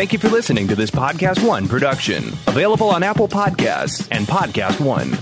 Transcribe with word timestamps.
Thank 0.00 0.14
you 0.14 0.18
for 0.18 0.30
listening 0.30 0.66
to 0.68 0.74
this 0.74 0.90
Podcast 0.90 1.46
One 1.46 1.68
production, 1.68 2.28
available 2.46 2.88
on 2.88 3.02
Apple 3.02 3.28
Podcasts 3.28 4.08
and 4.10 4.26
Podcast 4.26 4.80
One. 4.80 5.12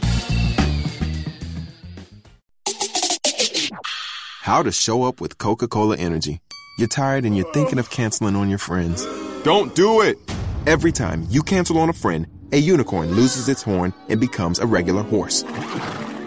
How 4.42 4.62
to 4.62 4.70
show 4.70 5.02
up 5.02 5.20
with 5.20 5.36
Coca 5.36 5.66
Cola 5.66 5.96
Energy. 5.96 6.40
You're 6.78 6.86
tired 6.86 7.24
and 7.24 7.36
you're 7.36 7.52
thinking 7.52 7.80
of 7.80 7.90
canceling 7.90 8.36
on 8.36 8.48
your 8.48 8.58
friends. 8.58 9.04
Don't 9.42 9.74
do 9.74 10.00
it! 10.00 10.16
Every 10.64 10.92
time 10.92 11.26
you 11.28 11.42
cancel 11.42 11.78
on 11.78 11.88
a 11.88 11.92
friend, 11.92 12.28
a 12.52 12.58
unicorn 12.58 13.10
loses 13.10 13.48
its 13.48 13.62
horn 13.62 13.92
and 14.08 14.20
becomes 14.20 14.60
a 14.60 14.66
regular 14.66 15.02
horse. 15.02 15.42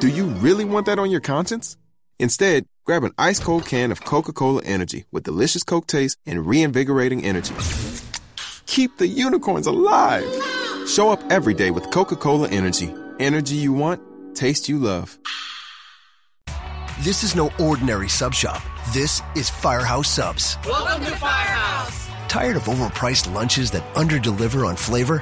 Do 0.02 0.09
you 0.09 0.25
really 0.25 0.65
want 0.65 0.88
that 0.88 0.99
on 0.99 1.09
your 1.09 1.21
conscience? 1.21 1.77
Instead, 2.20 2.65
grab 2.83 3.05
an 3.05 3.13
ice 3.18 3.39
cold 3.39 3.65
can 3.65 3.93
of 3.93 4.04
Coca 4.04 4.33
Cola 4.33 4.61
Energy 4.65 5.05
with 5.09 5.23
delicious 5.23 5.63
Coke 5.63 5.88
taste 5.88 6.18
and 6.25 6.45
reinvigorating 6.45 7.23
energy. 7.23 7.55
Keep 8.72 9.00
the 9.00 9.08
unicorns 9.08 9.68
alive! 9.68 10.24
Show 10.88 11.10
up 11.10 11.21
every 11.29 11.54
day 11.54 11.71
with 11.71 11.92
Coca 11.92 12.16
Cola 12.16 12.48
Energy. 12.48 12.96
Energy 13.20 13.56
you 13.56 13.74
want, 13.74 14.02
taste 14.34 14.70
you 14.70 14.79
love. 14.79 15.20
This 17.02 17.21
is 17.21 17.36
no 17.36 17.52
ordinary 17.60 18.07
sub 18.07 18.34
shop. 18.34 18.62
This 18.93 19.21
is 19.36 19.50
Firehouse 19.50 20.10
Subs. 20.10 20.57
Welcome 20.65 21.04
to 21.04 21.12
Firehouse. 21.18 22.07
Tired 22.29 22.56
of 22.56 22.64
overpriced 22.64 23.34
lunches 23.34 23.71
that 23.71 23.84
underdeliver 23.96 24.65
on 24.65 24.78
flavor? 24.78 25.21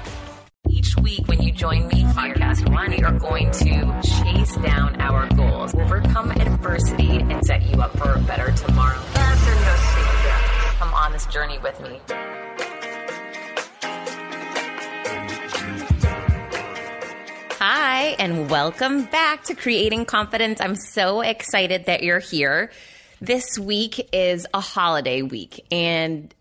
Each 0.71 0.95
week, 0.95 1.27
when 1.27 1.41
you 1.41 1.51
join 1.51 1.89
me, 1.89 2.03
Firecast 2.05 2.71
One, 2.71 2.93
you're 2.93 3.19
going 3.19 3.51
to 3.51 4.01
chase 4.01 4.55
down 4.55 5.01
our 5.01 5.27
goals, 5.35 5.75
overcome 5.75 6.31
adversity, 6.31 7.19
and 7.19 7.45
set 7.45 7.61
you 7.63 7.81
up 7.81 7.91
for 7.97 8.13
a 8.13 8.19
better 8.19 8.53
tomorrow. 8.53 8.97
Come 10.79 10.93
on 10.93 11.11
this 11.11 11.25
journey 11.25 11.57
with 11.59 11.77
me. 11.81 11.99
Hi, 17.59 18.15
and 18.17 18.49
welcome 18.49 19.03
back 19.03 19.43
to 19.43 19.55
Creating 19.55 20.05
Confidence. 20.05 20.61
I'm 20.61 20.77
so 20.77 21.19
excited 21.19 21.87
that 21.87 22.01
you're 22.01 22.19
here. 22.19 22.71
This 23.19 23.59
week 23.59 24.07
is 24.13 24.47
a 24.53 24.61
holiday 24.61 25.21
week, 25.21 25.65
and 25.69 26.33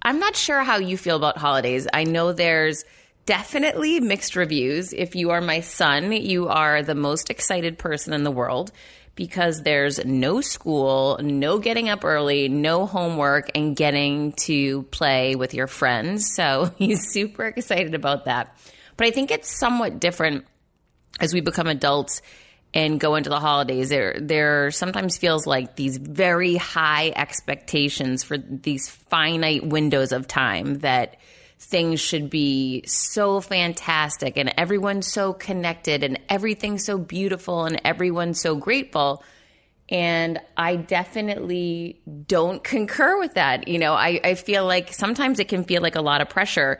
I'm 0.00 0.18
not 0.18 0.34
sure 0.34 0.64
how 0.64 0.78
you 0.78 0.96
feel 0.96 1.16
about 1.16 1.36
holidays. 1.36 1.86
I 1.92 2.04
know 2.04 2.32
there's 2.32 2.86
definitely 3.26 4.00
mixed 4.00 4.36
reviews. 4.36 4.92
If 4.92 5.14
you 5.14 5.30
are 5.30 5.40
my 5.40 5.60
son, 5.60 6.12
you 6.12 6.48
are 6.48 6.82
the 6.82 6.94
most 6.94 7.30
excited 7.30 7.78
person 7.78 8.12
in 8.12 8.24
the 8.24 8.30
world 8.30 8.72
because 9.14 9.62
there's 9.62 10.04
no 10.04 10.40
school, 10.40 11.18
no 11.22 11.58
getting 11.58 11.88
up 11.88 12.04
early, 12.04 12.48
no 12.48 12.86
homework, 12.86 13.50
and 13.54 13.76
getting 13.76 14.32
to 14.32 14.82
play 14.84 15.36
with 15.36 15.52
your 15.52 15.66
friends. 15.66 16.34
So 16.34 16.72
he's 16.78 17.10
super 17.12 17.44
excited 17.44 17.94
about 17.94 18.24
that. 18.24 18.56
But 18.96 19.06
I 19.06 19.10
think 19.10 19.30
it's 19.30 19.58
somewhat 19.58 20.00
different 20.00 20.46
as 21.20 21.34
we 21.34 21.40
become 21.40 21.66
adults 21.66 22.22
and 22.72 23.00
go 23.00 23.16
into 23.16 23.30
the 23.30 23.40
holidays. 23.40 23.88
There, 23.88 24.16
there 24.20 24.70
sometimes 24.70 25.18
feels 25.18 25.46
like 25.46 25.76
these 25.76 25.96
very 25.96 26.56
high 26.56 27.12
expectations 27.14 28.22
for 28.22 28.38
these 28.38 28.88
finite 28.88 29.66
windows 29.66 30.12
of 30.12 30.28
time 30.28 30.78
that 30.80 31.16
things 31.60 32.00
should 32.00 32.30
be 32.30 32.82
so 32.86 33.40
fantastic 33.40 34.36
and 34.36 34.52
everyone's 34.56 35.06
so 35.06 35.32
connected 35.32 36.02
and 36.02 36.18
everything's 36.28 36.84
so 36.84 36.98
beautiful 36.98 37.66
and 37.66 37.80
everyone's 37.84 38.40
so 38.40 38.56
grateful. 38.56 39.22
And 39.88 40.40
I 40.56 40.76
definitely 40.76 42.00
don't 42.26 42.64
concur 42.64 43.18
with 43.18 43.34
that. 43.34 43.68
You 43.68 43.78
know, 43.78 43.92
I, 43.92 44.20
I 44.24 44.34
feel 44.34 44.64
like 44.64 44.92
sometimes 44.92 45.38
it 45.38 45.48
can 45.48 45.64
feel 45.64 45.82
like 45.82 45.96
a 45.96 46.02
lot 46.02 46.20
of 46.20 46.28
pressure 46.28 46.78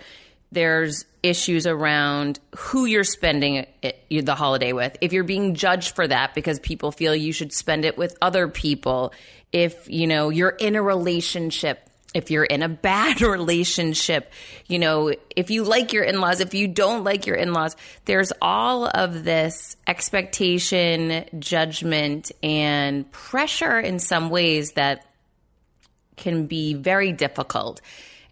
there's 0.52 1.04
issues 1.22 1.66
around 1.66 2.40
who 2.56 2.84
you're 2.84 3.04
spending 3.04 3.66
it, 3.82 4.04
the 4.10 4.34
holiday 4.34 4.72
with. 4.72 4.96
If 5.00 5.12
you're 5.12 5.24
being 5.24 5.54
judged 5.54 5.94
for 5.94 6.06
that 6.08 6.34
because 6.34 6.58
people 6.58 6.92
feel 6.92 7.14
you 7.14 7.32
should 7.32 7.52
spend 7.52 7.84
it 7.84 7.96
with 7.96 8.16
other 8.20 8.48
people, 8.48 9.12
if 9.52 9.88
you 9.88 10.06
know 10.06 10.30
you're 10.30 10.50
in 10.50 10.76
a 10.76 10.82
relationship, 10.82 11.88
if 12.14 12.30
you're 12.30 12.44
in 12.44 12.62
a 12.62 12.68
bad 12.68 13.20
relationship, 13.22 14.32
you 14.66 14.78
know, 14.78 15.12
if 15.36 15.50
you 15.50 15.64
like 15.64 15.92
your 15.92 16.04
in-laws, 16.04 16.40
if 16.40 16.54
you 16.54 16.68
don't 16.68 17.04
like 17.04 17.26
your 17.26 17.36
in-laws, 17.36 17.76
there's 18.04 18.32
all 18.40 18.86
of 18.86 19.24
this 19.24 19.76
expectation, 19.86 21.24
judgment 21.38 22.32
and 22.42 23.10
pressure 23.12 23.78
in 23.78 23.98
some 23.98 24.30
ways 24.30 24.72
that 24.72 25.06
can 26.16 26.46
be 26.46 26.74
very 26.74 27.12
difficult. 27.12 27.80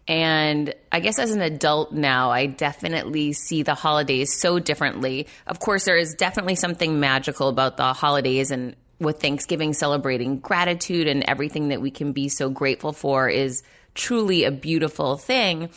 And 0.07 0.73
I 0.91 1.01
guess 1.01 1.19
as 1.19 1.31
an 1.31 1.41
adult 1.41 1.91
now, 1.91 2.31
I 2.31 2.47
definitely 2.47 3.33
see 3.33 3.61
the 3.61 3.75
holidays 3.75 4.39
so 4.39 4.57
differently. 4.57 5.27
Of 5.45 5.59
course, 5.59 5.85
there 5.85 5.97
is 5.97 6.15
definitely 6.15 6.55
something 6.55 6.99
magical 6.99 7.47
about 7.47 7.77
the 7.77 7.93
holidays 7.93 8.49
and 8.49 8.75
with 8.99 9.21
Thanksgiving 9.21 9.73
celebrating 9.73 10.39
gratitude 10.39 11.07
and 11.07 11.23
everything 11.23 11.69
that 11.69 11.81
we 11.81 11.91
can 11.91 12.11
be 12.11 12.29
so 12.29 12.49
grateful 12.49 12.93
for 12.93 13.29
is 13.29 13.63
truly 13.95 14.43
a 14.43 14.51
beautiful 14.51 15.17
thing. 15.17 15.69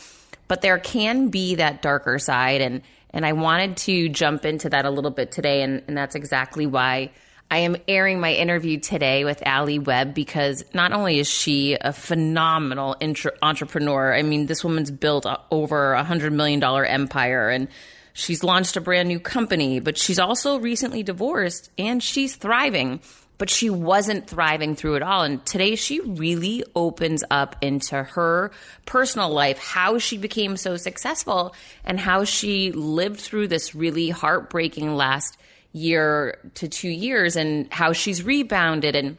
But 0.48 0.60
there 0.60 0.78
can 0.78 1.28
be 1.28 1.56
that 1.56 1.82
darker 1.82 2.18
side 2.18 2.60
and 2.60 2.82
and 3.14 3.26
I 3.26 3.32
wanted 3.32 3.76
to 3.78 4.08
jump 4.08 4.46
into 4.46 4.70
that 4.70 4.86
a 4.86 4.90
little 4.90 5.10
bit 5.10 5.32
today 5.32 5.62
and, 5.62 5.82
and 5.86 5.96
that's 5.96 6.14
exactly 6.14 6.66
why 6.66 7.10
I 7.52 7.58
am 7.58 7.76
airing 7.86 8.18
my 8.18 8.32
interview 8.32 8.80
today 8.80 9.26
with 9.26 9.42
Alli 9.44 9.78
Webb 9.78 10.14
because 10.14 10.64
not 10.72 10.92
only 10.92 11.18
is 11.18 11.28
she 11.28 11.76
a 11.78 11.92
phenomenal 11.92 12.96
intra- 12.98 13.34
entrepreneur, 13.42 14.14
I 14.14 14.22
mean, 14.22 14.46
this 14.46 14.64
woman's 14.64 14.90
built 14.90 15.26
over 15.50 15.92
a 15.92 16.02
$100 16.02 16.32
million 16.32 16.64
empire 16.64 17.50
and 17.50 17.68
she's 18.12 18.44
launched 18.44 18.76
a 18.76 18.80
brand 18.80 19.08
new 19.08 19.20
company, 19.20 19.80
but 19.80 19.98
she's 19.98 20.18
also 20.18 20.58
recently 20.58 21.02
divorced 21.02 21.70
and 21.78 22.02
she's 22.02 22.36
thriving. 22.36 23.00
But 23.38 23.50
she 23.50 23.70
wasn't 23.70 24.28
thriving 24.28 24.76
through 24.76 24.96
it 24.96 25.02
all. 25.02 25.22
And 25.22 25.44
today 25.44 25.74
she 25.74 25.98
really 25.98 26.62
opens 26.76 27.24
up 27.28 27.56
into 27.60 28.00
her 28.00 28.52
personal 28.86 29.30
life, 29.30 29.58
how 29.58 29.98
she 29.98 30.16
became 30.16 30.56
so 30.56 30.76
successful 30.76 31.52
and 31.84 31.98
how 31.98 32.22
she 32.22 32.70
lived 32.70 33.18
through 33.18 33.48
this 33.48 33.74
really 33.74 34.10
heartbreaking 34.10 34.94
last 34.94 35.36
year 35.72 36.38
to 36.54 36.68
two 36.68 36.90
years 36.90 37.34
and 37.34 37.72
how 37.72 37.92
she's 37.92 38.22
rebounded. 38.22 38.94
And 38.94 39.18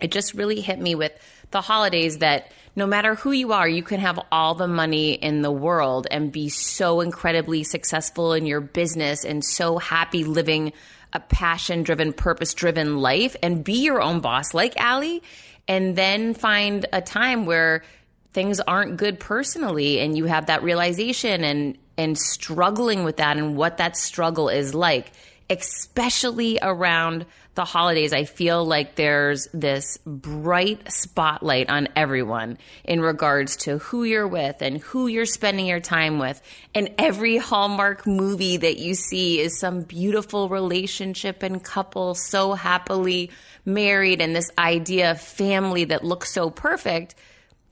it 0.00 0.10
just 0.10 0.34
really 0.34 0.60
hit 0.60 0.80
me 0.80 0.96
with 0.96 1.12
the 1.52 1.60
holidays 1.60 2.18
that 2.18 2.50
no 2.74 2.86
matter 2.86 3.14
who 3.14 3.32
you 3.32 3.52
are, 3.52 3.68
you 3.68 3.82
can 3.82 4.00
have 4.00 4.18
all 4.32 4.54
the 4.54 4.66
money 4.66 5.12
in 5.12 5.42
the 5.42 5.50
world 5.50 6.06
and 6.10 6.32
be 6.32 6.48
so 6.48 7.00
incredibly 7.00 7.64
successful 7.64 8.32
in 8.32 8.46
your 8.46 8.60
business 8.60 9.24
and 9.24 9.44
so 9.44 9.78
happy 9.78 10.24
living 10.24 10.72
a 11.12 11.20
passion 11.20 11.82
driven, 11.82 12.12
purpose 12.12 12.54
driven 12.54 12.96
life 12.96 13.36
and 13.42 13.62
be 13.62 13.82
your 13.82 14.00
own 14.00 14.20
boss 14.20 14.54
like 14.54 14.74
Alli. 14.78 15.22
And 15.68 15.94
then 15.94 16.34
find 16.34 16.86
a 16.92 17.00
time 17.00 17.46
where 17.46 17.84
things 18.32 18.58
aren't 18.60 18.96
good 18.96 19.20
personally 19.20 20.00
and 20.00 20.16
you 20.16 20.24
have 20.24 20.46
that 20.46 20.62
realization 20.62 21.44
and 21.44 21.78
and 21.98 22.18
struggling 22.18 23.04
with 23.04 23.18
that 23.18 23.36
and 23.36 23.54
what 23.54 23.76
that 23.76 23.96
struggle 23.96 24.48
is 24.48 24.74
like 24.74 25.12
especially 25.50 26.58
around 26.62 27.26
the 27.54 27.64
holidays, 27.64 28.12
I 28.12 28.24
feel 28.24 28.64
like 28.64 28.94
there's 28.94 29.46
this 29.52 29.98
bright 30.06 30.90
spotlight 30.90 31.68
on 31.68 31.88
everyone 31.94 32.56
in 32.84 33.00
regards 33.00 33.56
to 33.58 33.78
who 33.78 34.04
you're 34.04 34.28
with 34.28 34.62
and 34.62 34.78
who 34.78 35.06
you're 35.06 35.26
spending 35.26 35.66
your 35.66 35.80
time 35.80 36.18
with. 36.18 36.40
And 36.74 36.94
every 36.96 37.36
Hallmark 37.36 38.06
movie 38.06 38.56
that 38.56 38.78
you 38.78 38.94
see 38.94 39.38
is 39.40 39.58
some 39.58 39.82
beautiful 39.82 40.48
relationship 40.48 41.42
and 41.42 41.62
couple 41.62 42.14
so 42.14 42.54
happily 42.54 43.30
married 43.66 44.22
and 44.22 44.34
this 44.34 44.50
idea 44.58 45.10
of 45.10 45.20
family 45.20 45.84
that 45.84 46.04
looks 46.04 46.32
so 46.32 46.48
perfect. 46.48 47.14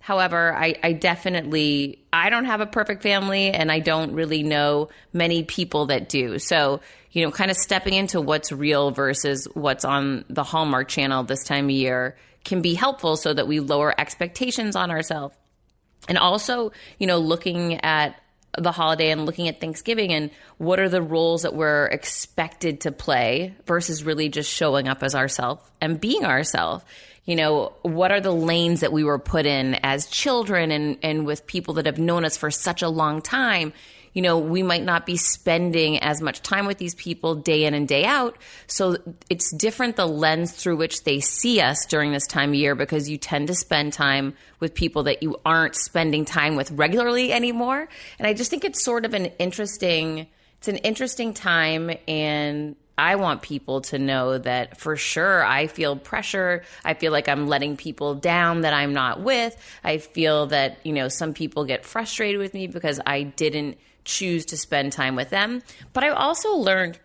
However, 0.00 0.54
I, 0.54 0.74
I, 0.82 0.92
definitely 0.94 2.02
I 2.12 2.30
don't 2.30 2.46
have 2.46 2.60
a 2.60 2.66
perfect 2.66 3.02
family 3.02 3.50
and 3.50 3.70
I 3.70 3.80
don't 3.80 4.12
really 4.12 4.42
know 4.42 4.88
many 5.12 5.44
people 5.44 5.86
that 5.86 6.08
do. 6.08 6.38
So 6.38 6.80
you 7.12 7.24
know, 7.24 7.30
kind 7.30 7.50
of 7.50 7.56
stepping 7.56 7.94
into 7.94 8.20
what's 8.20 8.52
real 8.52 8.90
versus 8.90 9.48
what's 9.54 9.84
on 9.84 10.24
the 10.28 10.44
Hallmark 10.44 10.88
channel 10.88 11.24
this 11.24 11.44
time 11.44 11.64
of 11.66 11.70
year 11.72 12.16
can 12.44 12.62
be 12.62 12.74
helpful 12.74 13.16
so 13.16 13.34
that 13.34 13.48
we 13.48 13.60
lower 13.60 13.98
expectations 13.98 14.76
on 14.76 14.90
ourselves. 14.90 15.36
And 16.08 16.16
also, 16.16 16.72
you 16.98 17.06
know, 17.06 17.18
looking 17.18 17.84
at 17.84 18.20
the 18.56 18.72
holiday 18.72 19.10
and 19.10 19.26
looking 19.26 19.48
at 19.48 19.60
Thanksgiving 19.60 20.12
and 20.12 20.30
what 20.58 20.80
are 20.80 20.88
the 20.88 21.02
roles 21.02 21.42
that 21.42 21.54
we're 21.54 21.86
expected 21.86 22.82
to 22.82 22.92
play 22.92 23.54
versus 23.66 24.02
really 24.02 24.28
just 24.28 24.50
showing 24.50 24.88
up 24.88 25.02
as 25.02 25.14
ourselves 25.14 25.62
and 25.80 26.00
being 26.00 26.24
ourselves. 26.24 26.84
You 27.24 27.36
know, 27.36 27.72
what 27.82 28.12
are 28.12 28.20
the 28.20 28.32
lanes 28.32 28.80
that 28.80 28.92
we 28.92 29.04
were 29.04 29.18
put 29.18 29.46
in 29.46 29.74
as 29.82 30.06
children 30.06 30.70
and, 30.70 30.98
and 31.02 31.26
with 31.26 31.46
people 31.46 31.74
that 31.74 31.86
have 31.86 31.98
known 31.98 32.24
us 32.24 32.36
for 32.36 32.50
such 32.50 32.82
a 32.82 32.88
long 32.88 33.22
time? 33.22 33.72
you 34.12 34.22
know, 34.22 34.38
we 34.38 34.62
might 34.62 34.82
not 34.82 35.06
be 35.06 35.16
spending 35.16 35.98
as 36.00 36.20
much 36.20 36.42
time 36.42 36.66
with 36.66 36.78
these 36.78 36.94
people 36.96 37.36
day 37.36 37.64
in 37.64 37.74
and 37.74 37.86
day 37.86 38.04
out. 38.04 38.36
So 38.66 38.96
it's 39.28 39.54
different 39.54 39.96
the 39.96 40.06
lens 40.06 40.52
through 40.52 40.76
which 40.76 41.04
they 41.04 41.20
see 41.20 41.60
us 41.60 41.86
during 41.86 42.12
this 42.12 42.26
time 42.26 42.50
of 42.50 42.56
year 42.56 42.74
because 42.74 43.08
you 43.08 43.18
tend 43.18 43.48
to 43.48 43.54
spend 43.54 43.92
time 43.92 44.34
with 44.58 44.74
people 44.74 45.04
that 45.04 45.22
you 45.22 45.40
aren't 45.46 45.76
spending 45.76 46.24
time 46.24 46.56
with 46.56 46.70
regularly 46.72 47.32
anymore. 47.32 47.88
And 48.18 48.26
I 48.26 48.34
just 48.34 48.50
think 48.50 48.64
it's 48.64 48.82
sort 48.82 49.04
of 49.04 49.14
an 49.14 49.26
interesting 49.38 50.26
it's 50.58 50.68
an 50.68 50.76
interesting 50.78 51.32
time 51.32 51.90
and 52.06 52.76
I 53.00 53.16
want 53.16 53.42
people 53.42 53.80
to 53.82 53.98
know 53.98 54.38
that 54.38 54.78
for 54.78 54.96
sure 54.96 55.44
I 55.44 55.66
feel 55.66 55.96
pressure. 55.96 56.62
I 56.84 56.94
feel 56.94 57.12
like 57.12 57.28
I'm 57.28 57.48
letting 57.48 57.76
people 57.76 58.14
down 58.14 58.60
that 58.60 58.74
I'm 58.74 58.92
not 58.92 59.22
with. 59.22 59.56
I 59.82 59.98
feel 59.98 60.46
that, 60.48 60.78
you 60.84 60.92
know, 60.92 61.08
some 61.08 61.32
people 61.32 61.64
get 61.64 61.86
frustrated 61.86 62.38
with 62.38 62.52
me 62.52 62.66
because 62.66 63.00
I 63.06 63.22
didn't 63.22 63.78
choose 64.04 64.46
to 64.46 64.56
spend 64.56 64.92
time 64.92 65.16
with 65.16 65.30
them. 65.30 65.62
But 65.92 66.04
I've 66.04 66.14
also 66.14 66.56
learned 66.56 66.98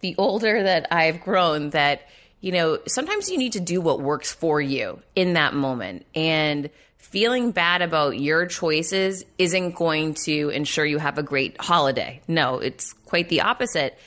the 0.00 0.14
older 0.18 0.62
that 0.62 0.88
I've 0.90 1.20
grown 1.20 1.70
that, 1.70 2.02
you 2.40 2.52
know, 2.52 2.78
sometimes 2.86 3.30
you 3.30 3.38
need 3.38 3.52
to 3.52 3.60
do 3.60 3.80
what 3.80 4.00
works 4.00 4.32
for 4.32 4.60
you 4.60 5.00
in 5.14 5.34
that 5.34 5.54
moment. 5.54 6.06
And 6.14 6.70
feeling 6.96 7.52
bad 7.52 7.82
about 7.82 8.18
your 8.18 8.46
choices 8.46 9.24
isn't 9.38 9.74
going 9.76 10.14
to 10.14 10.50
ensure 10.50 10.84
you 10.84 10.98
have 10.98 11.18
a 11.18 11.22
great 11.22 11.60
holiday. 11.60 12.20
No, 12.28 12.58
it's 12.58 12.92
quite 12.92 13.28
the 13.28 13.40
opposite. 13.40 13.98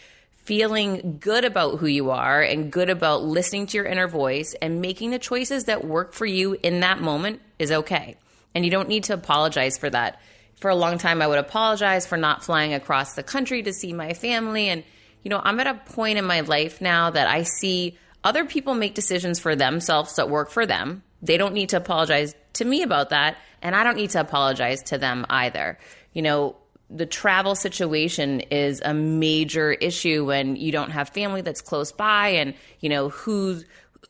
Feeling 0.44 1.18
good 1.20 1.46
about 1.46 1.80
who 1.80 1.88
you 1.88 2.10
are 2.12 2.42
and 2.42 2.72
good 2.72 2.90
about 2.90 3.24
listening 3.24 3.68
to 3.68 3.78
your 3.78 3.86
inner 3.86 4.08
voice 4.08 4.56
and 4.62 4.82
making 4.82 5.12
the 5.12 5.20
choices 5.20 5.66
that 5.66 5.86
work 5.86 6.14
for 6.14 6.26
you 6.26 6.58
in 6.64 6.80
that 6.80 7.00
moment 7.00 7.42
is 7.60 7.72
okay. 7.72 8.18
And 8.54 8.66
you 8.66 8.72
don't 8.72 8.90
need 8.90 9.06
to 9.06 9.14
apologize 9.14 9.78
for 9.78 9.90
that 9.90 10.20
for 10.62 10.70
a 10.70 10.76
long 10.76 11.00
time, 11.00 11.22
I 11.24 11.28
would 11.28 11.40
apologize 11.40 12.06
for 12.06 12.18
not 12.18 12.46
flying 12.46 12.76
across 12.76 13.16
the 13.16 13.24
country 13.24 13.64
to 13.64 13.74
see 13.74 13.94
my 13.94 14.14
family. 14.14 14.70
And, 14.70 14.84
you 15.24 15.30
know, 15.30 15.42
I'm 15.44 15.60
at 15.60 15.66
a 15.66 15.74
point 15.74 16.20
in 16.20 16.26
my 16.26 16.42
life 16.42 16.80
now 16.80 17.10
that 17.10 17.28
I 17.28 17.44
see 17.44 17.98
other 18.24 18.46
people 18.46 18.76
make 18.76 18.94
decisions 18.94 19.40
for 19.40 19.56
themselves 19.56 20.16
that 20.16 20.30
work 20.30 20.52
for 20.52 20.68
them. 20.68 21.02
They 21.24 21.38
don't 21.38 21.56
need 21.56 21.70
to 21.70 21.78
apologize 21.78 22.36
to 22.54 22.66
me 22.66 22.84
about 22.84 23.10
that. 23.10 23.38
And 23.64 23.76
I 23.76 23.84
don't 23.84 23.98
need 23.98 24.12
to 24.12 24.22
apologize 24.22 24.84
to 24.84 25.00
them 25.00 25.26
either. 25.32 25.80
You 26.14 26.22
know, 26.22 26.56
the 26.94 27.06
travel 27.06 27.56
situation 27.56 28.42
is 28.42 28.82
a 28.84 28.94
major 28.94 29.72
issue 29.72 30.26
when 30.26 30.56
you 30.56 30.72
don't 30.72 30.92
have 30.92 31.10
family 31.10 31.42
that's 31.42 31.62
close 31.62 31.92
by 31.92 32.30
and, 32.30 32.54
you 32.82 32.90
know, 32.90 33.10
who's, 33.10 33.64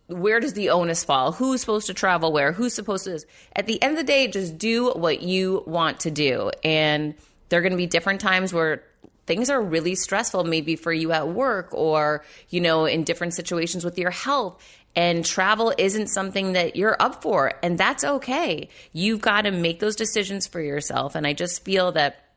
where 0.08 0.40
does 0.40 0.54
the 0.54 0.70
onus 0.70 1.04
fall? 1.04 1.32
Who's 1.32 1.62
supposed 1.62 1.88
to 1.88 1.94
travel 1.94 2.32
where? 2.32 2.52
Who's 2.52 2.74
supposed 2.74 3.06
to? 3.06 3.20
At 3.56 3.68
the 3.68 3.82
end 3.82 3.92
of 3.92 3.98
the 3.98 4.04
day, 4.04 4.28
just 4.28 4.58
do 4.58 4.92
what 4.92 5.22
you 5.22 5.64
want 5.68 6.02
to 6.02 6.12
do. 6.12 6.52
And 6.64 7.14
there 7.50 7.60
are 7.60 7.62
going 7.62 7.72
to 7.72 7.78
be 7.78 7.88
different 7.88 8.20
times 8.20 8.52
where 8.52 8.84
things 9.28 9.50
are 9.50 9.62
really 9.62 9.96
stressful, 9.96 10.44
maybe 10.44 10.76
for 10.76 10.92
you 10.92 11.12
at 11.12 11.28
work 11.28 11.70
or, 11.74 12.26
you 12.50 12.62
know, 12.62 12.86
in 12.86 13.04
different 13.04 13.34
situations 13.34 13.86
with 13.86 13.98
your 13.98 14.12
health. 14.12 14.62
And 14.96 15.24
travel 15.24 15.74
isn't 15.78 16.08
something 16.08 16.54
that 16.54 16.76
you're 16.76 16.98
up 17.00 17.22
for. 17.22 17.54
And 17.64 17.78
that's 17.78 18.04
okay. 18.04 18.70
You've 18.92 19.22
got 19.22 19.44
to 19.44 19.52
make 19.52 19.80
those 19.80 19.96
decisions 19.96 20.48
for 20.48 20.60
yourself. 20.60 21.16
And 21.16 21.26
I 21.26 21.34
just 21.34 21.64
feel 21.64 21.92
that 21.94 22.31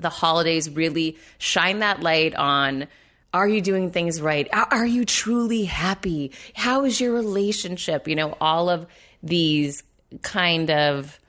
the 0.00 0.10
holidays 0.10 0.68
really 0.70 1.16
shine 1.38 1.80
that 1.80 2.00
light 2.00 2.34
on 2.34 2.86
are 3.34 3.48
you 3.48 3.60
doing 3.60 3.90
things 3.90 4.22
right? 4.22 4.48
Are 4.52 4.86
you 4.86 5.04
truly 5.04 5.64
happy? 5.64 6.32
How 6.54 6.86
is 6.86 6.98
your 6.98 7.12
relationship? 7.12 8.08
You 8.08 8.16
know, 8.16 8.34
all 8.40 8.70
of 8.70 8.86
these 9.22 9.82
kind 10.22 10.70
of 10.70 11.20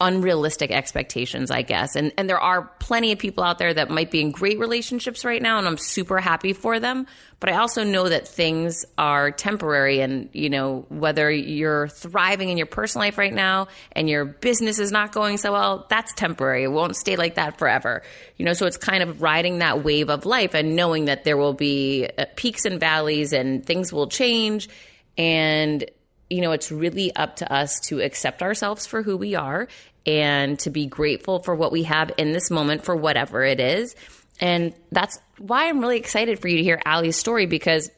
unrealistic 0.00 0.70
expectations, 0.70 1.50
I 1.50 1.62
guess. 1.62 1.96
And 1.96 2.12
and 2.18 2.28
there 2.28 2.40
are 2.40 2.62
plenty 2.78 3.12
of 3.12 3.18
people 3.18 3.44
out 3.44 3.58
there 3.58 3.72
that 3.72 3.90
might 3.90 4.10
be 4.10 4.20
in 4.20 4.30
great 4.30 4.58
relationships 4.58 5.24
right 5.24 5.40
now 5.40 5.58
and 5.58 5.66
I'm 5.66 5.76
super 5.76 6.18
happy 6.18 6.52
for 6.52 6.80
them, 6.80 7.06
but 7.40 7.50
I 7.50 7.56
also 7.56 7.84
know 7.84 8.08
that 8.08 8.26
things 8.26 8.84
are 8.98 9.30
temporary 9.30 10.00
and, 10.00 10.28
you 10.32 10.50
know, 10.50 10.86
whether 10.88 11.30
you're 11.30 11.88
thriving 11.88 12.48
in 12.48 12.56
your 12.56 12.66
personal 12.66 13.06
life 13.06 13.18
right 13.18 13.32
now 13.32 13.68
and 13.92 14.08
your 14.08 14.24
business 14.24 14.78
is 14.78 14.90
not 14.90 15.12
going 15.12 15.36
so 15.36 15.52
well, 15.52 15.86
that's 15.88 16.12
temporary. 16.14 16.64
It 16.64 16.72
won't 16.72 16.96
stay 16.96 17.16
like 17.16 17.36
that 17.36 17.58
forever. 17.58 18.02
You 18.36 18.44
know, 18.44 18.54
so 18.54 18.66
it's 18.66 18.76
kind 18.76 19.02
of 19.02 19.22
riding 19.22 19.58
that 19.58 19.84
wave 19.84 20.10
of 20.10 20.26
life 20.26 20.54
and 20.54 20.74
knowing 20.74 21.04
that 21.04 21.24
there 21.24 21.36
will 21.36 21.54
be 21.54 22.08
uh, 22.18 22.24
peaks 22.34 22.64
and 22.64 22.80
valleys 22.80 23.32
and 23.32 23.64
things 23.64 23.92
will 23.92 24.08
change 24.08 24.68
and 25.16 25.84
you 26.32 26.40
know, 26.40 26.52
it's 26.52 26.72
really 26.72 27.14
up 27.14 27.36
to 27.36 27.52
us 27.52 27.78
to 27.80 28.00
accept 28.00 28.42
ourselves 28.42 28.86
for 28.86 29.02
who 29.02 29.16
we 29.16 29.34
are 29.34 29.68
and 30.06 30.58
to 30.60 30.70
be 30.70 30.86
grateful 30.86 31.40
for 31.40 31.54
what 31.54 31.70
we 31.70 31.84
have 31.84 32.10
in 32.16 32.32
this 32.32 32.50
moment 32.50 32.84
for 32.84 32.96
whatever 32.96 33.44
it 33.44 33.60
is. 33.60 33.94
And 34.40 34.74
that's 34.90 35.20
why 35.38 35.68
I'm 35.68 35.80
really 35.80 35.98
excited 35.98 36.40
for 36.40 36.48
you 36.48 36.56
to 36.56 36.62
hear 36.62 36.80
Alli's 36.84 37.16
story 37.16 37.46
because 37.46 37.90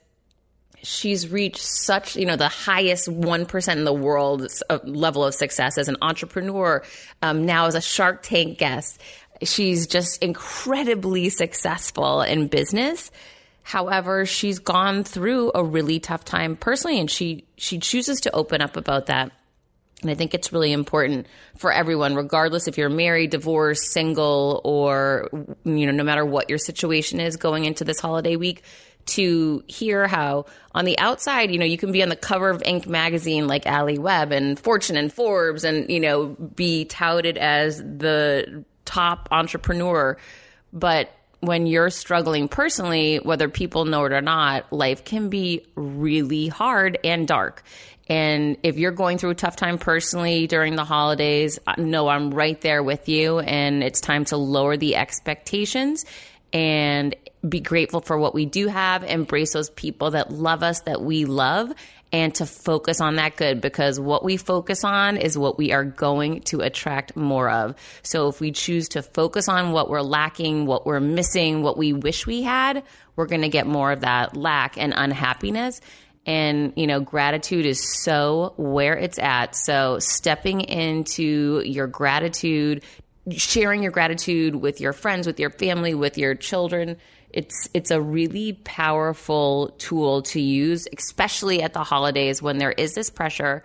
she's 0.83 1.29
reached 1.31 1.63
such, 1.63 2.17
you 2.17 2.27
know, 2.27 2.37
the 2.37 2.49
highest 2.49 3.09
1% 3.09 3.73
in 3.73 3.85
the 3.85 3.93
world 3.93 4.47
level 4.85 5.25
of 5.25 5.35
success 5.35 5.79
as 5.79 5.89
an 5.89 5.97
entrepreneur, 6.03 6.83
um, 7.23 7.47
now 7.47 7.67
as 7.67 7.75
a 7.75 7.81
Shark 7.81 8.23
Tank 8.23 8.59
guest. 8.59 9.01
She's 9.43 9.87
just 9.87 10.23
incredibly 10.23 11.29
successful 11.29 12.21
in 12.21 12.49
business. 12.49 13.11
However, 13.65 14.27
she's 14.27 14.61
gone 14.61 15.03
through 15.03 15.51
a 15.55 15.65
really 15.65 15.99
tough 15.99 16.25
time 16.25 16.55
personally 16.55 17.01
and 17.01 17.11
she 17.11 17.47
she 17.57 17.79
chooses 17.79 18.21
to 18.21 18.33
open 18.33 18.61
up 18.61 18.77
about 18.77 19.07
that 19.07 19.33
and 20.05 20.11
I 20.11 20.15
think 20.15 20.35
it's 20.35 20.53
really 20.53 20.73
important 20.73 21.27
for 21.57 21.73
everyone, 21.73 22.15
regardless 22.15 22.69
if 22.69 22.77
you're 22.77 22.91
married, 22.91 23.31
divorced, 23.31 23.91
single, 23.91 24.61
or, 24.63 25.31
you 25.65 25.87
know, 25.87 25.93
no 25.93 26.05
matter 26.05 26.27
what 26.27 26.51
your 26.51 26.59
situation 26.59 27.21
is 27.21 27.37
going 27.37 27.65
into 27.65 27.85
this 27.85 28.01
holiday 28.01 28.37
week, 28.37 28.63
to 29.07 29.65
hear 29.67 30.07
how 30.07 30.45
on 30.75 30.85
the 30.85 30.99
outside, 30.99 31.51
you 31.51 31.59
know, 31.59 31.65
you 31.65 31.79
can 31.79 31.91
be 31.91 32.03
on 32.03 32.09
the 32.11 32.17
cover 32.17 32.51
of 32.51 32.63
Inc. 32.63 32.87
magazine 32.87 33.47
like 33.47 33.67
Alli 33.67 33.99
Webb 33.99 34.31
and 34.31 34.59
Fortune 34.59 34.97
and 34.97 35.13
Forbes 35.13 35.65
and, 35.65 35.91
you 35.91 36.01
know, 36.01 36.29
be 36.55 36.85
touted 36.85 37.39
as 37.39 37.79
the 37.79 38.65
top 38.85 39.29
entrepreneur. 39.31 40.17
But 40.73 41.11
when 41.47 41.67
you're 41.67 41.91
struggling 41.91 42.49
personally, 42.49 43.17
whether 43.17 43.49
people 43.49 43.85
know 43.85 44.05
it 44.05 44.13
or 44.13 44.21
not, 44.21 44.73
life 44.73 45.05
can 45.05 45.29
be 45.29 45.65
really 45.75 46.49
hard 46.49 46.99
and 47.05 47.27
dark. 47.27 47.63
And 48.07 48.59
if 48.63 48.77
you're 48.77 48.93
going 48.93 49.19
through 49.19 49.31
a 49.31 49.35
tough 49.35 49.57
time 49.57 49.79
personally 49.79 50.47
during 50.47 50.77
the 50.77 50.85
holidays, 50.85 51.59
uh, 51.67 51.75
no, 51.79 52.09
I'm 52.09 52.33
right 52.33 52.61
there 52.61 52.83
with 52.83 53.09
you. 53.09 53.39
And 53.39 53.83
it's 53.83 54.01
time 54.01 54.27
to 54.27 54.37
lower 54.37 54.77
the 54.77 54.97
expectations 54.97 56.05
and 56.53 57.15
be 57.49 57.61
grateful 57.61 58.01
for 58.01 58.17
what 58.19 58.35
we 58.35 58.47
do 58.47 58.69
have, 58.69 59.05
embrace 59.05 59.53
those 59.53 59.71
people 59.71 60.13
that 60.13 60.31
love 60.31 60.63
us, 60.63 60.81
that 60.81 61.03
we 61.03 61.25
love, 61.25 61.73
and 62.15 62.33
to 62.33 62.47
focus 62.47 63.01
on 63.01 63.17
that 63.17 63.37
good 63.37 63.61
because 63.61 63.99
what 63.99 64.23
we 64.23 64.37
focus 64.37 64.85
on 64.85 65.17
is 65.17 65.37
what 65.37 65.59
we 65.59 65.73
are 65.73 65.83
going 65.85 66.41
to 66.43 66.61
attract 66.61 67.17
more 67.17 67.51
of. 67.51 67.75
So 68.05 68.29
if 68.29 68.41
we 68.41 68.53
choose 68.53 68.91
to 68.91 69.03
focus 69.03 69.49
on 69.49 69.73
what 69.73 69.91
we're 69.91 70.01
lacking, 70.01 70.65
what 70.65 70.87
we're 70.87 71.01
missing, 71.01 71.65
what 71.65 71.77
we 71.77 71.93
wish 71.93 72.25
we 72.25 72.43
had, 72.43 72.85
we're 73.17 73.27
going 73.27 73.43
to 73.43 73.49
get 73.49 73.67
more 73.67 73.91
of 73.91 74.03
that 74.03 74.37
lack 74.37 74.79
and 74.79 74.95
unhappiness. 74.97 75.81
And, 76.25 76.73
you 76.77 76.87
know, 76.87 77.01
gratitude 77.01 77.67
is 77.67 77.83
so 78.05 78.55
where 78.59 78.97
it's 78.97 79.19
at. 79.19 79.57
So 79.57 79.99
stepping 79.99 80.61
into 80.61 81.63
your 81.65 81.89
gratitude, 81.89 82.85
sharing 83.31 83.83
your 83.83 83.91
gratitude 83.91 84.55
with 84.55 84.81
your 84.81 84.93
friends, 84.93 85.27
with 85.27 85.41
your 85.41 85.51
family, 85.51 85.95
with 85.95 86.17
your 86.17 86.37
children, 86.37 86.97
it's 87.35 87.69
it's 87.75 87.91
a 87.91 88.01
really 88.01 88.55
powerful 88.65 89.75
tool 89.79 90.23
to 90.23 90.41
use, 90.41 90.89
especially 90.97 91.63
at 91.63 91.75
the 91.75 91.85
holidays 91.85 92.41
when 92.41 92.59
there 92.59 92.73
is 92.73 92.95
this 92.95 93.11
pressure 93.11 93.63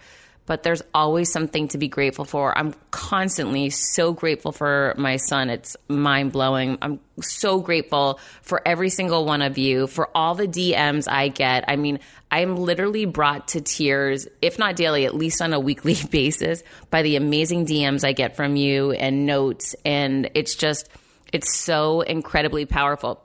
but 0.49 0.63
there's 0.63 0.81
always 0.95 1.31
something 1.31 1.67
to 1.67 1.77
be 1.77 1.88
grateful 1.88 2.25
for. 2.25 2.57
I'm 2.57 2.73
constantly 2.89 3.69
so 3.69 4.13
grateful 4.13 4.51
for 4.51 4.95
my 4.97 5.17
son. 5.17 5.51
It's 5.51 5.77
mind 5.88 6.31
blowing. 6.31 6.79
I'm 6.81 6.99
so 7.21 7.59
grateful 7.59 8.19
for 8.41 8.59
every 8.67 8.89
single 8.89 9.25
one 9.25 9.43
of 9.43 9.59
you, 9.59 9.85
for 9.85 10.09
all 10.17 10.33
the 10.33 10.47
DMs 10.47 11.07
I 11.07 11.27
get. 11.27 11.65
I 11.67 11.75
mean, 11.75 11.99
I'm 12.31 12.55
literally 12.55 13.05
brought 13.05 13.49
to 13.49 13.61
tears, 13.61 14.27
if 14.41 14.57
not 14.57 14.75
daily, 14.75 15.05
at 15.05 15.13
least 15.13 15.39
on 15.39 15.53
a 15.53 15.59
weekly 15.69 15.97
basis, 16.09 16.63
by 16.89 17.03
the 17.03 17.15
amazing 17.15 17.67
DMs 17.67 18.03
I 18.03 18.13
get 18.13 18.35
from 18.35 18.55
you 18.55 18.91
and 18.91 19.27
notes. 19.27 19.75
And 19.85 20.31
it's 20.33 20.55
just, 20.55 20.89
it's 21.31 21.55
so 21.59 22.01
incredibly 22.01 22.65
powerful. 22.65 23.23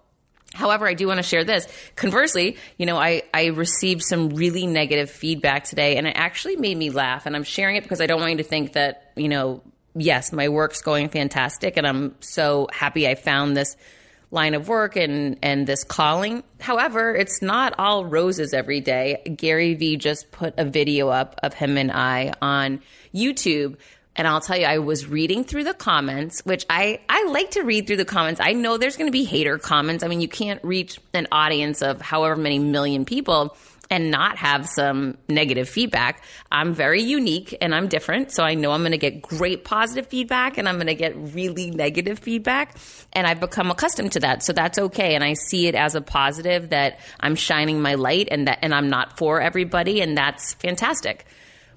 However, 0.55 0.87
I 0.87 0.95
do 0.95 1.07
want 1.07 1.19
to 1.19 1.23
share 1.23 1.45
this. 1.45 1.69
Conversely, 1.97 2.57
you 2.79 2.87
know, 2.87 2.97
I, 2.97 3.23
I 3.35 3.47
received 3.47 4.03
some 4.03 4.31
really 4.31 4.67
negative 4.67 5.11
feedback 5.11 5.65
today 5.65 5.97
and 5.97 6.07
it 6.07 6.17
actually 6.17 6.57
made 6.57 6.77
me 6.77 6.91
laugh. 6.91 7.27
And 7.27 7.37
I'm 7.37 7.45
sharing 7.45 7.77
it 7.77 7.83
because 7.83 8.01
I 8.01 8.07
don't 8.07 8.21
want 8.21 8.33
you 8.33 8.39
to 8.39 8.45
think 8.45 8.73
that, 8.75 9.13
you 9.17 9.29
know, 9.29 9.63
yes, 9.97 10.33
my 10.33 10.49
work's 10.49 10.83
going 10.83 11.09
fantastic, 11.09 11.77
and 11.77 11.87
I'm 11.87 12.15
so 12.21 12.69
happy 12.73 13.09
I 13.09 13.15
found 13.15 13.57
this 13.57 13.77
line 14.31 14.55
of 14.55 14.69
work 14.69 14.97
and 14.97 15.39
and 15.43 15.67
this 15.67 15.85
calling. 15.85 16.43
However, 16.61 17.15
it's 17.15 17.41
not 17.41 17.75
all 17.79 18.05
roses 18.05 18.53
every 18.53 18.81
day. 18.81 19.23
Gary 19.37 19.75
Vee 19.75 19.97
just 19.97 20.33
put 20.33 20.55
a 20.59 20.65
video 20.65 21.09
up 21.09 21.39
of 21.43 21.55
him 21.55 21.79
and 21.79 21.93
I 21.93 22.33
on 22.43 22.81
YouTube. 23.15 23.77
And 24.17 24.29
I'll 24.29 24.41
tell 24.41 24.57
you, 24.57 24.67
I 24.67 24.79
was 24.79 25.07
reading 25.07 25.45
through 25.45 25.65
the 25.65 25.75
comments, 25.75 26.41
which 26.45 26.65
I, 26.71 27.01
I 27.09 27.25
like 27.25 27.53
to 27.53 27.63
read 27.63 27.87
through 27.87 27.97
the 27.97 28.05
comments. 28.05 28.41
I 28.41 28.53
know 28.53 28.79
there's 28.79 28.97
going 28.97 29.09
to 29.09 29.13
be 29.13 29.25
hater 29.25 29.59
comments. 29.59 30.05
I 30.05 30.09
mean, 30.09 30.21
you 30.21 30.29
can't 30.29 30.63
reach 30.63 31.01
an 31.13 31.27
audience 31.33 31.83
of 31.83 32.01
however 32.01 32.37
many 32.37 32.59
million 32.59 33.05
people 33.05 33.57
and 33.91 34.11
not 34.11 34.39
have 34.39 34.67
some 34.69 35.19
negative 35.29 35.69
feedback. 35.69 36.23
I'm 36.51 36.73
very 36.75 37.03
unique 37.03 37.57
and 37.61 37.75
I'm 37.75 37.89
different. 37.89 38.33
So 38.33 38.43
I 38.43 38.55
know 38.55 38.73
I'm 38.73 38.81
going 38.81 38.93
to 38.93 38.99
get 38.99 39.21
great 39.21 39.65
positive 39.65 40.07
feedback 40.07 40.59
and 40.59 40.69
I'm 40.69 40.77
going 40.77 40.87
to 40.87 40.95
get 40.95 41.15
really 41.17 41.71
negative 41.71 42.19
feedback. 42.19 42.77
And 43.13 43.27
I've 43.27 43.41
become 43.41 43.71
accustomed 43.71 44.13
to 44.13 44.21
that. 44.21 44.43
So 44.43 44.53
that's 44.53 44.79
okay. 44.79 45.15
And 45.15 45.23
I 45.23 45.35
see 45.35 45.67
it 45.67 45.75
as 45.75 45.95
a 45.95 46.01
positive 46.01 46.71
that 46.71 46.99
I'm 47.21 47.35
shining 47.35 47.83
my 47.83 47.95
light 47.95 48.29
and 48.31 48.49
that, 48.49 48.61
and 48.63 48.75
I'm 48.75 48.89
not 48.89 49.19
for 49.19 49.41
everybody. 49.41 50.01
And 50.01 50.17
that's 50.17 50.55
fantastic. 50.55 51.27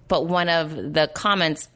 But 0.08 0.28
one 0.28 0.50
of 0.50 0.72
the 0.94 1.12
comments 1.14 1.68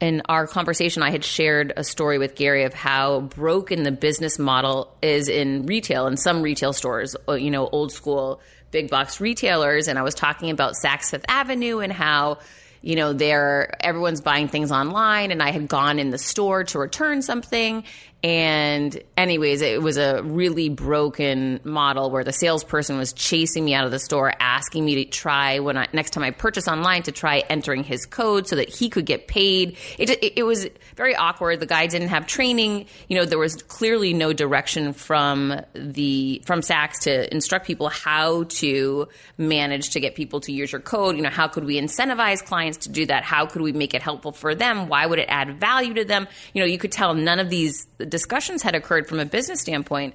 in 0.00 0.22
our 0.28 0.46
conversation, 0.46 1.02
I 1.02 1.10
had 1.10 1.24
shared 1.24 1.72
a 1.76 1.84
story 1.84 2.18
with 2.18 2.34
Gary 2.34 2.64
of 2.64 2.74
how 2.74 3.20
broken 3.20 3.82
the 3.82 3.92
business 3.92 4.38
model 4.38 4.94
is 5.02 5.28
in 5.28 5.66
retail 5.66 6.06
in 6.06 6.16
some 6.16 6.42
retail 6.42 6.72
stores, 6.72 7.16
uh, 7.28 7.32
you 7.32 7.50
know, 7.50 7.66
old 7.68 7.92
school 7.92 8.40
big 8.70 8.90
box 8.90 9.20
retailers, 9.20 9.88
and 9.88 9.98
I 9.98 10.02
was 10.02 10.14
talking 10.14 10.50
about 10.50 10.74
Saks 10.74 11.10
Fifth 11.10 11.24
Avenue 11.28 11.78
and 11.78 11.92
how 11.92 12.38
you 12.86 12.94
know 12.94 13.12
they're 13.12 13.74
everyone's 13.84 14.20
buying 14.20 14.46
things 14.46 14.70
online 14.70 15.32
and 15.32 15.42
i 15.42 15.50
had 15.50 15.66
gone 15.66 15.98
in 15.98 16.10
the 16.10 16.18
store 16.18 16.62
to 16.62 16.78
return 16.78 17.20
something 17.20 17.82
and 18.26 19.00
anyways, 19.16 19.60
it 19.60 19.80
was 19.80 19.98
a 19.98 20.20
really 20.22 20.68
broken 20.68 21.60
model 21.62 22.10
where 22.10 22.24
the 22.24 22.32
salesperson 22.32 22.96
was 22.96 23.12
chasing 23.12 23.64
me 23.64 23.72
out 23.72 23.84
of 23.84 23.92
the 23.92 24.00
store, 24.00 24.32
asking 24.40 24.84
me 24.84 25.04
to 25.04 25.04
try 25.04 25.60
when 25.60 25.76
I 25.76 25.86
next 25.92 26.10
time 26.10 26.24
I 26.24 26.32
purchase 26.32 26.66
online 26.66 27.04
to 27.04 27.12
try 27.12 27.44
entering 27.48 27.84
his 27.84 28.04
code 28.04 28.48
so 28.48 28.56
that 28.56 28.68
he 28.68 28.88
could 28.88 29.06
get 29.06 29.28
paid. 29.28 29.76
It, 29.96 30.10
it, 30.10 30.38
it 30.38 30.42
was 30.42 30.66
very 30.96 31.14
awkward. 31.14 31.60
The 31.60 31.66
guy 31.66 31.86
didn't 31.86 32.08
have 32.08 32.26
training. 32.26 32.86
You 33.08 33.18
know, 33.18 33.26
there 33.26 33.38
was 33.38 33.62
clearly 33.62 34.12
no 34.12 34.32
direction 34.32 34.92
from 34.92 35.60
the 35.74 36.42
from 36.46 36.62
Saks 36.62 37.00
to 37.02 37.32
instruct 37.32 37.64
people 37.64 37.90
how 37.90 38.44
to 38.44 39.08
manage 39.38 39.90
to 39.90 40.00
get 40.00 40.16
people 40.16 40.40
to 40.40 40.52
use 40.52 40.72
your 40.72 40.80
code. 40.80 41.16
You 41.16 41.22
know, 41.22 41.30
how 41.30 41.46
could 41.46 41.64
we 41.64 41.80
incentivize 41.80 42.42
clients 42.44 42.75
to 42.78 42.88
do 42.88 43.06
that? 43.06 43.24
How 43.24 43.46
could 43.46 43.62
we 43.62 43.72
make 43.72 43.94
it 43.94 44.02
helpful 44.02 44.32
for 44.32 44.54
them? 44.54 44.88
Why 44.88 45.06
would 45.06 45.18
it 45.18 45.26
add 45.28 45.60
value 45.60 45.94
to 45.94 46.04
them? 46.04 46.28
You 46.52 46.62
know, 46.62 46.66
you 46.66 46.78
could 46.78 46.92
tell 46.92 47.14
none 47.14 47.38
of 47.38 47.50
these 47.50 47.86
discussions 48.08 48.62
had 48.62 48.74
occurred 48.74 49.08
from 49.08 49.20
a 49.20 49.24
business 49.24 49.60
standpoint. 49.60 50.14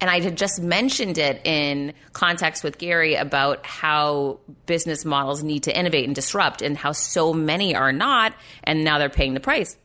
And 0.00 0.08
I 0.08 0.20
had 0.20 0.36
just 0.36 0.60
mentioned 0.60 1.18
it 1.18 1.40
in 1.44 1.92
context 2.12 2.62
with 2.62 2.78
Gary 2.78 3.16
about 3.16 3.66
how 3.66 4.38
business 4.66 5.04
models 5.04 5.42
need 5.42 5.64
to 5.64 5.76
innovate 5.76 6.04
and 6.04 6.14
disrupt 6.14 6.62
and 6.62 6.76
how 6.76 6.92
so 6.92 7.32
many 7.32 7.74
are 7.74 7.92
not, 7.92 8.32
and 8.62 8.84
now 8.84 8.98
they're 8.98 9.08
paying 9.08 9.34
the 9.34 9.40
price. 9.40 9.76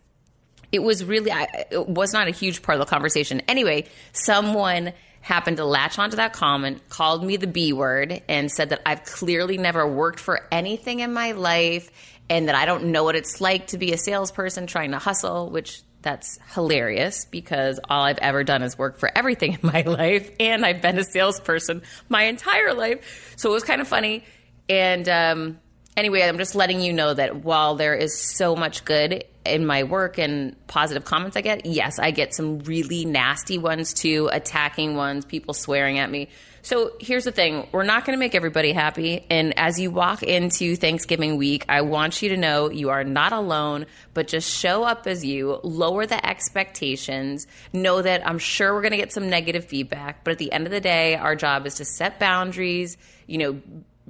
It 0.72 0.84
was 0.84 1.04
really, 1.04 1.32
it 1.32 1.88
was 1.88 2.14
not 2.14 2.28
a 2.28 2.32
huge 2.32 2.62
part 2.62 2.80
of 2.80 2.86
the 2.86 2.90
conversation. 2.90 3.42
Anyway, 3.48 3.86
someone 4.12 4.94
happened 5.22 5.58
to 5.58 5.66
latch 5.66 5.98
onto 5.98 6.18
that 6.18 6.34
comment, 6.34 6.88
called 6.90 7.24
me 7.24 7.38
the 7.38 7.48
B 7.48 7.74
word, 7.74 8.22
and 8.28 8.52
said 8.52 8.70
that 8.70 8.82
I've 8.86 9.04
clearly 9.06 9.58
never 9.58 9.88
worked 9.88 10.20
for 10.20 10.48
anything 10.52 11.00
in 11.00 11.14
my 11.14 11.32
life 11.32 11.90
and 12.30 12.48
that 12.48 12.56
I 12.56 12.66
don't 12.66 12.86
know 12.86 13.04
what 13.04 13.16
it's 13.16 13.42
like 13.42 13.68
to 13.68 13.78
be 13.78 13.94
a 13.94 13.98
salesperson 13.98 14.68
trying 14.68 14.92
to 14.92 15.00
hustle, 15.00 15.50
which 15.50 15.82
that's 16.02 16.38
hilarious 16.54 17.26
because 17.26 17.80
all 17.90 18.04
I've 18.04 18.18
ever 18.20 18.44
done 18.44 18.62
is 18.62 18.78
work 18.78 18.98
for 18.98 19.10
everything 19.16 19.54
in 19.62 19.62
my 19.64 19.82
life, 19.82 20.30
and 20.40 20.66
I've 20.66 20.82
been 20.82 21.00
a 21.00 21.04
salesperson 21.04 21.82
my 22.10 22.24
entire 22.24 22.74
life. 22.74 23.34
So 23.38 23.50
it 23.50 23.54
was 23.54 23.64
kind 23.64 23.82
of 23.82 23.88
funny. 23.88 24.24
And 24.70 25.10
um, 25.10 25.60
anyway, 25.98 26.22
I'm 26.22 26.38
just 26.38 26.56
letting 26.56 26.82
you 26.82 26.94
know 26.94 27.14
that 27.14 27.44
while 27.44 27.76
there 27.76 27.96
is 27.96 28.20
so 28.20 28.56
much 28.56 28.86
good 28.86 29.24
in 29.46 29.66
my 29.66 29.84
work 29.84 30.18
and 30.18 30.56
positive 30.68 31.04
comments 31.04 31.36
I 31.36 31.42
get, 31.42 31.66
yes, 31.66 32.00
I 32.00 32.12
get 32.12 32.34
some 32.34 32.60
really 32.60 33.06
nasty 33.06 33.58
ones 33.58 33.94
too, 33.94 34.30
attacking 34.32 34.96
ones, 34.96 35.26
people 35.26 35.54
swearing 35.54 36.00
at 36.00 36.10
me. 36.10 36.30
So 36.66 36.94
here's 36.98 37.26
the 37.26 37.34
thing 37.34 37.68
we're 37.74 37.84
not 37.84 38.06
going 38.06 38.16
to 38.18 38.20
make 38.20 38.36
everybody 38.36 38.72
happy. 38.72 39.26
And 39.30 39.60
as 39.60 39.78
you 39.82 39.92
walk 39.92 40.24
into 40.24 40.78
Thanksgiving 40.78 41.36
week, 41.36 41.66
I 41.68 41.82
want 41.82 42.22
you 42.22 42.30
to 42.30 42.38
know 42.38 42.72
you 42.72 42.90
are 42.90 43.04
not 43.04 43.34
alone, 43.34 43.86
but 44.14 44.30
just 44.30 44.50
show 44.50 44.86
up 44.86 45.06
as 45.06 45.26
you, 45.26 45.60
lower 45.64 46.06
the 46.06 46.26
expectations, 46.26 47.48
know 47.74 48.02
that 48.02 48.26
I'm 48.26 48.40
sure 48.40 48.74
we're 48.74 48.82
going 48.82 48.92
to 48.92 48.98
get 48.98 49.12
some 49.12 49.30
negative 49.30 49.66
feedback. 49.66 50.24
But 50.24 50.32
at 50.32 50.38
the 50.38 50.54
end 50.54 50.66
of 50.66 50.72
the 50.72 50.80
day, 50.80 51.16
our 51.16 51.36
job 51.36 51.68
is 51.68 51.76
to 51.76 51.86
set 51.86 52.18
boundaries, 52.18 52.96
you 53.28 53.40
know, 53.40 53.62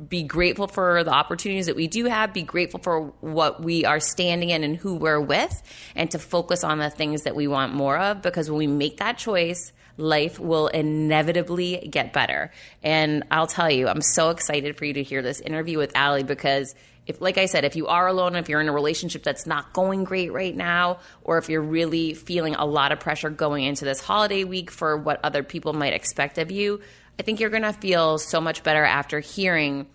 be 0.07 0.22
grateful 0.22 0.67
for 0.67 1.03
the 1.03 1.12
opportunities 1.12 1.65
that 1.65 1.75
we 1.75 1.88
do 1.88 2.05
have, 2.05 2.33
be 2.33 2.43
grateful 2.43 2.79
for 2.79 3.13
what 3.22 3.63
we 3.63 3.83
are 3.83 4.00
standing 4.00 4.51
in 4.51 4.63
and 4.63 4.77
who 4.77 4.93
we're 4.93 5.19
with, 5.19 5.63
and 5.95 6.12
to 6.12 6.19
focus 6.19 6.63
on 6.63 6.77
the 6.77 6.91
things 6.91 7.24
that 7.24 7.36
we 7.36 7.48
want 7.48 7.74
more 7.74 7.98
of. 7.98 8.22
Because 8.22 8.48
when 8.48 8.60
we 8.60 8.67
make 8.67 8.98
that 8.98 9.17
choice, 9.17 9.72
life 9.97 10.39
will 10.39 10.67
inevitably 10.67 11.88
get 11.89 12.13
better. 12.13 12.51
And 12.81 13.23
I'll 13.31 13.47
tell 13.47 13.69
you, 13.69 13.88
I'm 13.88 14.01
so 14.01 14.29
excited 14.29 14.77
for 14.77 14.85
you 14.85 14.93
to 14.93 15.03
hear 15.03 15.21
this 15.21 15.39
interview 15.39 15.77
with 15.77 15.95
Alli 15.95 16.23
because 16.23 16.75
if 17.05 17.19
like 17.19 17.38
I 17.38 17.47
said, 17.47 17.65
if 17.65 17.75
you 17.75 17.88
are 17.88 18.07
alone, 18.07 18.35
if 18.35 18.47
you're 18.47 18.62
in 18.62 18.69
a 18.69 18.73
relationship 18.73 19.23
that's 19.23 19.45
not 19.45 19.73
going 19.73 20.05
great 20.05 20.31
right 20.31 20.55
now, 20.55 21.00
or 21.23 21.38
if 21.38 21.50
you're 21.50 21.62
really 21.62 22.13
feeling 22.13 22.55
a 22.55 22.65
lot 22.65 22.91
of 22.91 23.00
pressure 23.00 23.29
going 23.29 23.65
into 23.65 23.83
this 23.83 24.00
holiday 24.00 24.45
week 24.45 24.71
for 24.71 24.97
what 24.97 25.19
other 25.23 25.43
people 25.43 25.73
might 25.73 25.93
expect 25.93 26.38
of 26.38 26.50
you, 26.50 26.79
I 27.19 27.23
think 27.23 27.39
you're 27.39 27.50
going 27.50 27.63
to 27.63 27.73
feel 27.73 28.17
so 28.17 28.39
much 28.39 28.63
better 28.63 28.83
after 28.83 29.19
hearing 29.19 29.88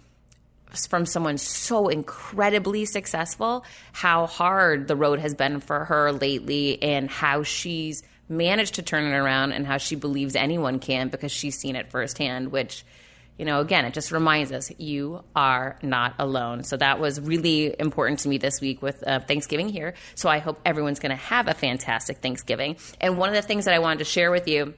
from 0.88 1.07
someone 1.07 1.38
so 1.38 1.88
incredibly 1.88 2.85
successful 2.85 3.64
how 3.93 4.26
hard 4.26 4.87
the 4.87 4.97
road 4.97 5.19
has 5.19 5.35
been 5.35 5.61
for 5.61 5.87
her 5.87 6.12
lately 6.12 6.81
and 6.83 7.11
how 7.11 7.43
she's 7.43 8.02
managed 8.29 8.75
to 8.75 8.83
turn 8.83 9.05
it 9.05 9.17
around 9.17 9.53
and 9.53 9.67
how 9.67 9.79
she 9.79 9.97
believes 9.97 10.37
anyone 10.37 10.79
can 10.79 11.09
because 11.09 11.33
she's 11.33 11.59
seen 11.59 11.77
it 11.77 11.91
firsthand, 11.91 12.53
which, 12.53 12.85
you 13.39 13.45
know, 13.45 13.61
again, 13.61 13.85
it 13.85 13.95
just 13.95 14.13
reminds 14.13 14.53
us 14.53 14.71
you 14.79 15.23
are 15.35 15.79
not 15.83 16.15
alone. 16.19 16.65
So 16.65 16.77
that 16.77 17.01
was 17.01 17.21
really 17.21 17.75
important 17.79 18.21
to 18.21 18.29
me 18.29 18.39
this 18.39 18.61
week 18.61 18.83
with 18.83 19.07
uh, 19.07 19.21
Thanksgiving 19.21 19.69
here. 19.69 19.95
So 20.15 20.29
I 20.29 20.39
hope 20.39 20.61
everyone's 20.65 20.99
going 20.99 21.11
to 21.11 21.17
have 21.17 21.49
a 21.49 21.55
fantastic 21.55 22.19
Thanksgiving. 22.19 22.77
And 23.01 23.19
one 23.19 23.29
of 23.29 23.35
the 23.35 23.43
things 23.43 23.65
that 23.65 23.75
I 23.75 23.79
wanted 23.79 24.01
to 24.01 24.05
share 24.05 24.31
with 24.31 24.49
you 24.49 24.75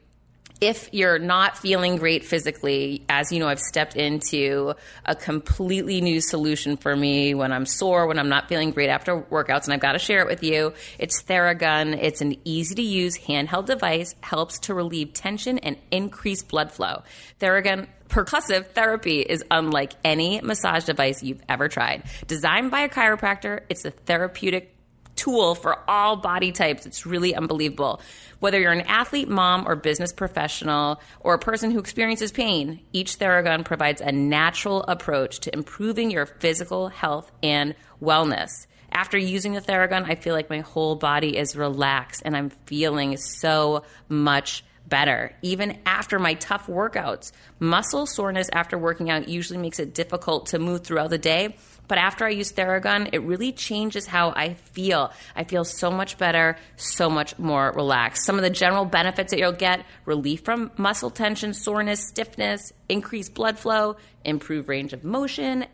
if 0.60 0.90
you're 0.92 1.18
not 1.18 1.56
feeling 1.56 1.96
great 1.96 2.24
physically, 2.24 3.02
as 3.08 3.32
you 3.32 3.38
know, 3.38 3.48
I've 3.48 3.60
stepped 3.60 3.96
into 3.96 4.74
a 5.06 5.14
completely 5.14 6.02
new 6.02 6.20
solution 6.20 6.76
for 6.76 6.94
me 6.94 7.34
when 7.34 7.50
I'm 7.50 7.64
sore, 7.64 8.06
when 8.06 8.18
I'm 8.18 8.28
not 8.28 8.48
feeling 8.48 8.70
great 8.70 8.90
after 8.90 9.22
workouts, 9.22 9.64
and 9.64 9.72
I've 9.72 9.80
got 9.80 9.92
to 9.92 9.98
share 9.98 10.20
it 10.20 10.26
with 10.26 10.42
you. 10.42 10.74
It's 10.98 11.22
Theragun. 11.22 11.98
It's 12.00 12.20
an 12.20 12.36
easy 12.44 12.74
to 12.74 12.82
use 12.82 13.16
handheld 13.18 13.66
device, 13.66 14.14
helps 14.22 14.58
to 14.60 14.74
relieve 14.74 15.14
tension 15.14 15.58
and 15.58 15.78
increase 15.90 16.42
blood 16.42 16.70
flow. 16.70 17.04
Theragun 17.40 17.86
percussive 18.08 18.66
therapy 18.72 19.20
is 19.20 19.42
unlike 19.50 19.92
any 20.04 20.40
massage 20.42 20.84
device 20.84 21.22
you've 21.22 21.42
ever 21.48 21.68
tried. 21.68 22.02
Designed 22.26 22.70
by 22.70 22.80
a 22.80 22.88
chiropractor, 22.88 23.60
it's 23.70 23.84
a 23.84 23.90
therapeutic 23.90 24.76
tool 25.20 25.54
for 25.54 25.78
all 25.88 26.16
body 26.16 26.50
types. 26.50 26.86
It's 26.86 27.04
really 27.04 27.34
unbelievable. 27.34 28.00
Whether 28.38 28.58
you're 28.58 28.72
an 28.72 28.80
athlete, 28.82 29.28
mom, 29.28 29.68
or 29.68 29.76
business 29.76 30.12
professional, 30.12 31.00
or 31.20 31.34
a 31.34 31.38
person 31.38 31.70
who 31.70 31.78
experiences 31.78 32.32
pain, 32.32 32.80
each 32.92 33.18
Theragun 33.18 33.64
provides 33.64 34.00
a 34.00 34.12
natural 34.12 34.82
approach 34.84 35.40
to 35.40 35.54
improving 35.54 36.10
your 36.10 36.24
physical 36.24 36.88
health 36.88 37.30
and 37.42 37.74
wellness. 38.02 38.66
After 38.90 39.18
using 39.18 39.52
the 39.52 39.60
Theragun, 39.60 40.08
I 40.08 40.14
feel 40.14 40.34
like 40.34 40.48
my 40.48 40.60
whole 40.60 40.96
body 40.96 41.36
is 41.36 41.54
relaxed 41.54 42.22
and 42.24 42.34
I'm 42.34 42.50
feeling 42.66 43.16
so 43.18 43.84
much 44.08 44.64
better, 44.88 45.36
even 45.42 45.78
after 45.86 46.18
my 46.18 46.34
tough 46.34 46.66
workouts. 46.66 47.30
Muscle 47.60 48.06
soreness 48.06 48.48
after 48.52 48.76
working 48.76 49.10
out 49.10 49.28
usually 49.28 49.58
makes 49.58 49.78
it 49.78 49.94
difficult 49.94 50.46
to 50.46 50.58
move 50.58 50.82
throughout 50.82 51.10
the 51.10 51.18
day. 51.18 51.56
But 51.90 51.98
after 51.98 52.24
I 52.24 52.28
use 52.28 52.52
Theragun, 52.52 53.08
it 53.12 53.18
really 53.24 53.50
changes 53.50 54.06
how 54.06 54.30
I 54.30 54.54
feel. 54.54 55.12
I 55.34 55.42
feel 55.42 55.64
so 55.64 55.90
much 55.90 56.18
better, 56.18 56.56
so 56.76 57.10
much 57.10 57.36
more 57.36 57.72
relaxed. 57.74 58.24
Some 58.24 58.36
of 58.36 58.42
the 58.42 58.48
general 58.48 58.84
benefits 58.84 59.32
that 59.32 59.40
you'll 59.40 59.50
get 59.50 59.84
relief 60.04 60.44
from 60.44 60.70
muscle 60.76 61.10
tension, 61.10 61.52
soreness, 61.52 62.06
stiffness, 62.06 62.72
increased 62.88 63.34
blood 63.34 63.58
flow, 63.58 63.96
improve 64.24 64.68
range 64.68 64.92
of 64.92 65.02
motion, 65.02 65.66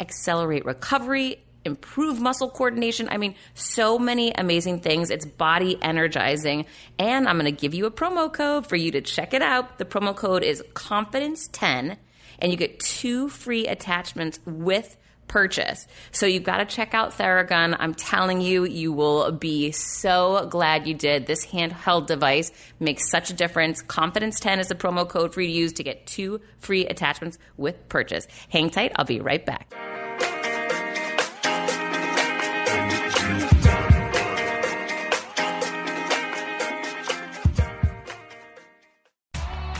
accelerate 0.00 0.64
recovery, 0.64 1.44
improve 1.66 2.18
muscle 2.18 2.48
coordination. 2.48 3.06
I 3.10 3.18
mean, 3.18 3.34
so 3.52 3.98
many 3.98 4.32
amazing 4.32 4.80
things. 4.80 5.10
It's 5.10 5.26
body 5.26 5.76
energizing. 5.82 6.64
And 6.98 7.28
I'm 7.28 7.38
going 7.38 7.44
to 7.44 7.60
give 7.60 7.74
you 7.74 7.84
a 7.84 7.90
promo 7.90 8.32
code 8.32 8.66
for 8.66 8.76
you 8.76 8.90
to 8.92 9.02
check 9.02 9.34
it 9.34 9.42
out. 9.42 9.76
The 9.76 9.84
promo 9.84 10.16
code 10.16 10.44
is 10.44 10.64
confidence10 10.72 11.98
and 12.38 12.50
you 12.50 12.56
get 12.56 12.80
two 12.80 13.28
free 13.28 13.66
attachments 13.66 14.40
with 14.46 14.96
purchase. 15.28 15.86
So 16.10 16.26
you've 16.26 16.42
got 16.42 16.58
to 16.58 16.64
check 16.64 16.94
out 16.94 17.12
Theragun. 17.12 17.76
I'm 17.78 17.94
telling 17.94 18.40
you, 18.40 18.64
you 18.64 18.92
will 18.92 19.30
be 19.32 19.70
so 19.72 20.46
glad 20.50 20.86
you 20.86 20.94
did. 20.94 21.26
This 21.26 21.46
handheld 21.46 22.06
device 22.06 22.50
makes 22.80 23.10
such 23.10 23.30
a 23.30 23.34
difference. 23.34 23.82
Confidence 23.82 24.40
10 24.40 24.60
is 24.60 24.68
the 24.68 24.74
promo 24.74 25.08
code 25.08 25.34
for 25.34 25.40
you 25.40 25.48
to 25.48 25.52
use 25.52 25.72
to 25.74 25.82
get 25.84 26.06
two 26.06 26.40
free 26.58 26.86
attachments 26.86 27.38
with 27.56 27.88
purchase. 27.88 28.26
Hang 28.48 28.70
tight, 28.70 28.92
I'll 28.96 29.04
be 29.04 29.20
right 29.20 29.44
back. 29.44 29.74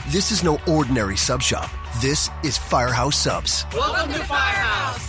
This 0.09 0.31
is 0.31 0.43
no 0.43 0.59
ordinary 0.67 1.15
sub 1.15 1.39
shop. 1.39 1.69
This 2.01 2.31
is 2.43 2.57
Firehouse 2.57 3.15
Subs. 3.15 3.63
Welcome 3.75 4.11
to 4.11 4.19
Firehouse. 4.25 5.08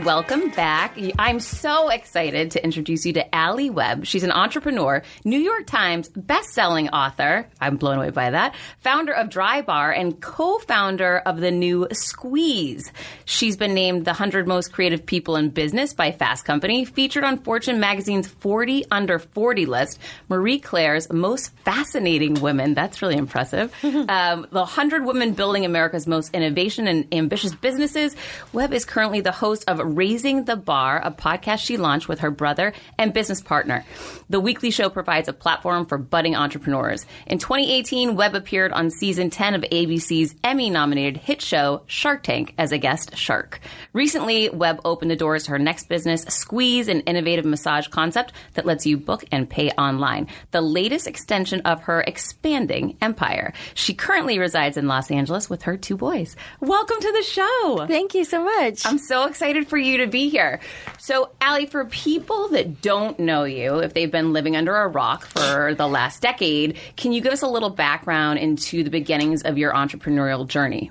And 0.00 0.06
welcome 0.06 0.48
back. 0.48 0.98
I'm 1.18 1.40
so 1.40 1.90
excited 1.90 2.52
to 2.52 2.64
introduce 2.64 3.04
you 3.04 3.12
to 3.14 3.34
Alli 3.34 3.68
Webb. 3.68 4.06
She's 4.06 4.22
an 4.22 4.32
entrepreneur, 4.32 5.02
New 5.26 5.38
York 5.38 5.66
Times 5.66 6.08
best-selling 6.08 6.88
author. 6.88 7.46
I'm 7.60 7.76
blown 7.76 7.98
away 7.98 8.08
by 8.08 8.30
that. 8.30 8.54
Founder 8.78 9.12
of 9.12 9.28
Drybar 9.28 9.94
and 9.94 10.18
co-founder 10.18 11.18
of 11.18 11.40
the 11.40 11.50
new 11.50 11.86
Squeeze. 11.92 12.90
She's 13.26 13.58
been 13.58 13.74
named 13.74 14.06
the 14.06 14.12
100 14.12 14.48
most 14.48 14.72
creative 14.72 15.04
people 15.04 15.36
in 15.36 15.50
business 15.50 15.92
by 15.92 16.12
Fast 16.12 16.46
Company, 16.46 16.86
featured 16.86 17.24
on 17.24 17.42
Fortune 17.42 17.78
magazine's 17.78 18.26
40 18.26 18.86
under 18.90 19.18
40 19.18 19.66
list, 19.66 19.98
Marie 20.30 20.60
Claire's 20.60 21.12
most 21.12 21.54
fascinating 21.58 22.40
women. 22.40 22.72
That's 22.72 23.02
really 23.02 23.16
impressive. 23.16 23.74
um, 23.84 24.46
the 24.50 24.60
100 24.60 25.04
women 25.04 25.34
building 25.34 25.66
America's 25.66 26.06
most 26.06 26.34
innovation 26.34 26.88
and 26.88 27.06
ambitious 27.12 27.54
businesses. 27.54 28.16
Webb 28.54 28.72
is 28.72 28.86
currently 28.86 29.20
the 29.20 29.32
host 29.32 29.64
of 29.68 29.89
Raising 29.94 30.44
the 30.44 30.56
Bar, 30.56 31.00
a 31.04 31.10
podcast 31.10 31.58
she 31.58 31.76
launched 31.76 32.08
with 32.08 32.20
her 32.20 32.30
brother 32.30 32.72
and 32.98 33.12
business 33.12 33.40
partner. 33.40 33.84
The 34.28 34.40
weekly 34.40 34.70
show 34.70 34.90
provides 34.90 35.28
a 35.28 35.32
platform 35.32 35.86
for 35.86 35.98
budding 35.98 36.36
entrepreneurs. 36.36 37.06
In 37.26 37.38
2018, 37.38 38.16
Webb 38.16 38.34
appeared 38.34 38.72
on 38.72 38.90
season 38.90 39.30
10 39.30 39.54
of 39.54 39.62
ABC's 39.62 40.34
Emmy 40.44 40.70
nominated 40.70 41.16
hit 41.16 41.42
show 41.42 41.82
Shark 41.86 42.22
Tank 42.22 42.54
as 42.58 42.72
a 42.72 42.78
guest 42.78 43.16
shark. 43.16 43.60
Recently, 43.92 44.48
Webb 44.50 44.80
opened 44.84 45.10
the 45.10 45.16
doors 45.16 45.44
to 45.44 45.52
her 45.52 45.58
next 45.58 45.88
business, 45.88 46.22
Squeeze, 46.22 46.88
an 46.88 47.00
innovative 47.00 47.44
massage 47.44 47.88
concept 47.88 48.32
that 48.54 48.66
lets 48.66 48.86
you 48.86 48.96
book 48.96 49.24
and 49.32 49.50
pay 49.50 49.70
online. 49.72 50.28
The 50.50 50.60
latest 50.60 51.06
extension 51.06 51.60
of 51.62 51.82
her 51.82 52.00
expanding 52.00 52.96
empire. 53.00 53.52
She 53.74 53.94
currently 53.94 54.38
resides 54.38 54.76
in 54.76 54.86
Los 54.86 55.10
Angeles 55.10 55.50
with 55.50 55.62
her 55.62 55.76
two 55.76 55.96
boys. 55.96 56.36
Welcome 56.60 56.98
to 57.00 57.12
the 57.12 57.22
show. 57.22 57.86
Thank 57.88 58.14
you 58.14 58.24
so 58.24 58.44
much. 58.44 58.86
I'm 58.86 58.98
so 58.98 59.24
excited 59.24 59.68
for 59.68 59.78
you 59.80 59.98
to 59.98 60.06
be 60.06 60.28
here. 60.28 60.60
So, 60.98 61.30
Alli, 61.40 61.66
for 61.66 61.84
people 61.84 62.48
that 62.50 62.82
don't 62.82 63.18
know 63.18 63.44
you, 63.44 63.78
if 63.78 63.94
they've 63.94 64.10
been 64.10 64.32
living 64.32 64.56
under 64.56 64.76
a 64.76 64.88
rock 64.88 65.26
for 65.26 65.74
the 65.74 65.88
last 65.88 66.22
decade, 66.22 66.78
can 66.96 67.12
you 67.12 67.20
give 67.20 67.32
us 67.32 67.42
a 67.42 67.48
little 67.48 67.70
background 67.70 68.38
into 68.38 68.84
the 68.84 68.90
beginnings 68.90 69.42
of 69.42 69.58
your 69.58 69.72
entrepreneurial 69.72 70.46
journey? 70.46 70.90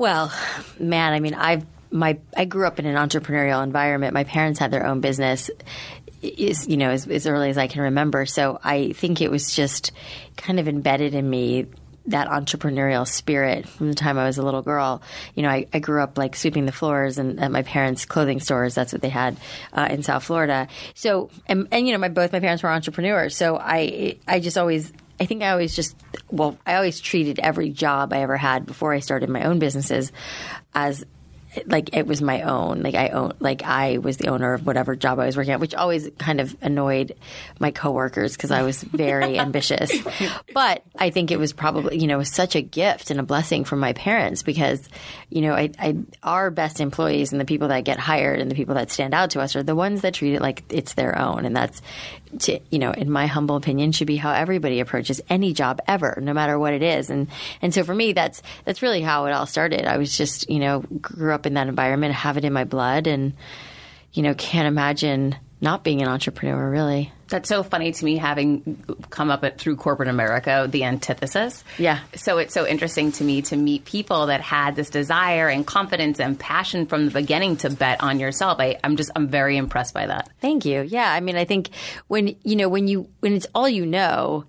well, 0.00 0.32
man, 0.78 1.12
I 1.12 1.20
mean, 1.20 1.34
I've 1.34 1.66
my 1.90 2.18
I 2.36 2.46
grew 2.46 2.66
up 2.66 2.78
in 2.78 2.86
an 2.86 2.96
entrepreneurial 2.96 3.62
environment. 3.62 4.14
My 4.14 4.24
parents 4.24 4.58
had 4.58 4.70
their 4.70 4.86
own 4.86 5.00
business. 5.00 5.50
Is 6.22 6.68
you 6.68 6.76
know 6.76 6.90
as, 6.90 7.06
as 7.06 7.26
early 7.26 7.50
as 7.50 7.58
I 7.58 7.66
can 7.66 7.82
remember. 7.82 8.26
So 8.26 8.58
I 8.62 8.92
think 8.92 9.20
it 9.20 9.30
was 9.30 9.54
just 9.54 9.92
kind 10.36 10.58
of 10.58 10.68
embedded 10.68 11.14
in 11.14 11.28
me 11.28 11.66
that 12.06 12.28
entrepreneurial 12.28 13.06
spirit 13.06 13.68
from 13.68 13.88
the 13.88 13.94
time 13.94 14.18
I 14.18 14.24
was 14.24 14.38
a 14.38 14.42
little 14.42 14.62
girl. 14.62 15.02
You 15.34 15.42
know, 15.42 15.50
I, 15.50 15.66
I 15.72 15.78
grew 15.78 16.02
up 16.02 16.18
like 16.18 16.34
sweeping 16.34 16.66
the 16.66 16.72
floors 16.72 17.18
and 17.18 17.40
at 17.40 17.50
my 17.50 17.62
parents' 17.62 18.04
clothing 18.04 18.40
stores. 18.40 18.74
That's 18.74 18.92
what 18.92 19.02
they 19.02 19.08
had 19.08 19.36
uh, 19.72 19.88
in 19.90 20.02
South 20.02 20.24
Florida. 20.24 20.68
So, 20.94 21.30
and, 21.46 21.68
and 21.70 21.86
you 21.86 21.92
know, 21.92 21.98
my 21.98 22.08
both 22.08 22.32
my 22.32 22.40
parents 22.40 22.62
were 22.62 22.70
entrepreneurs. 22.70 23.36
So 23.36 23.56
I, 23.56 24.18
I 24.26 24.40
just 24.40 24.58
always. 24.58 24.92
I 25.22 25.26
think 25.26 25.42
I 25.42 25.50
always 25.50 25.76
just, 25.76 25.94
well, 26.30 26.56
I 26.64 26.76
always 26.76 26.98
treated 26.98 27.38
every 27.40 27.68
job 27.68 28.14
I 28.14 28.22
ever 28.22 28.38
had 28.38 28.64
before 28.64 28.94
I 28.94 29.00
started 29.00 29.28
my 29.28 29.44
own 29.44 29.58
businesses 29.58 30.12
as 30.74 31.04
like 31.66 31.96
it 31.96 32.06
was 32.06 32.22
my 32.22 32.42
own. 32.42 32.82
Like 32.82 32.94
I 32.94 33.08
own, 33.08 33.32
like 33.40 33.62
I 33.62 33.98
was 33.98 34.16
the 34.16 34.28
owner 34.28 34.54
of 34.54 34.66
whatever 34.66 34.94
job 34.94 35.18
I 35.18 35.26
was 35.26 35.36
working 35.36 35.52
at, 35.52 35.60
which 35.60 35.74
always 35.74 36.08
kind 36.18 36.40
of 36.40 36.56
annoyed 36.62 37.16
my 37.58 37.70
coworkers 37.70 38.36
because 38.36 38.50
I 38.50 38.62
was 38.62 38.82
very 38.82 39.38
ambitious. 39.40 39.92
But 40.54 40.84
I 40.96 41.10
think 41.10 41.30
it 41.30 41.38
was 41.38 41.52
probably, 41.52 41.98
you 41.98 42.06
know, 42.06 42.22
such 42.22 42.54
a 42.54 42.62
gift 42.62 43.10
and 43.10 43.18
a 43.18 43.24
blessing 43.24 43.64
from 43.64 43.80
my 43.80 43.92
parents 43.92 44.42
because, 44.42 44.88
you 45.28 45.40
know, 45.40 45.54
I, 45.54 45.70
I, 45.78 45.96
our 46.22 46.50
best 46.50 46.80
employees 46.80 47.32
and 47.32 47.40
the 47.40 47.44
people 47.44 47.68
that 47.68 47.84
get 47.84 47.98
hired 47.98 48.40
and 48.40 48.50
the 48.50 48.54
people 48.54 48.76
that 48.76 48.90
stand 48.90 49.14
out 49.14 49.30
to 49.30 49.40
us 49.40 49.56
are 49.56 49.62
the 49.62 49.74
ones 49.74 50.02
that 50.02 50.14
treat 50.14 50.34
it 50.34 50.40
like 50.40 50.62
it's 50.70 50.94
their 50.94 51.18
own, 51.18 51.44
and 51.44 51.56
that's, 51.56 51.82
to, 52.40 52.60
you 52.70 52.78
know, 52.78 52.92
in 52.92 53.10
my 53.10 53.26
humble 53.26 53.56
opinion, 53.56 53.92
should 53.92 54.06
be 54.06 54.16
how 54.16 54.32
everybody 54.32 54.80
approaches 54.80 55.20
any 55.28 55.52
job 55.52 55.80
ever, 55.86 56.18
no 56.22 56.32
matter 56.32 56.58
what 56.58 56.72
it 56.72 56.82
is. 56.82 57.10
And 57.10 57.28
and 57.60 57.74
so 57.74 57.84
for 57.84 57.94
me, 57.94 58.12
that's 58.12 58.42
that's 58.64 58.82
really 58.82 59.00
how 59.00 59.26
it 59.26 59.32
all 59.32 59.46
started. 59.46 59.84
I 59.86 59.98
was 59.98 60.16
just, 60.16 60.48
you 60.48 60.58
know, 60.58 60.80
grew 61.00 61.32
up 61.34 61.46
in 61.46 61.54
that 61.54 61.68
environment, 61.68 62.14
have 62.14 62.36
it 62.36 62.44
in 62.44 62.52
my 62.52 62.64
blood, 62.64 63.06
and 63.06 63.34
you 64.12 64.22
know, 64.22 64.34
can't 64.34 64.68
imagine 64.68 65.36
not 65.60 65.84
being 65.84 66.02
an 66.02 66.08
entrepreneur. 66.08 66.70
Really, 66.70 67.12
That's 67.28 67.48
so 67.48 67.62
funny 67.62 67.92
to 67.92 68.04
me, 68.04 68.16
having 68.16 68.82
come 69.10 69.30
up 69.30 69.44
at, 69.44 69.58
through 69.58 69.76
corporate 69.76 70.08
America, 70.08 70.66
the 70.70 70.84
antithesis. 70.84 71.62
Yeah. 71.78 72.00
So 72.16 72.38
it's 72.38 72.54
so 72.54 72.66
interesting 72.66 73.12
to 73.12 73.24
me 73.24 73.42
to 73.42 73.56
meet 73.56 73.84
people 73.84 74.26
that 74.26 74.40
had 74.40 74.74
this 74.76 74.90
desire 74.90 75.48
and 75.48 75.66
confidence 75.66 76.18
and 76.20 76.38
passion 76.38 76.86
from 76.86 77.06
the 77.06 77.10
beginning 77.12 77.56
to 77.58 77.70
bet 77.70 78.02
on 78.02 78.18
yourself. 78.18 78.58
I, 78.60 78.78
I'm 78.82 78.96
just, 78.96 79.10
I'm 79.14 79.28
very 79.28 79.56
impressed 79.56 79.94
by 79.94 80.06
that. 80.06 80.30
Thank 80.40 80.64
you. 80.64 80.82
Yeah, 80.82 81.10
I 81.10 81.20
mean, 81.20 81.36
I 81.36 81.44
think 81.44 81.70
when 82.08 82.36
you 82.42 82.56
know 82.56 82.68
when 82.68 82.88
you 82.88 83.08
when 83.20 83.34
it's 83.34 83.46
all 83.54 83.68
you 83.68 83.86
know, 83.86 84.44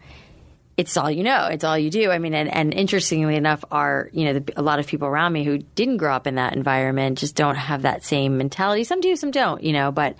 it's 0.81 0.97
all 0.97 1.11
you 1.11 1.23
know. 1.23 1.45
It's 1.45 1.63
all 1.63 1.77
you 1.77 1.91
do. 1.91 2.09
I 2.09 2.17
mean, 2.17 2.33
and, 2.33 2.51
and 2.51 2.73
interestingly 2.73 3.35
enough, 3.35 3.63
are 3.71 4.09
you 4.11 4.25
know 4.25 4.39
the, 4.39 4.53
a 4.57 4.63
lot 4.63 4.79
of 4.79 4.87
people 4.87 5.07
around 5.07 5.31
me 5.31 5.43
who 5.43 5.59
didn't 5.59 5.97
grow 5.97 6.15
up 6.15 6.25
in 6.25 6.35
that 6.35 6.55
environment 6.55 7.19
just 7.19 7.35
don't 7.35 7.55
have 7.55 7.83
that 7.83 8.03
same 8.03 8.37
mentality. 8.37 8.83
Some 8.83 8.99
do, 8.99 9.15
some 9.15 9.29
don't. 9.29 9.63
You 9.63 9.73
know, 9.73 9.91
but 9.91 10.15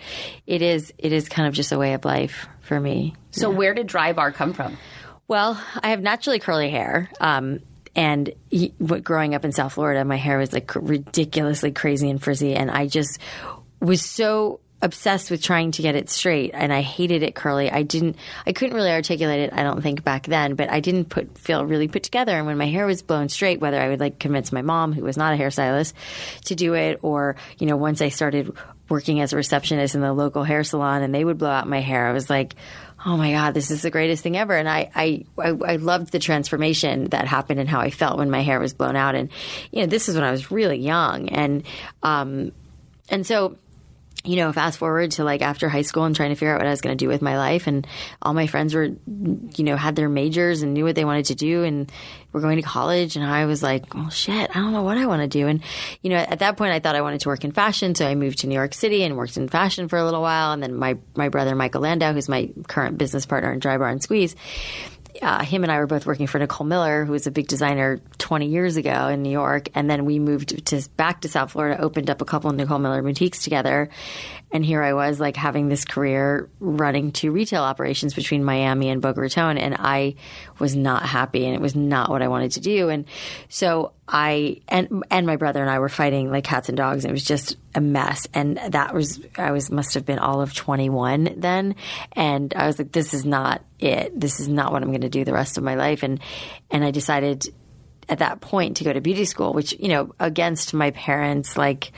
it 0.45 0.62
is 0.62 0.93
it 1.00 1.12
is 1.13 1.28
kind 1.30 1.47
of 1.47 1.56
just 1.56 1.71
a 1.71 1.80
way 1.80 1.93
of 1.93 2.06
life 2.06 2.47
for 2.62 2.80
me. 2.80 3.15
So 3.32 3.50
where 3.50 3.74
did 3.74 3.88
Drybar 3.88 4.34
come 4.36 4.54
from? 4.54 4.78
Well, 5.28 5.60
I 5.82 5.89
have 5.89 6.02
naturally 6.02 6.39
curly 6.39 6.69
hair. 6.69 7.10
Um, 7.19 7.62
and 7.95 8.32
he, 8.50 8.69
growing 8.69 9.34
up 9.34 9.43
in 9.43 9.52
South 9.52 9.74
Florida, 9.74 10.06
my 10.06 10.15
hair 10.15 10.38
was 10.38 10.54
like 10.54 10.76
ridiculously 10.76 11.71
crazy 11.71 12.10
and 12.10 12.21
frizzy. 12.21 12.54
And 12.54 12.69
I 12.69 12.88
just 12.88 13.19
was 13.82 14.02
so 14.02 14.60
obsessed 14.82 15.32
with 15.32 15.41
trying 15.41 15.72
to 15.72 15.82
get 15.82 15.96
it 15.96 16.10
straight. 16.10 16.52
And 16.54 16.74
I 16.74 16.82
hated 16.82 17.24
it 17.24 17.36
curly. 17.36 17.72
I 17.72 17.84
didn't, 17.84 18.17
I 18.46 18.54
couldn't 18.54 18.76
really 18.76 18.91
articulate 18.91 19.41
it, 19.41 19.54
I 19.54 19.63
don't 19.63 19.82
think, 19.82 20.04
back 20.04 20.26
then, 20.28 20.56
but 20.56 20.70
I 20.70 20.80
didn't 20.80 21.06
put, 21.06 21.38
feel 21.38 21.65
really 21.65 21.88
put 21.88 22.04
together. 22.04 22.36
And 22.36 22.46
when 22.46 22.58
my 22.58 22.67
hair 22.67 22.86
was 22.86 23.02
blown 23.02 23.30
straight, 23.30 23.60
whether 23.60 23.80
I 23.80 23.89
would 23.89 24.00
like 24.00 24.20
convince 24.20 24.52
my 24.52 24.62
mom, 24.62 24.94
who 24.94 25.04
was 25.04 25.17
not 25.17 25.34
a 25.34 25.38
hairstylist, 25.38 25.94
to 26.46 26.56
do 26.56 26.74
it, 26.74 27.00
or, 27.02 27.36
you 27.58 27.67
know, 27.67 27.78
once 27.78 28.02
I 28.02 28.10
started 28.10 28.56
working 28.89 29.22
as 29.22 29.32
a 29.32 29.38
receptionist 29.38 29.96
in 29.96 30.02
the 30.02 30.13
local 30.13 30.44
hair 30.44 30.63
salon 30.63 31.02
and 31.02 31.15
they 31.15 31.24
would 31.24 31.38
blow 31.38 31.50
out 31.50 31.67
my 31.67 31.80
hair, 31.80 32.08
I 32.08 32.12
was 32.12 32.30
like, 32.30 32.56
oh 33.06 33.17
my 33.17 33.32
god 33.32 33.54
this 33.54 33.72
is 33.72 33.82
the 33.82 33.89
greatest 33.89 34.22
thing 34.22 34.38
ever 34.38 34.56
and 34.56 34.70
I, 34.70 34.91
I 34.94 35.26
i 35.39 35.48
i 35.48 35.76
loved 35.78 36.12
the 36.12 36.20
transformation 36.20 37.06
that 37.06 37.28
happened 37.28 37.60
and 37.60 37.67
how 37.67 37.80
i 37.80 37.89
felt 37.89 38.17
when 38.17 38.30
my 38.30 38.41
hair 38.41 38.60
was 38.60 38.74
blown 38.74 38.96
out 38.96 39.15
and 39.15 39.30
you 39.72 39.82
know 39.82 39.88
this 39.88 40.08
is 40.08 40.15
when 40.15 40.24
i 40.24 40.32
was 40.32 40.52
really 40.52 40.78
young 40.78 41.30
and 41.30 41.63
um 42.04 42.52
and 43.10 43.26
so 43.26 43.58
you 44.24 44.36
know, 44.36 44.52
fast 44.54 44.78
forward 44.78 45.12
to 45.12 45.24
like 45.24 45.42
after 45.42 45.68
high 45.68 45.82
school 45.82 46.04
and 46.04 46.16
trying 46.16 46.30
to 46.30 46.36
figure 46.36 46.54
out 46.54 46.60
what 46.60 46.68
I 46.68 46.72
was 46.72 46.82
going 46.82 46.96
to 46.96 47.04
do 47.04 47.08
with 47.08 47.22
my 47.22 47.38
life. 47.38 47.66
And 47.68 47.88
all 48.22 48.34
my 48.34 48.48
friends 48.48 48.74
were, 48.74 48.86
you 48.86 49.64
know, 49.64 49.76
had 49.76 49.96
their 49.96 50.10
majors 50.10 50.62
and 50.62 50.74
knew 50.74 50.86
what 50.86 50.96
they 50.96 51.06
wanted 51.06 51.26
to 51.26 51.36
do 51.36 51.64
and 51.64 51.92
were 52.32 52.42
going 52.42 52.58
to 52.58 52.62
college. 52.62 53.16
And 53.16 53.26
I 53.26 53.46
was 53.46 53.64
like, 53.64 53.94
well, 53.94 54.10
shit, 54.10 54.50
I 54.52 54.54
don't 54.54 54.74
know 54.74 54.84
what 54.84 54.98
I 54.98 55.08
want 55.08 55.24
to 55.24 55.28
do. 55.28 55.48
And, 55.48 55.64
you 56.02 56.12
know, 56.12 56.18
at 56.18 56.40
that 56.40 56.58
point 56.58 56.72
I 56.72 56.80
thought 56.80 56.96
I 56.96 57.02
wanted 57.02 57.22
to 57.22 57.30
work 57.30 57.44
in 57.44 57.52
fashion. 57.52 57.96
So 57.96 58.08
I 58.08 58.14
moved 58.14 58.40
to 58.40 58.48
New 58.48 58.56
York 58.56 58.74
City 58.74 59.04
and 59.04 59.18
worked 59.18 59.38
in 59.38 59.48
fashion 59.48 59.88
for 59.88 59.98
a 59.98 60.06
little 60.06 60.22
while. 60.22 60.52
And 60.52 60.62
then 60.62 60.76
my, 60.76 60.98
my 61.16 61.30
brother, 61.30 61.56
Michael 61.56 61.82
Landau, 61.82 62.14
who's 62.14 62.30
my 62.30 62.52
current 62.68 62.98
business 62.98 63.26
partner 63.26 63.52
in 63.52 63.60
Drybar 63.60 63.92
and 63.92 64.04
Squeeze, 64.04 64.36
uh, 65.21 65.43
him 65.43 65.63
and 65.63 65.71
I 65.71 65.80
were 65.80 65.88
both 65.88 66.06
working 66.06 66.28
for 66.28 66.39
Nicole 66.39 66.65
Miller, 66.65 67.06
who 67.06 67.12
was 67.12 67.28
a 67.28 67.32
big 67.32 67.47
designer 67.47 68.00
20 68.17 68.47
years 68.47 68.78
ago 68.78 69.08
in 69.08 69.21
New 69.21 69.30
York, 69.30 69.69
and 69.76 69.89
then 69.89 70.06
we 70.06 70.19
moved 70.19 70.65
to 70.67 70.89
back 70.97 71.21
to 71.21 71.30
South 71.30 71.52
Florida, 71.52 71.82
opened 71.82 72.10
up 72.10 72.21
a 72.21 72.26
couple 72.26 72.50
of 72.50 72.56
Nicole 72.56 72.80
Miller 72.80 73.02
boutiques 73.02 73.43
together, 73.43 73.89
and 74.52 74.66
here 74.66 74.82
I 74.84 74.94
was 74.94 75.20
like 75.20 75.36
having 75.36 75.70
this 75.70 75.86
career 75.86 76.50
running 76.60 77.12
two 77.12 77.32
retail 77.32 77.64
operations 77.64 78.14
between 78.14 78.44
Miami 78.44 78.90
and 78.90 79.02
Boca 79.02 79.22
Raton, 79.22 79.58
and 79.58 79.76
I 79.78 80.16
was 80.60 80.76
not 80.76 81.04
happy, 81.04 81.46
and 81.46 81.56
it 81.56 81.62
was 81.62 81.76
not 81.76 82.10
what 82.10 82.22
I 82.22 82.28
wanted 82.28 82.52
to 82.54 82.60
do, 82.60 82.90
and 82.90 83.06
so 83.48 83.94
I 84.08 84.62
and 84.68 85.04
and 85.10 85.26
my 85.26 85.38
brother 85.38 85.62
and 85.62 85.70
I 85.70 85.80
were 85.80 85.90
fighting 85.90 86.32
like 86.32 86.44
cats 86.44 86.68
and 86.68 86.78
dogs. 86.78 87.06
And 87.06 87.12
it 87.12 87.14
was 87.14 87.24
just 87.24 87.56
a 87.74 87.82
mess, 87.82 88.28
and 88.34 88.58
that 88.70 88.94
was 88.94 89.22
I 89.38 89.52
was 89.52 89.72
must 89.72 89.94
have 89.94 90.06
been 90.06 90.20
all 90.20 90.42
of 90.42 90.54
21 90.54 91.36
then, 91.38 91.76
and 92.12 92.54
I 92.54 92.68
was 92.68 92.78
like, 92.78 92.92
this 92.92 93.14
is 93.14 93.26
not 93.26 93.64
it. 93.80 94.20
This 94.20 94.40
is 94.40 94.50
not 94.50 94.72
what 94.74 94.84
I'm 94.84 94.90
going 94.90 95.02
to 95.02 95.10
do 95.10 95.24
the 95.24 95.34
rest 95.34 95.58
of 95.58 95.64
my 95.64 95.76
life, 95.76 96.04
and 96.04 96.20
and 96.70 96.84
I 96.84 96.92
decided 96.92 97.48
at 98.10 98.20
that 98.20 98.42
point 98.42 98.78
to 98.78 98.84
go 98.84 98.92
to 98.92 99.00
beauty 99.00 99.24
school, 99.24 99.54
which 99.54 99.74
you 99.80 99.88
know 99.88 100.14
against 100.20 100.74
my 100.74 100.92
parents 100.92 101.56
like 101.56 101.94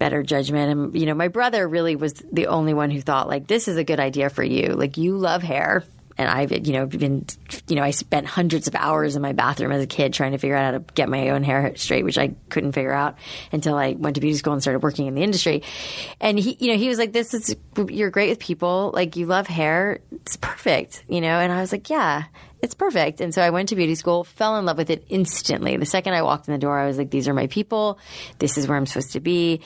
better 0.00 0.24
judgment. 0.24 0.72
And, 0.72 1.00
you 1.00 1.06
know, 1.06 1.14
my 1.14 1.28
brother 1.28 1.68
really 1.68 1.94
was 1.94 2.14
the 2.32 2.48
only 2.48 2.74
one 2.74 2.90
who 2.90 3.00
thought, 3.00 3.28
like, 3.28 3.46
this 3.46 3.68
is 3.68 3.76
a 3.76 3.84
good 3.84 4.00
idea 4.00 4.30
for 4.30 4.42
you. 4.42 4.70
Like, 4.70 4.96
you 4.96 5.16
love 5.16 5.44
hair. 5.44 5.84
And 6.18 6.28
I've, 6.28 6.66
you 6.66 6.72
know, 6.72 6.86
been, 6.86 7.24
you 7.68 7.76
know, 7.76 7.82
I 7.82 7.92
spent 7.92 8.26
hundreds 8.26 8.66
of 8.66 8.74
hours 8.74 9.16
in 9.16 9.22
my 9.22 9.32
bathroom 9.32 9.72
as 9.72 9.82
a 9.82 9.86
kid 9.86 10.12
trying 10.12 10.32
to 10.32 10.38
figure 10.38 10.56
out 10.56 10.64
how 10.74 10.78
to 10.78 10.84
get 10.94 11.08
my 11.08 11.30
own 11.30 11.44
hair 11.44 11.72
straight, 11.76 12.04
which 12.04 12.18
I 12.18 12.34
couldn't 12.50 12.72
figure 12.72 12.92
out 12.92 13.16
until 13.52 13.76
I 13.76 13.92
went 13.92 14.16
to 14.16 14.20
beauty 14.20 14.36
school 14.36 14.52
and 14.52 14.60
started 14.60 14.82
working 14.82 15.06
in 15.06 15.14
the 15.14 15.22
industry. 15.22 15.62
And 16.20 16.38
he, 16.38 16.56
you 16.60 16.72
know, 16.72 16.76
he 16.76 16.88
was 16.88 16.98
like, 16.98 17.12
this 17.12 17.32
is, 17.32 17.56
you're 17.88 18.10
great 18.10 18.30
with 18.30 18.38
people. 18.38 18.90
Like, 18.92 19.16
you 19.16 19.26
love 19.26 19.46
hair. 19.46 20.00
It's 20.12 20.36
perfect, 20.36 21.04
you 21.08 21.22
know? 21.22 21.38
And 21.38 21.52
I 21.52 21.60
was 21.60 21.72
like, 21.72 21.88
yeah 21.88 22.24
it's 22.62 22.74
perfect. 22.74 23.20
And 23.20 23.34
so 23.34 23.42
I 23.42 23.50
went 23.50 23.70
to 23.70 23.76
beauty 23.76 23.94
school, 23.94 24.24
fell 24.24 24.56
in 24.58 24.64
love 24.64 24.76
with 24.76 24.90
it 24.90 25.04
instantly. 25.08 25.76
The 25.76 25.86
second 25.86 26.14
I 26.14 26.22
walked 26.22 26.48
in 26.48 26.52
the 26.52 26.58
door, 26.58 26.78
I 26.78 26.86
was 26.86 26.98
like, 26.98 27.10
these 27.10 27.28
are 27.28 27.34
my 27.34 27.46
people. 27.46 27.98
This 28.38 28.58
is 28.58 28.68
where 28.68 28.76
I'm 28.76 28.86
supposed 28.86 29.12
to 29.12 29.20
be. 29.20 29.60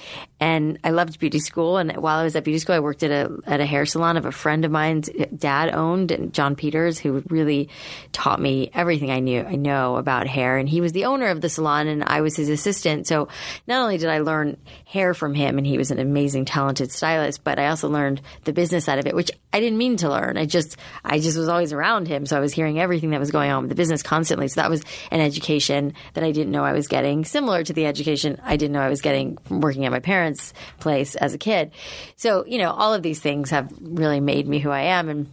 And 0.45 0.79
I 0.85 0.91
loved 0.91 1.19
beauty 1.19 1.39
school. 1.39 1.79
And 1.79 1.97
while 1.97 2.19
I 2.19 2.23
was 2.23 2.37
at 2.37 2.45
beauty 2.45 2.59
school, 2.59 2.75
I 2.75 2.81
worked 2.81 3.03
at 3.03 3.11
a, 3.11 3.35
at 3.47 3.61
a 3.61 3.65
hair 3.65 3.87
salon 3.87 4.19
of 4.19 4.27
a 4.27 4.31
friend 4.31 4.67
of 4.67 4.71
mine's 4.71 5.09
dad 5.35 5.75
owned, 5.75 6.35
John 6.35 6.55
Peters, 6.55 6.99
who 6.99 7.23
really 7.31 7.71
taught 8.13 8.39
me 8.39 8.71
everything 8.75 9.11
I 9.11 9.21
knew, 9.21 9.41
I 9.41 9.55
know 9.55 9.97
about 9.97 10.27
hair. 10.27 10.59
And 10.59 10.69
he 10.69 10.83
was 10.83 10.93
the 10.93 11.07
owner 11.07 11.29
of 11.29 11.41
the 11.41 11.49
salon 11.49 11.89
and 11.89 12.05
I 12.05 12.21
was 12.21 12.37
his 12.37 12.51
assistant. 12.51 13.07
So 13.07 13.29
not 13.67 13.81
only 13.81 13.97
did 13.97 14.11
I 14.11 14.19
learn 14.19 14.59
hair 14.85 15.15
from 15.15 15.33
him 15.33 15.57
and 15.57 15.67
he 15.67 15.79
was 15.79 15.91
an 15.91 15.99
amazing, 15.99 16.45
talented 16.45 16.93
stylist, 16.93 17.43
but 17.43 17.59
I 17.59 17.69
also 17.69 17.89
learned 17.89 18.21
the 18.45 18.53
business 18.53 18.85
side 18.85 18.99
of 18.99 19.07
it, 19.07 19.15
which 19.15 19.31
I 19.55 19.61
didn't 19.61 19.79
mean 19.79 19.97
to 19.99 20.11
learn. 20.11 20.37
I 20.37 20.45
just, 20.45 20.77
I 21.03 21.21
just 21.21 21.39
was 21.39 21.49
always 21.49 21.73
around 21.73 22.07
him. 22.07 22.27
So 22.27 22.37
I 22.37 22.41
was 22.41 22.53
hearing 22.53 22.79
everything 22.79 23.11
that 23.11 23.21
was 23.21 23.31
going 23.31 23.51
on 23.51 23.63
with 23.63 23.71
the 23.71 23.77
business 23.77 24.03
constantly. 24.03 24.49
So 24.49 24.61
that 24.61 24.69
was 24.69 24.83
an 25.11 25.23
education 25.23 25.95
that 26.13 26.23
I 26.23 26.33
didn't 26.33 26.53
know 26.53 26.65
I 26.65 26.75
was 26.75 26.87
getting, 26.87 27.25
similar 27.25 27.65
to 27.65 27.73
the 27.73 27.87
education 27.87 28.39
I 28.45 28.59
didn't 28.59 28.73
know 28.75 28.83
I 28.83 28.91
was 28.91 29.01
getting 29.01 29.39
from 29.39 29.61
working 29.61 29.87
at 29.87 29.91
my 29.93 30.01
parents' 30.01 30.34
place 30.81 31.15
as 31.15 31.35
a 31.35 31.39
kid. 31.39 31.73
So, 32.17 32.45
you 32.47 32.59
know, 32.59 32.71
all 32.71 32.95
of 32.95 33.03
these 33.03 33.21
things 33.21 33.51
have 33.51 33.73
really 33.81 34.21
made 34.21 34.47
me 34.47 34.59
who 34.59 34.71
I 34.71 34.83
am. 34.83 35.09
And 35.09 35.33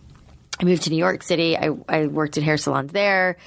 I 0.59 0.65
moved 0.65 0.83
to 0.83 0.89
New 0.89 0.97
York 0.97 1.23
City. 1.23 1.57
I, 1.57 1.69
I 1.87 2.07
worked 2.07 2.37
in 2.37 2.43
hair 2.43 2.57
salons 2.57 2.91
there 2.91 3.37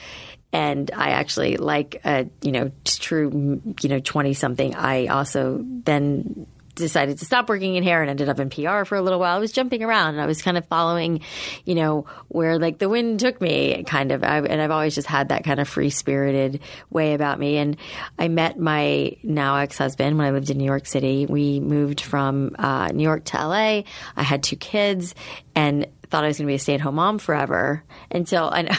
and 0.55 0.93
I 0.95 1.11
actually 1.11 1.57
like 1.57 2.01
a 2.05 2.29
you 2.41 2.53
know 2.53 2.71
true 2.85 3.61
you 3.83 3.89
know 3.89 3.99
twenty 3.99 4.35
something. 4.35 4.75
I 4.77 5.09
also 5.09 5.61
then 5.63 6.47
decided 6.75 7.19
to 7.19 7.25
stop 7.25 7.49
working 7.49 7.77
in 7.77 7.83
hair 7.83 8.03
and 8.03 8.11
ended 8.11 8.29
up 8.29 8.41
in 8.41 8.51
PR 8.51 8.85
for 8.85 8.97
a 8.97 9.03
little 9.03 9.19
while. 9.19 9.37
I 9.37 9.41
was 9.41 9.53
jumping 9.53 9.83
around 9.83 10.11
and 10.11 10.21
I 10.21 10.27
was 10.27 10.43
kind 10.43 10.57
of 10.57 10.67
following, 10.67 11.21
you 11.65 11.75
know, 11.75 12.07
where 12.29 12.59
like 12.59 12.79
the 12.79 12.89
wind 12.89 13.21
took 13.21 13.41
me 13.41 13.85
kind 13.85 14.13
of. 14.13 14.23
I, 14.25 14.39
and 14.39 14.61
I've 14.61 14.71
always 14.71 14.95
just 14.95 15.07
had 15.07 15.29
that 15.29 15.45
kind 15.45 15.61
of 15.61 15.69
free 15.69 15.91
spirited 15.91 16.61
way 16.91 17.15
about 17.15 17.39
me. 17.39 17.57
And 17.59 17.77
I 18.19 18.29
met 18.29 18.59
my 18.59 19.17
now 19.23 19.57
ex 19.57 19.79
husband 19.79 20.19
when 20.19 20.27
I 20.27 20.31
lived 20.31 20.51
in 20.51 20.59
New 20.59 20.65
York 20.65 20.87
City. 20.87 21.27
We 21.27 21.61
moved 21.61 22.01
from 22.01 22.57
uh, 22.59 22.89
New 22.89 23.05
York 23.05 23.25
to 23.27 23.37
LA. 23.37 23.83
I 24.17 24.23
had 24.23 24.43
two 24.43 24.57
kids 24.57 25.15
and 25.55 25.87
thought 26.15 26.25
I 26.25 26.29
was 26.29 26.39
going 26.39 26.47
to 26.47 26.51
be 26.51 26.55
a 26.55 26.59
stay 26.59 26.75
at 26.75 26.81
home 26.81 26.95
mom 26.95 27.19
forever 27.19 27.83
until 28.11 28.45
I, 28.53 28.77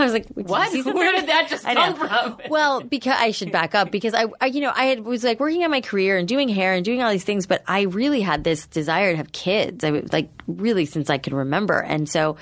I 0.00 0.04
was 0.04 0.12
like, 0.12 0.28
what? 0.34 0.72
Where 0.84 1.12
did 1.12 1.28
that 1.28 1.48
just 1.48 1.64
come 1.64 1.94
from? 1.94 2.38
well, 2.50 2.82
because 2.82 3.16
I 3.18 3.30
should 3.30 3.52
back 3.52 3.74
up 3.74 3.90
because 3.90 4.14
I, 4.14 4.26
I, 4.40 4.46
you 4.46 4.60
know, 4.60 4.72
I 4.74 4.84
had, 4.84 5.00
was 5.04 5.24
like 5.24 5.40
working 5.40 5.64
on 5.64 5.70
my 5.70 5.80
career 5.80 6.16
and 6.16 6.26
doing 6.26 6.48
hair 6.48 6.72
and 6.74 6.84
doing 6.84 7.02
all 7.02 7.10
these 7.10 7.24
things, 7.24 7.46
but 7.46 7.62
I 7.66 7.82
really 7.82 8.20
had 8.20 8.44
this 8.44 8.66
desire 8.66 9.12
to 9.12 9.16
have 9.16 9.32
kids. 9.32 9.84
I 9.84 9.90
was 9.90 10.12
like 10.12 10.30
really 10.46 10.86
since 10.86 11.10
I 11.10 11.18
can 11.18 11.34
remember. 11.34 11.80
And 11.80 12.08
so 12.08 12.36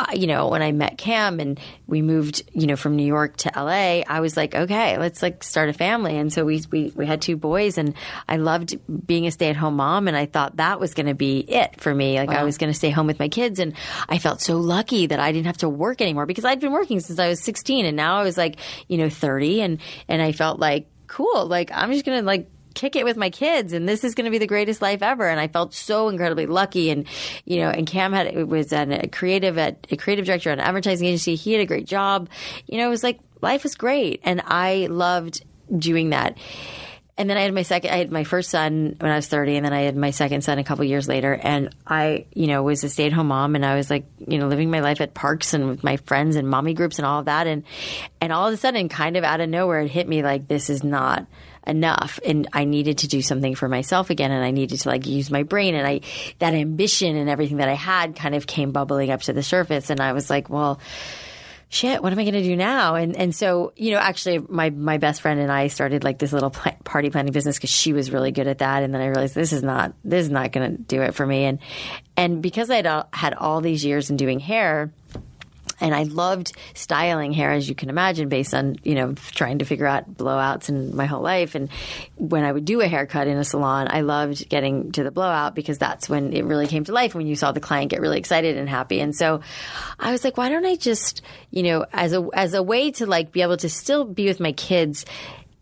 uh, 0.00 0.12
you 0.14 0.26
know, 0.26 0.48
when 0.48 0.62
I 0.62 0.72
met 0.72 0.96
Cam 0.96 1.40
and 1.40 1.60
we 1.86 2.00
moved, 2.00 2.42
you 2.54 2.66
know, 2.66 2.76
from 2.76 2.96
New 2.96 3.04
York 3.04 3.36
to 3.38 3.52
LA, 3.54 4.02
I 4.08 4.20
was 4.20 4.34
like, 4.34 4.54
okay, 4.54 4.96
let's 4.96 5.20
like 5.20 5.44
start 5.44 5.68
a 5.68 5.74
family. 5.74 6.16
And 6.16 6.32
so 6.32 6.44
we 6.44 6.62
we, 6.70 6.90
we 6.94 7.06
had 7.06 7.20
two 7.20 7.36
boys, 7.36 7.76
and 7.76 7.94
I 8.26 8.38
loved 8.38 8.78
being 9.06 9.26
a 9.26 9.30
stay 9.30 9.50
at 9.50 9.56
home 9.56 9.76
mom, 9.76 10.08
and 10.08 10.16
I 10.16 10.24
thought 10.24 10.56
that 10.56 10.80
was 10.80 10.94
going 10.94 11.06
to 11.06 11.14
be 11.14 11.40
it 11.40 11.80
for 11.80 11.94
me. 11.94 12.18
Like 12.18 12.30
wow. 12.30 12.40
I 12.40 12.44
was 12.44 12.56
going 12.56 12.72
to 12.72 12.78
stay 12.78 12.88
home 12.88 13.06
with 13.06 13.18
my 13.18 13.28
kids, 13.28 13.58
and 13.58 13.74
I 14.08 14.18
felt 14.18 14.40
so 14.40 14.56
lucky 14.56 15.06
that 15.06 15.20
I 15.20 15.32
didn't 15.32 15.46
have 15.46 15.58
to 15.58 15.68
work 15.68 16.00
anymore 16.00 16.24
because 16.24 16.46
I'd 16.46 16.60
been 16.60 16.72
working 16.72 17.00
since 17.00 17.18
I 17.18 17.28
was 17.28 17.40
16, 17.40 17.84
and 17.84 17.96
now 17.96 18.16
I 18.16 18.22
was 18.22 18.38
like, 18.38 18.56
you 18.88 18.96
know, 18.96 19.10
30, 19.10 19.60
and 19.60 19.80
and 20.08 20.22
I 20.22 20.32
felt 20.32 20.58
like 20.58 20.86
cool, 21.08 21.44
like 21.46 21.70
I'm 21.74 21.92
just 21.92 22.06
gonna 22.06 22.22
like 22.22 22.48
kick 22.74 22.96
it 22.96 23.04
with 23.04 23.16
my 23.16 23.30
kids 23.30 23.72
and 23.72 23.88
this 23.88 24.04
is 24.04 24.14
going 24.14 24.24
to 24.24 24.30
be 24.30 24.38
the 24.38 24.46
greatest 24.46 24.82
life 24.82 25.02
ever. 25.02 25.28
And 25.28 25.40
I 25.40 25.48
felt 25.48 25.74
so 25.74 26.08
incredibly 26.08 26.46
lucky. 26.46 26.90
And 26.90 27.06
you 27.44 27.60
know 27.60 27.70
and 27.70 27.86
Cam 27.86 28.12
had 28.12 28.26
it 28.26 28.48
was 28.48 28.72
a 28.72 29.08
creative 29.08 29.58
at 29.58 29.86
a 29.90 29.96
creative 29.96 30.26
director 30.26 30.50
at 30.50 30.58
an 30.58 30.64
advertising 30.64 31.06
agency. 31.06 31.34
He 31.34 31.52
had 31.52 31.62
a 31.62 31.66
great 31.66 31.86
job. 31.86 32.28
You 32.66 32.78
know 32.78 32.86
it 32.86 32.90
was 32.90 33.02
like 33.02 33.20
life 33.40 33.62
was 33.62 33.74
great. 33.74 34.20
And 34.24 34.42
I 34.44 34.86
loved 34.90 35.42
doing 35.76 36.10
that. 36.10 36.36
And 37.20 37.28
then 37.28 37.36
I 37.36 37.42
had 37.42 37.52
my 37.52 37.64
second, 37.64 37.90
I 37.90 37.98
had 37.98 38.10
my 38.10 38.24
first 38.24 38.48
son 38.48 38.96
when 38.98 39.12
I 39.12 39.16
was 39.16 39.26
30, 39.26 39.56
and 39.56 39.66
then 39.66 39.74
I 39.74 39.82
had 39.82 39.94
my 39.94 40.10
second 40.10 40.42
son 40.42 40.58
a 40.58 40.64
couple 40.64 40.86
years 40.86 41.06
later. 41.06 41.34
And 41.34 41.68
I, 41.86 42.24
you 42.32 42.46
know, 42.46 42.62
was 42.62 42.82
a 42.82 42.88
stay 42.88 43.04
at 43.04 43.12
home 43.12 43.26
mom, 43.26 43.56
and 43.56 43.66
I 43.66 43.74
was 43.74 43.90
like, 43.90 44.06
you 44.26 44.38
know, 44.38 44.48
living 44.48 44.70
my 44.70 44.80
life 44.80 45.02
at 45.02 45.12
parks 45.12 45.52
and 45.52 45.68
with 45.68 45.84
my 45.84 45.98
friends 45.98 46.36
and 46.36 46.48
mommy 46.48 46.72
groups 46.72 46.98
and 46.98 47.04
all 47.04 47.18
of 47.18 47.26
that. 47.26 47.46
And, 47.46 47.64
and 48.22 48.32
all 48.32 48.48
of 48.48 48.54
a 48.54 48.56
sudden, 48.56 48.88
kind 48.88 49.18
of 49.18 49.24
out 49.24 49.40
of 49.40 49.50
nowhere, 49.50 49.80
it 49.80 49.90
hit 49.90 50.08
me 50.08 50.22
like, 50.22 50.48
this 50.48 50.70
is 50.70 50.82
not, 50.82 51.26
enough 51.66 52.18
and 52.24 52.48
I 52.52 52.64
needed 52.64 52.98
to 52.98 53.08
do 53.08 53.22
something 53.22 53.54
for 53.54 53.68
myself 53.68 54.10
again 54.10 54.30
and 54.30 54.44
I 54.44 54.50
needed 54.50 54.80
to 54.80 54.88
like 54.88 55.06
use 55.06 55.30
my 55.30 55.42
brain 55.42 55.74
and 55.74 55.86
I 55.86 56.00
that 56.38 56.54
ambition 56.54 57.16
and 57.16 57.28
everything 57.28 57.58
that 57.58 57.68
I 57.68 57.74
had 57.74 58.16
kind 58.16 58.34
of 58.34 58.46
came 58.46 58.72
bubbling 58.72 59.10
up 59.10 59.22
to 59.22 59.32
the 59.32 59.42
surface 59.42 59.90
and 59.90 60.00
I 60.00 60.12
was 60.12 60.30
like, 60.30 60.48
well, 60.48 60.80
shit, 61.70 62.02
what 62.02 62.12
am 62.12 62.18
I 62.18 62.24
going 62.24 62.34
to 62.34 62.42
do 62.42 62.56
now? 62.56 62.96
And 62.96 63.16
and 63.16 63.34
so 63.34 63.72
you 63.76 63.92
know, 63.92 63.98
actually, 63.98 64.38
my 64.38 64.70
my 64.70 64.98
best 64.98 65.22
friend 65.22 65.40
and 65.40 65.50
I 65.50 65.68
started 65.68 66.04
like 66.04 66.18
this 66.18 66.32
little 66.32 66.50
pl- 66.50 66.76
party 66.84 67.08
planning 67.08 67.32
business 67.32 67.56
because 67.56 67.70
she 67.70 67.92
was 67.92 68.10
really 68.10 68.32
good 68.32 68.48
at 68.48 68.58
that. 68.58 68.82
And 68.82 68.92
then 68.92 69.00
I 69.00 69.06
realized 69.06 69.34
this 69.34 69.52
is 69.52 69.62
not 69.62 69.94
this 70.04 70.24
is 70.24 70.30
not 70.30 70.52
going 70.52 70.76
to 70.76 70.82
do 70.82 71.00
it 71.00 71.14
for 71.14 71.26
me. 71.26 71.44
And 71.44 71.58
and 72.16 72.42
because 72.42 72.68
I 72.68 72.76
had 72.76 73.06
had 73.12 73.34
all 73.34 73.60
these 73.60 73.84
years 73.84 74.10
in 74.10 74.16
doing 74.16 74.40
hair, 74.40 74.92
and 75.80 75.94
I 75.94 76.04
loved 76.04 76.52
styling 76.74 77.32
hair, 77.32 77.52
as 77.52 77.68
you 77.68 77.74
can 77.74 77.88
imagine, 77.88 78.28
based 78.28 78.54
on, 78.54 78.76
you 78.82 78.94
know, 78.94 79.14
trying 79.32 79.58
to 79.58 79.64
figure 79.64 79.86
out 79.86 80.14
blowouts 80.14 80.68
in 80.68 80.94
my 80.94 81.06
whole 81.06 81.22
life. 81.22 81.54
And 81.54 81.70
when 82.16 82.44
I 82.44 82.52
would 82.52 82.64
do 82.64 82.80
a 82.80 82.88
haircut 82.88 83.26
in 83.26 83.36
a 83.36 83.44
salon, 83.44 83.88
I 83.90 84.02
loved 84.02 84.48
getting 84.48 84.92
to 84.92 85.02
the 85.02 85.10
blowout 85.10 85.54
because 85.54 85.78
that's 85.78 86.08
when 86.08 86.32
it 86.32 86.44
really 86.44 86.66
came 86.66 86.84
to 86.84 86.92
life, 86.92 87.14
when 87.14 87.26
you 87.26 87.36
saw 87.36 87.52
the 87.52 87.60
client 87.60 87.90
get 87.90 88.00
really 88.00 88.18
excited 88.18 88.56
and 88.56 88.68
happy. 88.68 89.00
And 89.00 89.14
so 89.14 89.40
I 89.98 90.12
was 90.12 90.24
like, 90.24 90.36
why 90.36 90.48
don't 90.48 90.66
I 90.66 90.76
just, 90.76 91.22
you 91.50 91.62
know, 91.62 91.86
as 91.92 92.12
a, 92.12 92.28
as 92.34 92.54
a 92.54 92.62
way 92.62 92.90
to 92.92 93.06
like 93.06 93.32
be 93.32 93.42
able 93.42 93.56
to 93.58 93.68
still 93.68 94.04
be 94.04 94.26
with 94.26 94.40
my 94.40 94.52
kids 94.52 95.04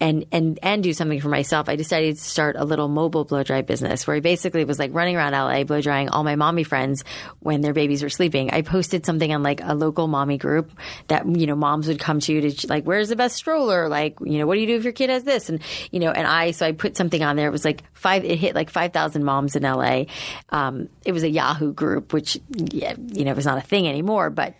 and 0.01 0.27
and 0.31 0.59
and 0.63 0.83
do 0.83 0.93
something 0.93 1.21
for 1.21 1.29
myself, 1.29 1.69
I 1.69 1.77
decided 1.77 2.17
to 2.17 2.23
start 2.23 2.57
a 2.57 2.65
little 2.65 2.89
mobile 2.89 3.25
blow 3.25 3.43
dry 3.43 3.63
business 3.63 4.07
where 4.07 4.17
I 4.17 4.21
basically 4.21 4.65
was 4.65 4.79
like 4.79 4.95
running 4.95 5.17
around 5.17 5.33
LA 5.33 5.65
blow 5.65 5.81
drying 5.81 6.09
all 6.09 6.25
my 6.25 6.37
mommy 6.37 6.63
friends 6.65 7.05
when 7.41 7.61
their 7.61 7.73
babies 7.73 8.03
were 8.03 8.09
sleeping. 8.09 8.51
I 8.53 8.63
posted 8.63 9.05
something 9.05 9.33
on 9.33 9.43
like 9.43 9.61
a 9.63 9.75
local 9.75 10.07
mommy 10.07 10.39
group 10.39 10.73
that 11.09 11.27
you 11.27 11.47
know 11.47 11.57
moms 11.57 11.89
would 11.89 11.99
come 11.99 12.21
to 12.21 12.51
to 12.51 12.67
like 12.69 12.85
where's 12.85 13.09
the 13.09 13.17
best 13.17 13.37
stroller, 13.37 13.89
like 13.89 14.19
you 14.21 14.39
know 14.39 14.47
what 14.47 14.55
do 14.55 14.61
you 14.61 14.67
do 14.67 14.77
if 14.77 14.85
your 14.85 14.93
kid 14.93 15.11
has 15.11 15.25
this, 15.25 15.49
and 15.49 15.61
you 15.91 16.01
know 16.01 16.11
and 16.11 16.27
I 16.27 16.53
so 16.53 16.67
I 16.67 16.73
put 16.73 16.97
something 16.97 17.23
on 17.23 17.37
there. 17.37 17.49
It 17.49 17.53
was 17.53 17.65
like 17.65 17.83
five. 17.93 18.25
It 18.25 18.39
hit 18.39 18.55
like 18.55 18.71
five 18.71 18.93
thousand 18.93 19.25
moms 19.25 19.57
in 19.57 19.63
LA. 19.63 20.05
Um, 20.51 20.89
it 21.05 21.13
was 21.13 21.25
a 21.25 21.29
Yahoo 21.31 21.73
group, 21.73 22.13
which 22.13 22.39
yeah, 22.51 22.95
you 22.97 23.25
know 23.25 23.33
it 23.33 23.37
was 23.37 23.47
not 23.47 23.59
a 23.59 23.63
thing 23.63 23.89
anymore, 23.89 24.31
but 24.31 24.55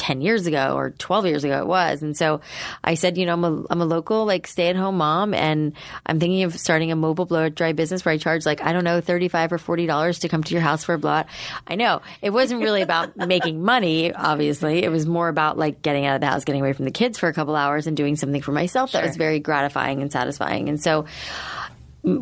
10 0.00 0.22
years 0.22 0.46
ago 0.46 0.76
or 0.76 0.90
12 0.90 1.26
years 1.26 1.44
ago 1.44 1.58
it 1.58 1.66
was. 1.66 2.00
And 2.00 2.16
so 2.16 2.40
I 2.82 2.94
said, 2.94 3.18
you 3.18 3.26
know, 3.26 3.34
I'm 3.34 3.44
a, 3.44 3.64
I'm 3.68 3.80
a 3.82 3.84
local 3.84 4.24
like 4.24 4.46
stay 4.46 4.68
at 4.68 4.76
home 4.76 4.96
mom 4.96 5.34
and 5.34 5.74
I'm 6.06 6.18
thinking 6.18 6.42
of 6.44 6.58
starting 6.58 6.90
a 6.90 6.96
mobile 6.96 7.26
blow 7.26 7.50
dry 7.50 7.72
business 7.72 8.02
where 8.02 8.14
I 8.14 8.16
charge 8.16 8.46
like, 8.46 8.64
I 8.64 8.72
don't 8.72 8.82
know, 8.84 9.02
35 9.02 9.52
or 9.52 9.58
$40 9.58 10.20
to 10.20 10.28
come 10.30 10.42
to 10.42 10.54
your 10.54 10.62
house 10.62 10.84
for 10.84 10.94
a 10.94 10.98
blowout. 10.98 11.26
I 11.66 11.74
know 11.74 12.00
it 12.22 12.30
wasn't 12.30 12.62
really 12.62 12.80
about 12.80 13.14
making 13.28 13.62
money, 13.62 14.10
obviously. 14.10 14.82
It 14.82 14.88
was 14.88 15.04
more 15.04 15.28
about 15.28 15.58
like 15.58 15.82
getting 15.82 16.06
out 16.06 16.14
of 16.14 16.22
the 16.22 16.28
house, 16.28 16.44
getting 16.44 16.62
away 16.62 16.72
from 16.72 16.86
the 16.86 16.90
kids 16.90 17.18
for 17.18 17.28
a 17.28 17.34
couple 17.34 17.54
hours 17.54 17.86
and 17.86 17.94
doing 17.94 18.16
something 18.16 18.40
for 18.40 18.52
myself 18.52 18.90
sure. 18.90 19.02
that 19.02 19.06
was 19.06 19.18
very 19.18 19.38
gratifying 19.38 20.00
and 20.00 20.10
satisfying. 20.10 20.70
And 20.70 20.82
so 20.82 21.04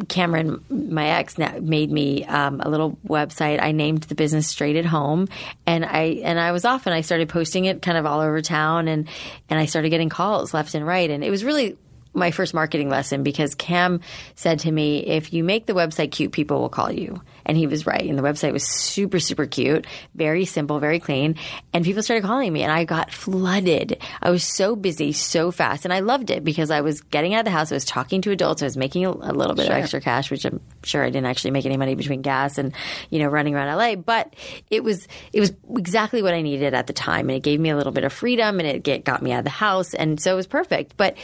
Cameron, 0.09 0.65
my 0.69 1.09
ex, 1.09 1.39
made 1.39 1.91
me 1.91 2.25
um, 2.25 2.61
a 2.61 2.69
little 2.69 2.99
website. 3.07 3.63
I 3.63 3.73
named 3.73 4.03
the 4.05 4.15
business 4.15 4.49
Straight 4.49 4.77
at 4.77 4.85
Home, 4.85 5.29
and 5.67 5.85
I 5.85 6.21
and 6.25 6.41
I 6.41 6.53
was 6.53 6.65
off, 6.65 6.87
and 6.87 6.95
I 6.95 7.01
started 7.03 7.29
posting 7.29 7.65
it 7.65 7.81
kind 7.81 7.97
of 7.97 8.05
all 8.05 8.21
over 8.21 8.43
town, 8.43 8.89
and 8.89 9.09
and 9.49 9.59
I 9.59 9.67
started 9.67 9.91
getting 9.91 10.09
calls 10.09 10.53
left 10.53 10.75
and 10.75 10.87
right, 10.87 11.09
and 11.09 11.23
it 11.23 11.31
was 11.31 11.45
really 11.45 11.77
my 12.15 12.31
first 12.31 12.55
marketing 12.55 12.89
lesson 12.89 13.23
because 13.23 13.55
Cam 13.55 14.01
said 14.35 14.61
to 14.61 14.73
me, 14.73 14.99
if 15.07 15.33
you 15.33 15.45
make 15.45 15.67
the 15.67 15.73
website 15.73 16.11
cute, 16.11 16.33
people 16.33 16.61
will 16.61 16.69
call 16.69 16.91
you. 16.91 17.23
And 17.47 17.57
he 17.57 17.67
was 17.67 17.87
right. 17.87 18.05
And 18.05 18.19
the 18.19 18.23
website 18.23 18.53
was 18.53 18.67
super, 18.67 19.19
super 19.19 19.47
cute, 19.47 19.87
very 20.15 20.45
simple, 20.45 20.81
very 20.81 21.01
clean. 21.01 21.37
And 21.73 21.85
people 21.85 22.03
started 22.03 22.25
calling 22.27 22.53
me 22.53 22.63
and 22.63 22.71
I 22.71 22.85
got 22.85 23.11
flooded. 23.11 24.03
I 24.21 24.31
was 24.31 24.45
so 24.45 24.77
busy 24.77 25.13
so 25.13 25.51
fast. 25.51 25.85
And 25.85 25.95
I 25.95 26.01
loved 26.01 26.31
it 26.31 26.45
because 26.45 26.71
I 26.71 26.83
was 26.83 27.01
getting 27.01 27.35
out 27.35 27.41
of 27.41 27.45
the 27.47 27.51
house. 27.51 27.73
I 27.73 27.77
was 27.77 27.85
talking 27.85 28.21
to 28.23 28.31
adults. 28.33 28.63
I 28.63 28.67
was 28.67 28.77
making 28.77 29.07
a, 29.07 29.11
a 29.11 29.33
little 29.33 29.55
bit 29.55 29.67
sure. 29.67 29.77
of 29.77 29.83
extra 29.83 30.01
cash, 30.01 30.31
which 30.31 30.45
I'm 30.45 30.61
sure 30.83 31.03
I 31.03 31.11
didn't 31.11 31.27
actually 31.27 31.53
make 31.53 31.65
any 31.65 31.77
money 31.77 31.95
between 31.95 32.21
gas 32.21 32.59
and, 32.59 32.75
you 33.11 33.19
know, 33.19 33.29
running 33.29 33.55
around 33.55 33.75
LA. 33.77 33.95
But 33.95 34.35
it 34.71 34.85
was, 34.85 35.09
it 35.33 35.41
was 35.41 35.53
exactly 35.77 36.23
what 36.23 36.35
I 36.35 36.43
needed 36.43 36.75
at 36.75 36.87
the 36.87 36.93
time. 36.93 37.31
And 37.31 37.37
it 37.37 37.43
gave 37.43 37.61
me 37.61 37.71
a 37.71 37.77
little 37.77 37.93
bit 37.93 38.05
of 38.05 38.13
freedom 38.13 38.61
and 38.61 38.69
it 38.69 38.83
get, 38.83 39.05
got 39.05 39.23
me 39.23 39.33
out 39.33 39.39
of 39.39 39.45
the 39.45 39.51
house. 39.51 39.95
And 39.95 40.21
so 40.21 40.33
it 40.33 40.37
was 40.37 40.47
perfect. 40.47 40.97
But 40.97 41.17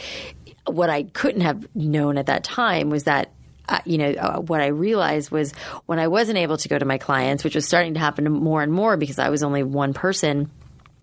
what 0.65 0.89
I 0.89 1.03
couldn't 1.03 1.41
have 1.41 1.67
known 1.75 2.17
at 2.17 2.27
that 2.27 2.43
time 2.43 2.89
was 2.89 3.03
that 3.03 3.31
uh, 3.67 3.79
you 3.83 3.97
know, 3.97 4.11
uh, 4.11 4.39
what 4.41 4.61
I 4.61 4.67
realized 4.67 5.31
was 5.31 5.51
when 5.87 5.97
I 5.97 6.07
wasn't 6.07 6.37
able 6.37 6.57
to 6.57 6.69
go 6.69 6.77
to 6.77 6.85
my 6.85 6.99
clients, 6.99 7.43
which 7.43 7.55
was 7.55 7.65
starting 7.67 7.95
to 7.95 7.99
happen 7.99 8.31
more 8.31 8.61
and 8.61 8.71
more 8.71 8.95
because 8.95 9.17
I 9.17 9.29
was 9.29 9.41
only 9.41 9.63
one 9.63 9.93
person. 9.93 10.51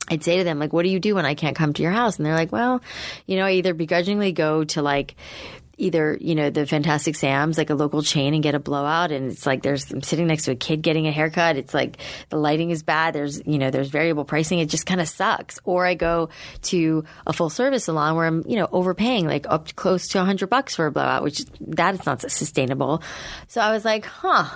I'd 0.08 0.22
say 0.22 0.38
to 0.38 0.44
them, 0.44 0.58
like, 0.58 0.72
what 0.72 0.84
do 0.84 0.88
you 0.88 1.00
do 1.00 1.14
when 1.14 1.26
I 1.26 1.34
can't 1.34 1.56
come 1.56 1.72
to 1.72 1.82
your 1.82 1.92
house? 1.92 2.18
And 2.18 2.26
they're 2.26 2.34
like, 2.34 2.52
well, 2.52 2.80
you 3.26 3.36
know, 3.36 3.46
I 3.46 3.52
either 3.52 3.74
begrudgingly 3.74 4.32
go 4.32 4.64
to 4.64 4.82
like 4.82 5.16
either 5.82 6.16
you 6.20 6.34
know 6.34 6.48
the 6.50 6.66
Fantastic 6.66 7.16
Sam's 7.16 7.58
like 7.58 7.70
a 7.70 7.74
local 7.74 8.02
chain 8.02 8.34
and 8.34 8.42
get 8.42 8.54
a 8.54 8.58
blowout, 8.58 9.10
and 9.10 9.30
it's 9.30 9.44
like 9.44 9.62
there's 9.62 9.90
I'm 9.90 10.02
sitting 10.02 10.26
next 10.26 10.44
to 10.44 10.52
a 10.52 10.54
kid 10.54 10.82
getting 10.82 11.06
a 11.06 11.12
haircut. 11.12 11.56
It's 11.56 11.74
like 11.74 11.98
the 12.28 12.36
lighting 12.36 12.70
is 12.70 12.82
bad. 12.82 13.14
There's 13.14 13.44
you 13.46 13.58
know 13.58 13.70
there's 13.70 13.88
variable 13.88 14.24
pricing. 14.24 14.60
It 14.60 14.68
just 14.68 14.86
kind 14.86 15.00
of 15.00 15.08
sucks. 15.08 15.58
Or 15.64 15.84
I 15.84 15.94
go 15.94 16.30
to 16.62 17.04
a 17.26 17.32
full 17.32 17.50
service 17.50 17.84
salon 17.84 18.16
where 18.16 18.26
I'm 18.26 18.44
you 18.46 18.56
know 18.56 18.68
overpaying 18.72 19.26
like 19.26 19.46
up 19.48 19.74
close 19.74 20.08
to 20.08 20.20
a 20.20 20.24
hundred 20.24 20.48
bucks 20.48 20.76
for 20.76 20.86
a 20.86 20.92
blowout, 20.92 21.22
which 21.22 21.44
that 21.60 21.94
is 21.94 22.06
not 22.06 22.20
sustainable. 22.20 23.02
So 23.48 23.60
I 23.60 23.72
was 23.72 23.84
like, 23.84 24.04
huh 24.06 24.48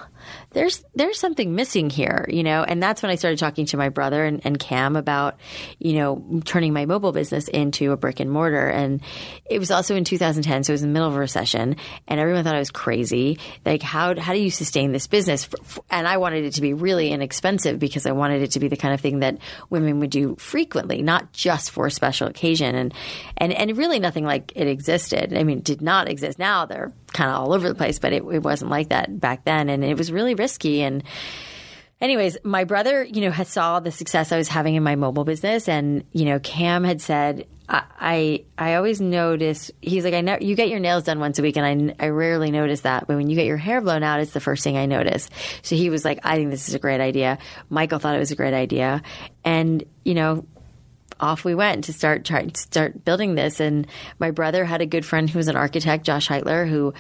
there's 0.50 0.84
there's 0.94 1.18
something 1.18 1.54
missing 1.54 1.90
here, 1.90 2.26
you 2.28 2.42
know. 2.42 2.64
And 2.64 2.82
that's 2.82 3.02
when 3.02 3.10
I 3.10 3.16
started 3.16 3.38
talking 3.38 3.66
to 3.66 3.76
my 3.76 3.88
brother 3.88 4.24
and, 4.24 4.40
and 4.44 4.58
Cam 4.58 4.96
about, 4.96 5.38
you 5.78 5.94
know, 5.94 6.40
turning 6.44 6.72
my 6.72 6.86
mobile 6.86 7.12
business 7.12 7.48
into 7.48 7.92
a 7.92 7.96
brick 7.96 8.20
and 8.20 8.30
mortar. 8.30 8.68
And 8.68 9.00
it 9.48 9.58
was 9.58 9.70
also 9.70 9.94
in 9.94 10.04
2010, 10.04 10.64
so 10.64 10.70
it 10.70 10.74
was 10.74 10.82
in 10.82 10.90
the 10.90 10.92
middle 10.92 11.08
of 11.08 11.16
a 11.16 11.18
recession, 11.18 11.76
and 12.08 12.20
everyone 12.20 12.44
thought 12.44 12.54
I 12.54 12.60
was 12.60 12.70
crazy. 12.70 13.38
Like, 13.64 13.82
how 13.82 14.18
how 14.18 14.32
do 14.32 14.40
you 14.40 14.50
sustain 14.50 14.92
this 14.92 15.06
business? 15.06 15.48
And 15.90 16.06
I 16.06 16.16
wanted 16.16 16.44
it 16.44 16.54
to 16.54 16.60
be 16.60 16.72
really 16.72 17.10
inexpensive 17.10 17.78
because 17.78 18.06
I 18.06 18.12
wanted 18.12 18.42
it 18.42 18.52
to 18.52 18.60
be 18.60 18.68
the 18.68 18.76
kind 18.76 18.94
of 18.94 19.00
thing 19.00 19.20
that 19.20 19.38
women 19.70 20.00
would 20.00 20.10
do 20.10 20.36
frequently, 20.36 21.02
not 21.02 21.32
just 21.32 21.70
for 21.70 21.86
a 21.86 21.90
special 21.90 22.28
occasion. 22.28 22.74
And 22.74 22.94
and 23.36 23.52
and 23.52 23.76
really 23.76 23.98
nothing 23.98 24.24
like 24.24 24.52
it 24.54 24.66
existed. 24.66 25.36
I 25.36 25.44
mean, 25.44 25.58
it 25.58 25.64
did 25.64 25.82
not 25.82 26.08
exist. 26.08 26.38
Now 26.38 26.66
they're 26.66 26.92
kind 27.12 27.30
of 27.30 27.36
all 27.36 27.52
over 27.52 27.68
the 27.68 27.74
place, 27.74 27.98
but 27.98 28.12
it, 28.12 28.22
it 28.24 28.42
wasn't 28.42 28.70
like 28.70 28.90
that 28.90 29.20
back 29.20 29.44
then, 29.44 29.68
and 29.68 29.84
it 29.84 29.96
was 29.96 30.12
really 30.12 30.34
risky 30.34 30.82
and 30.82 31.02
anyways, 32.00 32.38
my 32.44 32.64
brother, 32.64 33.04
you 33.04 33.22
know, 33.22 33.30
had 33.30 33.46
saw 33.46 33.80
the 33.80 33.90
success 33.90 34.32
I 34.32 34.36
was 34.38 34.48
having 34.48 34.74
in 34.74 34.82
my 34.82 34.96
mobile 34.96 35.24
business, 35.24 35.68
and 35.68 36.04
you 36.12 36.24
know, 36.24 36.38
Cam 36.38 36.84
had 36.84 37.00
said, 37.00 37.46
I 37.68 37.82
I, 37.98 38.44
I 38.58 38.74
always 38.74 39.00
notice. 39.00 39.70
He's 39.80 40.04
like, 40.04 40.14
I 40.14 40.20
know 40.20 40.38
you 40.40 40.54
get 40.54 40.68
your 40.68 40.80
nails 40.80 41.04
done 41.04 41.18
once 41.18 41.38
a 41.38 41.42
week, 41.42 41.56
and 41.56 41.94
I 42.00 42.06
I 42.06 42.08
rarely 42.08 42.50
notice 42.50 42.82
that, 42.82 43.06
but 43.06 43.16
when 43.16 43.30
you 43.30 43.36
get 43.36 43.46
your 43.46 43.56
hair 43.56 43.80
blown 43.80 44.02
out, 44.02 44.20
it's 44.20 44.32
the 44.32 44.40
first 44.40 44.62
thing 44.64 44.76
I 44.76 44.86
notice. 44.86 45.28
So 45.62 45.76
he 45.76 45.90
was 45.90 46.04
like, 46.04 46.20
I 46.24 46.36
think 46.36 46.50
this 46.50 46.68
is 46.68 46.74
a 46.74 46.78
great 46.78 47.00
idea. 47.00 47.38
Michael 47.70 47.98
thought 47.98 48.16
it 48.16 48.20
was 48.20 48.32
a 48.32 48.36
great 48.36 48.54
idea, 48.54 49.02
and 49.44 49.84
you 50.04 50.14
know. 50.14 50.46
Off 51.18 51.44
we 51.44 51.54
went 51.54 51.84
to 51.84 51.92
start 51.92 52.24
try, 52.24 52.48
start 52.54 53.04
building 53.04 53.34
this, 53.34 53.60
and 53.60 53.86
my 54.18 54.30
brother 54.30 54.64
had 54.64 54.80
a 54.80 54.86
good 54.86 55.04
friend 55.04 55.28
who 55.30 55.38
was 55.38 55.48
an 55.48 55.56
architect, 55.56 56.04
Josh 56.04 56.28
Heitler, 56.28 56.68
who 56.68 56.94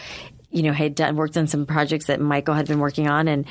you 0.50 0.62
know, 0.62 0.72
had 0.72 0.94
done 0.94 1.16
worked 1.16 1.36
on 1.36 1.46
some 1.46 1.66
projects 1.66 2.06
that 2.06 2.20
Michael 2.20 2.54
had 2.54 2.66
been 2.66 2.78
working 2.78 3.08
on, 3.08 3.28
and 3.28 3.46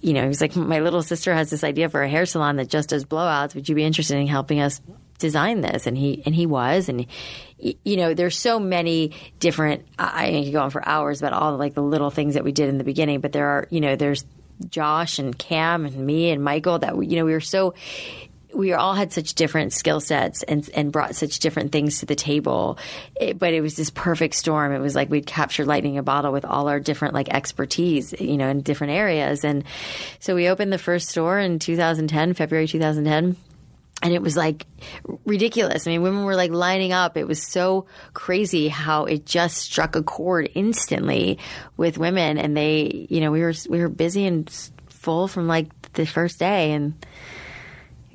you 0.00 0.12
know, 0.12 0.28
he's 0.28 0.40
like, 0.40 0.54
my 0.54 0.80
little 0.80 1.02
sister 1.02 1.34
has 1.34 1.50
this 1.50 1.64
idea 1.64 1.88
for 1.88 2.02
a 2.02 2.08
hair 2.08 2.26
salon 2.26 2.56
that 2.56 2.68
just 2.68 2.90
does 2.90 3.04
blowouts. 3.04 3.54
Would 3.54 3.68
you 3.68 3.74
be 3.74 3.82
interested 3.82 4.18
in 4.18 4.26
helping 4.26 4.60
us 4.60 4.80
design 5.18 5.62
this? 5.62 5.86
And 5.86 5.96
he 5.96 6.22
and 6.24 6.34
he 6.34 6.46
was, 6.46 6.88
and 6.88 7.06
you 7.58 7.96
know, 7.96 8.14
there's 8.14 8.38
so 8.38 8.60
many 8.60 9.12
different. 9.40 9.86
I 9.98 10.42
could 10.44 10.52
go 10.52 10.60
on 10.60 10.70
for 10.70 10.86
hours 10.86 11.20
about 11.20 11.32
all 11.32 11.52
the, 11.52 11.58
like 11.58 11.74
the 11.74 11.82
little 11.82 12.10
things 12.10 12.34
that 12.34 12.44
we 12.44 12.52
did 12.52 12.68
in 12.68 12.78
the 12.78 12.84
beginning, 12.84 13.20
but 13.20 13.32
there 13.32 13.48
are, 13.48 13.66
you 13.70 13.80
know, 13.80 13.96
there's 13.96 14.24
Josh 14.68 15.18
and 15.18 15.36
Cam 15.36 15.86
and 15.86 16.06
me 16.06 16.30
and 16.30 16.44
Michael 16.44 16.78
that 16.78 16.96
we, 16.96 17.08
you 17.08 17.16
know, 17.16 17.24
we 17.24 17.32
were 17.32 17.40
so 17.40 17.74
we 18.54 18.72
all 18.72 18.94
had 18.94 19.12
such 19.12 19.34
different 19.34 19.72
skill 19.72 20.00
sets 20.00 20.42
and, 20.42 20.68
and 20.74 20.92
brought 20.92 21.16
such 21.16 21.38
different 21.38 21.72
things 21.72 22.00
to 22.00 22.06
the 22.06 22.14
table. 22.14 22.78
It, 23.20 23.38
but 23.38 23.52
it 23.52 23.60
was 23.60 23.76
this 23.76 23.90
perfect 23.90 24.34
storm. 24.34 24.72
It 24.72 24.78
was 24.78 24.94
like 24.94 25.10
we'd 25.10 25.26
capture 25.26 25.64
lightning 25.64 25.94
in 25.94 26.00
a 26.00 26.02
bottle 26.02 26.32
with 26.32 26.44
all 26.44 26.68
our 26.68 26.80
different 26.80 27.14
like 27.14 27.28
expertise, 27.28 28.14
you 28.20 28.36
know, 28.36 28.48
in 28.48 28.62
different 28.62 28.92
areas. 28.92 29.44
And 29.44 29.64
so 30.20 30.34
we 30.34 30.48
opened 30.48 30.72
the 30.72 30.78
first 30.78 31.08
store 31.08 31.38
in 31.38 31.58
2010, 31.58 32.34
February 32.34 32.68
2010 32.68 33.36
and 34.02 34.12
it 34.12 34.20
was 34.20 34.36
like 34.36 34.66
ridiculous. 35.24 35.86
I 35.86 35.90
mean, 35.90 36.02
women 36.02 36.24
were 36.24 36.36
like 36.36 36.50
lining 36.50 36.92
up. 36.92 37.16
It 37.16 37.26
was 37.26 37.42
so 37.42 37.86
crazy 38.12 38.68
how 38.68 39.06
it 39.06 39.24
just 39.24 39.56
struck 39.56 39.96
a 39.96 40.02
chord 40.02 40.50
instantly 40.54 41.38
with 41.78 41.96
women, 41.96 42.36
and 42.36 42.54
they, 42.54 43.06
you 43.08 43.20
know, 43.20 43.30
we 43.30 43.40
were 43.40 43.54
we 43.68 43.80
were 43.80 43.88
busy 43.88 44.26
and 44.26 44.50
full 44.88 45.26
from 45.26 45.46
like 45.48 45.92
the 45.92 46.04
first 46.04 46.38
day, 46.38 46.72
and 46.72 46.94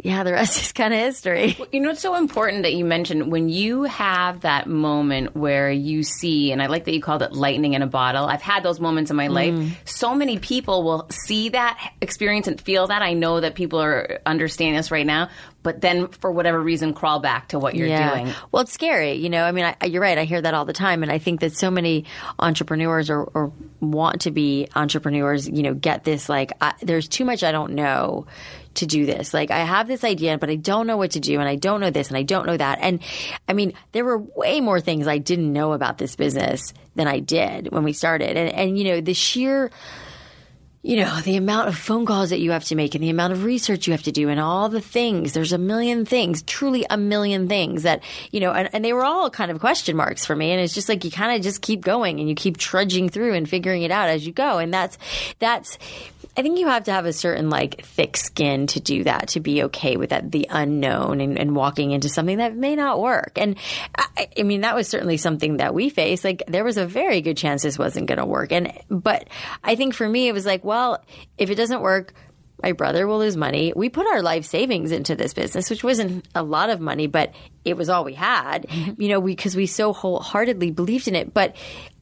yeah, 0.01 0.23
the 0.23 0.31
rest 0.31 0.61
is 0.61 0.71
kind 0.71 0.93
of 0.93 0.99
history. 0.99 1.55
Well, 1.59 1.67
you 1.71 1.81
know, 1.81 1.89
it's 1.89 2.01
so 2.01 2.15
important 2.15 2.63
that 2.63 2.73
you 2.73 2.85
mentioned 2.85 3.31
when 3.31 3.49
you 3.49 3.83
have 3.83 4.41
that 4.41 4.67
moment 4.67 5.35
where 5.35 5.69
you 5.69 6.03
see, 6.03 6.51
and 6.51 6.61
I 6.61 6.67
like 6.67 6.85
that 6.85 6.93
you 6.93 7.01
called 7.01 7.21
it 7.21 7.33
lightning 7.33 7.73
in 7.73 7.81
a 7.81 7.87
bottle. 7.87 8.25
I've 8.25 8.41
had 8.41 8.63
those 8.63 8.79
moments 8.79 9.11
in 9.11 9.17
my 9.17 9.27
life. 9.27 9.53
Mm. 9.53 9.71
So 9.85 10.15
many 10.15 10.39
people 10.39 10.83
will 10.83 11.07
see 11.09 11.49
that 11.49 11.93
experience 12.01 12.47
and 12.47 12.59
feel 12.59 12.87
that. 12.87 13.01
I 13.01 13.13
know 13.13 13.41
that 13.41 13.55
people 13.55 13.81
are 13.81 14.19
understanding 14.25 14.75
this 14.75 14.89
right 14.89 15.05
now, 15.05 15.29
but 15.63 15.81
then 15.81 16.07
for 16.07 16.31
whatever 16.31 16.61
reason 16.61 16.93
crawl 16.93 17.19
back 17.19 17.49
to 17.49 17.59
what 17.59 17.75
you're 17.75 17.87
yeah. 17.87 18.13
doing. 18.13 18.33
Well, 18.51 18.63
it's 18.63 18.71
scary. 18.71 19.13
You 19.13 19.29
know, 19.29 19.43
I 19.43 19.51
mean, 19.51 19.65
I, 19.65 19.85
you're 19.85 20.01
right. 20.01 20.17
I 20.17 20.23
hear 20.23 20.41
that 20.41 20.53
all 20.53 20.63
the 20.63 20.73
time. 20.73 21.03
And 21.03 21.11
I 21.11 21.17
think 21.17 21.41
that 21.41 21.53
so 21.53 21.69
many 21.69 22.05
entrepreneurs 22.37 23.09
or, 23.09 23.23
or 23.23 23.51
want 23.81 24.21
to 24.21 24.31
be 24.31 24.69
entrepreneurs, 24.75 25.49
you 25.49 25.63
know, 25.63 25.73
get 25.73 26.05
this 26.05 26.29
like, 26.29 26.53
I, 26.61 26.73
there's 26.81 27.09
too 27.09 27.25
much 27.25 27.43
I 27.43 27.51
don't 27.51 27.73
know 27.73 28.27
to 28.79 28.85
do 28.85 29.05
this. 29.05 29.33
Like 29.33 29.51
I 29.51 29.59
have 29.59 29.87
this 29.87 30.03
idea, 30.03 30.37
but 30.37 30.49
I 30.49 30.55
don't 30.55 30.87
know 30.87 30.97
what 30.97 31.11
to 31.11 31.19
do 31.19 31.39
and 31.39 31.47
I 31.47 31.55
don't 31.55 31.79
know 31.79 31.91
this 31.91 32.09
and 32.09 32.17
I 32.17 32.23
don't 32.23 32.45
know 32.45 32.57
that. 32.57 32.79
And 32.81 32.99
I 33.47 33.53
mean, 33.53 33.73
there 33.91 34.05
were 34.05 34.17
way 34.17 34.61
more 34.61 34.81
things 34.81 35.07
I 35.07 35.17
didn't 35.17 35.53
know 35.53 35.73
about 35.73 35.97
this 35.97 36.15
business 36.15 36.73
than 36.95 37.07
I 37.07 37.19
did 37.19 37.71
when 37.71 37.83
we 37.83 37.93
started. 37.93 38.35
And, 38.35 38.53
and 38.53 38.77
you 38.77 38.83
know, 38.85 39.01
the 39.01 39.13
sheer, 39.13 39.71
you 40.81 40.95
know, 40.95 41.19
the 41.21 41.35
amount 41.35 41.67
of 41.67 41.77
phone 41.77 42.05
calls 42.05 42.29
that 42.29 42.39
you 42.39 42.51
have 42.51 42.63
to 42.65 42.75
make 42.75 42.95
and 42.95 43.03
the 43.03 43.09
amount 43.09 43.33
of 43.33 43.43
research 43.43 43.85
you 43.85 43.91
have 43.91 44.03
to 44.03 44.11
do 44.11 44.29
and 44.29 44.39
all 44.39 44.69
the 44.69 44.81
things. 44.81 45.33
There's 45.33 45.51
a 45.51 45.57
million 45.57 46.05
things, 46.05 46.41
truly 46.43 46.85
a 46.89 46.97
million 46.97 47.49
things 47.49 47.83
that, 47.83 48.01
you 48.31 48.39
know, 48.39 48.51
and, 48.51 48.69
and 48.73 48.83
they 48.83 48.93
were 48.93 49.03
all 49.03 49.29
kind 49.29 49.51
of 49.51 49.59
question 49.59 49.97
marks 49.97 50.25
for 50.25 50.35
me. 50.35 50.51
And 50.51 50.61
it's 50.61 50.73
just 50.73 50.87
like 50.87 51.03
you 51.03 51.11
kind 51.11 51.35
of 51.35 51.41
just 51.41 51.61
keep 51.61 51.81
going 51.81 52.19
and 52.19 52.29
you 52.29 52.35
keep 52.35 52.57
trudging 52.57 53.09
through 53.09 53.33
and 53.33 53.49
figuring 53.49 53.83
it 53.83 53.91
out 53.91 54.09
as 54.09 54.25
you 54.25 54.31
go. 54.31 54.57
And 54.57 54.73
that's, 54.73 54.97
that's, 55.39 55.77
I 56.37 56.41
think 56.41 56.59
you 56.59 56.67
have 56.67 56.85
to 56.85 56.91
have 56.91 57.05
a 57.05 57.13
certain 57.13 57.49
like 57.49 57.81
thick 57.81 58.15
skin 58.15 58.67
to 58.67 58.79
do 58.79 59.03
that, 59.03 59.29
to 59.29 59.39
be 59.39 59.63
okay 59.63 59.97
with 59.97 60.11
that, 60.11 60.31
the 60.31 60.47
unknown 60.49 61.21
and, 61.21 61.37
and 61.37 61.55
walking 61.55 61.91
into 61.91 62.07
something 62.07 62.37
that 62.37 62.55
may 62.55 62.75
not 62.75 63.01
work. 63.01 63.33
And 63.35 63.57
I, 63.97 64.29
I, 64.37 64.43
mean, 64.43 64.61
that 64.61 64.75
was 64.75 64.87
certainly 64.87 65.17
something 65.17 65.57
that 65.57 65.73
we 65.73 65.89
faced. 65.89 66.23
Like 66.23 66.43
there 66.47 66.63
was 66.63 66.77
a 66.77 66.85
very 66.85 67.21
good 67.21 67.37
chance 67.37 67.63
this 67.63 67.79
wasn't 67.79 68.07
going 68.07 68.19
to 68.19 68.25
work. 68.25 68.51
And, 68.51 68.71
but 68.89 69.27
I 69.63 69.75
think 69.75 69.93
for 69.93 70.07
me, 70.07 70.27
it 70.27 70.33
was 70.33 70.45
like, 70.45 70.63
well, 70.63 71.03
if 71.37 71.49
it 71.49 71.55
doesn't 71.55 71.81
work, 71.81 72.13
my 72.61 72.73
brother 72.73 73.07
will 73.07 73.19
lose 73.19 73.37
money. 73.37 73.73
We 73.75 73.89
put 73.89 74.07
our 74.07 74.21
life 74.21 74.45
savings 74.45 74.91
into 74.91 75.15
this 75.15 75.33
business, 75.33 75.69
which 75.69 75.83
wasn't 75.83 76.27
a 76.35 76.43
lot 76.43 76.69
of 76.69 76.79
money, 76.79 77.07
but 77.07 77.33
it 77.63 77.77
was 77.77 77.89
all 77.89 78.03
we 78.03 78.13
had, 78.13 78.63
mm-hmm. 78.63 79.01
you 79.01 79.09
know, 79.09 79.21
because 79.21 79.55
we, 79.55 79.63
we 79.63 79.67
so 79.67 79.93
wholeheartedly 79.93 80.71
believed 80.71 81.07
in 81.07 81.15
it. 81.15 81.33
But 81.33 81.55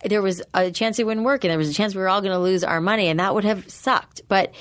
there 0.06 0.22
was 0.22 0.42
a 0.54 0.72
chance 0.72 1.00
it 1.00 1.06
wouldn't 1.06 1.26
work, 1.26 1.44
and 1.44 1.52
there 1.52 1.58
was 1.58 1.70
a 1.70 1.74
chance 1.74 1.96
we 1.96 2.02
were 2.02 2.10
all 2.10 2.22
going 2.22 2.34
to 2.34 2.40
lose 2.40 2.64
our 2.64 2.82
money, 2.82 3.08
and 3.08 3.20
that 3.20 3.34
would 3.34 3.46
have 3.46 3.70
sucked. 3.70 4.22
But 4.28 4.54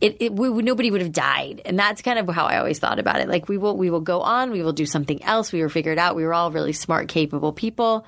it, 0.00 0.16
it 0.20 0.32
we, 0.32 0.50
nobody 0.62 0.90
would 0.90 1.02
have 1.02 1.12
died, 1.12 1.62
and 1.64 1.78
that's 1.78 2.02
kind 2.02 2.18
of 2.18 2.28
how 2.34 2.46
I 2.46 2.58
always 2.58 2.78
thought 2.78 2.98
about 2.98 3.20
it. 3.20 3.28
Like 3.28 3.48
we 3.48 3.58
will, 3.58 3.76
we 3.76 3.90
will 3.90 4.00
go 4.00 4.20
on, 4.20 4.50
we 4.50 4.62
will 4.62 4.72
do 4.72 4.86
something 4.86 5.22
else. 5.22 5.52
We 5.52 5.62
were 5.62 5.68
figured 5.68 5.98
out. 5.98 6.16
We 6.16 6.24
were 6.24 6.34
all 6.34 6.50
really 6.50 6.72
smart, 6.72 7.08
capable 7.08 7.52
people 7.52 8.06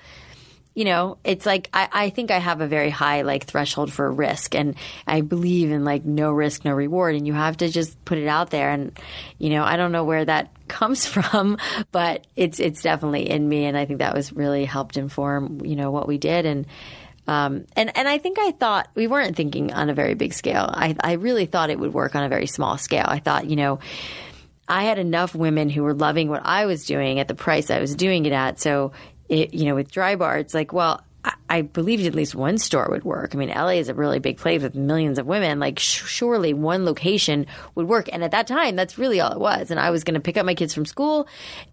you 0.76 0.84
know, 0.84 1.16
it's 1.24 1.46
like 1.46 1.70
I, 1.72 1.88
I 1.90 2.10
think 2.10 2.30
I 2.30 2.36
have 2.36 2.60
a 2.60 2.66
very 2.66 2.90
high 2.90 3.22
like 3.22 3.44
threshold 3.44 3.90
for 3.90 4.12
risk, 4.12 4.54
and 4.54 4.76
I 5.06 5.22
believe 5.22 5.70
in 5.70 5.86
like 5.86 6.04
no 6.04 6.30
risk, 6.30 6.66
no 6.66 6.74
reward, 6.74 7.16
and 7.16 7.26
you 7.26 7.32
have 7.32 7.56
to 7.56 7.70
just 7.70 8.04
put 8.04 8.18
it 8.18 8.28
out 8.28 8.50
there. 8.50 8.70
And 8.70 8.96
you 9.38 9.48
know, 9.48 9.64
I 9.64 9.76
don't 9.76 9.90
know 9.90 10.04
where 10.04 10.26
that 10.26 10.50
comes 10.68 11.06
from, 11.06 11.56
but 11.92 12.26
it's 12.36 12.60
it's 12.60 12.82
definitely 12.82 13.30
in 13.30 13.48
me, 13.48 13.64
and 13.64 13.74
I 13.74 13.86
think 13.86 14.00
that 14.00 14.14
was 14.14 14.34
really 14.34 14.66
helped 14.66 14.98
inform 14.98 15.64
you 15.64 15.76
know 15.76 15.90
what 15.90 16.06
we 16.06 16.18
did 16.18 16.44
and. 16.46 16.66
Um, 17.28 17.64
and 17.74 17.90
and 17.98 18.06
I 18.06 18.18
think 18.18 18.38
I 18.38 18.52
thought 18.52 18.88
we 18.94 19.08
weren't 19.08 19.34
thinking 19.34 19.72
on 19.72 19.90
a 19.90 19.94
very 19.94 20.14
big 20.14 20.32
scale. 20.32 20.70
I 20.72 20.94
I 21.00 21.14
really 21.14 21.46
thought 21.46 21.70
it 21.70 21.78
would 21.80 21.92
work 21.92 22.14
on 22.14 22.22
a 22.22 22.28
very 22.28 22.46
small 22.46 22.78
scale. 22.78 23.06
I 23.08 23.18
thought 23.18 23.46
you 23.50 23.56
know. 23.56 23.80
I 24.68 24.82
had 24.82 24.98
enough 24.98 25.32
women 25.32 25.70
who 25.70 25.84
were 25.84 25.94
loving 25.94 26.28
what 26.28 26.42
I 26.44 26.66
was 26.66 26.86
doing 26.86 27.20
at 27.20 27.28
the 27.28 27.36
price 27.36 27.70
I 27.70 27.78
was 27.78 27.94
doing 27.94 28.26
it 28.26 28.32
at. 28.32 28.58
So, 28.58 28.90
it, 29.28 29.54
you 29.54 29.66
know, 29.66 29.74
with 29.74 29.90
Drybar, 29.90 30.40
it's 30.40 30.54
like, 30.54 30.72
well, 30.72 31.02
I 31.48 31.62
believed 31.62 32.06
at 32.06 32.14
least 32.14 32.34
one 32.34 32.58
store 32.58 32.88
would 32.90 33.04
work. 33.04 33.34
I 33.34 33.38
mean, 33.38 33.48
LA 33.48 33.70
is 33.70 33.88
a 33.88 33.94
really 33.94 34.18
big 34.18 34.36
place 34.36 34.62
with 34.62 34.74
millions 34.74 35.18
of 35.18 35.26
women. 35.26 35.58
Like, 35.58 35.78
sh- 35.78 36.04
surely 36.04 36.54
one 36.54 36.84
location 36.84 37.46
would 37.74 37.88
work. 37.88 38.08
And 38.12 38.22
at 38.22 38.32
that 38.32 38.46
time, 38.46 38.76
that's 38.76 38.98
really 38.98 39.20
all 39.20 39.32
it 39.32 39.40
was. 39.40 39.70
And 39.70 39.80
I 39.80 39.90
was 39.90 40.04
going 40.04 40.14
to 40.14 40.20
pick 40.20 40.36
up 40.36 40.46
my 40.46 40.54
kids 40.54 40.74
from 40.74 40.86
school 40.86 41.28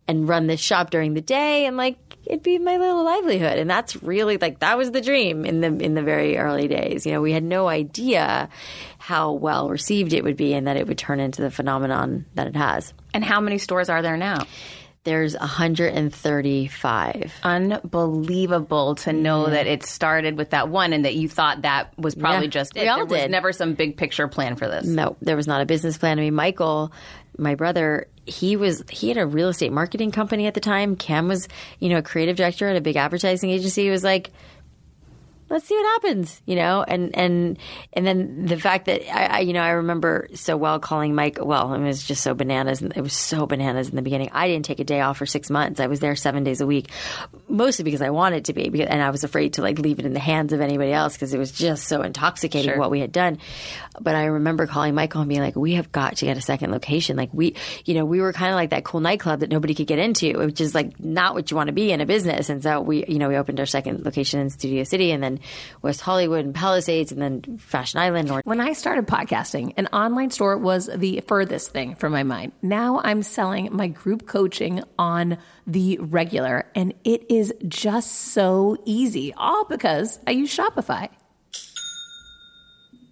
and 0.08 0.28
run 0.28 0.48
this 0.48 0.60
shop 0.60 0.90
during 0.90 1.14
the 1.14 1.22
day, 1.22 1.66
and 1.66 1.78
like 1.78 1.98
it'd 2.26 2.44
be 2.44 2.58
my 2.60 2.78
little 2.78 3.04
livelihood. 3.04 3.58
And 3.58 3.70
that's 3.70 4.02
really 4.02 4.38
like 4.38 4.60
that 4.60 4.78
was 4.78 4.92
the 4.92 5.02
dream 5.02 5.46
in 5.46 5.62
the 5.62 5.68
in 5.68 5.94
the 5.94 6.04
very 6.04 6.38
early 6.38 6.68
days. 6.68 7.06
You 7.06 7.14
know, 7.14 7.22
we 7.22 7.32
had 7.32 7.44
no 7.44 7.68
idea 7.68 8.50
how 8.98 9.34
well 9.34 9.70
received 9.70 10.14
it 10.14 10.24
would 10.24 10.38
be, 10.38 10.54
and 10.54 10.68
that 10.68 10.78
it 10.78 10.88
would 10.88 10.98
turn 10.98 11.20
into 11.20 11.42
the 11.42 11.52
phenomenon 11.52 12.26
that 12.36 12.48
it 12.48 12.56
has. 12.56 12.94
And 13.14 13.24
how 13.24 13.40
many 13.40 13.58
stores 13.58 13.90
are 13.90 14.02
there 14.02 14.18
now? 14.18 14.46
There's 15.06 15.36
135. 15.36 17.34
Unbelievable 17.44 18.96
to 18.96 19.12
know 19.14 19.48
that 19.50 19.68
it 19.68 19.84
started 19.84 20.38
with 20.38 20.52
that 20.52 20.70
one 20.70 20.94
and 20.94 21.04
that 21.06 21.16
you 21.16 21.28
thought 21.28 21.64
that 21.64 21.98
was 21.98 22.16
probably 22.16 22.46
Yeah, 22.46 22.52
just 22.52 22.74
we 22.76 22.82
it. 22.82 22.88
all 22.88 22.98
there 22.98 23.06
was 23.06 23.22
did. 23.24 23.32
never 23.32 23.52
some 23.52 23.74
big 23.74 23.98
picture 23.98 24.28
plan 24.28 24.56
for 24.56 24.68
this. 24.68 24.86
No, 24.86 25.16
there 25.22 25.36
was 25.36 25.48
not 25.48 25.62
a 25.62 25.66
business 25.66 25.98
plan. 25.98 26.20
I 26.20 26.22
mean, 26.22 26.34
Michael, 26.36 26.92
my 27.38 27.56
brother, 27.56 28.08
he 28.26 28.56
was 28.56 28.84
he 28.90 29.10
had 29.10 29.18
a 29.18 29.26
real 29.28 29.50
estate 29.50 29.74
marketing 29.74 30.12
company 30.12 30.48
at 30.48 30.54
the 30.54 30.62
time. 30.62 30.96
Cam 30.96 31.28
was, 31.28 31.48
you 31.80 31.90
know, 31.90 31.98
a 31.98 32.02
creative 32.02 32.38
director 32.38 32.70
at 32.70 32.76
a 32.78 32.82
big 32.82 32.96
advertising 32.96 33.50
agency. 33.50 33.84
He 33.84 33.90
was 33.90 34.04
like, 34.04 34.32
let's 35.50 35.66
see 35.68 35.76
what 35.76 35.86
happens, 36.04 36.42
you 36.46 36.56
know, 36.56 36.84
and 36.84 37.16
and 37.16 37.58
and 37.94 38.06
then 38.06 38.46
the 38.46 38.58
fact 38.58 38.86
that 38.86 39.02
I, 39.14 39.26
I 39.26 39.40
you 39.42 39.54
know 39.54 39.62
I 39.62 39.72
remember 39.72 40.28
so 40.34 40.58
well 40.58 40.80
calling 40.80 41.16
Mike. 41.16 41.38
Well, 41.42 41.74
it 41.74 41.82
was 41.82 42.04
just 42.04 42.24
so 42.24 42.34
bananas, 42.34 42.82
and 42.82 42.96
it 42.96 43.02
was 43.02 43.14
so 43.14 43.46
bananas 43.46 43.90
in 43.90 43.96
the 43.96 44.02
beginning. 44.02 44.30
I 44.32 44.48
didn't 44.48 44.66
take 44.66 44.80
a 44.80 44.84
day 44.84 45.02
off 45.02 45.18
for 45.18 45.26
six 45.26 45.50
months. 45.50 45.80
I 45.80 45.88
was 45.88 46.00
there 46.00 46.16
seven 46.16 46.44
days 46.44 46.62
a 46.62 46.66
week, 46.68 46.90
mostly 47.48 47.84
because 47.84 48.02
I 48.02 48.10
wanted 48.10 48.46
to 48.46 48.54
be, 48.54 48.70
because, 48.70 48.88
and 48.88 49.02
I 49.02 49.10
was 49.10 49.24
afraid 49.24 49.54
to 49.54 49.62
like 49.62 49.80
leave 49.80 50.00
it 50.00 50.06
in 50.06 50.14
the 50.14 50.20
hands 50.20 50.54
of 50.54 50.62
anybody 50.62 50.92
else 50.92 51.14
because 51.14 51.34
it 51.34 51.38
was 51.40 51.52
just 51.52 51.88
so 51.88 52.02
intoxicating 52.02 52.72
Sure. 52.72 52.80
what 52.80 52.92
we 52.92 53.00
had 53.00 53.12
done. 53.12 53.40
But 54.00 54.16
I 54.16 54.26
remember 54.26 54.66
calling 54.68 54.96
Michael 54.96 55.22
and 55.22 55.30
being 55.30 55.42
like, 55.42 55.56
"We 55.56 55.74
have 55.74 55.92
got 55.92 56.18
to 56.18 56.26
get 56.26 56.38
a 56.38 56.42
second 56.42 56.72
location. 56.72 57.16
Like 57.18 57.30
we, 57.34 57.56
you 57.86 57.94
know, 57.94 58.06
we 58.06 58.22
were 58.22 58.34
kind 58.34 58.52
of 58.52 58.56
like 58.56 58.72
that 58.72 58.84
cool 58.84 59.00
nightclub 59.02 59.42
that 59.42 59.50
nobody 59.52 59.76
could 59.76 59.88
get 59.88 60.00
into, 60.00 60.38
which 60.40 60.62
is 60.62 60.74
like 60.74 61.00
not 61.00 61.34
what 61.36 61.52
you 61.52 61.58
want 61.58 61.68
to 61.68 61.74
be 61.74 61.92
in 61.92 62.02
a 62.02 62.06
business." 62.06 62.50
And 62.50 62.64
so 62.64 62.82
we, 62.82 63.06
you 63.06 63.20
know, 63.20 63.28
we 63.30 63.36
opened 63.38 63.60
our 63.60 63.66
second 63.66 64.04
location 64.06 64.40
in 64.40 64.50
Studio 64.50 64.84
City, 64.84 65.12
and 65.12 65.22
then 65.22 65.33
West 65.82 66.02
Hollywood 66.02 66.46
and 66.46 66.56
Palisades, 66.56 67.12
and 67.12 67.22
then 67.22 67.58
Fashion 67.58 68.00
Island. 68.00 68.32
Or 68.32 68.42
When 68.44 68.60
I 68.60 68.74
started 68.74 69.08
podcasting, 69.08 69.74
an 69.78 69.88
online 69.88 70.32
store 70.32 70.58
was 70.58 70.90
the 70.94 71.22
furthest 71.28 71.72
thing 71.72 71.96
from 71.96 72.12
my 72.12 72.24
mind. 72.24 72.54
Now 72.62 73.02
I'm 73.04 73.24
selling 73.24 73.70
my 73.72 73.88
group 73.88 74.28
coaching 74.28 74.84
on 74.98 75.38
the 75.68 75.98
regular, 76.00 76.66
and 76.76 76.94
it 77.04 77.30
is 77.30 77.54
just 77.68 78.12
so 78.12 78.78
easy, 78.86 79.34
all 79.36 79.66
because 79.66 80.20
I 80.28 80.32
use 80.32 80.56
Shopify. 80.56 81.10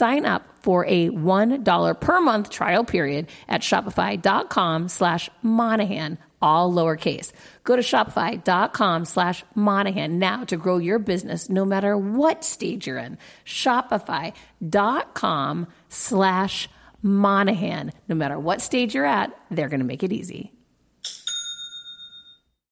Sign 0.00 0.24
up 0.24 0.48
for 0.62 0.86
a 0.86 1.10
$1 1.10 2.00
per 2.00 2.20
month 2.22 2.48
trial 2.48 2.84
period 2.84 3.26
at 3.50 3.60
shopify.com 3.60 4.88
slash 4.88 5.28
Monahan 5.42 6.16
all 6.40 6.72
lowercase. 6.72 7.32
Go 7.64 7.76
to 7.76 7.82
shopify.com 7.82 9.04
slash 9.04 9.44
Monahan 9.54 10.18
now 10.18 10.44
to 10.44 10.56
grow 10.56 10.78
your 10.78 10.98
business 10.98 11.50
no 11.50 11.66
matter 11.66 11.98
what 11.98 12.44
stage 12.44 12.86
you're 12.86 12.96
in. 12.96 13.18
Shopify.com 13.44 15.66
slash 15.90 16.70
Monahan. 17.02 17.92
No 18.08 18.14
matter 18.14 18.38
what 18.38 18.62
stage 18.62 18.94
you're 18.94 19.04
at, 19.04 19.38
they're 19.50 19.68
going 19.68 19.80
to 19.80 19.86
make 19.86 20.02
it 20.02 20.14
easy. 20.14 20.50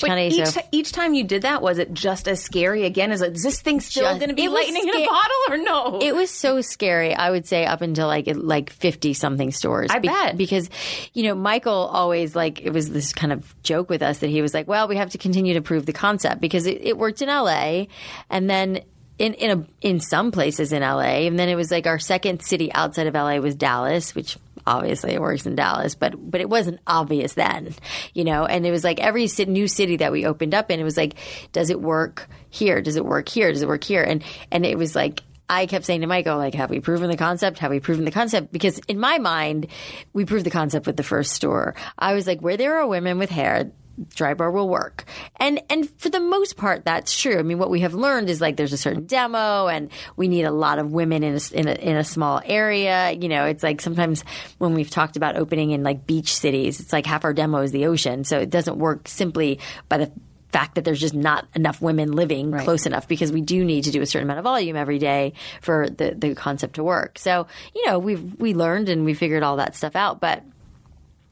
But 0.00 0.18
each, 0.18 0.46
so. 0.46 0.60
each 0.70 0.92
time 0.92 1.14
you 1.14 1.24
did 1.24 1.42
that, 1.42 1.62
was 1.62 1.78
it 1.78 1.92
just 1.92 2.28
as 2.28 2.40
scary 2.40 2.84
again? 2.84 3.10
Is, 3.10 3.22
it, 3.22 3.32
is 3.32 3.42
this 3.42 3.60
thing 3.60 3.80
still 3.80 4.16
going 4.16 4.28
to 4.28 4.34
be 4.34 4.48
lightning 4.48 4.82
sca- 4.82 4.96
in 4.96 5.02
a 5.02 5.06
bottle 5.06 5.36
or 5.50 5.56
no? 5.58 5.98
It 6.00 6.14
was 6.14 6.30
so 6.30 6.60
scary. 6.60 7.12
I 7.12 7.30
would 7.30 7.44
say 7.44 7.66
up 7.66 7.82
until 7.82 8.06
like 8.06 8.28
like 8.32 8.70
fifty 8.70 9.14
something 9.14 9.50
stores. 9.50 9.90
I 9.90 9.98
be- 9.98 10.06
bet 10.06 10.36
because 10.36 10.70
you 11.12 11.24
know 11.24 11.34
Michael 11.34 11.72
always 11.72 12.36
like 12.36 12.60
it 12.60 12.72
was 12.72 12.90
this 12.90 13.12
kind 13.12 13.32
of 13.32 13.52
joke 13.64 13.90
with 13.90 14.00
us 14.00 14.18
that 14.18 14.30
he 14.30 14.42
was 14.42 14.54
like, 14.54 14.68
well, 14.68 14.86
we 14.86 14.94
have 14.96 15.10
to 15.10 15.18
continue 15.18 15.54
to 15.54 15.60
prove 15.60 15.86
the 15.86 15.92
concept 15.92 16.40
because 16.40 16.66
it, 16.66 16.80
it 16.82 16.96
worked 16.96 17.20
in 17.20 17.28
L.A. 17.28 17.88
and 18.30 18.48
then 18.48 18.82
in 19.18 19.34
in 19.34 19.50
a 19.50 19.86
in 19.86 20.00
some 20.00 20.30
places 20.30 20.72
in 20.72 20.82
LA, 20.82 21.26
and 21.26 21.38
then 21.38 21.48
it 21.48 21.54
was 21.54 21.70
like 21.70 21.86
our 21.86 21.98
second 21.98 22.42
city 22.42 22.72
outside 22.72 23.06
of 23.06 23.14
LA 23.14 23.36
was 23.36 23.54
Dallas, 23.54 24.14
which 24.14 24.38
obviously 24.66 25.12
it 25.12 25.20
works 25.20 25.46
in 25.46 25.54
Dallas, 25.54 25.94
but 25.94 26.14
but 26.18 26.40
it 26.40 26.48
wasn't 26.48 26.80
obvious 26.86 27.34
then, 27.34 27.74
you 28.14 28.24
know. 28.24 28.44
And 28.44 28.66
it 28.66 28.70
was 28.70 28.84
like 28.84 29.00
every 29.00 29.28
new 29.46 29.68
city 29.68 29.96
that 29.98 30.12
we 30.12 30.26
opened 30.26 30.54
up 30.54 30.70
in, 30.70 30.80
it 30.80 30.84
was 30.84 30.96
like, 30.96 31.14
does 31.52 31.70
it 31.70 31.80
work 31.80 32.28
here? 32.48 32.80
Does 32.80 32.96
it 32.96 33.04
work 33.04 33.28
here? 33.28 33.52
Does 33.52 33.62
it 33.62 33.68
work 33.68 33.84
here? 33.84 34.02
And 34.02 34.22
and 34.50 34.64
it 34.64 34.78
was 34.78 34.94
like 34.94 35.22
I 35.50 35.66
kept 35.66 35.84
saying 35.84 36.02
to 36.02 36.06
Michael, 36.06 36.36
like, 36.36 36.54
have 36.54 36.70
we 36.70 36.78
proven 36.78 37.10
the 37.10 37.16
concept? 37.16 37.58
Have 37.58 37.72
we 37.72 37.80
proven 37.80 38.04
the 38.04 38.12
concept? 38.12 38.52
Because 38.52 38.78
in 38.86 39.00
my 39.00 39.18
mind, 39.18 39.66
we 40.12 40.24
proved 40.24 40.46
the 40.46 40.50
concept 40.50 40.86
with 40.86 40.96
the 40.96 41.02
first 41.02 41.32
store. 41.32 41.74
I 41.98 42.14
was 42.14 42.28
like, 42.28 42.40
where 42.40 42.56
there 42.56 42.78
are 42.78 42.86
women 42.86 43.18
with 43.18 43.30
hair, 43.30 43.72
Drybar 44.14 44.52
will 44.52 44.68
work. 44.68 45.04
And 45.36 45.60
and 45.68 45.90
for 45.98 46.08
the 46.08 46.20
most 46.20 46.56
part, 46.56 46.84
that's 46.84 47.18
true. 47.18 47.38
I 47.38 47.42
mean, 47.42 47.58
what 47.58 47.70
we 47.70 47.80
have 47.80 47.94
learned 47.94 48.30
is 48.30 48.40
like 48.40 48.56
there's 48.56 48.72
a 48.72 48.78
certain 48.78 49.06
demo, 49.06 49.66
and 49.66 49.90
we 50.16 50.28
need 50.28 50.44
a 50.44 50.50
lot 50.50 50.78
of 50.78 50.92
women 50.92 51.22
in 51.22 51.34
a, 51.34 51.54
in 51.54 51.68
a, 51.68 51.72
in 51.72 51.96
a 51.96 52.04
small 52.04 52.40
area. 52.44 53.12
You 53.12 53.28
know, 53.28 53.46
it's 53.46 53.62
like 53.62 53.80
sometimes 53.80 54.24
when 54.58 54.74
we've 54.74 54.90
talked 54.90 55.16
about 55.16 55.36
opening 55.36 55.70
in 55.70 55.82
like 55.82 56.06
beach 56.06 56.34
cities, 56.34 56.80
it's 56.80 56.92
like 56.92 57.06
half 57.06 57.24
our 57.24 57.32
demo 57.32 57.60
is 57.60 57.72
the 57.72 57.86
ocean, 57.86 58.24
so 58.24 58.38
it 58.38 58.50
doesn't 58.50 58.78
work 58.78 59.08
simply 59.08 59.58
by 59.88 59.98
the 59.98 60.12
fact 60.52 60.74
that 60.74 60.84
there's 60.84 61.00
just 61.00 61.14
not 61.14 61.46
enough 61.54 61.80
women 61.80 62.12
living 62.12 62.50
right. 62.50 62.64
close 62.64 62.86
enough 62.86 63.06
because 63.06 63.30
we 63.30 63.40
do 63.40 63.64
need 63.64 63.84
to 63.84 63.90
do 63.90 64.02
a 64.02 64.06
certain 64.06 64.26
amount 64.26 64.38
of 64.38 64.44
volume 64.44 64.76
every 64.76 64.98
day 64.98 65.32
for 65.60 65.88
the, 65.88 66.14
the 66.16 66.34
concept 66.34 66.74
to 66.74 66.82
work. 66.82 67.18
So, 67.18 67.46
you 67.74 67.86
know, 67.86 67.98
we've 67.98 68.34
we 68.38 68.54
learned 68.54 68.88
and 68.88 69.04
we 69.04 69.14
figured 69.14 69.42
all 69.42 69.56
that 69.56 69.76
stuff 69.76 69.94
out. 69.94 70.20
But 70.20 70.42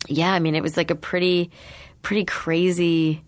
yeah, 0.07 0.33
I 0.33 0.39
mean 0.39 0.55
it 0.55 0.63
was 0.63 0.77
like 0.77 0.91
a 0.91 0.95
pretty 0.95 1.51
pretty 2.03 2.25
crazy. 2.25 3.23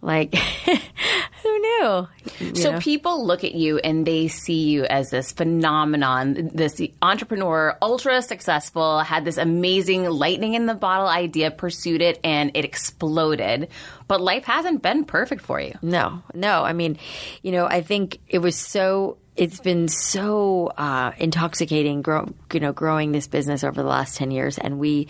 Like, 0.00 0.34
who 1.42 1.58
knew? 1.58 2.08
You 2.38 2.54
so 2.54 2.72
know? 2.72 2.78
people 2.78 3.26
look 3.26 3.42
at 3.42 3.54
you 3.54 3.78
and 3.78 4.06
they 4.06 4.28
see 4.28 4.68
you 4.68 4.84
as 4.84 5.10
this 5.10 5.32
phenomenon, 5.32 6.50
this 6.54 6.80
entrepreneur, 7.02 7.76
ultra 7.82 8.22
successful, 8.22 9.00
had 9.00 9.24
this 9.24 9.38
amazing 9.38 10.04
lightning 10.08 10.54
in 10.54 10.66
the 10.66 10.74
bottle 10.74 11.08
idea, 11.08 11.50
pursued 11.50 12.00
it, 12.00 12.20
and 12.22 12.52
it 12.54 12.64
exploded. 12.64 13.68
But 14.06 14.20
life 14.20 14.44
hasn't 14.44 14.82
been 14.82 15.04
perfect 15.04 15.42
for 15.42 15.60
you. 15.60 15.74
No, 15.82 16.22
no. 16.32 16.62
I 16.62 16.72
mean, 16.72 16.98
you 17.42 17.52
know, 17.52 17.66
I 17.66 17.82
think 17.82 18.20
it 18.28 18.38
was 18.38 18.56
so 18.56 19.18
it's 19.38 19.60
been 19.60 19.86
so 19.86 20.66
uh, 20.76 21.12
intoxicating, 21.16 22.02
grow, 22.02 22.28
you 22.52 22.58
know, 22.58 22.72
growing 22.72 23.12
this 23.12 23.28
business 23.28 23.62
over 23.62 23.80
the 23.80 23.88
last 23.88 24.16
ten 24.16 24.32
years, 24.32 24.58
and 24.58 24.80
we, 24.80 25.06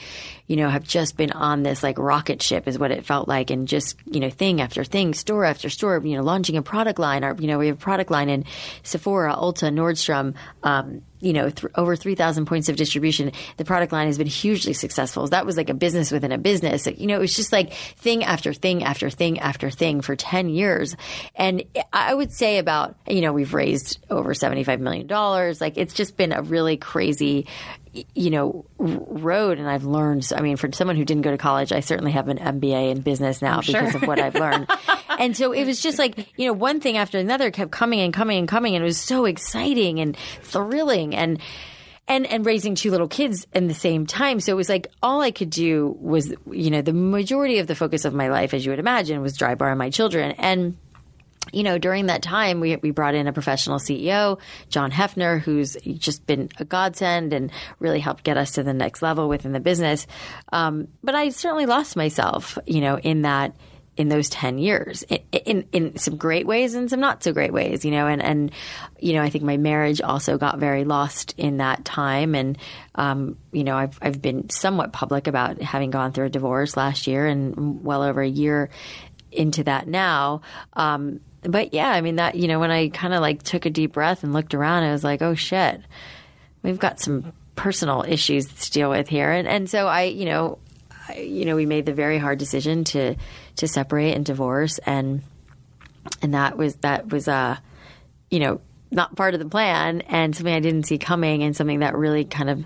you 0.48 0.56
know, 0.56 0.68
have 0.68 0.82
just 0.82 1.16
been 1.16 1.30
on 1.30 1.62
this 1.62 1.82
like 1.82 1.98
rocket 1.98 2.42
ship, 2.42 2.66
is 2.66 2.78
what 2.78 2.90
it 2.90 3.04
felt 3.04 3.28
like, 3.28 3.50
and 3.50 3.68
just 3.68 3.96
you 4.06 4.18
know, 4.18 4.30
thing 4.30 4.60
after 4.60 4.82
thing, 4.82 5.14
store 5.14 5.44
after 5.44 5.68
store, 5.68 6.00
you 6.04 6.16
know, 6.16 6.22
launching 6.22 6.56
a 6.56 6.62
product 6.62 6.98
line. 6.98 7.22
Our, 7.22 7.36
you 7.38 7.46
know, 7.46 7.58
we 7.58 7.68
have 7.68 7.76
a 7.76 7.80
product 7.80 8.10
line 8.10 8.30
in 8.30 8.44
Sephora, 8.82 9.34
Ulta, 9.34 9.72
Nordstrom, 9.72 10.34
um, 10.62 11.02
you 11.20 11.32
know, 11.32 11.50
th- 11.50 11.72
over 11.74 11.96
3,000 11.96 12.46
points 12.46 12.68
of 12.68 12.76
distribution. 12.76 13.32
The 13.56 13.64
product 13.64 13.92
line 13.92 14.06
has 14.06 14.18
been 14.18 14.26
hugely 14.26 14.72
successful. 14.72 15.26
That 15.28 15.46
was 15.46 15.56
like 15.56 15.68
a 15.68 15.74
business 15.74 16.10
within 16.12 16.32
a 16.32 16.38
business. 16.38 16.86
You 16.86 17.06
know, 17.06 17.16
it 17.16 17.20
was 17.20 17.34
just 17.34 17.52
like 17.52 17.72
thing 17.72 18.24
after 18.24 18.52
thing 18.52 18.84
after 18.84 19.10
thing 19.10 19.40
after 19.40 19.70
thing 19.70 20.00
for 20.00 20.16
10 20.16 20.48
years. 20.48 20.96
And 21.34 21.64
I 21.92 22.14
would 22.14 22.32
say 22.32 22.58
about, 22.58 22.96
you 23.06 23.20
know, 23.20 23.32
we've 23.32 23.54
raised 23.54 23.98
over 24.10 24.32
$75 24.32 24.80
million. 24.80 25.06
Like 25.60 25.76
it's 25.76 25.94
just 25.94 26.16
been 26.16 26.32
a 26.32 26.42
really 26.42 26.76
crazy, 26.76 27.46
you 28.14 28.30
know, 28.30 28.64
road. 28.78 29.58
And 29.58 29.68
I've 29.68 29.84
learned, 29.84 30.30
I 30.34 30.40
mean, 30.40 30.56
for 30.56 30.70
someone 30.72 30.96
who 30.96 31.04
didn't 31.04 31.22
go 31.22 31.30
to 31.30 31.38
college, 31.38 31.72
I 31.72 31.80
certainly 31.80 32.12
have 32.12 32.28
an 32.28 32.38
MBA 32.38 32.90
in 32.90 33.00
business 33.00 33.42
now 33.42 33.58
I'm 33.58 33.60
because 33.60 33.92
sure. 33.92 34.02
of 34.02 34.08
what 34.08 34.18
I've 34.18 34.34
learned. 34.34 34.70
and 35.18 35.36
so 35.36 35.52
it 35.52 35.64
was 35.64 35.80
just 35.80 35.98
like, 35.98 36.28
you 36.36 36.46
know, 36.46 36.52
one 36.52 36.80
thing 36.80 36.96
after 36.96 37.18
another 37.18 37.50
kept 37.50 37.70
coming 37.70 38.00
and 38.00 38.12
coming 38.12 38.38
and 38.38 38.48
coming. 38.48 38.74
And 38.74 38.82
it 38.82 38.86
was 38.86 38.98
so 39.00 39.24
exciting 39.24 40.00
and 40.00 40.16
thrilling 40.42 41.14
and, 41.14 41.40
and 42.08 42.26
and 42.26 42.46
raising 42.46 42.74
two 42.74 42.90
little 42.90 43.06
kids 43.06 43.46
in 43.52 43.68
the 43.68 43.74
same 43.74 44.06
time. 44.06 44.40
So 44.40 44.52
it 44.52 44.56
was 44.56 44.68
like 44.68 44.90
all 45.02 45.20
I 45.20 45.30
could 45.30 45.50
do 45.50 45.96
was, 46.00 46.32
you 46.50 46.70
know, 46.70 46.80
the 46.80 46.94
majority 46.94 47.58
of 47.58 47.66
the 47.66 47.74
focus 47.74 48.04
of 48.04 48.14
my 48.14 48.28
life, 48.28 48.54
as 48.54 48.64
you 48.64 48.72
would 48.72 48.78
imagine, 48.78 49.20
was 49.20 49.36
Drybar 49.36 49.68
and 49.68 49.78
my 49.78 49.90
children. 49.90 50.32
And 50.38 50.76
you 51.52 51.62
know, 51.62 51.78
during 51.78 52.06
that 52.06 52.22
time, 52.22 52.60
we, 52.60 52.76
we 52.76 52.90
brought 52.90 53.14
in 53.14 53.26
a 53.26 53.32
professional 53.32 53.78
CEO, 53.78 54.38
John 54.68 54.90
Heffner, 54.90 55.40
who's 55.40 55.76
just 55.98 56.26
been 56.26 56.48
a 56.58 56.64
godsend 56.64 57.32
and 57.32 57.50
really 57.78 58.00
helped 58.00 58.24
get 58.24 58.36
us 58.36 58.52
to 58.52 58.62
the 58.62 58.74
next 58.74 59.02
level 59.02 59.28
within 59.28 59.52
the 59.52 59.60
business. 59.60 60.06
Um, 60.52 60.88
but 61.02 61.14
I 61.14 61.30
certainly 61.30 61.66
lost 61.66 61.96
myself, 61.96 62.58
you 62.66 62.80
know, 62.80 62.98
in 62.98 63.22
that 63.22 63.54
in 63.98 64.08
those 64.08 64.28
10 64.28 64.58
years 64.58 65.02
in, 65.02 65.18
in, 65.32 65.68
in, 65.72 65.98
some 65.98 66.16
great 66.16 66.46
ways 66.46 66.74
and 66.74 66.88
some 66.88 67.00
not 67.00 67.24
so 67.24 67.32
great 67.32 67.52
ways, 67.52 67.84
you 67.84 67.90
know, 67.90 68.06
and, 68.06 68.22
and, 68.22 68.52
you 69.00 69.12
know, 69.12 69.22
I 69.22 69.28
think 69.28 69.42
my 69.42 69.56
marriage 69.56 70.00
also 70.00 70.38
got 70.38 70.60
very 70.60 70.84
lost 70.84 71.34
in 71.36 71.56
that 71.56 71.84
time. 71.84 72.36
And, 72.36 72.56
um, 72.94 73.36
you 73.50 73.64
know, 73.64 73.76
I've, 73.76 73.98
I've 74.00 74.22
been 74.22 74.50
somewhat 74.50 74.92
public 74.92 75.26
about 75.26 75.60
having 75.60 75.90
gone 75.90 76.12
through 76.12 76.26
a 76.26 76.30
divorce 76.30 76.76
last 76.76 77.08
year 77.08 77.26
and 77.26 77.84
well 77.84 78.04
over 78.04 78.22
a 78.22 78.28
year 78.28 78.70
into 79.32 79.64
that 79.64 79.88
now. 79.88 80.42
Um, 80.74 81.18
but 81.42 81.72
yeah, 81.72 81.90
I 81.90 82.00
mean 82.00 82.16
that 82.16 82.34
you 82.34 82.48
know 82.48 82.60
when 82.60 82.70
I 82.70 82.88
kind 82.88 83.14
of 83.14 83.20
like 83.20 83.42
took 83.42 83.66
a 83.66 83.70
deep 83.70 83.92
breath 83.92 84.24
and 84.24 84.32
looked 84.32 84.54
around, 84.54 84.84
I 84.84 84.92
was 84.92 85.04
like, 85.04 85.22
oh 85.22 85.34
shit, 85.34 85.80
we've 86.62 86.78
got 86.78 87.00
some 87.00 87.32
personal 87.56 88.04
issues 88.06 88.46
to 88.46 88.70
deal 88.70 88.90
with 88.90 89.08
here, 89.08 89.30
and 89.30 89.46
and 89.46 89.68
so 89.68 89.86
I 89.86 90.04
you 90.04 90.26
know, 90.26 90.58
I, 91.08 91.18
you 91.18 91.44
know 91.44 91.56
we 91.56 91.66
made 91.66 91.86
the 91.86 91.94
very 91.94 92.18
hard 92.18 92.38
decision 92.38 92.84
to 92.84 93.16
to 93.56 93.68
separate 93.68 94.14
and 94.14 94.24
divorce, 94.24 94.78
and 94.78 95.22
and 96.22 96.34
that 96.34 96.56
was 96.56 96.76
that 96.76 97.10
was 97.10 97.28
uh 97.28 97.56
you 98.30 98.40
know 98.40 98.60
not 98.90 99.14
part 99.16 99.34
of 99.34 99.40
the 99.40 99.48
plan 99.48 100.00
and 100.02 100.34
something 100.34 100.54
I 100.54 100.60
didn't 100.60 100.84
see 100.84 100.98
coming 100.98 101.42
and 101.42 101.54
something 101.54 101.80
that 101.80 101.94
really 101.94 102.24
kind 102.24 102.48
of 102.48 102.64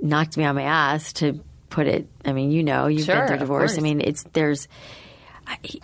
knocked 0.00 0.36
me 0.36 0.44
on 0.44 0.54
my 0.54 0.62
ass 0.62 1.12
to 1.14 1.40
put 1.68 1.86
it. 1.86 2.08
I 2.24 2.32
mean, 2.32 2.50
you 2.50 2.62
know, 2.62 2.86
you've 2.86 3.06
sure, 3.06 3.16
been 3.16 3.28
through 3.28 3.38
divorce. 3.38 3.76
I 3.76 3.80
mean, 3.80 4.00
it's 4.00 4.22
there's 4.32 4.68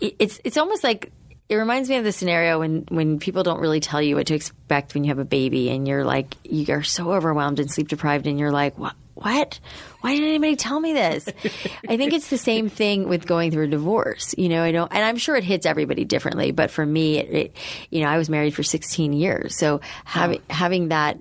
it's 0.01 0.41
it's 0.45 0.57
almost 0.57 0.85
like 0.85 1.13
it 1.49 1.57
reminds 1.57 1.91
me 1.91 1.97
of 1.97 2.05
the 2.05 2.13
scenario 2.13 2.59
when, 2.59 2.85
when 2.89 3.19
people 3.19 3.43
don't 3.43 3.61
really 3.61 3.81
tell 3.81 4.01
you 4.01 4.17
what 4.17 4.27
to 4.29 4.35
expect 4.35 4.95
when 4.95 5.05
you 5.05 5.09
have 5.09 5.19
a 5.19 5.27
baby 5.27 5.71
and 5.71 5.87
you're 5.87 6.05
like, 6.05 6.35
you 6.43 6.73
are 6.73 6.83
so 6.83 7.13
overwhelmed 7.13 7.61
and 7.61 7.71
sleep 7.71 7.89
deprived 7.89 8.27
and 8.27 8.39
you're 8.39 8.53
like, 8.53 8.79
what? 8.79 8.95
What? 9.15 9.61
Why 10.01 10.15
didn't 10.15 10.31
anybody 10.31 10.57
tell 10.57 10.81
me 10.81 10.93
this? 10.93 11.27
I 11.89 11.97
think 11.97 12.15
it's 12.15 12.31
the 12.31 12.39
same 12.39 12.69
thing 12.69 13.09
with 13.09 13.27
going 13.27 13.53
through 13.53 13.65
a 13.65 13.69
divorce. 13.69 14.35
You 14.37 14.49
know, 14.49 14.65
I 14.65 14.73
don't, 14.73 14.93
and 14.93 15.05
I'm 15.05 15.19
sure 15.19 15.37
it 15.37 15.45
hits 15.45 15.67
everybody 15.67 16.05
differently, 16.05 16.51
but 16.51 16.71
for 16.71 16.85
me, 16.85 17.19
it, 17.19 17.31
it 17.31 17.57
you 17.91 18.03
know, 18.03 18.09
I 18.09 18.19
was 18.19 18.29
married 18.29 18.55
for 18.55 18.65
16 18.65 19.13
years. 19.13 19.57
So 19.57 19.83
having, 20.05 20.41
oh. 20.51 20.53
having 20.53 20.89
that, 20.89 21.21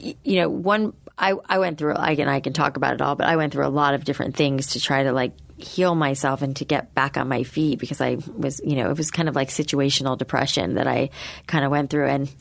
you 0.00 0.40
know, 0.40 0.48
one, 0.48 0.92
I, 1.16 1.34
I 1.48 1.58
went 1.58 1.78
through, 1.78 1.94
I 1.96 2.16
can, 2.16 2.28
I 2.28 2.40
can 2.40 2.52
talk 2.52 2.76
about 2.76 2.94
it 2.94 3.02
all, 3.02 3.14
but 3.14 3.28
I 3.28 3.36
went 3.36 3.52
through 3.52 3.66
a 3.66 3.68
lot 3.68 3.94
of 3.94 4.04
different 4.04 4.34
things 4.36 4.68
to 4.68 4.80
try 4.80 5.04
to 5.04 5.12
like 5.12 5.32
heal 5.62 5.94
myself 5.94 6.42
and 6.42 6.56
to 6.56 6.64
get 6.64 6.94
back 6.94 7.16
on 7.16 7.28
my 7.28 7.42
feet 7.42 7.78
because 7.78 8.00
I 8.00 8.18
was, 8.36 8.60
you 8.64 8.76
know, 8.76 8.90
it 8.90 8.96
was 8.96 9.10
kind 9.10 9.28
of 9.28 9.36
like 9.36 9.48
situational 9.48 10.16
depression 10.18 10.74
that 10.74 10.86
I 10.86 11.10
kind 11.46 11.64
of 11.64 11.70
went 11.70 11.90
through. 11.90 12.06
And, 12.06 12.34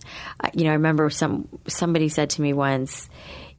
you 0.54 0.66
know, 0.66 0.72
I 0.72 0.74
remember 0.74 1.10
some, 1.10 1.48
somebody 1.68 2.10
said 2.10 2.32
to 2.32 2.42
me 2.42 2.54
once, 2.54 3.10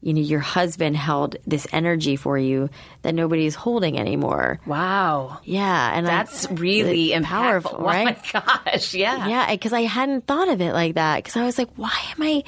you 0.03 0.15
know, 0.15 0.21
your 0.23 0.41
husband 0.41 0.97
held 0.97 1.37
this 1.47 1.67
energy 1.73 2.17
for 2.17 2.39
you 2.39 2.71
that 3.03 3.15
nobody 3.15 3.45
is 3.45 3.55
holding 3.55 3.99
anymore. 3.99 4.59
Wow. 4.65 5.41
Yeah. 5.45 5.93
And 5.95 6.07
that's 6.07 6.47
I, 6.47 6.53
really 6.55 7.19
powerful, 7.21 7.79
right? 7.79 8.19
Oh 8.35 8.43
my 8.43 8.63
gosh. 8.65 8.95
Yeah. 8.95 9.29
Yeah. 9.29 9.57
Cause 9.57 9.75
I 9.75 9.83
hadn't 9.83 10.27
thought 10.27 10.49
of 10.49 10.61
it 10.63 10.73
like 10.73 10.95
that. 10.95 11.23
Cause 11.25 11.37
I 11.37 11.45
was 11.45 11.59
like, 11.59 11.69
why 11.77 11.93
am 12.17 12.23
I, 12.23 12.45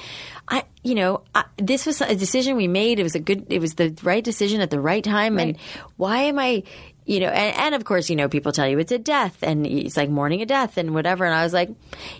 I, 0.49 0.65
you 0.83 0.95
know, 0.95 1.23
I, 1.35 1.45
this 1.59 1.85
was 1.85 2.01
a 2.01 2.17
decision 2.17 2.57
we 2.57 2.69
made. 2.69 2.99
It 2.99 3.03
was 3.03 3.15
a 3.15 3.21
good, 3.21 3.47
it 3.51 3.61
was 3.61 3.75
the 3.75 3.95
right 4.03 4.25
decision 4.25 4.63
at 4.63 4.71
the 4.71 4.81
right 4.81 5.05
time. 5.05 5.37
Right. 5.37 5.49
And 5.49 5.57
why 5.97 6.23
am 6.23 6.39
I, 6.39 6.63
you 7.05 7.21
know, 7.21 7.29
and, 7.29 7.57
and 7.57 7.75
of 7.75 7.85
course, 7.85 8.09
you 8.09 8.17
know, 8.17 8.29
people 8.29 8.53
tell 8.53 8.69
you 8.69 8.79
it's 8.79 8.93
a 8.93 8.99
death 8.99 9.39
and 9.43 9.67
it's 9.67 9.97
like 9.97 10.09
mourning 10.09 10.41
a 10.41 10.47
death 10.47 10.77
and 10.77 10.95
whatever. 10.95 11.25
And 11.25 11.35
I 11.35 11.43
was 11.43 11.53
like, 11.53 11.71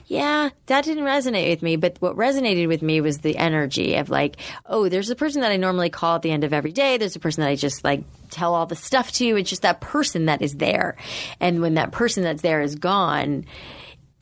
yeah, 0.07 0.51
that 0.67 0.85
didn't 0.85 1.05
resonate 1.05 1.51
with 1.51 1.63
me. 1.63 1.77
But 1.77 1.97
what 2.01 2.17
resonated 2.17 2.67
with 2.67 2.83
me 2.83 3.01
was 3.01 3.19
the 3.19 3.37
energy 3.37 3.95
of 3.97 4.11
like, 4.11 4.37
oh, 4.67 4.89
there's 4.89 5.11
a 5.11 5.17
person 5.17 5.43
that 5.43 5.53
I 5.53 5.57
normally 5.57 5.91
call 5.91 6.17
at 6.17 6.23
the 6.23 6.33
end 6.33 6.45
of 6.45 6.53
every 6.53 6.73
day. 6.73 6.97
There's 6.97 7.17
a 7.17 7.21
person 7.21 7.43
that 7.43 7.51
I 7.51 7.55
just 7.55 7.85
like 7.85 8.03
tell 8.31 8.55
all 8.55 8.67
the 8.67 8.77
stuff 8.77 9.13
to. 9.13 9.37
It's 9.37 9.51
just 9.51 9.63
that 9.63 9.81
person 9.81 10.27
that 10.27 10.43
is 10.43 10.55
there. 10.55 10.97
And 11.39 11.61
when 11.61 11.75
that 11.75 11.93
person 11.93 12.25
that's 12.25 12.43
there 12.43 12.61
is 12.61 12.75
gone, 12.75 13.47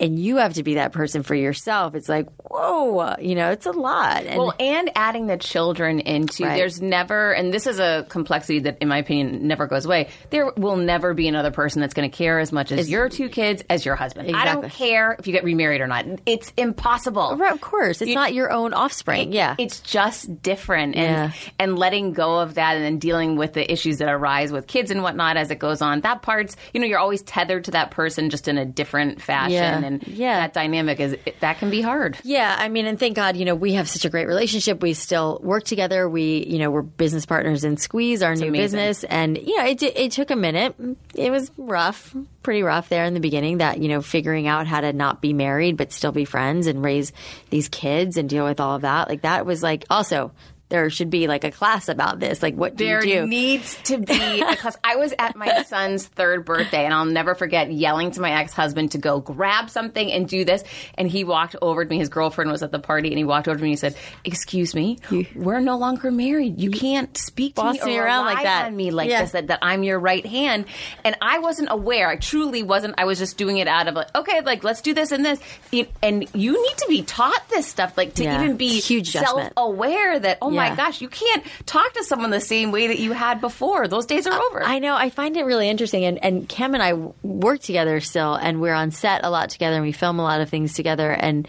and 0.00 0.18
you 0.18 0.38
have 0.38 0.54
to 0.54 0.62
be 0.62 0.74
that 0.74 0.92
person 0.92 1.22
for 1.22 1.34
yourself. 1.34 1.94
It's 1.94 2.08
like, 2.08 2.26
whoa, 2.40 3.16
you 3.20 3.34
know, 3.34 3.50
it's 3.50 3.66
a 3.66 3.70
lot. 3.70 4.24
And, 4.24 4.38
well, 4.38 4.54
and 4.58 4.90
adding 4.94 5.26
the 5.26 5.36
children 5.36 6.00
into 6.00 6.44
right. 6.44 6.56
there's 6.56 6.80
never, 6.80 7.32
and 7.32 7.52
this 7.52 7.66
is 7.66 7.78
a 7.78 8.06
complexity 8.08 8.60
that, 8.60 8.78
in 8.80 8.88
my 8.88 8.98
opinion, 8.98 9.46
never 9.46 9.66
goes 9.66 9.84
away. 9.84 10.08
There 10.30 10.50
will 10.56 10.76
never 10.76 11.12
be 11.12 11.28
another 11.28 11.50
person 11.50 11.82
that's 11.82 11.92
going 11.92 12.10
to 12.10 12.16
care 12.16 12.38
as 12.38 12.50
much 12.50 12.72
as 12.72 12.80
it's, 12.80 12.88
your 12.88 13.10
two 13.10 13.28
kids 13.28 13.62
as 13.68 13.84
your 13.84 13.94
husband. 13.94 14.30
Exactly. 14.30 14.50
I 14.50 14.54
don't 14.54 14.70
care 14.72 15.16
if 15.18 15.26
you 15.26 15.34
get 15.34 15.44
remarried 15.44 15.82
or 15.82 15.86
not. 15.86 16.06
It's 16.24 16.50
impossible. 16.56 17.36
Right, 17.36 17.52
of 17.52 17.60
course, 17.60 18.00
it's 18.00 18.08
you, 18.08 18.14
not 18.14 18.32
your 18.32 18.50
own 18.50 18.72
offspring. 18.72 19.28
It, 19.28 19.34
yeah, 19.34 19.54
it's 19.58 19.80
just 19.80 20.42
different, 20.42 20.96
and 20.96 21.32
yeah. 21.32 21.32
and 21.58 21.78
letting 21.78 22.12
go 22.14 22.38
of 22.38 22.54
that, 22.54 22.76
and 22.76 22.84
then 22.84 22.98
dealing 22.98 23.36
with 23.36 23.52
the 23.52 23.70
issues 23.70 23.98
that 23.98 24.08
arise 24.08 24.50
with 24.50 24.66
kids 24.66 24.90
and 24.90 25.02
whatnot 25.02 25.36
as 25.36 25.50
it 25.50 25.58
goes 25.58 25.82
on. 25.82 26.00
That 26.00 26.22
part's, 26.22 26.56
you 26.72 26.80
know, 26.80 26.86
you're 26.86 26.98
always 26.98 27.22
tethered 27.22 27.64
to 27.64 27.72
that 27.72 27.90
person 27.90 28.30
just 28.30 28.48
in 28.48 28.56
a 28.56 28.64
different 28.64 29.20
fashion. 29.20 29.52
Yeah 29.52 29.89
and 29.90 30.06
yeah. 30.06 30.40
that 30.40 30.52
dynamic 30.52 31.00
is 31.00 31.16
that 31.40 31.58
can 31.58 31.70
be 31.70 31.80
hard. 31.80 32.18
Yeah, 32.22 32.54
I 32.58 32.68
mean, 32.68 32.86
and 32.86 32.98
thank 32.98 33.16
God, 33.16 33.36
you 33.36 33.44
know, 33.44 33.54
we 33.54 33.74
have 33.74 33.88
such 33.88 34.04
a 34.04 34.10
great 34.10 34.26
relationship. 34.26 34.80
We 34.82 34.94
still 34.94 35.40
work 35.42 35.64
together. 35.64 36.08
We, 36.08 36.46
you 36.46 36.58
know, 36.58 36.70
we're 36.70 36.82
business 36.82 37.26
partners 37.26 37.64
in 37.64 37.76
Squeeze, 37.76 38.22
our 38.22 38.32
it's 38.32 38.40
new 38.40 38.48
amazing. 38.48 38.78
business, 38.78 39.04
and 39.04 39.36
you 39.36 39.56
know, 39.58 39.66
it 39.66 39.82
it 39.82 40.12
took 40.12 40.30
a 40.30 40.36
minute. 40.36 40.74
It 41.14 41.30
was 41.30 41.50
rough, 41.56 42.14
pretty 42.42 42.62
rough 42.62 42.88
there 42.88 43.04
in 43.04 43.14
the 43.14 43.20
beginning. 43.20 43.58
That 43.58 43.78
you 43.78 43.88
know, 43.88 44.00
figuring 44.02 44.46
out 44.46 44.66
how 44.66 44.80
to 44.80 44.92
not 44.92 45.20
be 45.20 45.32
married 45.32 45.76
but 45.76 45.92
still 45.92 46.12
be 46.12 46.24
friends 46.24 46.66
and 46.66 46.82
raise 46.82 47.12
these 47.50 47.68
kids 47.68 48.16
and 48.16 48.28
deal 48.28 48.44
with 48.44 48.60
all 48.60 48.76
of 48.76 48.82
that. 48.82 49.08
Like 49.08 49.22
that 49.22 49.44
was 49.44 49.62
like 49.62 49.84
also 49.90 50.32
there 50.70 50.88
should 50.88 51.10
be 51.10 51.26
like 51.26 51.44
a 51.44 51.50
class 51.50 51.88
about 51.88 52.20
this. 52.20 52.42
Like, 52.42 52.54
what 52.54 52.76
do 52.76 52.86
there 52.86 53.04
you 53.04 53.22
do? 53.22 53.26
needs 53.26 53.76
to 53.84 53.98
be 53.98 54.40
a 54.40 54.56
class. 54.56 54.76
I 54.82 54.96
was 54.96 55.12
at 55.18 55.36
my 55.36 55.62
son's 55.66 56.06
third 56.06 56.44
birthday, 56.44 56.84
and 56.84 56.94
I'll 56.94 57.04
never 57.04 57.34
forget 57.34 57.70
yelling 57.70 58.12
to 58.12 58.20
my 58.20 58.40
ex 58.40 58.52
husband 58.52 58.92
to 58.92 58.98
go 58.98 59.20
grab 59.20 59.68
something 59.68 60.10
and 60.10 60.28
do 60.28 60.44
this. 60.44 60.64
And 60.94 61.08
he 61.08 61.24
walked 61.24 61.56
over 61.60 61.84
to 61.84 61.90
me. 61.90 61.98
His 61.98 62.08
girlfriend 62.08 62.50
was 62.50 62.62
at 62.62 62.70
the 62.70 62.78
party, 62.78 63.08
and 63.08 63.18
he 63.18 63.24
walked 63.24 63.48
over 63.48 63.56
to 63.56 63.62
me 63.62 63.70
and 63.70 63.72
he 63.72 63.76
said, 63.76 63.96
"Excuse 64.24 64.74
me, 64.74 64.98
we're 65.34 65.60
no 65.60 65.76
longer 65.76 66.10
married. 66.10 66.60
You 66.60 66.70
can't 66.70 67.16
speak 67.18 67.56
to 67.56 67.72
me, 67.72 67.84
me 67.84 67.98
around 67.98 68.26
like 68.26 68.44
that 68.44 68.66
on 68.66 68.76
me 68.76 68.92
like 68.92 69.10
yeah. 69.10 69.22
this. 69.22 69.32
That, 69.32 69.48
that 69.48 69.58
I'm 69.62 69.82
your 69.82 69.98
right 69.98 70.24
hand." 70.24 70.66
And 71.04 71.16
I 71.20 71.40
wasn't 71.40 71.68
aware. 71.70 72.08
I 72.08 72.16
truly 72.16 72.62
wasn't. 72.62 72.94
I 72.96 73.04
was 73.04 73.18
just 73.18 73.36
doing 73.36 73.58
it 73.58 73.66
out 73.66 73.88
of 73.88 73.94
like, 73.94 74.14
okay, 74.14 74.40
like 74.40 74.62
let's 74.62 74.82
do 74.82 74.94
this 74.94 75.10
and 75.10 75.24
this. 75.24 75.40
And 76.00 76.28
you 76.32 76.52
need 76.52 76.78
to 76.78 76.86
be 76.88 77.02
taught 77.02 77.48
this 77.48 77.66
stuff, 77.66 77.96
like 77.96 78.14
to 78.14 78.24
yeah. 78.24 78.42
even 78.42 78.56
be 78.56 78.80
huge 78.80 79.10
self 79.10 79.50
aware 79.56 80.18
that 80.20 80.38
oh 80.40 80.50
my 80.59 80.59
gosh, 80.76 81.00
you 81.00 81.08
can't 81.08 81.44
talk 81.66 81.92
to 81.94 82.04
someone 82.04 82.30
the 82.30 82.40
same 82.40 82.70
way 82.70 82.88
that 82.88 82.98
you 82.98 83.12
had 83.12 83.40
before. 83.40 83.88
Those 83.88 84.06
days 84.06 84.26
are 84.26 84.38
over. 84.38 84.62
I 84.62 84.78
know. 84.78 84.94
I 84.94 85.10
find 85.10 85.36
it 85.36 85.44
really 85.44 85.68
interesting. 85.68 86.04
And, 86.04 86.22
and 86.22 86.48
Cam 86.48 86.74
and 86.74 86.82
I 86.82 86.92
work 87.22 87.60
together 87.60 88.00
still, 88.00 88.34
and 88.34 88.60
we're 88.60 88.74
on 88.74 88.90
set 88.90 89.24
a 89.24 89.30
lot 89.30 89.50
together, 89.50 89.76
and 89.76 89.84
we 89.84 89.92
film 89.92 90.18
a 90.18 90.22
lot 90.22 90.40
of 90.40 90.50
things 90.50 90.74
together. 90.74 91.10
And 91.10 91.48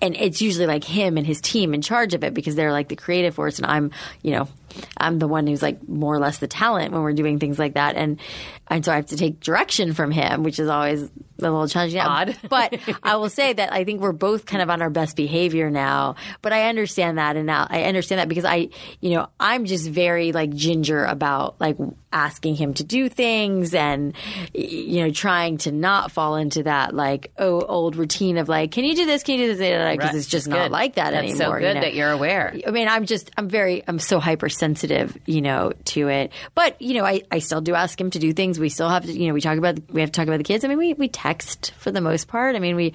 and 0.00 0.16
it's 0.16 0.42
usually 0.42 0.66
like 0.66 0.82
him 0.82 1.16
and 1.16 1.26
his 1.26 1.40
team 1.40 1.74
in 1.74 1.80
charge 1.80 2.12
of 2.12 2.24
it 2.24 2.34
because 2.34 2.56
they're 2.56 2.72
like 2.72 2.88
the 2.88 2.96
creative 2.96 3.36
force, 3.36 3.58
and 3.58 3.66
I'm, 3.66 3.92
you 4.22 4.32
know, 4.32 4.48
I'm 4.96 5.18
the 5.18 5.28
one 5.28 5.46
who's 5.46 5.62
like 5.62 5.86
more 5.88 6.14
or 6.14 6.18
less 6.18 6.38
the 6.38 6.48
talent 6.48 6.92
when 6.92 7.02
we're 7.02 7.12
doing 7.12 7.38
things 7.38 7.58
like 7.58 7.74
that, 7.74 7.96
and 7.96 8.20
and 8.68 8.84
so 8.84 8.92
I 8.92 8.96
have 8.96 9.06
to 9.06 9.16
take 9.16 9.40
direction 9.40 9.92
from 9.92 10.10
him, 10.10 10.42
which 10.42 10.58
is 10.58 10.68
always 10.68 11.02
a 11.02 11.10
little 11.38 11.68
challenging. 11.68 12.00
Odd, 12.00 12.36
but 12.48 12.78
I 13.02 13.16
will 13.16 13.30
say 13.30 13.52
that 13.52 13.72
I 13.72 13.84
think 13.84 14.00
we're 14.00 14.12
both 14.12 14.46
kind 14.46 14.62
of 14.62 14.70
on 14.70 14.82
our 14.82 14.90
best 14.90 15.16
behavior 15.16 15.70
now. 15.70 16.16
But 16.40 16.52
I 16.52 16.68
understand 16.68 17.18
that, 17.18 17.36
and 17.36 17.46
now 17.46 17.66
I 17.68 17.84
understand 17.84 18.20
that 18.20 18.28
because 18.28 18.44
I, 18.44 18.68
you 19.00 19.10
know, 19.10 19.28
I'm 19.38 19.64
just 19.64 19.88
very 19.88 20.32
like 20.32 20.54
ginger 20.54 21.04
about 21.04 21.60
like 21.60 21.76
asking 22.12 22.54
him 22.54 22.74
to 22.74 22.84
do 22.84 23.08
things 23.08 23.74
and 23.74 24.14
you 24.52 25.02
know 25.02 25.10
trying 25.10 25.56
to 25.56 25.72
not 25.72 26.12
fall 26.12 26.36
into 26.36 26.62
that 26.62 26.94
like 26.94 27.32
oh 27.38 27.62
old 27.62 27.96
routine 27.96 28.36
of 28.36 28.50
like 28.50 28.70
can 28.70 28.84
you 28.84 28.94
do 28.94 29.06
this 29.06 29.22
can 29.22 29.38
you 29.38 29.46
do 29.46 29.56
this 29.56 29.96
because 29.96 30.10
right. 30.10 30.14
it's 30.14 30.26
just 30.26 30.46
not 30.46 30.70
like 30.70 30.96
that 30.96 31.12
That's 31.12 31.30
anymore. 31.30 31.56
so 31.56 31.60
good 31.60 31.68
you 31.68 31.74
know? 31.74 31.80
that 31.80 31.94
you're 31.94 32.10
aware. 32.10 32.54
I 32.66 32.70
mean, 32.70 32.88
I'm 32.88 33.06
just 33.06 33.30
I'm 33.36 33.48
very 33.48 33.82
I'm 33.86 33.98
so 33.98 34.20
hypersensitive, 34.62 35.18
you 35.26 35.40
know, 35.40 35.72
to 35.84 36.08
it. 36.08 36.32
But 36.54 36.80
you 36.80 36.94
know, 36.94 37.04
I 37.04 37.22
I 37.30 37.38
still 37.40 37.60
do 37.60 37.74
ask 37.74 38.00
him 38.00 38.10
to 38.10 38.18
do 38.18 38.32
things. 38.32 38.58
We 38.58 38.68
still 38.68 38.88
have 38.88 39.04
to, 39.04 39.12
you 39.12 39.28
know, 39.28 39.34
we 39.34 39.40
talk 39.40 39.58
about 39.58 39.78
we 39.90 40.00
have 40.00 40.10
to 40.10 40.16
talk 40.16 40.26
about 40.26 40.38
the 40.38 40.44
kids. 40.44 40.64
I 40.64 40.68
mean, 40.68 40.78
we 40.78 40.94
we 40.94 41.08
text 41.08 41.72
for 41.78 41.90
the 41.90 42.00
most 42.00 42.28
part. 42.28 42.56
I 42.56 42.58
mean, 42.58 42.76
we 42.76 42.94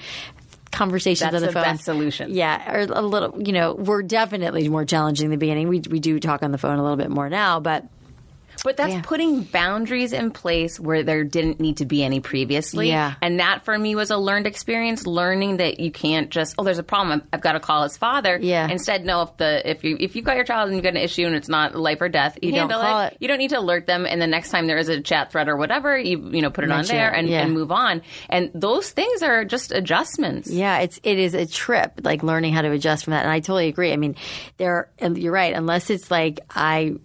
conversations 0.71 1.19
That's 1.19 1.35
on 1.35 1.41
the, 1.41 1.47
the 1.47 1.53
phone. 1.53 1.63
Best 1.63 1.85
solution. 1.85 2.33
Yeah, 2.33 2.71
or 2.71 2.79
a 2.79 3.01
little. 3.01 3.41
You 3.41 3.53
know, 3.53 3.73
we're 3.73 4.03
definitely 4.03 4.67
more 4.69 4.85
challenging 4.85 5.25
in 5.25 5.31
the 5.31 5.37
beginning. 5.37 5.67
We 5.69 5.81
we 5.89 5.99
do 5.99 6.19
talk 6.19 6.43
on 6.43 6.51
the 6.51 6.57
phone 6.57 6.79
a 6.79 6.81
little 6.81 6.97
bit 6.97 7.09
more 7.09 7.29
now, 7.29 7.59
but 7.59 7.85
but 8.63 8.77
that's 8.77 8.93
yeah. 8.93 9.01
putting 9.01 9.43
boundaries 9.43 10.13
in 10.13 10.31
place 10.31 10.79
where 10.79 11.03
there 11.03 11.23
didn't 11.23 11.59
need 11.59 11.77
to 11.77 11.85
be 11.85 12.03
any 12.03 12.19
previously. 12.19 12.89
Yeah. 12.89 13.15
And 13.21 13.39
that 13.39 13.65
for 13.65 13.77
me 13.77 13.95
was 13.95 14.11
a 14.11 14.17
learned 14.17 14.47
experience, 14.47 15.05
learning 15.05 15.57
that 15.57 15.79
you 15.79 15.91
can't 15.91 16.29
just, 16.29 16.55
oh, 16.57 16.63
there's 16.63 16.79
a 16.79 16.83
problem. 16.83 17.23
I've 17.33 17.41
got 17.41 17.53
to 17.53 17.59
call 17.59 17.83
his 17.83 17.97
father. 17.97 18.39
Yeah. 18.41 18.67
Instead, 18.67 19.05
no, 19.05 19.23
if 19.23 19.37
the, 19.37 19.69
if 19.69 19.83
you, 19.83 19.97
if 19.99 20.15
you've 20.15 20.25
got 20.25 20.35
your 20.35 20.45
child 20.45 20.67
and 20.67 20.75
you've 20.75 20.83
got 20.83 20.95
an 20.95 21.01
issue 21.01 21.25
and 21.25 21.35
it's 21.35 21.49
not 21.49 21.75
life 21.75 22.01
or 22.01 22.09
death, 22.09 22.37
you, 22.41 22.49
you 22.49 22.55
handle 22.55 22.81
it. 22.81 23.13
it. 23.13 23.17
You 23.19 23.27
don't 23.27 23.39
need 23.39 23.49
to 23.49 23.59
alert 23.59 23.87
them. 23.87 24.05
And 24.05 24.21
the 24.21 24.27
next 24.27 24.51
time 24.51 24.67
there 24.67 24.77
is 24.77 24.89
a 24.89 25.01
chat 25.01 25.31
thread 25.31 25.47
or 25.47 25.57
whatever, 25.57 25.97
you, 25.97 26.29
you 26.31 26.41
know, 26.41 26.49
put 26.49 26.63
it 26.63 26.67
Mention 26.67 26.95
on 26.95 27.01
there 27.01 27.13
and, 27.13 27.27
yeah. 27.27 27.41
and 27.41 27.53
move 27.53 27.71
on. 27.71 28.01
And 28.29 28.51
those 28.53 28.91
things 28.91 29.23
are 29.23 29.45
just 29.45 29.71
adjustments. 29.71 30.49
Yeah. 30.49 30.79
It's, 30.79 30.99
it 31.03 31.19
is 31.19 31.33
a 31.33 31.45
trip, 31.45 32.01
like 32.03 32.23
learning 32.23 32.53
how 32.53 32.61
to 32.61 32.71
adjust 32.71 33.05
from 33.05 33.11
that. 33.11 33.23
And 33.23 33.31
I 33.31 33.39
totally 33.39 33.67
agree. 33.67 33.93
I 33.93 33.97
mean, 33.97 34.15
there, 34.57 34.89
you're 35.01 35.31
right. 35.31 35.53
Unless 35.53 35.89
it's 35.89 36.11
like, 36.11 36.39
I, 36.49 36.95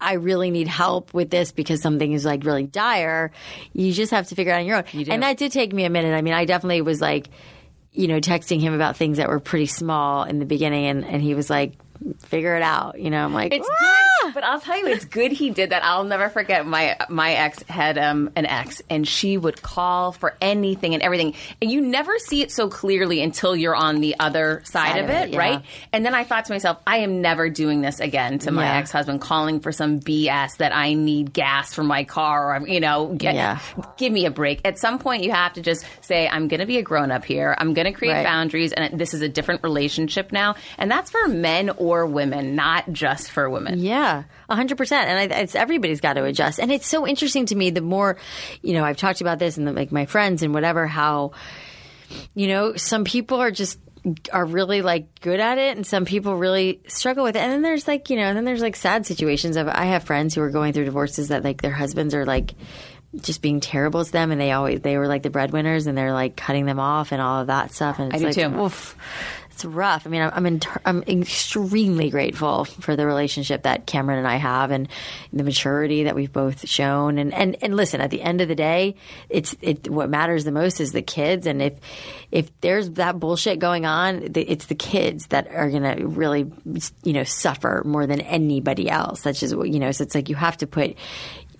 I 0.00 0.14
really 0.14 0.50
need 0.50 0.68
help 0.68 1.14
with 1.14 1.30
this 1.30 1.52
because 1.52 1.80
something 1.80 2.12
is 2.12 2.24
like 2.24 2.44
really 2.44 2.66
dire, 2.66 3.30
you 3.72 3.92
just 3.92 4.12
have 4.12 4.28
to 4.28 4.34
figure 4.34 4.52
it 4.52 4.56
out 4.56 4.60
on 4.60 4.66
your 4.66 4.76
own. 4.76 4.84
And 5.10 5.22
that 5.22 5.38
did 5.38 5.52
take 5.52 5.72
me 5.72 5.84
a 5.84 5.90
minute. 5.90 6.14
I 6.14 6.22
mean, 6.22 6.34
I 6.34 6.44
definitely 6.44 6.82
was 6.82 7.00
like, 7.00 7.28
you 7.92 8.08
know, 8.08 8.20
texting 8.20 8.60
him 8.60 8.74
about 8.74 8.96
things 8.96 9.16
that 9.16 9.28
were 9.28 9.40
pretty 9.40 9.66
small 9.66 10.24
in 10.24 10.38
the 10.38 10.44
beginning, 10.44 10.84
and, 10.86 11.04
and 11.04 11.22
he 11.22 11.34
was 11.34 11.48
like, 11.48 11.72
figure 12.20 12.56
it 12.56 12.62
out. 12.62 12.98
You 13.00 13.10
know, 13.10 13.24
I'm 13.24 13.34
like, 13.34 13.52
it's 13.52 13.68
good, 13.68 14.34
but 14.34 14.44
I'll 14.44 14.60
tell 14.60 14.78
you, 14.78 14.86
it's 14.86 15.04
good 15.04 15.32
he 15.32 15.50
did 15.50 15.70
that. 15.70 15.84
I'll 15.84 16.04
never 16.04 16.28
forget 16.28 16.66
my 16.66 16.96
my 17.08 17.32
ex 17.34 17.62
had 17.68 17.98
um, 17.98 18.30
an 18.36 18.46
ex, 18.46 18.82
and 18.90 19.06
she 19.06 19.36
would 19.36 19.62
call 19.62 20.12
for 20.12 20.36
anything 20.40 20.94
and 20.94 21.02
everything, 21.02 21.34
and 21.60 21.70
you 21.70 21.80
never 21.80 22.18
see 22.18 22.42
it 22.42 22.50
so 22.50 22.68
clearly 22.68 23.22
until 23.22 23.56
you're 23.56 23.76
on 23.76 24.00
the 24.00 24.16
other 24.18 24.62
side, 24.64 24.92
side 24.92 25.04
of, 25.04 25.10
it, 25.10 25.28
it 25.28 25.32
yeah. 25.32 25.38
right? 25.38 25.64
And 25.92 26.04
then 26.04 26.14
I 26.14 26.24
thought 26.24 26.46
to 26.46 26.52
myself, 26.52 26.78
I 26.86 26.98
am 26.98 27.20
never 27.20 27.48
doing 27.48 27.80
this 27.80 28.00
again 28.00 28.38
to 28.40 28.50
my 28.50 28.64
yeah. 28.64 28.76
ex 28.78 28.90
husband, 28.90 29.20
calling 29.20 29.60
for 29.60 29.72
some 29.72 30.00
BS 30.00 30.58
that 30.58 30.74
I 30.74 30.94
need 30.94 31.32
gas 31.32 31.74
for 31.74 31.82
my 31.82 32.04
car, 32.04 32.56
or 32.56 32.68
you 32.68 32.80
know, 32.80 33.14
get, 33.14 33.34
yeah. 33.34 33.60
give 33.96 34.12
me 34.12 34.26
a 34.26 34.30
break. 34.30 34.60
At 34.64 34.78
some 34.78 34.98
point, 34.98 35.24
you 35.24 35.32
have 35.32 35.54
to 35.54 35.62
just 35.62 35.84
say, 36.00 36.28
I'm 36.28 36.48
going 36.48 36.60
to 36.60 36.66
be 36.66 36.78
a 36.78 36.82
grown 36.82 37.10
up 37.10 37.24
here. 37.24 37.54
I'm 37.58 37.74
going 37.74 37.86
to 37.86 37.92
create 37.92 38.12
right. 38.12 38.24
boundaries, 38.24 38.72
and 38.72 38.98
this 38.98 39.14
is 39.14 39.22
a 39.22 39.28
different 39.28 39.62
relationship 39.62 40.32
now, 40.32 40.56
and 40.78 40.90
that's 40.90 41.10
for 41.10 41.28
men 41.28 41.70
for 41.86 42.04
women, 42.04 42.56
not 42.56 42.92
just 42.92 43.30
for 43.30 43.48
women. 43.48 43.78
Yeah, 43.78 44.24
100%. 44.50 44.92
And 44.92 45.32
I, 45.32 45.36
it's 45.42 45.54
everybody's 45.54 46.00
got 46.00 46.14
to 46.14 46.24
adjust. 46.24 46.58
And 46.58 46.72
it's 46.72 46.86
so 46.88 47.06
interesting 47.06 47.46
to 47.46 47.54
me 47.54 47.70
the 47.70 47.80
more, 47.80 48.16
you 48.60 48.74
know, 48.74 48.84
I've 48.84 48.96
talked 48.96 49.20
about 49.20 49.38
this 49.38 49.56
and 49.56 49.68
the, 49.68 49.72
like 49.72 49.92
my 49.92 50.06
friends 50.06 50.42
and 50.42 50.52
whatever, 50.52 50.88
how, 50.88 51.30
you 52.34 52.48
know, 52.48 52.74
some 52.74 53.04
people 53.04 53.40
are 53.40 53.52
just 53.52 53.78
are 54.32 54.44
really 54.44 54.82
like 54.82 55.20
good 55.20 55.38
at 55.38 55.58
it 55.58 55.76
and 55.76 55.86
some 55.86 56.04
people 56.04 56.36
really 56.36 56.80
struggle 56.86 57.24
with 57.24 57.34
it 57.34 57.40
and 57.40 57.52
then 57.52 57.62
there's 57.62 57.88
like 57.88 58.08
you 58.08 58.14
know 58.14 58.22
and 58.22 58.36
then 58.36 58.44
there's 58.44 58.62
like 58.62 58.76
sad 58.76 59.04
situations 59.04 59.56
of 59.56 59.66
i 59.66 59.86
have 59.86 60.04
friends 60.04 60.32
who 60.32 60.40
are 60.42 60.50
going 60.50 60.72
through 60.72 60.84
divorces 60.84 61.26
that 61.26 61.42
like 61.42 61.60
their 61.60 61.72
husbands 61.72 62.14
are 62.14 62.24
like 62.24 62.54
just 63.20 63.42
being 63.42 63.58
terrible 63.58 64.04
to 64.04 64.12
them 64.12 64.30
and 64.30 64.40
they 64.40 64.52
always 64.52 64.80
they 64.82 64.96
were 64.96 65.08
like 65.08 65.24
the 65.24 65.30
breadwinners 65.30 65.88
and 65.88 65.98
they're 65.98 66.12
like 66.12 66.36
cutting 66.36 66.66
them 66.66 66.78
off 66.78 67.10
and 67.10 67.20
all 67.20 67.40
of 67.40 67.48
that 67.48 67.72
stuff 67.72 67.98
and 67.98 68.12
it's 68.12 68.22
I 68.22 68.26
like 68.26 68.34
do 68.36 68.48
too. 68.48 68.60
Oof 68.60 68.96
it's 69.56 69.64
rough. 69.64 70.06
I 70.06 70.10
mean, 70.10 70.20
I'm 70.20 70.44
in, 70.44 70.60
I'm 70.84 71.02
extremely 71.04 72.10
grateful 72.10 72.66
for 72.66 72.94
the 72.94 73.06
relationship 73.06 73.62
that 73.62 73.86
Cameron 73.86 74.18
and 74.18 74.28
I 74.28 74.36
have, 74.36 74.70
and 74.70 74.86
the 75.32 75.44
maturity 75.44 76.04
that 76.04 76.14
we've 76.14 76.32
both 76.32 76.68
shown. 76.68 77.16
And 77.16 77.32
and 77.32 77.56
and 77.62 77.74
listen, 77.74 78.02
at 78.02 78.10
the 78.10 78.20
end 78.20 78.42
of 78.42 78.48
the 78.48 78.54
day, 78.54 78.96
it's 79.30 79.56
it. 79.62 79.88
What 79.88 80.10
matters 80.10 80.44
the 80.44 80.52
most 80.52 80.78
is 80.78 80.92
the 80.92 81.00
kids. 81.00 81.46
And 81.46 81.62
if 81.62 81.72
if 82.30 82.50
there's 82.60 82.90
that 82.90 83.18
bullshit 83.18 83.58
going 83.58 83.86
on, 83.86 84.30
it's 84.34 84.66
the 84.66 84.74
kids 84.74 85.28
that 85.28 85.48
are 85.48 85.70
gonna 85.70 86.06
really, 86.06 86.52
you 87.02 87.14
know, 87.14 87.24
suffer 87.24 87.82
more 87.86 88.06
than 88.06 88.20
anybody 88.20 88.90
else. 88.90 89.22
That's 89.22 89.40
just 89.40 89.54
you 89.54 89.78
know. 89.78 89.90
So 89.90 90.04
it's 90.04 90.14
like 90.14 90.28
you 90.28 90.36
have 90.36 90.58
to 90.58 90.66
put 90.66 90.96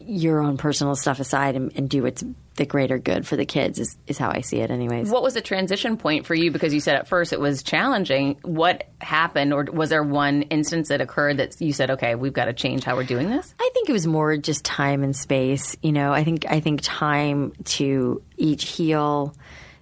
your 0.07 0.41
own 0.41 0.57
personal 0.57 0.95
stuff 0.95 1.21
aside 1.21 1.57
and, 1.57 1.73
and 1.77 1.89
do 1.89 2.03
what's 2.03 2.25
the 2.57 2.65
greater 2.65 2.99
good 2.99 3.27
for 3.27 3.37
the 3.37 3.45
kids 3.45 3.79
is, 3.79 3.97
is 4.07 4.17
how 4.19 4.31
I 4.31 4.41
see 4.41 4.61
it 4.61 4.71
anyways. 4.71 5.11
What 5.11 5.23
was 5.23 5.35
the 5.35 5.41
transition 5.41 5.97
point 5.97 6.27
for 6.27 6.35
you? 6.35 6.51
Because 6.51 6.73
you 6.73 6.81
said 6.81 6.97
at 6.97 7.07
first 7.07 7.33
it 7.33 7.41
was 7.41 7.63
challenging. 7.63 8.39
What 8.43 8.89
happened 9.01 9.53
or 9.53 9.65
was 9.65 9.91
there 9.91 10.03
one 10.03 10.43
instance 10.43 10.89
that 10.89 11.01
occurred 11.01 11.37
that 11.37 11.61
you 11.61 11.73
said, 11.73 11.93
okay, 11.93 12.15
we've 12.15 12.33
got 12.33 12.47
to 12.47 12.53
change 12.53 12.85
how 12.85 12.97
we're 12.97 13.05
doing 13.05 13.29
this? 13.29 13.55
I 13.61 13.71
think 13.75 13.89
it 13.89 13.93
was 13.93 14.07
more 14.07 14.37
just 14.37 14.65
time 14.65 15.03
and 15.03 15.15
space. 15.15 15.77
You 15.83 15.93
know, 15.93 16.13
I 16.13 16.25
think, 16.25 16.47
I 16.49 16.61
think 16.61 16.81
time 16.83 17.53
to 17.65 18.23
each 18.37 18.69
heal 18.69 19.35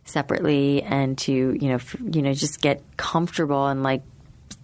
separately 0.05 0.83
and 0.83 1.17
to, 1.19 1.33
you 1.33 1.69
know, 1.69 1.77
f- 1.77 1.97
you 2.01 2.23
know, 2.23 2.35
just 2.35 2.61
get 2.61 2.83
comfortable 2.97 3.69
and 3.69 3.83
like, 3.83 4.03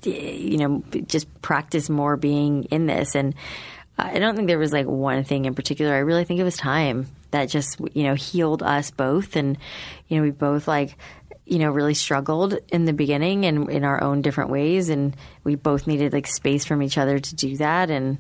eh, 0.05 0.33
you 0.33 0.59
know, 0.59 0.83
just 1.07 1.43
practice 1.43 1.89
more 1.89 2.17
being 2.17 2.65
in 2.65 2.87
this. 2.87 3.15
And, 3.15 3.35
I 4.07 4.19
don't 4.19 4.37
think 4.37 4.49
there 4.49 4.59
was 4.59 4.73
like 4.73 4.87
one 4.87 5.25
thing 5.25 5.45
in 5.45 5.55
particular. 5.55 5.95
I 5.95 5.99
really 5.99 6.25
think 6.25 6.41
it 6.41 6.45
was 6.45 6.57
time 6.57 7.09
that 7.31 7.47
just 7.47 7.81
you 7.95 8.05
know 8.05 8.15
healed 8.15 8.63
us 8.63 8.91
both, 8.91 9.37
and 9.37 9.59
you 10.09 10.17
know 10.17 10.23
we 10.23 10.31
both 10.31 10.69
like 10.69 10.97
you 11.47 11.59
know 11.59 11.71
really 11.71 11.95
struggled 11.95 12.59
in 12.69 12.85
the 12.85 12.93
beginning 12.93 13.47
and 13.47 13.71
in 13.71 13.85
our 13.85 14.03
own 14.03 14.23
different 14.23 14.51
ways, 14.51 14.89
and 14.89 15.17
we 15.45 15.55
both 15.55 15.87
needed 15.87 16.13
like 16.13 16.27
space 16.27 16.65
from 16.65 16.83
each 16.83 16.99
other 16.99 17.19
to 17.19 17.35
do 17.35 17.57
that, 17.57 17.91
and 17.91 18.19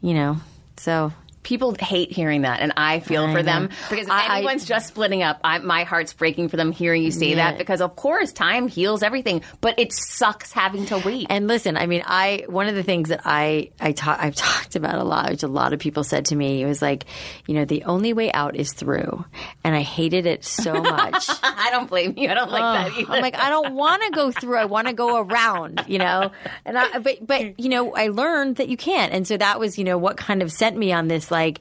you 0.00 0.14
know 0.14 0.36
so 0.76 1.12
people 1.44 1.76
hate 1.78 2.10
hearing 2.10 2.42
that, 2.42 2.58
and 2.60 2.72
I 2.76 2.98
feel 2.98 3.24
I 3.26 3.32
for 3.32 3.38
know. 3.38 3.42
them 3.44 3.68
because 3.90 4.06
if 4.06 4.10
I- 4.12 4.38
anyone's 4.38 4.64
just 4.64 4.88
splitting 4.88 5.22
up, 5.22 5.38
I, 5.44 5.58
my 5.58 5.84
heart's 5.84 6.12
breaking 6.12 6.48
for 6.48 6.56
them 6.56 6.72
hearing 6.72 7.02
you 7.04 7.12
say 7.12 7.28
Yeah. 7.30 7.36
that 7.52 7.58
because 7.58 7.80
of 7.80 7.94
course 7.94 8.32
time 8.32 8.66
heals 8.66 9.02
everything, 9.04 9.42
but 9.60 9.78
it 9.78 9.92
sucks 9.92 10.50
having 10.52 10.86
to 10.86 10.98
wait. 10.98 11.26
And 11.30 11.46
listen, 11.46 11.76
I 11.76 11.86
mean, 11.86 12.02
I 12.06 12.44
one 12.48 12.66
of 12.66 12.74
the 12.74 12.82
things 12.82 13.10
that 13.10 13.20
I 13.24 13.70
I 13.80 13.92
ta- 13.92 14.18
I've 14.20 14.34
talked 14.48 14.74
about 14.74 14.96
a 14.98 15.04
lot, 15.04 15.30
which 15.30 15.42
a 15.44 15.48
lot 15.48 15.72
of 15.72 15.78
people 15.78 16.02
said 16.02 16.24
to 16.26 16.34
me, 16.36 16.62
it 16.62 16.66
was 16.66 16.82
like, 16.82 17.04
you 17.46 17.54
know, 17.54 17.64
the 17.64 17.84
only 17.84 18.12
way 18.12 18.32
out 18.32 18.56
is 18.56 18.72
through, 18.72 19.24
and 19.62 19.76
I 19.76 19.82
hated 19.82 20.26
it 20.26 20.44
so 20.44 20.72
much. 20.82 21.28
I 21.42 21.68
don't 21.70 21.88
blame 21.88 22.14
you. 22.16 22.28
I 22.30 22.34
don't 22.34 22.50
like 22.50 22.62
that 22.92 22.98
either. 22.98 23.12
I'm 23.12 23.22
like, 23.22 23.36
I 23.36 23.50
don't 23.50 23.74
want 23.74 24.02
to 24.02 24.10
go 24.10 24.32
through. 24.32 24.56
I 24.56 24.64
want 24.64 24.88
to 24.88 24.94
go 24.94 25.18
around, 25.20 25.84
you 25.86 25.98
know. 25.98 26.30
And 26.64 26.78
I, 26.78 26.98
but 26.98 27.26
but 27.26 27.60
you 27.60 27.68
know, 27.68 27.94
I 27.94 28.08
learned 28.08 28.56
that 28.56 28.68
you 28.68 28.76
can't, 28.78 29.12
and 29.12 29.26
so 29.28 29.36
that 29.36 29.60
was 29.60 29.76
you 29.78 29.84
know 29.84 29.98
what 29.98 30.16
kind 30.16 30.42
of 30.42 30.50
sent 30.50 30.76
me 30.76 30.92
on 30.92 31.08
this 31.08 31.30
like. 31.34 31.60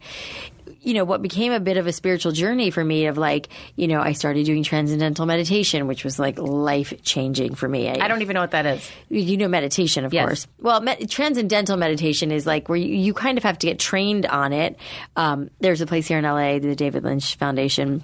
You 0.86 0.93
know, 0.95 1.05
what 1.05 1.21
became 1.21 1.53
a 1.53 1.61
bit 1.61 1.78
of 1.78 1.88
a 1.88 1.93
spiritual 1.93 2.34
journey 2.34 2.69
for 2.69 2.84
me 2.84 3.05
of 3.05 3.17
like, 3.17 3.47
you 3.78 3.88
know, 3.88 4.01
I 4.01 4.11
started 4.11 4.45
doing 4.45 4.63
transcendental 4.63 5.26
meditation, 5.26 5.88
which 5.88 6.03
was 6.03 6.19
like 6.19 6.38
life 6.38 6.93
changing 7.03 7.55
for 7.55 7.69
me. 7.69 7.88
I 7.89 8.09
don't 8.09 8.21
even 8.21 8.34
know 8.34 8.41
what 8.41 8.51
that 8.51 8.65
is. 8.65 8.91
You 9.09 9.38
know 9.38 9.47
meditation, 9.47 10.03
of 10.03 10.13
Yes. 10.13 10.26
course. 10.26 10.47
Well, 10.59 10.82
med- 10.82 11.09
transcendental 11.09 11.78
meditation 11.78 12.32
is 12.34 12.45
like 12.45 12.67
where 12.67 12.78
you, 12.78 12.93
you 12.95 13.13
kind 13.13 13.38
of 13.38 13.45
have 13.45 13.57
to 13.59 13.67
get 13.67 13.80
trained 13.80 14.26
on 14.26 14.51
it. 14.51 14.76
Um, 15.15 15.49
there's 15.61 15.80
a 15.80 15.86
place 15.86 16.05
here 16.05 16.17
in 16.17 16.26
LA, 16.26 16.59
the 16.59 16.76
David 16.76 17.05
Lynch 17.05 17.36
Foundation. 17.36 18.03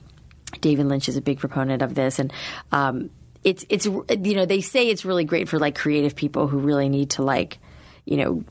David 0.61 0.85
Lynch 0.85 1.09
is 1.09 1.17
a 1.17 1.21
big 1.21 1.39
proponent 1.39 1.81
of 1.81 1.95
this, 1.95 2.17
and 2.17 2.31
um, 2.71 3.09
it's 3.43 3.65
it's 3.67 3.85
you 3.87 4.35
know 4.35 4.45
they 4.45 4.61
say 4.61 4.87
it's 4.87 5.03
really 5.03 5.25
great 5.25 5.49
for 5.49 5.59
like 5.59 5.75
creative 5.77 6.15
people 6.15 6.47
who 6.47 6.59
really 6.59 6.87
need 6.87 7.09
to 7.11 7.23
like 7.23 7.57
you 8.05 8.15
know 8.17 8.43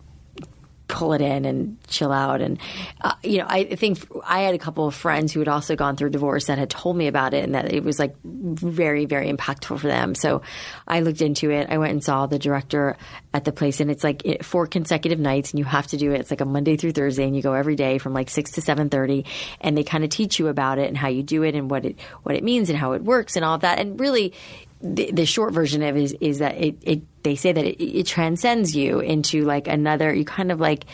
pull 0.88 1.12
it 1.12 1.20
in 1.20 1.44
and 1.44 1.76
chill 1.86 2.10
out. 2.10 2.40
And, 2.40 2.58
uh, 3.02 3.14
you 3.22 3.38
know, 3.38 3.46
I 3.46 3.64
think 3.64 3.98
I 4.24 4.40
had 4.40 4.54
a 4.54 4.58
couple 4.58 4.86
of 4.86 4.94
friends 4.94 5.32
who 5.32 5.40
had 5.40 5.48
also 5.48 5.76
gone 5.76 5.96
through 5.96 6.10
divorce 6.10 6.46
that 6.46 6.58
had 6.58 6.70
told 6.70 6.96
me 6.96 7.06
about 7.06 7.34
it 7.34 7.44
and 7.44 7.54
that 7.54 7.72
it 7.72 7.84
was 7.84 7.98
like 7.98 8.16
very, 8.24 9.04
very 9.04 9.30
impactful 9.30 9.78
for 9.78 9.86
them. 9.86 10.14
So 10.14 10.42
I 10.86 11.00
looked 11.00 11.20
into 11.20 11.50
it. 11.50 11.68
I 11.70 11.78
went 11.78 11.92
and 11.92 12.02
saw 12.02 12.26
the 12.26 12.38
director 12.38 12.96
at 13.34 13.44
the 13.44 13.52
place 13.52 13.80
and 13.80 13.90
it's 13.90 14.02
like 14.02 14.24
it, 14.24 14.44
four 14.44 14.66
consecutive 14.66 15.18
nights 15.18 15.52
and 15.52 15.58
you 15.58 15.64
have 15.66 15.86
to 15.88 15.98
do 15.98 16.12
it. 16.12 16.20
It's 16.20 16.30
like 16.30 16.40
a 16.40 16.46
Monday 16.46 16.76
through 16.76 16.92
Thursday 16.92 17.24
and 17.24 17.36
you 17.36 17.42
go 17.42 17.52
every 17.52 17.76
day 17.76 17.98
from 17.98 18.14
like 18.14 18.30
six 18.30 18.52
to 18.52 18.62
730 18.62 19.26
and 19.60 19.76
they 19.76 19.84
kind 19.84 20.04
of 20.04 20.10
teach 20.10 20.38
you 20.38 20.48
about 20.48 20.78
it 20.78 20.88
and 20.88 20.96
how 20.96 21.08
you 21.08 21.22
do 21.22 21.42
it 21.42 21.54
and 21.54 21.70
what 21.70 21.84
it, 21.84 22.00
what 22.22 22.34
it 22.34 22.42
means 22.42 22.70
and 22.70 22.78
how 22.78 22.92
it 22.92 23.02
works 23.04 23.36
and 23.36 23.44
all 23.44 23.54
of 23.54 23.60
that. 23.60 23.78
And 23.78 24.00
really, 24.00 24.32
the, 24.80 25.10
the 25.12 25.26
short 25.26 25.52
version 25.52 25.82
of 25.82 25.96
it 25.96 26.02
is, 26.02 26.16
is 26.20 26.38
that 26.38 26.56
it, 26.56 26.76
it 26.82 27.22
they 27.22 27.34
say 27.34 27.52
that 27.52 27.64
it, 27.64 27.82
it 27.82 28.06
transcends 28.06 28.76
you 28.76 29.00
into 29.00 29.44
like 29.44 29.66
another 29.66 30.14
you 30.14 30.24
kind 30.24 30.52
of 30.52 30.60
like 30.60 30.84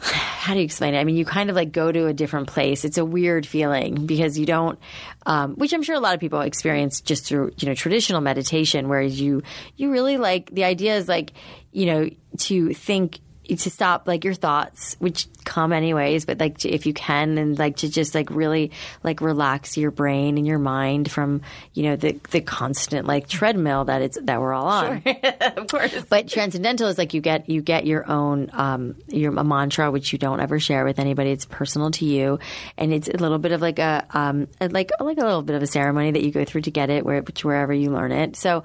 how 0.00 0.54
do 0.54 0.60
you 0.60 0.64
explain 0.64 0.94
it? 0.94 1.00
I 1.00 1.04
mean, 1.04 1.16
you 1.16 1.24
kind 1.24 1.50
of 1.50 1.56
like 1.56 1.72
go 1.72 1.90
to 1.90 2.06
a 2.06 2.12
different 2.12 2.46
place. 2.46 2.84
It's 2.84 2.98
a 2.98 3.04
weird 3.04 3.44
feeling 3.46 4.06
because 4.06 4.38
you 4.38 4.46
don't, 4.46 4.78
um, 5.26 5.56
which 5.56 5.72
I'm 5.72 5.82
sure 5.82 5.96
a 5.96 6.00
lot 6.00 6.14
of 6.14 6.20
people 6.20 6.40
experience 6.40 7.00
just 7.00 7.24
through 7.24 7.52
you 7.58 7.66
know 7.66 7.74
traditional 7.74 8.20
meditation, 8.20 8.88
whereas 8.88 9.20
you 9.20 9.42
you 9.76 9.90
really 9.90 10.16
like 10.16 10.50
the 10.50 10.64
idea 10.64 10.96
is 10.96 11.08
like 11.08 11.32
you 11.72 11.86
know 11.86 12.10
to 12.38 12.74
think 12.74 13.18
to 13.48 13.70
stop 13.70 14.06
like 14.06 14.24
your 14.24 14.34
thoughts, 14.34 14.96
which 14.98 15.26
come 15.44 15.72
anyways, 15.72 16.24
but 16.24 16.38
like 16.38 16.58
to, 16.58 16.68
if 16.68 16.86
you 16.86 16.92
can, 16.92 17.38
and 17.38 17.58
like 17.58 17.76
to 17.76 17.90
just 17.90 18.14
like 18.14 18.30
really 18.30 18.70
like 19.02 19.20
relax 19.20 19.76
your 19.76 19.90
brain 19.90 20.38
and 20.38 20.46
your 20.46 20.58
mind 20.58 21.10
from 21.10 21.40
you 21.74 21.84
know 21.84 21.96
the 21.96 22.20
the 22.30 22.40
constant 22.40 23.06
like 23.06 23.28
treadmill 23.28 23.86
that 23.86 24.02
it's 24.02 24.18
that 24.22 24.40
we're 24.40 24.52
all 24.52 24.68
on. 24.68 25.02
of 25.56 25.66
course. 25.68 26.04
But 26.08 26.28
transcendental 26.28 26.88
is 26.88 26.98
like 26.98 27.14
you 27.14 27.20
get 27.20 27.48
you 27.48 27.62
get 27.62 27.86
your 27.86 28.10
own 28.10 28.50
um, 28.52 28.96
your 29.08 29.36
a 29.38 29.44
mantra 29.44 29.90
which 29.90 30.12
you 30.12 30.18
don't 30.18 30.40
ever 30.40 30.58
share 30.60 30.84
with 30.84 30.98
anybody. 30.98 31.30
It's 31.30 31.44
personal 31.44 31.90
to 31.92 32.04
you, 32.04 32.38
and 32.76 32.92
it's 32.92 33.08
a 33.08 33.16
little 33.16 33.38
bit 33.38 33.52
of 33.52 33.60
like 33.60 33.78
a 33.78 34.06
um, 34.10 34.48
like 34.60 34.90
like 35.00 35.18
a 35.18 35.24
little 35.24 35.42
bit 35.42 35.56
of 35.56 35.62
a 35.62 35.66
ceremony 35.66 36.10
that 36.12 36.22
you 36.22 36.30
go 36.30 36.44
through 36.44 36.62
to 36.62 36.70
get 36.70 36.90
it 36.90 37.04
where 37.04 37.22
wherever 37.42 37.72
you 37.72 37.90
learn 37.90 38.12
it. 38.12 38.36
So, 38.36 38.64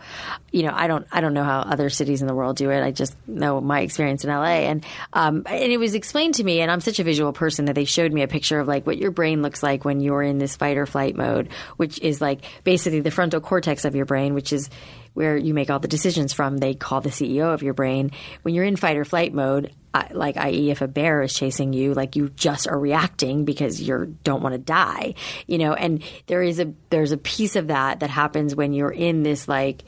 you 0.51 0.63
know, 0.63 0.73
I 0.73 0.87
don't 0.87 1.07
I 1.11 1.21
don't 1.21 1.33
know 1.33 1.43
how 1.43 1.59
other 1.59 1.89
cities 1.89 2.21
in 2.21 2.27
the 2.27 2.35
world 2.35 2.57
do 2.57 2.69
it. 2.71 2.83
I 2.83 2.91
just 2.91 3.15
know 3.27 3.61
my 3.61 3.81
experience 3.81 4.23
in 4.23 4.29
LA, 4.29 4.69
and 4.73 4.85
um, 5.13 5.43
and 5.45 5.71
it 5.71 5.77
was 5.77 5.95
explained 5.95 6.35
to 6.35 6.43
me, 6.43 6.61
and 6.61 6.71
I'm 6.71 6.81
such 6.81 6.99
a 6.99 7.03
visual 7.03 7.33
person 7.33 7.65
that 7.65 7.75
they 7.75 7.85
showed 7.85 8.11
me 8.11 8.23
a 8.23 8.27
picture 8.27 8.59
of 8.59 8.67
like 8.67 8.85
what 8.85 8.97
your 8.97 9.11
brain 9.11 9.41
looks 9.41 9.63
like 9.63 9.85
when 9.85 9.99
you're 9.99 10.23
in 10.23 10.37
this 10.37 10.55
fight 10.55 10.77
or 10.77 10.85
flight 10.85 11.15
mode, 11.15 11.49
which 11.77 11.99
is 11.99 12.21
like 12.21 12.41
basically 12.63 12.99
the 12.99 13.11
frontal 13.11 13.39
cortex 13.39 13.85
of 13.85 13.95
your 13.95 14.05
brain, 14.05 14.33
which 14.33 14.51
is 14.51 14.69
where 15.13 15.37
you 15.37 15.53
make 15.53 15.69
all 15.69 15.79
the 15.79 15.87
decisions 15.87 16.33
from. 16.33 16.57
They 16.57 16.73
call 16.73 17.01
the 17.01 17.09
CEO 17.09 17.53
of 17.53 17.61
your 17.61 17.73
brain. 17.73 18.11
When 18.41 18.55
you're 18.55 18.65
in 18.65 18.75
fight 18.75 18.97
or 18.97 19.05
flight 19.05 19.33
mode, 19.33 19.71
like 20.11 20.37
i.e. 20.37 20.71
if 20.71 20.81
a 20.81 20.87
bear 20.87 21.21
is 21.21 21.33
chasing 21.33 21.71
you, 21.73 21.93
like 21.93 22.15
you 22.15 22.29
just 22.29 22.67
are 22.67 22.79
reacting 22.79 23.45
because 23.45 23.81
you 23.81 24.17
don't 24.23 24.41
want 24.41 24.53
to 24.53 24.59
die, 24.59 25.13
you 25.45 25.57
know. 25.57 25.73
And 25.73 26.03
there 26.27 26.41
is 26.41 26.59
a 26.59 26.73
there's 26.89 27.11
a 27.11 27.17
piece 27.17 27.55
of 27.55 27.67
that 27.67 27.99
that 27.99 28.09
happens 28.09 28.55
when 28.55 28.73
you're 28.73 28.91
in 28.91 29.21
this 29.21 29.47
like, 29.47 29.83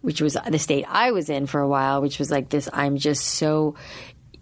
which 0.00 0.22
was 0.22 0.36
the 0.48 0.58
state 0.58 0.86
I 0.88 1.12
was 1.12 1.28
in 1.28 1.46
for 1.46 1.60
a 1.60 1.68
while, 1.68 2.00
which 2.00 2.18
was 2.18 2.30
like 2.30 2.48
this. 2.48 2.70
I'm 2.72 2.96
just 2.96 3.24
so 3.24 3.74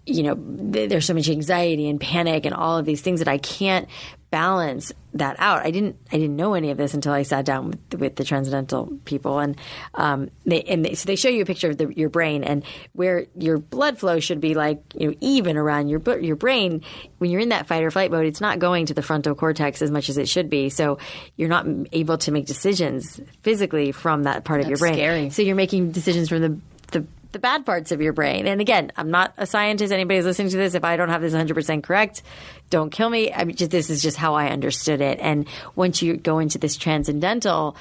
you 0.09 0.23
know, 0.23 0.35
th- 0.35 0.89
there's 0.89 1.05
so 1.05 1.13
much 1.13 1.29
anxiety 1.29 1.89
and 1.89 1.99
panic 1.99 2.45
and 2.45 2.53
all 2.53 2.77
of 2.77 2.85
these 2.85 3.01
things 3.01 3.19
that 3.19 3.27
I 3.27 3.37
can't 3.37 3.87
balance 4.31 4.93
that 5.13 5.35
out. 5.39 5.65
I 5.65 5.71
didn't, 5.71 5.97
I 6.11 6.17
didn't 6.17 6.35
know 6.35 6.53
any 6.53 6.69
of 6.69 6.77
this 6.77 6.93
until 6.93 7.13
I 7.13 7.23
sat 7.23 7.45
down 7.45 7.67
with, 7.67 7.99
with 7.99 8.15
the 8.15 8.23
transcendental 8.23 8.93
people, 9.05 9.39
and 9.39 9.57
um, 9.95 10.29
they 10.45 10.61
and 10.63 10.85
they, 10.85 10.93
so 10.93 11.05
they 11.07 11.15
show 11.15 11.29
you 11.29 11.41
a 11.41 11.45
picture 11.45 11.69
of 11.69 11.77
the, 11.77 11.91
your 11.95 12.09
brain 12.09 12.43
and 12.43 12.63
where 12.93 13.25
your 13.35 13.57
blood 13.57 13.97
flow 13.97 14.19
should 14.19 14.39
be 14.39 14.53
like 14.53 14.81
you 14.93 15.09
know 15.09 15.15
even 15.19 15.57
around 15.57 15.89
your 15.89 16.01
your 16.19 16.35
brain. 16.35 16.83
When 17.17 17.31
you're 17.31 17.41
in 17.41 17.49
that 17.49 17.67
fight 17.67 17.83
or 17.83 17.91
flight 17.91 18.11
mode, 18.11 18.25
it's 18.25 18.41
not 18.41 18.59
going 18.59 18.85
to 18.87 18.93
the 18.93 19.01
frontal 19.01 19.35
cortex 19.35 19.81
as 19.81 19.91
much 19.91 20.09
as 20.09 20.17
it 20.17 20.29
should 20.29 20.49
be. 20.49 20.69
So 20.69 20.99
you're 21.35 21.49
not 21.49 21.65
able 21.91 22.17
to 22.19 22.31
make 22.31 22.45
decisions 22.45 23.19
physically 23.41 23.91
from 23.91 24.23
that 24.23 24.43
part 24.43 24.61
of 24.61 24.67
your 24.67 24.77
brain. 24.77 24.93
scary. 24.93 25.29
So 25.31 25.41
you're 25.41 25.55
making 25.55 25.91
decisions 25.91 26.29
from 26.29 26.41
the 26.41 26.59
the 26.91 27.05
the 27.31 27.39
bad 27.39 27.65
parts 27.65 27.91
of 27.91 28.01
your 28.01 28.13
brain. 28.13 28.47
And 28.47 28.59
again, 28.59 28.91
I'm 28.97 29.11
not 29.11 29.33
a 29.37 29.45
scientist. 29.45 29.93
Anybody's 29.93 30.25
listening 30.25 30.49
to 30.49 30.57
this, 30.57 30.73
if 30.73 30.83
I 30.83 30.97
don't 30.97 31.09
have 31.09 31.21
this 31.21 31.33
100% 31.33 31.83
correct, 31.83 32.23
don't 32.69 32.89
kill 32.89 33.09
me. 33.09 33.31
I 33.31 33.43
mean, 33.43 33.55
just, 33.55 33.71
this 33.71 33.89
is 33.89 34.01
just 34.01 34.17
how 34.17 34.35
I 34.35 34.47
understood 34.47 35.01
it. 35.01 35.19
And 35.19 35.47
once 35.75 36.01
you 36.01 36.17
go 36.17 36.39
into 36.39 36.57
this 36.57 36.75
transcendental, 36.75 37.75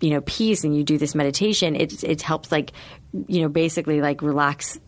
you 0.00 0.10
know, 0.10 0.20
piece 0.22 0.64
and 0.64 0.76
you 0.76 0.84
do 0.84 0.98
this 0.98 1.14
meditation, 1.14 1.76
it 1.76 2.02
it 2.02 2.22
helps 2.22 2.50
like, 2.50 2.72
you 3.26 3.42
know, 3.42 3.48
basically 3.48 4.00
like 4.00 4.22
relax 4.22 4.78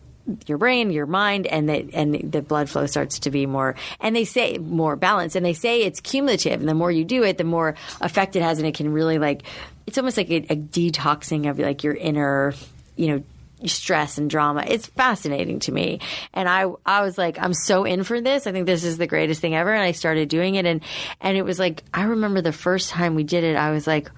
your 0.47 0.57
brain, 0.57 0.91
your 0.91 1.05
mind, 1.05 1.47
and 1.47 1.69
the 1.69 1.89
and 1.93 2.31
the 2.31 2.41
blood 2.41 2.69
flow 2.69 2.85
starts 2.85 3.19
to 3.19 3.31
be 3.31 3.45
more. 3.45 3.75
And 3.99 4.15
they 4.15 4.25
say 4.25 4.57
more 4.57 4.95
balanced, 4.95 5.35
and 5.35 5.45
they 5.45 5.53
say 5.53 5.83
it's 5.83 5.99
cumulative. 5.99 6.59
And 6.59 6.69
the 6.69 6.73
more 6.73 6.91
you 6.91 7.05
do 7.05 7.23
it, 7.23 7.37
the 7.37 7.43
more 7.43 7.75
effect 8.01 8.35
it 8.35 8.41
has, 8.41 8.59
and 8.59 8.67
it 8.67 8.75
can 8.75 8.91
really 8.91 9.19
like. 9.19 9.43
It's 9.87 9.97
almost 9.97 10.17
like 10.17 10.29
a, 10.29 10.37
a 10.49 10.55
detoxing 10.55 11.49
of 11.49 11.57
like 11.57 11.83
your 11.83 11.95
inner, 11.95 12.53
you 12.95 13.07
know, 13.07 13.23
stress 13.65 14.17
and 14.17 14.29
drama. 14.29 14.63
It's 14.67 14.87
fascinating 14.87 15.59
to 15.61 15.71
me. 15.71 15.99
And 16.33 16.47
I 16.47 16.65
I 16.85 17.01
was 17.01 17.17
like, 17.17 17.39
I'm 17.39 17.53
so 17.53 17.83
in 17.83 18.03
for 18.03 18.21
this. 18.21 18.47
I 18.47 18.51
think 18.51 18.65
this 18.65 18.83
is 18.83 18.97
the 18.97 19.07
greatest 19.07 19.41
thing 19.41 19.55
ever. 19.55 19.73
And 19.73 19.83
I 19.83 19.91
started 19.91 20.29
doing 20.29 20.55
it 20.55 20.65
and 20.65 20.81
and 21.21 21.37
it 21.37 21.43
was 21.43 21.59
like 21.59 21.83
I 21.93 22.03
remember 22.03 22.41
the 22.41 22.51
first 22.51 22.89
time 22.89 23.15
we 23.15 23.23
did 23.23 23.43
it, 23.43 23.55
I 23.55 23.71
was 23.71 23.87
like 23.87 24.09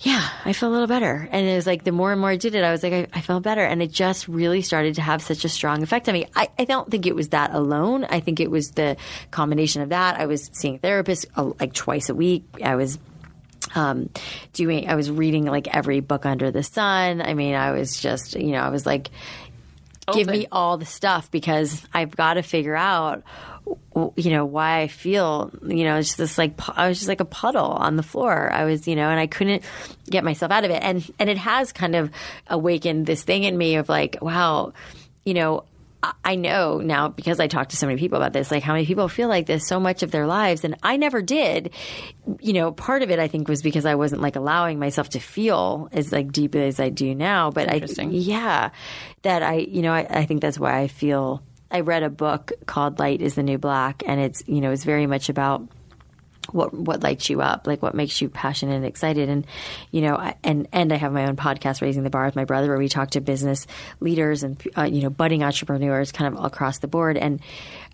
yeah, 0.00 0.28
I 0.44 0.52
feel 0.52 0.68
a 0.68 0.70
little 0.70 0.86
better. 0.86 1.28
And 1.30 1.46
it 1.46 1.56
was 1.56 1.66
like 1.66 1.82
the 1.82 1.92
more 1.92 2.12
and 2.12 2.20
more 2.20 2.30
I 2.30 2.36
did 2.36 2.54
it, 2.54 2.62
I 2.62 2.70
was 2.70 2.82
like, 2.82 2.92
I, 2.92 3.06
I 3.12 3.20
felt 3.20 3.42
better. 3.42 3.64
And 3.64 3.82
it 3.82 3.90
just 3.90 4.28
really 4.28 4.62
started 4.62 4.94
to 4.96 5.02
have 5.02 5.22
such 5.22 5.44
a 5.44 5.48
strong 5.48 5.82
effect 5.82 6.08
on 6.08 6.12
me. 6.12 6.26
I, 6.36 6.48
I 6.58 6.64
don't 6.64 6.88
think 6.88 7.06
it 7.06 7.16
was 7.16 7.30
that 7.30 7.52
alone. 7.52 8.04
I 8.04 8.20
think 8.20 8.38
it 8.38 8.50
was 8.50 8.70
the 8.72 8.96
combination 9.30 9.82
of 9.82 9.88
that. 9.88 10.20
I 10.20 10.26
was 10.26 10.50
seeing 10.52 10.78
therapists 10.78 11.26
uh, 11.36 11.52
like 11.58 11.72
twice 11.72 12.08
a 12.08 12.14
week. 12.14 12.44
I 12.62 12.76
was 12.76 12.98
um, 13.74 14.10
doing, 14.52 14.88
I 14.88 14.94
was 14.94 15.10
reading 15.10 15.44
like 15.44 15.74
every 15.74 16.00
book 16.00 16.26
under 16.26 16.50
the 16.50 16.62
sun. 16.62 17.20
I 17.22 17.34
mean, 17.34 17.54
I 17.54 17.72
was 17.72 18.00
just, 18.00 18.34
you 18.34 18.52
know, 18.52 18.60
I 18.60 18.70
was 18.70 18.86
like, 18.86 19.10
give 20.12 20.26
me 20.28 20.46
all 20.50 20.78
the 20.78 20.86
stuff 20.86 21.30
because 21.30 21.84
I've 21.92 22.16
got 22.16 22.34
to 22.34 22.42
figure 22.42 22.76
out, 22.76 23.22
you 24.16 24.30
know, 24.30 24.46
why 24.46 24.80
I 24.80 24.88
feel, 24.88 25.52
you 25.66 25.84
know, 25.84 25.96
it's 25.96 26.08
just 26.08 26.18
this 26.18 26.38
like, 26.38 26.54
I 26.76 26.88
was 26.88 26.98
just 26.98 27.08
like 27.08 27.20
a 27.20 27.26
puddle 27.26 27.66
on 27.66 27.96
the 27.96 28.02
floor. 28.02 28.50
I 28.50 28.64
was, 28.64 28.88
you 28.88 28.96
know, 28.96 29.10
and 29.10 29.20
I 29.20 29.26
couldn't 29.26 29.62
get 30.08 30.24
myself 30.24 30.50
out 30.50 30.64
of 30.64 30.70
it. 30.70 30.82
And, 30.82 31.08
and 31.18 31.28
it 31.28 31.36
has 31.36 31.72
kind 31.72 31.94
of 31.94 32.10
awakened 32.46 33.04
this 33.06 33.22
thing 33.22 33.44
in 33.44 33.56
me 33.56 33.76
of 33.76 33.88
like, 33.88 34.16
wow, 34.22 34.72
you 35.24 35.34
know, 35.34 35.64
I- 36.24 36.34
know 36.36 36.78
now 36.78 37.08
because 37.08 37.40
I 37.40 37.48
talk 37.48 37.70
to 37.70 37.76
so 37.76 37.86
many 37.86 37.98
people 37.98 38.18
about 38.18 38.32
this, 38.32 38.50
like 38.50 38.62
how 38.62 38.72
many 38.72 38.86
people 38.86 39.08
feel 39.08 39.28
like 39.28 39.46
this 39.46 39.66
so 39.66 39.80
much 39.80 40.02
of 40.02 40.10
their 40.10 40.26
lives. 40.26 40.62
And 40.64 40.76
I 40.82 40.96
never 40.96 41.20
did. 41.22 41.70
You 42.40 42.52
know, 42.52 42.72
part 42.72 43.02
of 43.02 43.10
it 43.10 43.18
I 43.18 43.26
think 43.28 43.48
was 43.48 43.62
because 43.62 43.84
I 43.84 43.96
wasn't 43.96 44.22
like 44.22 44.36
allowing 44.36 44.78
myself 44.78 45.08
to 45.10 45.18
feel 45.18 45.88
as 45.92 46.12
like 46.12 46.30
deeply 46.30 46.66
as 46.66 46.78
I 46.78 46.90
do 46.90 47.14
now. 47.14 47.50
But 47.50 47.68
I, 47.68 47.80
yeah, 48.10 48.70
that 49.22 49.42
I, 49.42 49.54
you 49.54 49.82
know, 49.82 49.92
I, 49.92 50.06
I 50.08 50.24
think 50.26 50.40
that's 50.40 50.58
why 50.58 50.78
I 50.78 50.86
feel 50.86 51.42
I 51.70 51.80
read 51.80 52.02
a 52.02 52.10
book 52.10 52.52
called 52.66 52.98
Light 52.98 53.20
is 53.20 53.34
the 53.34 53.42
New 53.42 53.58
Black, 53.58 54.02
and 54.06 54.20
it's 54.20 54.42
you 54.46 54.60
know 54.60 54.70
it's 54.70 54.84
very 54.84 55.06
much 55.06 55.28
about 55.28 55.68
what 56.52 56.72
what 56.72 57.02
lights 57.02 57.30
you 57.30 57.40
up, 57.40 57.66
like 57.66 57.82
what 57.82 57.94
makes 57.94 58.20
you 58.20 58.28
passionate 58.28 58.76
and 58.76 58.84
excited. 58.84 59.28
And 59.28 59.46
you 59.90 60.02
know, 60.02 60.16
I, 60.16 60.34
and 60.44 60.68
and 60.72 60.92
I 60.92 60.96
have 60.96 61.12
my 61.12 61.26
own 61.26 61.36
podcast, 61.36 61.82
Raising 61.82 62.02
the 62.02 62.10
Bar 62.10 62.26
with 62.26 62.36
my 62.36 62.44
brother, 62.44 62.68
where 62.68 62.78
we 62.78 62.88
talk 62.88 63.10
to 63.10 63.20
business 63.20 63.66
leaders 64.00 64.42
and 64.42 64.62
uh, 64.76 64.84
you 64.84 65.02
know 65.02 65.10
budding 65.10 65.42
entrepreneurs, 65.42 66.12
kind 66.12 66.34
of 66.34 66.44
across 66.44 66.78
the 66.78 66.88
board. 66.88 67.16
And 67.16 67.40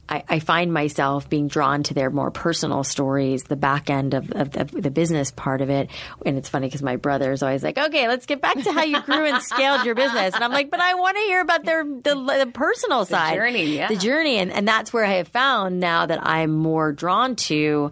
I, 0.08 0.22
I, 0.28 0.38
find 0.38 0.72
myself 0.72 1.30
being 1.30 1.48
drawn 1.48 1.82
to 1.84 1.94
their 1.94 2.10
more 2.10 2.30
personal 2.30 2.84
stories, 2.84 3.44
the 3.44 3.56
back 3.56 3.88
end 3.88 4.12
of, 4.12 4.30
of, 4.32 4.56
of 4.56 4.70
the 4.70 4.90
business 4.90 5.30
part 5.30 5.62
of 5.62 5.70
it. 5.70 5.88
And 6.26 6.36
it's 6.36 6.48
funny 6.48 6.66
because 6.66 6.82
my 6.82 6.96
brother 6.96 7.32
is 7.32 7.42
always 7.42 7.62
like, 7.62 7.78
"Okay, 7.78 8.06
let's 8.06 8.26
get 8.26 8.40
back 8.40 8.62
to 8.62 8.72
how 8.72 8.82
you 8.82 9.00
grew 9.00 9.24
and 9.24 9.42
scaled 9.42 9.86
your 9.86 9.94
business." 9.94 10.34
And 10.34 10.44
I'm 10.44 10.52
like, 10.52 10.70
"But 10.70 10.80
I 10.80 10.94
want 10.94 11.16
to 11.16 11.22
hear 11.22 11.40
about 11.40 11.64
their 11.64 11.84
the, 11.84 12.44
the 12.44 12.50
personal 12.52 13.00
the 13.00 13.06
side, 13.06 13.34
journey, 13.34 13.76
yeah. 13.76 13.88
the 13.88 13.96
journey." 13.96 14.38
And 14.38 14.52
and 14.52 14.68
that's 14.68 14.92
where 14.92 15.04
I 15.04 15.14
have 15.14 15.28
found 15.28 15.80
now 15.80 16.06
that 16.06 16.20
I'm 16.22 16.52
more 16.52 16.92
drawn 16.92 17.36
to 17.36 17.90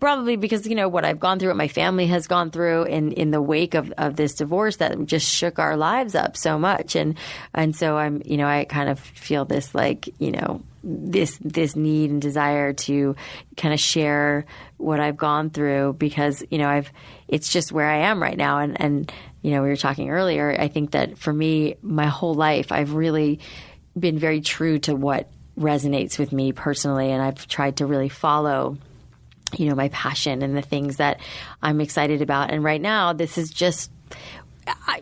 probably 0.00 0.36
because 0.36 0.66
you 0.66 0.74
know 0.74 0.88
what 0.88 1.04
I've 1.04 1.20
gone 1.20 1.38
through, 1.38 1.48
what 1.48 1.56
my 1.56 1.68
family 1.68 2.06
has 2.06 2.26
gone 2.26 2.50
through 2.50 2.84
in 2.84 3.12
in 3.12 3.30
the 3.30 3.42
wake 3.42 3.74
of, 3.74 3.92
of 3.98 4.16
this 4.16 4.34
divorce 4.34 4.76
that 4.76 5.06
just 5.06 5.28
shook 5.28 5.58
our 5.58 5.76
lives 5.76 6.14
up 6.14 6.36
so 6.36 6.58
much, 6.58 6.96
and 6.96 7.16
and 7.54 7.74
so 7.74 7.96
I'm 7.96 8.22
you 8.24 8.36
know 8.36 8.46
I 8.46 8.64
kind 8.64 8.88
of 8.88 8.98
feel 8.98 9.44
this 9.44 9.74
like 9.74 10.08
you 10.18 10.32
know 10.32 10.62
this 10.84 11.38
this 11.42 11.76
need 11.76 12.10
and 12.10 12.20
desire 12.20 12.72
to 12.72 13.16
kind 13.56 13.74
of 13.74 13.80
share 13.80 14.44
what 14.76 15.00
I've 15.00 15.16
gone 15.16 15.50
through 15.50 15.94
because 15.94 16.44
you 16.50 16.58
know 16.58 16.68
I've 16.68 16.90
it's 17.28 17.48
just 17.48 17.72
where 17.72 17.88
I 17.88 18.08
am 18.08 18.22
right 18.22 18.36
now. 18.36 18.58
And 18.58 18.80
and 18.80 19.12
you 19.42 19.52
know 19.52 19.62
we 19.62 19.68
were 19.68 19.76
talking 19.76 20.10
earlier 20.10 20.54
I 20.58 20.68
think 20.68 20.92
that 20.92 21.18
for 21.18 21.32
me 21.32 21.76
my 21.82 22.06
whole 22.06 22.34
life 22.34 22.70
I've 22.70 22.94
really 22.94 23.40
been 23.98 24.18
very 24.18 24.40
true 24.40 24.78
to 24.80 24.94
what 24.94 25.28
resonates 25.58 26.18
with 26.18 26.32
me 26.32 26.52
personally. 26.52 27.10
And 27.10 27.22
I've 27.22 27.46
tried 27.46 27.76
to 27.76 27.86
really 27.86 28.08
follow 28.08 28.78
you 29.58 29.68
know 29.68 29.74
my 29.74 29.88
passion 29.88 30.42
and 30.42 30.56
the 30.56 30.62
things 30.62 30.96
that 30.96 31.20
I'm 31.62 31.80
excited 31.80 32.22
about 32.22 32.50
and 32.50 32.62
right 32.62 32.80
now 32.80 33.12
this 33.12 33.38
is 33.38 33.50
just 33.50 33.90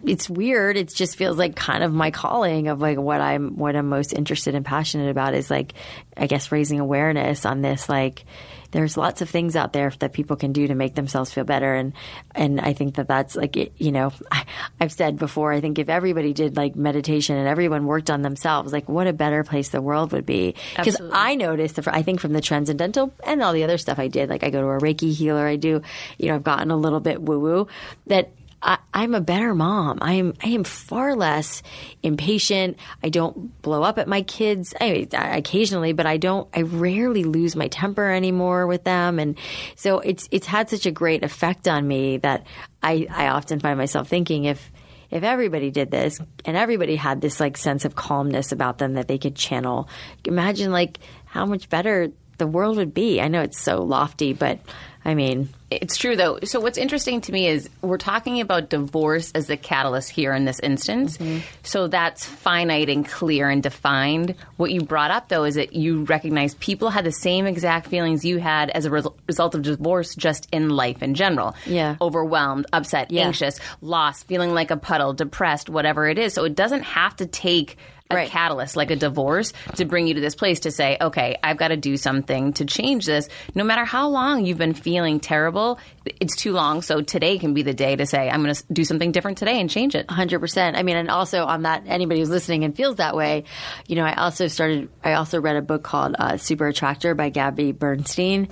it's 0.04 0.30
weird. 0.30 0.76
It 0.76 0.88
just 0.88 1.16
feels 1.16 1.36
like 1.36 1.54
kind 1.54 1.84
of 1.84 1.92
my 1.92 2.10
calling 2.10 2.68
of 2.68 2.80
like 2.80 2.98
what 2.98 3.20
I'm 3.20 3.56
what 3.56 3.76
I'm 3.76 3.88
most 3.88 4.12
interested 4.12 4.54
and 4.54 4.64
passionate 4.64 5.10
about 5.10 5.34
is 5.34 5.50
like 5.50 5.74
I 6.16 6.26
guess 6.26 6.50
raising 6.50 6.80
awareness 6.80 7.44
on 7.44 7.60
this 7.60 7.88
like 7.88 8.24
there's 8.72 8.96
lots 8.96 9.22
of 9.22 9.28
things 9.28 9.56
out 9.56 9.72
there 9.72 9.90
that 9.98 10.12
people 10.12 10.36
can 10.36 10.52
do 10.52 10.66
to 10.66 10.74
make 10.74 10.94
themselves 10.94 11.32
feel 11.32 11.44
better. 11.44 11.74
And 11.74 11.92
and 12.34 12.60
I 12.60 12.72
think 12.72 12.96
that 12.96 13.08
that's 13.08 13.36
like 13.36 13.56
it, 13.56 13.72
you 13.76 13.92
know 13.92 14.12
I, 14.32 14.44
I've 14.80 14.92
said 14.92 15.18
before 15.18 15.52
I 15.52 15.60
think 15.60 15.78
if 15.78 15.88
everybody 15.88 16.32
did 16.32 16.56
like 16.56 16.76
meditation 16.76 17.36
and 17.36 17.48
everyone 17.48 17.86
worked 17.86 18.10
on 18.10 18.22
themselves 18.22 18.72
like 18.72 18.88
what 18.88 19.06
a 19.06 19.12
better 19.12 19.44
place 19.44 19.70
the 19.70 19.82
world 19.82 20.12
would 20.12 20.26
be. 20.26 20.54
Because 20.76 21.00
I 21.12 21.34
noticed 21.34 21.78
I 21.88 22.02
think 22.02 22.20
from 22.20 22.32
the 22.32 22.40
transcendental 22.40 23.12
and 23.24 23.42
all 23.42 23.52
the 23.52 23.64
other 23.64 23.78
stuff 23.78 23.98
I 23.98 24.08
did 24.08 24.28
like 24.28 24.44
I 24.44 24.50
go 24.50 24.60
to 24.60 24.66
a 24.68 24.78
Reiki 24.78 25.12
healer 25.12 25.46
I 25.46 25.56
do 25.56 25.82
you 26.18 26.28
know 26.28 26.36
I've 26.36 26.44
gotten 26.44 26.70
a 26.70 26.76
little 26.76 27.00
bit 27.00 27.20
woo 27.20 27.38
woo 27.38 27.68
that 28.06 28.30
I, 28.62 28.78
am 28.94 29.14
a 29.14 29.20
better 29.20 29.54
mom. 29.54 29.98
I 30.02 30.14
am 30.14 30.34
I 30.42 30.48
am 30.48 30.64
far 30.64 31.16
less 31.16 31.62
impatient. 32.02 32.76
I 33.02 33.08
don't 33.08 33.60
blow 33.62 33.82
up 33.82 33.98
at 33.98 34.08
my 34.08 34.22
kids. 34.22 34.74
I, 34.80 35.08
I, 35.14 35.38
occasionally, 35.38 35.92
but 35.92 36.06
I 36.06 36.18
don't. 36.18 36.48
I 36.54 36.62
rarely 36.62 37.24
lose 37.24 37.56
my 37.56 37.68
temper 37.68 38.10
anymore 38.10 38.66
with 38.66 38.84
them, 38.84 39.18
and 39.18 39.38
so 39.76 40.00
it's 40.00 40.28
it's 40.30 40.46
had 40.46 40.68
such 40.68 40.86
a 40.86 40.90
great 40.90 41.24
effect 41.24 41.68
on 41.68 41.86
me 41.86 42.18
that 42.18 42.46
I 42.82 43.06
I 43.10 43.28
often 43.28 43.60
find 43.60 43.78
myself 43.78 44.08
thinking 44.08 44.44
if 44.44 44.70
if 45.10 45.22
everybody 45.22 45.70
did 45.70 45.90
this 45.90 46.20
and 46.44 46.56
everybody 46.56 46.96
had 46.96 47.20
this 47.20 47.40
like 47.40 47.56
sense 47.56 47.84
of 47.84 47.94
calmness 47.94 48.52
about 48.52 48.78
them 48.78 48.94
that 48.94 49.08
they 49.08 49.18
could 49.18 49.36
channel, 49.36 49.88
imagine 50.24 50.70
like 50.70 50.98
how 51.24 51.46
much 51.46 51.68
better 51.68 52.12
the 52.38 52.46
world 52.46 52.76
would 52.76 52.94
be. 52.94 53.20
I 53.20 53.28
know 53.28 53.42
it's 53.42 53.60
so 53.60 53.82
lofty, 53.82 54.32
but 54.32 54.60
I 55.04 55.14
mean, 55.14 55.48
it's 55.70 55.96
true 55.96 56.14
though. 56.14 56.40
So 56.44 56.60
what's 56.60 56.76
interesting 56.76 57.22
to 57.22 57.32
me 57.32 57.46
is 57.46 57.70
we're 57.80 57.96
talking 57.96 58.40
about 58.40 58.68
divorce 58.68 59.32
as 59.32 59.46
the 59.46 59.56
catalyst 59.56 60.10
here 60.10 60.34
in 60.34 60.44
this 60.44 60.60
instance. 60.60 61.16
Mm-hmm. 61.16 61.38
So 61.62 61.88
that's 61.88 62.24
finite 62.24 62.90
and 62.90 63.06
clear 63.08 63.48
and 63.48 63.62
defined. 63.62 64.34
What 64.56 64.70
you 64.70 64.82
brought 64.82 65.10
up 65.10 65.28
though 65.28 65.44
is 65.44 65.54
that 65.54 65.72
you 65.72 66.04
recognize 66.04 66.54
people 66.54 66.90
had 66.90 67.04
the 67.04 67.12
same 67.12 67.46
exact 67.46 67.86
feelings 67.86 68.24
you 68.24 68.38
had 68.38 68.68
as 68.70 68.84
a 68.84 68.90
re- 68.90 69.02
result 69.26 69.54
of 69.54 69.62
divorce 69.62 70.14
just 70.14 70.48
in 70.52 70.68
life 70.68 71.02
in 71.02 71.14
general. 71.14 71.54
Yeah. 71.64 71.96
Overwhelmed, 72.00 72.66
upset, 72.72 73.10
yeah. 73.10 73.26
anxious, 73.26 73.58
lost, 73.80 74.26
feeling 74.26 74.52
like 74.52 74.70
a 74.70 74.76
puddle, 74.76 75.14
depressed, 75.14 75.70
whatever 75.70 76.08
it 76.08 76.18
is. 76.18 76.34
So 76.34 76.44
it 76.44 76.54
doesn't 76.54 76.82
have 76.82 77.16
to 77.16 77.26
take 77.26 77.78
a 78.10 78.16
right. 78.16 78.28
catalyst 78.28 78.76
like 78.76 78.90
a 78.90 78.96
divorce 78.96 79.52
to 79.76 79.84
bring 79.84 80.06
you 80.06 80.14
to 80.14 80.20
this 80.20 80.34
place 80.34 80.60
to 80.60 80.70
say, 80.70 80.96
okay, 81.00 81.36
I've 81.42 81.56
got 81.56 81.68
to 81.68 81.76
do 81.76 81.96
something 81.96 82.52
to 82.54 82.64
change 82.64 83.06
this. 83.06 83.28
No 83.54 83.64
matter 83.64 83.84
how 83.84 84.08
long 84.08 84.44
you've 84.44 84.58
been 84.58 84.74
feeling 84.74 85.20
terrible, 85.20 85.78
it's 86.04 86.36
too 86.36 86.52
long. 86.52 86.82
So 86.82 87.02
today 87.02 87.38
can 87.38 87.54
be 87.54 87.62
the 87.62 87.74
day 87.74 87.94
to 87.96 88.06
say, 88.06 88.28
I'm 88.28 88.42
going 88.42 88.54
to 88.54 88.64
do 88.72 88.84
something 88.84 89.12
different 89.12 89.38
today 89.38 89.60
and 89.60 89.70
change 89.70 89.94
it. 89.94 90.06
100%. 90.08 90.76
I 90.76 90.82
mean, 90.82 90.96
and 90.96 91.10
also 91.10 91.44
on 91.44 91.62
that, 91.62 91.84
anybody 91.86 92.20
who's 92.20 92.30
listening 92.30 92.64
and 92.64 92.76
feels 92.76 92.96
that 92.96 93.14
way, 93.14 93.44
you 93.86 93.96
know, 93.96 94.04
I 94.04 94.14
also 94.14 94.48
started, 94.48 94.88
I 95.04 95.14
also 95.14 95.40
read 95.40 95.56
a 95.56 95.62
book 95.62 95.82
called 95.82 96.16
uh, 96.18 96.36
Super 96.36 96.66
Attractor 96.66 97.14
by 97.14 97.30
Gabby 97.30 97.72
Bernstein. 97.72 98.48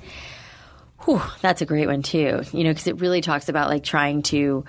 Whew, 1.05 1.23
that's 1.41 1.63
a 1.63 1.67
great 1.67 1.87
one 1.87 2.03
too, 2.03 2.43
you 2.53 2.65
know, 2.65 2.71
because 2.71 2.87
it 2.87 3.01
really 3.01 3.21
talks 3.21 3.49
about 3.49 3.69
like 3.69 3.83
trying 3.83 4.23
to 4.25 4.65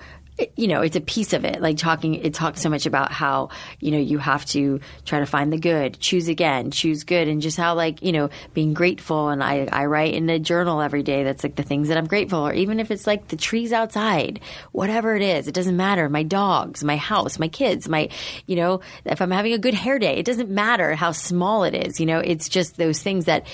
you 0.56 0.68
know, 0.68 0.82
it's 0.82 0.96
a 0.96 1.00
piece 1.00 1.32
of 1.32 1.44
it. 1.44 1.60
Like 1.60 1.76
talking, 1.76 2.14
it 2.14 2.34
talks 2.34 2.60
so 2.60 2.68
much 2.68 2.86
about 2.86 3.12
how, 3.12 3.50
you 3.78 3.90
know, 3.90 3.98
you 3.98 4.18
have 4.18 4.44
to 4.46 4.80
try 5.04 5.20
to 5.20 5.26
find 5.26 5.52
the 5.52 5.58
good, 5.58 5.98
choose 6.00 6.28
again, 6.28 6.70
choose 6.70 7.04
good, 7.04 7.28
and 7.28 7.40
just 7.40 7.56
how, 7.56 7.74
like, 7.74 8.02
you 8.02 8.12
know, 8.12 8.30
being 8.54 8.74
grateful. 8.74 9.28
And 9.28 9.42
I, 9.42 9.68
I 9.70 9.86
write 9.86 10.14
in 10.14 10.28
a 10.30 10.38
journal 10.38 10.80
every 10.80 11.02
day 11.02 11.22
that's 11.22 11.44
like 11.44 11.56
the 11.56 11.62
things 11.62 11.88
that 11.88 11.96
I'm 11.96 12.06
grateful 12.06 12.46
for, 12.46 12.52
even 12.52 12.80
if 12.80 12.90
it's 12.90 13.06
like 13.06 13.28
the 13.28 13.36
trees 13.36 13.72
outside, 13.72 14.40
whatever 14.72 15.14
it 15.14 15.22
is, 15.22 15.48
it 15.48 15.54
doesn't 15.54 15.76
matter. 15.76 16.08
My 16.08 16.22
dogs, 16.22 16.82
my 16.84 16.96
house, 16.96 17.38
my 17.38 17.48
kids, 17.48 17.88
my, 17.88 18.08
you 18.46 18.56
know, 18.56 18.80
if 19.04 19.20
I'm 19.20 19.30
having 19.30 19.52
a 19.52 19.58
good 19.58 19.74
hair 19.74 19.98
day, 19.98 20.16
it 20.16 20.26
doesn't 20.26 20.50
matter 20.50 20.94
how 20.94 21.12
small 21.12 21.64
it 21.64 21.74
is. 21.74 22.00
You 22.00 22.06
know, 22.06 22.18
it's 22.18 22.48
just 22.48 22.76
those 22.76 23.02
things 23.02 23.26
that, 23.26 23.46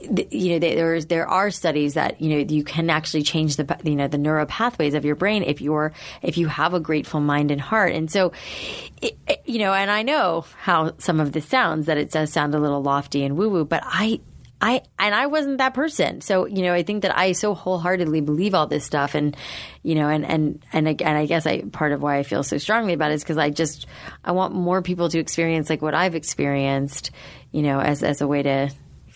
you 0.00 0.52
know, 0.52 0.58
there 0.58 1.00
there 1.02 1.28
are 1.28 1.50
studies 1.50 1.94
that 1.94 2.20
you 2.20 2.30
know 2.30 2.38
you 2.38 2.64
can 2.64 2.90
actually 2.90 3.22
change 3.22 3.56
the 3.56 3.78
you 3.84 3.96
know 3.96 4.08
the 4.08 4.18
neural 4.18 4.46
pathways 4.46 4.94
of 4.94 5.04
your 5.04 5.14
brain 5.14 5.42
if 5.42 5.60
you're 5.60 5.92
if 6.22 6.38
you 6.38 6.48
have 6.48 6.74
a 6.74 6.80
grateful 6.80 7.20
mind 7.20 7.50
and 7.50 7.60
heart. 7.60 7.92
And 7.92 8.10
so, 8.10 8.32
it, 9.02 9.16
you 9.44 9.58
know, 9.58 9.72
and 9.72 9.90
I 9.90 10.02
know 10.02 10.44
how 10.62 10.92
some 10.98 11.20
of 11.20 11.32
this 11.32 11.46
sounds 11.46 11.86
that 11.86 11.98
it 11.98 12.10
does 12.10 12.32
sound 12.32 12.54
a 12.54 12.58
little 12.58 12.82
lofty 12.82 13.24
and 13.24 13.36
woo 13.36 13.50
woo, 13.50 13.64
but 13.64 13.82
I 13.84 14.20
I 14.60 14.82
and 14.98 15.14
I 15.14 15.26
wasn't 15.26 15.58
that 15.58 15.74
person. 15.74 16.20
So, 16.20 16.46
you 16.46 16.62
know, 16.62 16.74
I 16.74 16.82
think 16.82 17.02
that 17.02 17.16
I 17.16 17.32
so 17.32 17.54
wholeheartedly 17.54 18.20
believe 18.20 18.54
all 18.54 18.66
this 18.66 18.84
stuff 18.84 19.14
and 19.14 19.36
you 19.82 19.94
know, 19.94 20.08
and 20.08 20.24
and 20.24 20.64
and 20.72 20.88
and 20.88 21.18
I 21.18 21.26
guess 21.26 21.46
I 21.46 21.62
part 21.62 21.92
of 21.92 22.02
why 22.02 22.18
I 22.18 22.22
feel 22.22 22.42
so 22.42 22.58
strongly 22.58 22.92
about 22.92 23.10
it 23.10 23.14
is 23.14 23.24
cuz 23.24 23.38
I 23.38 23.50
just 23.50 23.86
I 24.24 24.32
want 24.32 24.54
more 24.54 24.82
people 24.82 25.08
to 25.08 25.18
experience 25.18 25.70
like 25.70 25.82
what 25.82 25.94
I've 25.94 26.14
experienced, 26.14 27.10
you 27.52 27.62
know, 27.62 27.80
as 27.80 28.02
as 28.02 28.20
a 28.20 28.26
way 28.26 28.42
to 28.42 28.70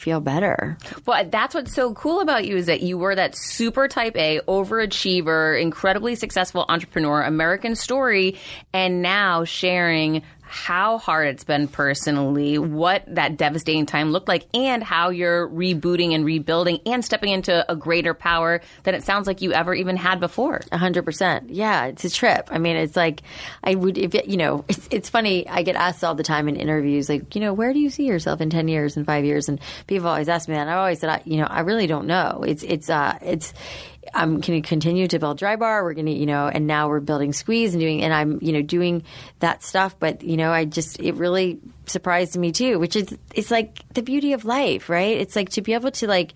feel 0.04 0.20
better. 0.20 0.76
Well, 1.06 1.24
that's 1.30 1.54
what's 1.54 1.72
so 1.74 1.94
cool 1.94 2.20
about 2.20 2.44
you 2.46 2.56
is 2.58 2.66
that 2.66 2.82
you 2.82 2.98
were 2.98 3.14
that 3.14 3.34
super 3.34 3.88
type 3.88 4.14
A, 4.16 4.40
overachiever, 4.46 5.58
incredibly 5.60 6.14
successful 6.14 6.66
entrepreneur, 6.68 7.22
American 7.22 7.74
story, 7.74 8.38
and 8.74 9.00
now 9.00 9.44
sharing 9.44 10.22
how 10.46 10.98
hard 10.98 11.28
it's 11.28 11.44
been 11.44 11.66
personally, 11.68 12.58
what 12.58 13.02
that 13.08 13.36
devastating 13.36 13.86
time 13.86 14.12
looked 14.12 14.28
like, 14.28 14.46
and 14.54 14.82
how 14.82 15.10
you're 15.10 15.48
rebooting 15.48 16.14
and 16.14 16.24
rebuilding 16.24 16.80
and 16.86 17.04
stepping 17.04 17.30
into 17.30 17.70
a 17.70 17.74
greater 17.74 18.14
power 18.14 18.60
than 18.84 18.94
it 18.94 19.02
sounds 19.02 19.26
like 19.26 19.42
you 19.42 19.52
ever 19.52 19.74
even 19.74 19.96
had 19.96 20.20
before. 20.20 20.60
A 20.70 20.78
hundred 20.78 21.04
percent. 21.04 21.50
Yeah, 21.50 21.86
it's 21.86 22.04
a 22.04 22.10
trip. 22.10 22.48
I 22.52 22.58
mean, 22.58 22.76
it's 22.76 22.94
like 22.96 23.22
I 23.62 23.74
would, 23.74 23.98
if 23.98 24.14
you 24.28 24.36
know, 24.36 24.64
it's, 24.68 24.88
it's 24.90 25.08
funny. 25.08 25.48
I 25.48 25.62
get 25.62 25.76
asked 25.76 26.04
all 26.04 26.14
the 26.14 26.22
time 26.22 26.48
in 26.48 26.56
interviews, 26.56 27.08
like, 27.08 27.34
you 27.34 27.40
know, 27.40 27.52
where 27.52 27.72
do 27.72 27.80
you 27.80 27.90
see 27.90 28.06
yourself 28.06 28.40
in 28.40 28.50
ten 28.50 28.68
years 28.68 28.96
and 28.96 29.06
five 29.06 29.24
years? 29.24 29.48
And 29.48 29.60
people 29.86 30.08
always 30.08 30.28
ask 30.28 30.48
me 30.48 30.54
that. 30.54 30.62
And 30.62 30.70
I 30.70 30.74
always 30.74 31.00
said, 31.00 31.10
I, 31.10 31.22
you 31.24 31.38
know, 31.38 31.46
I 31.46 31.60
really 31.60 31.86
don't 31.86 32.06
know. 32.06 32.44
It's 32.46 32.62
it's 32.62 32.90
uh 32.90 33.18
it's 33.22 33.54
I'm 34.12 34.40
going 34.40 34.60
to 34.60 34.68
continue 34.68 35.08
to 35.08 35.18
build 35.18 35.38
Drybar. 35.38 35.82
We're 35.82 35.94
going 35.94 36.06
to, 36.06 36.12
you 36.12 36.26
know, 36.26 36.48
and 36.48 36.66
now 36.66 36.88
we're 36.88 37.00
building 37.00 37.32
Squeeze 37.32 37.74
and 37.74 37.80
doing, 37.80 38.02
and 38.02 38.12
I'm, 38.12 38.38
you 38.42 38.52
know, 38.52 38.62
doing 38.62 39.04
that 39.38 39.62
stuff. 39.62 39.96
But 39.98 40.22
you 40.22 40.36
know, 40.36 40.50
I 40.50 40.64
just 40.64 41.00
it 41.00 41.14
really 41.14 41.60
surprised 41.86 42.36
me 42.36 42.52
too, 42.52 42.78
which 42.78 42.96
is 42.96 43.16
it's 43.34 43.50
like 43.50 43.80
the 43.94 44.02
beauty 44.02 44.32
of 44.32 44.44
life, 44.44 44.88
right? 44.88 45.16
It's 45.16 45.36
like 45.36 45.50
to 45.50 45.62
be 45.62 45.74
able 45.74 45.90
to 45.92 46.06
like. 46.06 46.34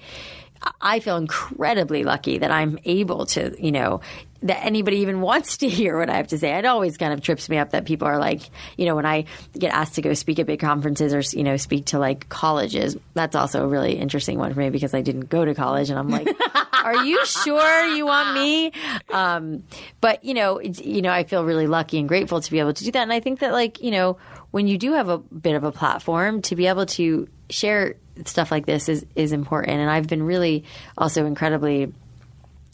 I 0.81 1.01
feel 1.01 1.17
incredibly 1.17 2.05
lucky 2.05 2.39
that 2.39 2.51
I'm 2.51 2.79
able 2.85 3.27
to, 3.27 3.55
you 3.59 3.73
know, 3.73 4.01
that 4.43 4.65
anybody 4.65 4.99
even 4.99 5.21
wants 5.21 5.59
to 5.59 5.69
hear 5.69 5.99
what 5.99 6.11
I 6.11 6.17
have 6.17 6.29
to 6.29 6.39
say. 6.39 6.51
It 6.51 6.65
always 6.65 6.97
kind 6.97 7.13
of 7.13 7.21
trips 7.21 7.49
me 7.49 7.59
up 7.59 7.71
that 7.71 7.85
people 7.85 8.07
are 8.09 8.19
like, 8.19 8.43
you 8.77 8.87
know, 8.87 8.95
when 8.95 9.07
I 9.07 9.25
get 9.57 9.73
asked 9.73 9.95
to 9.97 10.03
go 10.03 10.15
speak 10.15 10.39
at 10.39 10.47
big 10.47 10.61
conferences 10.61 11.15
or, 11.15 11.37
you 11.37 11.45
know, 11.45 11.57
speak 11.57 11.87
to 11.87 11.99
like 11.99 12.29
colleges, 12.29 12.97
that's 13.15 13.35
also 13.35 13.65
a 13.65 13.69
really 13.69 13.95
interesting 13.95 14.39
one 14.39 14.55
for 14.55 14.61
me 14.61 14.71
because 14.71 14.95
I 14.95 15.01
didn't 15.03 15.29
go 15.29 15.45
to 15.45 15.55
college 15.55 15.91
and 15.91 15.99
I'm 15.99 16.09
like, 16.09 16.29
are 16.73 17.05
you 17.05 17.25
sure 17.27 17.87
you 17.87 18.07
want 18.07 18.35
me? 18.35 18.73
Um, 19.11 19.65
but, 20.01 20.25
you 20.25 20.35
know, 20.35 20.61
you 20.61 21.03
know, 21.03 21.11
I 21.11 21.25
feel 21.25 21.45
really 21.45 21.67
lucky 21.67 21.99
and 21.99 22.09
grateful 22.09 22.41
to 22.41 22.51
be 22.51 22.61
able 22.61 22.75
to 22.75 22.85
do 22.85 22.93
that. 22.93 23.03
And 23.03 23.13
I 23.13 23.21
think 23.21 23.41
that 23.41 23.53
like, 23.53 23.83
you 23.83 23.91
know, 23.91 24.19
when 24.51 24.67
you 24.67 24.79
do 24.79 24.93
have 24.93 25.09
a 25.09 25.19
bit 25.19 25.55
of 25.55 25.65
a 25.65 25.73
platform 25.73 26.43
to 26.43 26.57
be 26.57 26.67
able 26.67 26.87
to 26.87 27.29
share 27.51 27.97
stuff 28.27 28.51
like 28.51 28.66
this 28.66 28.89
is 28.89 29.07
is 29.14 29.33
important. 29.33 29.79
And 29.79 29.91
I've 29.91 30.09
been 30.09 30.23
really 30.23 30.64
also 30.97 31.27
incredibly 31.27 31.93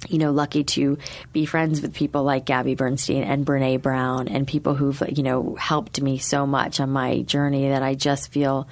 you 0.08 0.18
know, 0.18 0.32
lucky 0.32 0.64
to 0.64 0.98
be 1.32 1.46
friends 1.46 1.80
with 1.80 1.94
people 1.94 2.24
like 2.24 2.44
Gabby 2.44 2.74
Bernstein 2.74 3.22
and 3.22 3.46
Brene 3.46 3.80
Brown 3.80 4.28
and 4.28 4.46
people 4.46 4.74
who've, 4.74 5.02
you 5.08 5.22
know, 5.22 5.54
helped 5.54 6.00
me 6.00 6.18
so 6.18 6.46
much 6.46 6.78
on 6.80 6.90
my 6.90 7.22
journey 7.22 7.68
that 7.68 7.82
I 7.82 7.94
just 7.94 8.30
feel 8.30 8.68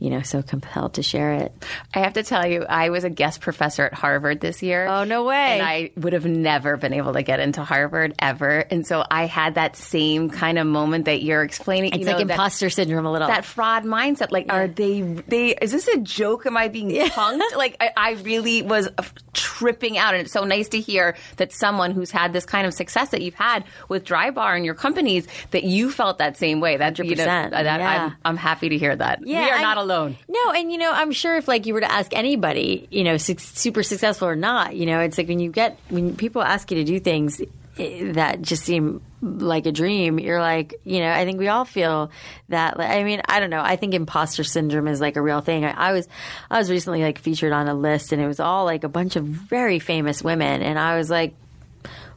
you 0.00 0.08
know, 0.08 0.22
so 0.22 0.42
compelled 0.42 0.94
to 0.94 1.02
share 1.02 1.34
it. 1.34 1.52
I 1.94 2.00
have 2.00 2.14
to 2.14 2.22
tell 2.22 2.46
you, 2.46 2.64
I 2.64 2.88
was 2.88 3.04
a 3.04 3.10
guest 3.10 3.42
professor 3.42 3.84
at 3.84 3.92
Harvard 3.92 4.40
this 4.40 4.62
year. 4.62 4.86
Oh, 4.86 5.04
no 5.04 5.24
way. 5.24 5.58
And 5.58 5.62
I 5.62 5.90
would 5.94 6.14
have 6.14 6.24
never 6.24 6.78
been 6.78 6.94
able 6.94 7.12
to 7.12 7.22
get 7.22 7.38
into 7.38 7.62
Harvard 7.62 8.14
ever. 8.18 8.64
And 8.70 8.86
so 8.86 9.04
I 9.08 9.26
had 9.26 9.56
that 9.56 9.76
same 9.76 10.30
kind 10.30 10.58
of 10.58 10.66
moment 10.66 11.04
that 11.04 11.22
you're 11.22 11.42
explaining. 11.42 11.92
It's 11.92 12.00
you 12.00 12.06
like 12.06 12.22
imposter 12.22 12.66
that, 12.66 12.72
syndrome 12.72 13.04
a 13.04 13.12
little. 13.12 13.28
That 13.28 13.44
fraud 13.44 13.84
mindset. 13.84 14.30
Like, 14.30 14.46
yeah. 14.46 14.54
are 14.54 14.68
they, 14.68 15.02
they, 15.02 15.50
is 15.50 15.70
this 15.70 15.86
a 15.88 15.98
joke? 15.98 16.46
Am 16.46 16.56
I 16.56 16.68
being 16.68 16.90
yeah. 16.90 17.08
punked? 17.08 17.42
like, 17.56 17.76
I, 17.78 17.90
I 17.94 18.12
really 18.22 18.62
was 18.62 18.88
tripping 19.34 19.98
out. 19.98 20.14
And 20.14 20.22
it's 20.22 20.32
so 20.32 20.44
nice 20.44 20.70
to 20.70 20.80
hear 20.80 21.14
that 21.36 21.52
someone 21.52 21.90
who's 21.90 22.10
had 22.10 22.32
this 22.32 22.46
kind 22.46 22.66
of 22.66 22.72
success 22.72 23.10
that 23.10 23.20
you've 23.20 23.34
had 23.34 23.64
with 23.90 24.06
Drybar 24.06 24.56
and 24.56 24.64
your 24.64 24.74
companies, 24.74 25.28
that 25.50 25.64
you 25.64 25.90
felt 25.90 26.16
that 26.18 26.38
same 26.38 26.60
way. 26.60 26.78
That, 26.78 26.94
100%. 26.94 27.04
You 27.04 27.16
know, 27.16 27.26
that 27.26 27.64
yeah. 27.64 28.04
I'm, 28.06 28.16
I'm, 28.24 28.36
happy 28.38 28.70
to 28.70 28.78
hear 28.78 28.96
that. 28.96 29.20
Yeah, 29.26 29.44
we 29.44 29.50
are 29.50 29.56
I, 29.56 29.60
not 29.62 29.76
alone. 29.76 29.89
No, 30.28 30.52
and 30.52 30.70
you 30.72 30.78
know, 30.78 30.90
I'm 30.92 31.12
sure 31.12 31.36
if 31.36 31.48
like 31.48 31.66
you 31.66 31.74
were 31.74 31.80
to 31.80 31.90
ask 31.90 32.14
anybody, 32.14 32.88
you 32.90 33.04
know, 33.04 33.16
su- 33.16 33.36
super 33.38 33.82
successful 33.82 34.28
or 34.28 34.36
not, 34.36 34.76
you 34.76 34.86
know, 34.86 35.00
it's 35.00 35.18
like 35.18 35.28
when 35.28 35.40
you 35.40 35.50
get 35.50 35.78
when 35.88 36.16
people 36.16 36.42
ask 36.42 36.70
you 36.70 36.76
to 36.78 36.84
do 36.84 37.00
things 37.00 37.40
eh, 37.78 38.12
that 38.12 38.42
just 38.42 38.64
seem 38.64 39.02
like 39.22 39.66
a 39.66 39.72
dream, 39.72 40.18
you're 40.18 40.40
like, 40.40 40.74
you 40.84 41.00
know, 41.00 41.10
I 41.10 41.24
think 41.24 41.38
we 41.38 41.48
all 41.48 41.64
feel 41.64 42.10
that. 42.48 42.80
I 42.80 43.04
mean, 43.04 43.20
I 43.28 43.40
don't 43.40 43.50
know. 43.50 43.60
I 43.60 43.76
think 43.76 43.94
imposter 43.94 44.44
syndrome 44.44 44.88
is 44.88 45.00
like 45.00 45.16
a 45.16 45.22
real 45.22 45.40
thing. 45.40 45.64
I, 45.64 45.90
I 45.90 45.92
was, 45.92 46.08
I 46.50 46.58
was 46.58 46.70
recently 46.70 47.02
like 47.02 47.18
featured 47.18 47.52
on 47.52 47.68
a 47.68 47.74
list, 47.74 48.12
and 48.12 48.22
it 48.22 48.26
was 48.26 48.40
all 48.40 48.64
like 48.64 48.84
a 48.84 48.88
bunch 48.88 49.16
of 49.16 49.24
very 49.24 49.78
famous 49.78 50.22
women, 50.22 50.62
and 50.62 50.78
I 50.78 50.96
was 50.96 51.10
like, 51.10 51.34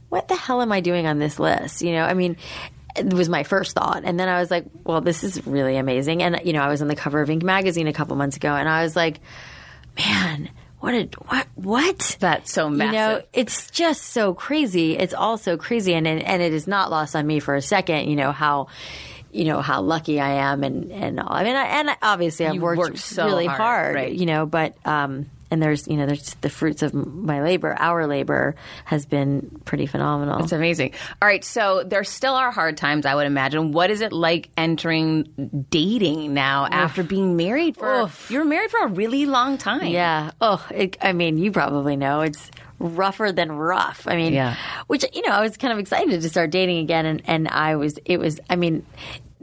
what 0.10 0.28
the 0.28 0.36
hell 0.36 0.62
am 0.62 0.72
I 0.72 0.80
doing 0.80 1.08
on 1.08 1.18
this 1.18 1.40
list? 1.40 1.82
You 1.82 1.92
know, 1.94 2.04
I 2.04 2.14
mean, 2.14 2.38
it 2.96 3.14
was 3.14 3.30
my 3.30 3.44
first 3.44 3.74
thought. 3.76 4.04
And 4.04 4.20
then 4.20 4.30
I 4.30 4.40
was 4.40 4.52
like, 4.52 4.66
well, 4.84 5.02
this 5.02 5.24
is 5.24 5.46
really 5.48 5.78
amazing. 5.78 6.22
And, 6.22 6.40
you 6.44 6.54
know, 6.54 6.62
I 6.62 6.70
was 6.70 6.82
on 6.82 6.88
the 6.88 6.96
cover 6.96 7.22
of 7.22 7.30
Inc. 7.30 7.44
magazine 7.44 7.88
a 7.88 7.94
couple 7.94 8.16
months 8.16 8.38
ago 8.38 8.54
and 8.54 8.70
I 8.70 8.84
was 8.84 8.96
like, 8.96 9.20
man, 9.98 10.50
what 10.80 10.94
a, 10.94 11.10
what, 11.28 11.48
what? 11.56 12.18
That's 12.20 12.52
so 12.52 12.70
massive. 12.70 12.94
You 12.94 13.00
know, 13.00 13.22
it's 13.32 13.72
just 13.72 14.04
so 14.04 14.34
crazy. 14.34 14.98
It's 14.98 15.14
all 15.14 15.38
so 15.38 15.58
crazy. 15.58 15.94
And, 15.94 16.08
and, 16.08 16.22
and 16.22 16.42
it 16.42 16.54
is 16.54 16.68
not 16.68 16.92
lost 16.92 17.16
on 17.16 17.26
me 17.26 17.40
for 17.40 17.56
a 17.56 17.62
second, 17.62 18.10
you 18.10 18.16
know, 18.16 18.32
how, 18.32 18.68
you 19.32 19.46
know, 19.46 19.62
how 19.62 19.82
lucky 19.82 20.20
I 20.20 20.52
am 20.52 20.64
and, 20.64 20.92
and 20.92 21.20
all. 21.20 21.32
I 21.32 21.44
mean, 21.44 21.56
I, 21.56 21.66
and 21.80 21.90
obviously 22.02 22.46
I've 22.46 22.62
worked, 22.62 22.78
worked 22.78 22.98
so 23.00 23.26
really 23.26 23.48
hard, 23.48 23.60
hard, 23.60 23.96
right. 23.96 24.14
you 24.14 24.26
know, 24.26 24.46
but, 24.46 24.76
um, 24.86 25.30
and 25.54 25.62
there's 25.62 25.88
you 25.88 25.96
know 25.96 26.08
there's 26.08 26.34
the 26.42 26.50
fruits 26.50 26.82
of 26.82 26.94
my 26.94 27.44
labor 27.44 27.76
our 27.80 28.08
labor 28.08 28.56
has 28.86 29.06
been 29.06 29.62
pretty 29.66 29.86
phenomenal 29.86 30.44
it's 30.44 30.52
amazing 30.52 30.92
all 31.22 31.28
right 31.28 31.46
so 31.46 31.84
there 31.86 32.04
still 32.04 32.34
are 32.34 32.52
hard 32.52 32.76
times 32.76 33.06
i 33.06 33.14
would 33.14 33.28
imagine 33.28 33.72
what 33.72 33.92
is 33.92 34.02
it 34.02 34.12
like 34.12 34.50
entering 34.58 35.68
dating 35.70 36.34
now 36.34 36.66
Oof. 36.66 36.74
after 36.74 37.04
being 37.04 37.38
married 37.38 37.78
for 37.78 38.02
Oof. 38.02 38.32
you 38.32 38.40
were 38.40 38.46
married 38.46 38.72
for 38.72 38.80
a 38.84 38.88
really 38.88 39.28
long 39.28 39.60
time 39.60 39.86
yeah 39.86 40.32
oh 40.42 40.66
it, 40.72 40.98
i 41.02 41.14
mean 41.14 41.38
you 41.38 41.52
probably 41.52 41.96
know 41.96 42.22
it's 42.22 42.50
rougher 42.80 43.32
than 43.32 43.52
rough. 43.52 44.08
I 44.08 44.16
mean, 44.18 44.34
yeah. 44.34 44.56
which 44.88 45.06
you 45.14 45.22
know, 45.22 45.34
I 45.34 45.42
was 45.42 45.56
kind 45.58 45.72
of 45.72 45.80
excited 45.80 46.22
to 46.22 46.30
start 46.30 46.52
dating 46.52 46.80
again, 46.80 47.06
and 47.06 47.22
and 47.26 47.48
I 47.48 47.78
was. 47.78 47.98
It 48.04 48.20
was. 48.20 48.40
I 48.50 48.58
mean, 48.58 48.86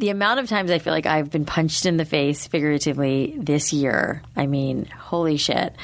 the 0.01 0.09
amount 0.09 0.41
of 0.41 0.49
times 0.49 0.71
I 0.71 0.79
feel 0.79 0.93
like 0.93 1.07
I've 1.07 1.31
been 1.31 1.45
punched 1.45 1.85
in 1.85 1.99
the 1.99 2.05
face 2.05 2.47
figuratively 2.47 3.35
this 3.39 3.73
year. 3.73 4.23
I 4.35 4.47
mean, 4.47 4.87
holy 4.87 5.37
shit. 5.37 5.77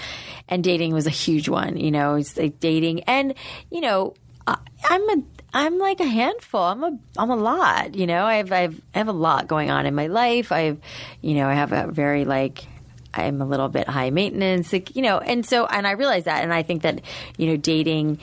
And 0.48 0.64
dating 0.64 0.94
was 0.94 1.06
a 1.06 1.10
huge 1.10 1.48
one, 1.48 1.76
you 1.76 1.90
know, 1.90 2.14
it's 2.14 2.36
like 2.36 2.58
dating 2.58 3.02
and, 3.04 3.34
you 3.70 3.80
know, 3.80 4.14
I, 4.46 4.58
I'm 4.84 5.08
a 5.10 5.22
I'm 5.52 5.78
like 5.78 6.00
a 6.00 6.06
handful. 6.06 6.60
I'm 6.60 6.82
a 6.82 6.98
I'm 7.16 7.30
a 7.30 7.36
lot, 7.36 7.94
you 7.94 8.06
know. 8.06 8.24
I've 8.24 8.52
I've 8.52 8.80
I 8.94 8.98
have 8.98 9.08
a 9.08 9.12
lot 9.12 9.48
going 9.48 9.70
on 9.70 9.86
in 9.86 9.94
my 9.94 10.06
life. 10.06 10.52
I've 10.52 10.78
you 11.20 11.34
know, 11.34 11.48
I 11.48 11.54
have 11.54 11.72
a 11.72 11.86
very 11.86 12.24
like 12.24 12.66
I'm 13.12 13.40
a 13.40 13.46
little 13.46 13.68
bit 13.68 13.88
high 13.88 14.10
maintenance, 14.10 14.72
like, 14.72 14.94
you 14.96 15.02
know, 15.02 15.18
and 15.18 15.44
so 15.44 15.66
and 15.66 15.86
I 15.86 15.92
realize 15.92 16.24
that 16.24 16.42
and 16.42 16.52
I 16.52 16.62
think 16.62 16.82
that, 16.82 17.00
you 17.36 17.48
know, 17.48 17.56
dating 17.56 18.20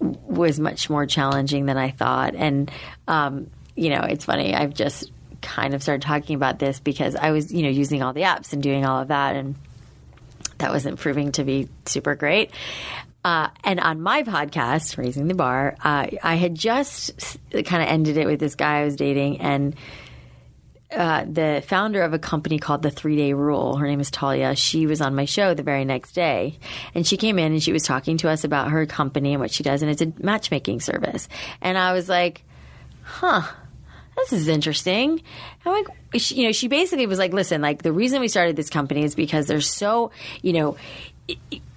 was 0.00 0.58
much 0.58 0.90
more 0.90 1.06
challenging 1.06 1.66
than 1.66 1.76
I 1.76 1.90
thought. 1.90 2.34
And 2.34 2.70
um, 3.06 3.50
you 3.76 3.90
know, 3.90 4.00
it's 4.00 4.24
funny. 4.24 4.54
I've 4.54 4.74
just 4.74 5.10
kind 5.46 5.72
of 5.74 5.82
started 5.82 6.02
talking 6.02 6.36
about 6.36 6.58
this 6.58 6.80
because 6.80 7.14
I 7.14 7.30
was, 7.30 7.52
you 7.52 7.62
know, 7.62 7.70
using 7.70 8.02
all 8.02 8.12
the 8.12 8.22
apps 8.22 8.52
and 8.52 8.62
doing 8.62 8.84
all 8.84 9.00
of 9.00 9.08
that, 9.08 9.36
and 9.36 9.54
that 10.58 10.72
wasn't 10.72 10.98
proving 10.98 11.32
to 11.32 11.44
be 11.44 11.68
super 11.86 12.14
great. 12.14 12.50
Uh, 13.24 13.48
and 13.64 13.80
on 13.80 14.00
my 14.00 14.22
podcast, 14.22 14.98
Raising 14.98 15.26
the 15.28 15.34
Bar, 15.34 15.76
uh, 15.82 16.06
I 16.22 16.34
had 16.34 16.54
just 16.54 17.38
kind 17.52 17.82
of 17.82 17.88
ended 17.88 18.16
it 18.16 18.26
with 18.26 18.38
this 18.38 18.54
guy 18.54 18.80
I 18.80 18.84
was 18.84 18.96
dating, 18.96 19.40
and 19.40 19.74
uh, 20.90 21.24
the 21.24 21.62
founder 21.66 22.02
of 22.02 22.12
a 22.12 22.18
company 22.18 22.58
called 22.58 22.82
the 22.82 22.90
Three 22.90 23.16
Day 23.16 23.32
Rule, 23.32 23.76
her 23.76 23.86
name 23.86 24.00
is 24.00 24.10
Talia. 24.10 24.54
She 24.54 24.86
was 24.86 25.00
on 25.00 25.14
my 25.16 25.24
show 25.24 25.54
the 25.54 25.64
very 25.64 25.84
next 25.84 26.12
day, 26.12 26.58
and 26.94 27.06
she 27.06 27.16
came 27.16 27.38
in 27.38 27.52
and 27.52 27.62
she 27.62 27.72
was 27.72 27.82
talking 27.82 28.18
to 28.18 28.28
us 28.28 28.44
about 28.44 28.70
her 28.70 28.86
company 28.86 29.32
and 29.32 29.40
what 29.40 29.50
she 29.50 29.64
does, 29.64 29.82
and 29.82 29.90
it's 29.90 30.02
a 30.02 30.12
matchmaking 30.18 30.80
service. 30.80 31.28
And 31.60 31.76
I 31.76 31.92
was 31.92 32.08
like, 32.08 32.44
"Huh." 33.02 33.42
This 34.16 34.32
is 34.32 34.48
interesting. 34.48 35.22
I'm 35.64 35.72
like, 35.72 35.86
she, 36.20 36.36
you 36.36 36.46
know, 36.46 36.52
she 36.52 36.68
basically 36.68 37.06
was 37.06 37.18
like, 37.18 37.32
listen, 37.32 37.60
like 37.60 37.82
the 37.82 37.92
reason 37.92 38.20
we 38.20 38.28
started 38.28 38.56
this 38.56 38.70
company 38.70 39.04
is 39.04 39.14
because 39.14 39.46
there's 39.46 39.68
so, 39.70 40.10
you 40.42 40.52
know, 40.52 40.76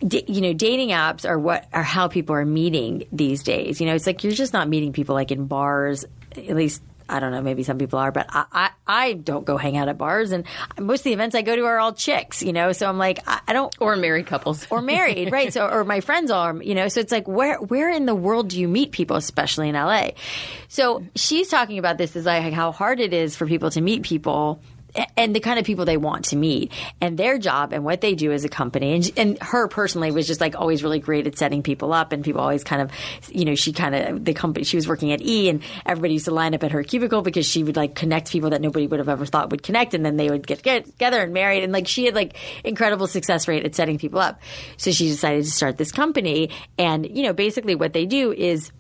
D- 0.06 0.26
you 0.28 0.42
know, 0.42 0.54
dating 0.54 0.90
apps 0.90 1.28
are 1.28 1.40
what 1.40 1.68
are 1.74 1.84
how 1.84 2.08
people 2.08 2.36
are 2.36 2.46
meeting 2.46 3.06
these 3.12 3.42
days. 3.42 3.82
You 3.82 3.88
know, 3.88 3.96
it's 3.96 4.06
like 4.06 4.24
you're 4.24 4.34
just 4.34 4.54
not 4.54 4.70
meeting 4.70 4.94
people 4.94 5.16
like 5.16 5.32
in 5.32 5.48
bars, 5.48 6.06
at 6.38 6.56
least 6.56 6.84
I 7.10 7.20
don't 7.20 7.32
know, 7.32 7.42
maybe 7.42 7.64
some 7.64 7.78
people 7.78 8.00
are, 8.00 8.12
but 8.12 8.28
I, 8.30 8.46
I, 8.52 8.70
I, 8.88 9.14
don't 9.14 9.46
go 9.46 9.58
hang 9.58 9.78
out 9.78 9.90
at 9.90 9.98
bars. 9.98 10.32
And 10.32 10.46
most 10.80 11.02
of 11.02 11.04
the 11.06 11.14
events 11.14 11.36
I 11.36 11.42
go 11.42 11.56
to 11.56 11.66
are 11.66 11.80
all 11.80 11.94
chicks, 11.94 12.44
you 12.44 12.54
know? 12.54 12.72
So 12.72 12.88
I'm 12.88 12.98
like, 12.98 13.20
I, 13.28 13.42
I 13.48 13.54
don't. 13.54 13.74
Or 13.80 13.96
married 13.96 14.28
couples. 14.28 14.68
or 14.70 14.82
married, 14.82 15.32
right? 15.32 15.52
So, 15.52 15.68
or 15.68 15.84
my 15.84 16.02
friends 16.02 16.32
are, 16.32 16.56
you 16.62 16.76
know? 16.76 16.88
So 16.88 17.00
it's 17.00 17.12
like, 17.12 17.28
where, 17.28 17.58
where 17.58 17.90
in 17.90 18.06
the 18.06 18.16
world 18.16 18.50
do 18.50 18.60
you 18.60 18.68
meet 18.68 18.92
people, 18.92 19.18
especially 19.18 19.70
in 19.70 19.76
LA? 19.76 20.12
So 20.68 21.04
she's 21.16 21.50
talking 21.50 21.80
about 21.80 21.98
this 21.98 22.16
is 22.16 22.26
like 22.26 22.54
how 22.54 22.72
hard 22.72 23.00
it 23.00 23.14
is 23.14 23.36
for 23.36 23.46
people 23.46 23.72
to 23.72 23.82
meet 23.82 24.04
people 24.04 24.62
and 25.16 25.36
the 25.36 25.40
kind 25.40 25.60
of 25.60 25.66
people 25.66 25.86
they 25.86 25.98
want 25.98 26.26
to 26.26 26.36
meet 26.36 26.72
and 27.00 27.18
their 27.18 27.38
job 27.38 27.74
and 27.74 27.84
what 27.84 28.02
they 28.02 28.16
do 28.16 28.32
as 28.32 28.44
a 28.44 28.50
company. 28.50 28.94
And, 28.94 29.12
and 29.18 29.42
her 29.42 29.68
personally 29.68 30.12
was 30.12 30.28
just 30.28 30.42
like 30.42 30.56
always 30.56 30.84
really 30.84 31.00
great 31.00 31.28
at 31.28 31.38
setting 31.38 31.62
people 31.62 31.94
up 31.94 32.12
and 32.12 32.24
people 32.24 32.42
always 32.42 32.64
kind 32.64 32.82
of, 32.82 32.92
you 33.30 33.46
know, 33.46 33.56
she 33.56 33.74
kind 33.74 33.96
of, 33.96 34.26
the 34.26 34.34
company, 34.34 34.64
she 34.64 34.78
was 34.78 34.88
working 34.88 35.12
at 35.12 35.22
E 35.22 35.50
and 35.50 35.62
everybody 35.86 36.14
used 36.14 36.26
to 36.26 36.32
line 36.32 36.54
up 36.56 36.64
at 36.64 36.72
her 36.72 36.84
cubicle 36.84 37.22
because 37.22 37.46
she 37.46 37.64
would 37.64 37.76
like 37.76 37.96
connect 37.96 38.32
people 38.32 38.50
that 38.50 38.62
nobody 38.62 38.88
would 38.88 39.00
have 39.00 39.10
ever 39.10 39.26
thought 39.26 39.52
would 39.52 39.64
connect 39.64 39.94
and 39.94 40.06
then 40.06 40.18
they 40.18 40.30
would 40.30 40.46
get, 40.46 40.64
get 40.64 40.86
together 40.86 41.22
and 41.22 41.34
married. 41.34 41.64
And 41.64 41.72
like 41.72 41.88
she 41.88 42.06
had 42.06 42.16
like 42.16 42.36
incredible 42.64 43.08
success 43.08 43.48
rate 43.48 43.66
at 43.66 43.76
setting 43.76 43.98
people 43.98 44.20
up. 44.20 44.42
So 44.78 44.92
she 44.92 45.08
decided 45.08 45.46
to 45.46 45.52
start 45.52 45.78
this 45.78 45.92
company. 45.92 46.50
And, 46.78 47.06
you 47.06 47.24
know, 47.24 47.34
basically 47.34 47.76
what 47.76 47.94
they 47.94 48.06
do 48.06 48.32
is, 48.32 48.72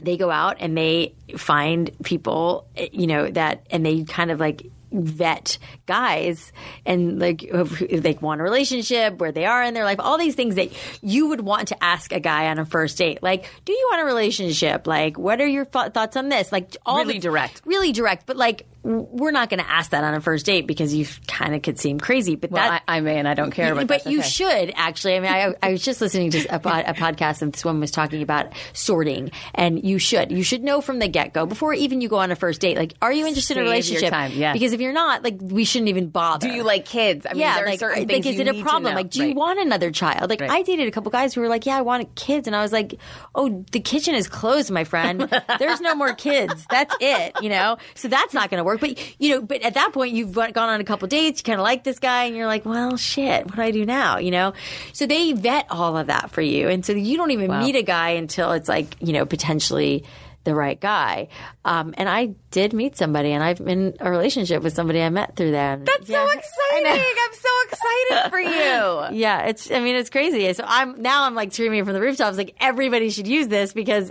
they 0.00 0.16
go 0.16 0.30
out 0.30 0.58
and 0.60 0.78
they 0.78 1.14
find 1.36 1.90
people, 2.04 2.68
eh, 2.76 2.88
you 2.92 3.08
know, 3.08 3.28
that, 3.28 3.66
and 3.70 3.84
they 3.84 4.04
kind 4.04 4.30
of 4.30 4.38
like 4.38 4.70
vet 4.92 5.58
guys 5.86 6.52
and 6.84 7.18
like 7.18 7.42
if 7.44 8.02
they 8.02 8.14
want 8.20 8.40
a 8.40 8.44
relationship 8.44 9.18
where 9.18 9.32
they 9.32 9.46
are 9.46 9.62
in 9.62 9.74
their 9.74 9.84
life 9.84 9.98
all 10.00 10.18
these 10.18 10.34
things 10.34 10.56
that 10.56 10.70
you 11.02 11.28
would 11.28 11.40
want 11.40 11.68
to 11.68 11.84
ask 11.84 12.12
a 12.12 12.20
guy 12.20 12.48
on 12.48 12.58
a 12.58 12.64
first 12.64 12.98
date. 12.98 13.22
Like 13.22 13.50
do 13.64 13.72
you 13.72 13.88
want 13.90 14.02
a 14.02 14.04
relationship? 14.04 14.86
Like 14.86 15.18
what 15.18 15.40
are 15.40 15.46
your 15.46 15.64
th- 15.64 15.92
thoughts 15.92 16.16
on 16.16 16.28
this? 16.28 16.52
Like 16.52 16.76
all 16.84 16.98
really 16.98 17.14
the, 17.14 17.20
direct. 17.20 17.62
Really 17.64 17.92
direct 17.92 18.26
but 18.26 18.36
like 18.36 18.66
we're 18.82 19.30
not 19.30 19.48
going 19.48 19.60
to 19.60 19.70
ask 19.70 19.92
that 19.92 20.04
on 20.04 20.14
a 20.14 20.20
first 20.20 20.46
date 20.46 20.66
because 20.66 20.94
you 20.94 21.06
kind 21.26 21.54
of 21.54 21.62
could 21.62 21.78
seem 21.78 22.00
crazy. 22.00 22.34
But 22.34 22.50
well, 22.50 22.68
that 22.68 22.82
I, 22.88 22.96
I, 22.96 23.00
may 23.00 23.18
and 23.18 23.28
I 23.28 23.34
don't 23.34 23.50
care. 23.50 23.74
But, 23.74 23.86
but 23.86 24.06
you 24.06 24.20
okay. 24.20 24.28
should 24.28 24.72
actually. 24.74 25.16
I 25.16 25.20
mean, 25.20 25.32
I, 25.32 25.54
I, 25.62 25.72
was 25.72 25.82
just 25.82 26.00
listening 26.00 26.30
to 26.32 26.46
a, 26.48 26.56
a, 26.56 26.94
podcast 26.94 27.42
and 27.42 27.52
this 27.52 27.64
woman 27.64 27.80
was 27.80 27.90
talking 27.90 28.22
about 28.22 28.52
sorting, 28.72 29.30
and 29.54 29.82
you 29.84 29.98
should. 29.98 30.32
You 30.32 30.42
should 30.42 30.62
know 30.62 30.80
from 30.80 30.98
the 30.98 31.08
get 31.08 31.32
go 31.32 31.46
before 31.46 31.72
even 31.74 32.00
you 32.00 32.08
go 32.08 32.16
on 32.16 32.30
a 32.30 32.36
first 32.36 32.60
date. 32.60 32.76
Like, 32.76 32.94
are 33.00 33.12
you 33.12 33.26
interested 33.26 33.54
Save 33.54 33.58
in 33.58 33.62
a 33.62 33.70
relationship? 33.70 34.12
Yeah. 34.32 34.52
Because 34.52 34.72
if 34.72 34.80
you're 34.80 34.92
not, 34.92 35.22
like, 35.22 35.36
we 35.40 35.64
shouldn't 35.64 35.88
even 35.88 36.08
bother. 36.08 36.48
Do 36.48 36.54
you 36.54 36.62
like 36.62 36.84
kids? 36.84 37.26
I 37.26 37.32
mean, 37.32 37.40
yeah, 37.40 37.56
there 37.56 37.66
like, 37.66 37.76
are 37.76 37.78
certain 37.78 37.98
like, 38.00 38.08
things 38.08 38.26
is 38.26 38.38
it 38.38 38.48
a 38.48 38.62
problem? 38.62 38.94
Like, 38.94 39.10
do 39.10 39.20
right. 39.20 39.28
you 39.28 39.34
want 39.34 39.60
another 39.60 39.90
child? 39.90 40.28
Like, 40.28 40.40
Right. 40.40 40.50
I 40.50 40.62
dated 40.62 40.88
a 40.88 40.90
couple 40.90 41.10
guys 41.10 41.34
who 41.34 41.42
were 41.42 41.48
like, 41.48 41.66
yeah, 41.66 41.76
I 41.76 41.82
want 41.82 42.14
kids, 42.14 42.46
and 42.46 42.56
I 42.56 42.62
was 42.62 42.72
like, 42.72 42.94
oh, 43.34 43.64
the 43.72 43.80
kitchen 43.80 44.14
is 44.14 44.26
closed, 44.26 44.70
my 44.70 44.84
friend. 44.84 45.28
There's 45.58 45.80
no 45.80 45.94
more 45.94 46.14
kids. 46.14 46.66
That's 46.70 46.94
it. 47.00 47.34
You 47.42 47.50
know, 47.50 47.76
so 47.94 48.08
that's 48.08 48.32
not 48.32 48.50
going 48.50 48.58
to 48.58 48.64
work. 48.64 48.69
But 48.78 49.20
you 49.20 49.30
know, 49.30 49.42
but 49.42 49.62
at 49.62 49.74
that 49.74 49.92
point, 49.92 50.14
you've 50.14 50.32
gone 50.34 50.56
on 50.56 50.80
a 50.80 50.84
couple 50.84 51.08
dates, 51.08 51.40
you 51.40 51.44
kind 51.44 51.58
of 51.58 51.64
like 51.64 51.84
this 51.84 51.98
guy, 51.98 52.24
and 52.24 52.36
you're 52.36 52.46
like, 52.46 52.64
well, 52.64 52.96
shit, 52.96 53.46
what 53.46 53.56
do 53.56 53.62
I 53.62 53.70
do 53.70 53.84
now? 53.86 54.18
You 54.18 54.30
know, 54.30 54.52
so 54.92 55.06
they 55.06 55.32
vet 55.32 55.66
all 55.70 55.96
of 55.96 56.08
that 56.08 56.30
for 56.30 56.42
you, 56.42 56.68
and 56.68 56.84
so 56.84 56.92
you 56.92 57.16
don't 57.16 57.30
even 57.30 57.48
Wow. 57.48 57.60
meet 57.60 57.76
a 57.76 57.82
guy 57.82 58.10
until 58.10 58.52
it's 58.52 58.68
like, 58.68 58.96
you 59.00 59.12
know, 59.12 59.26
potentially 59.26 60.04
the 60.44 60.54
right 60.54 60.80
guy. 60.80 61.28
Um, 61.64 61.94
and 61.98 62.08
I 62.08 62.34
did 62.50 62.72
meet 62.72 62.96
somebody, 62.96 63.32
and 63.32 63.44
I've 63.44 63.58
been 63.58 63.92
in 63.92 63.94
a 64.00 64.10
relationship 64.10 64.62
with 64.62 64.72
somebody 64.72 65.02
I 65.02 65.10
met 65.10 65.36
through 65.36 65.52
that. 65.52 65.84
That's 65.84 66.08
yeah. 66.08 66.24
so 66.24 66.30
exciting! 66.30 67.02
I'm 67.02 67.34
so 67.34 67.48
excited 67.68 68.30
for 68.30 68.40
you. 68.40 69.18
yeah, 69.20 69.46
it's. 69.46 69.70
I 69.70 69.80
mean, 69.80 69.96
it's 69.96 70.10
crazy. 70.10 70.50
So 70.54 70.64
I'm 70.66 71.02
now 71.02 71.24
I'm 71.24 71.34
like 71.34 71.52
screaming 71.52 71.84
from 71.84 71.94
the 71.94 72.00
rooftops, 72.00 72.36
like 72.38 72.54
everybody 72.60 73.10
should 73.10 73.26
use 73.28 73.48
this 73.48 73.72
because 73.72 74.10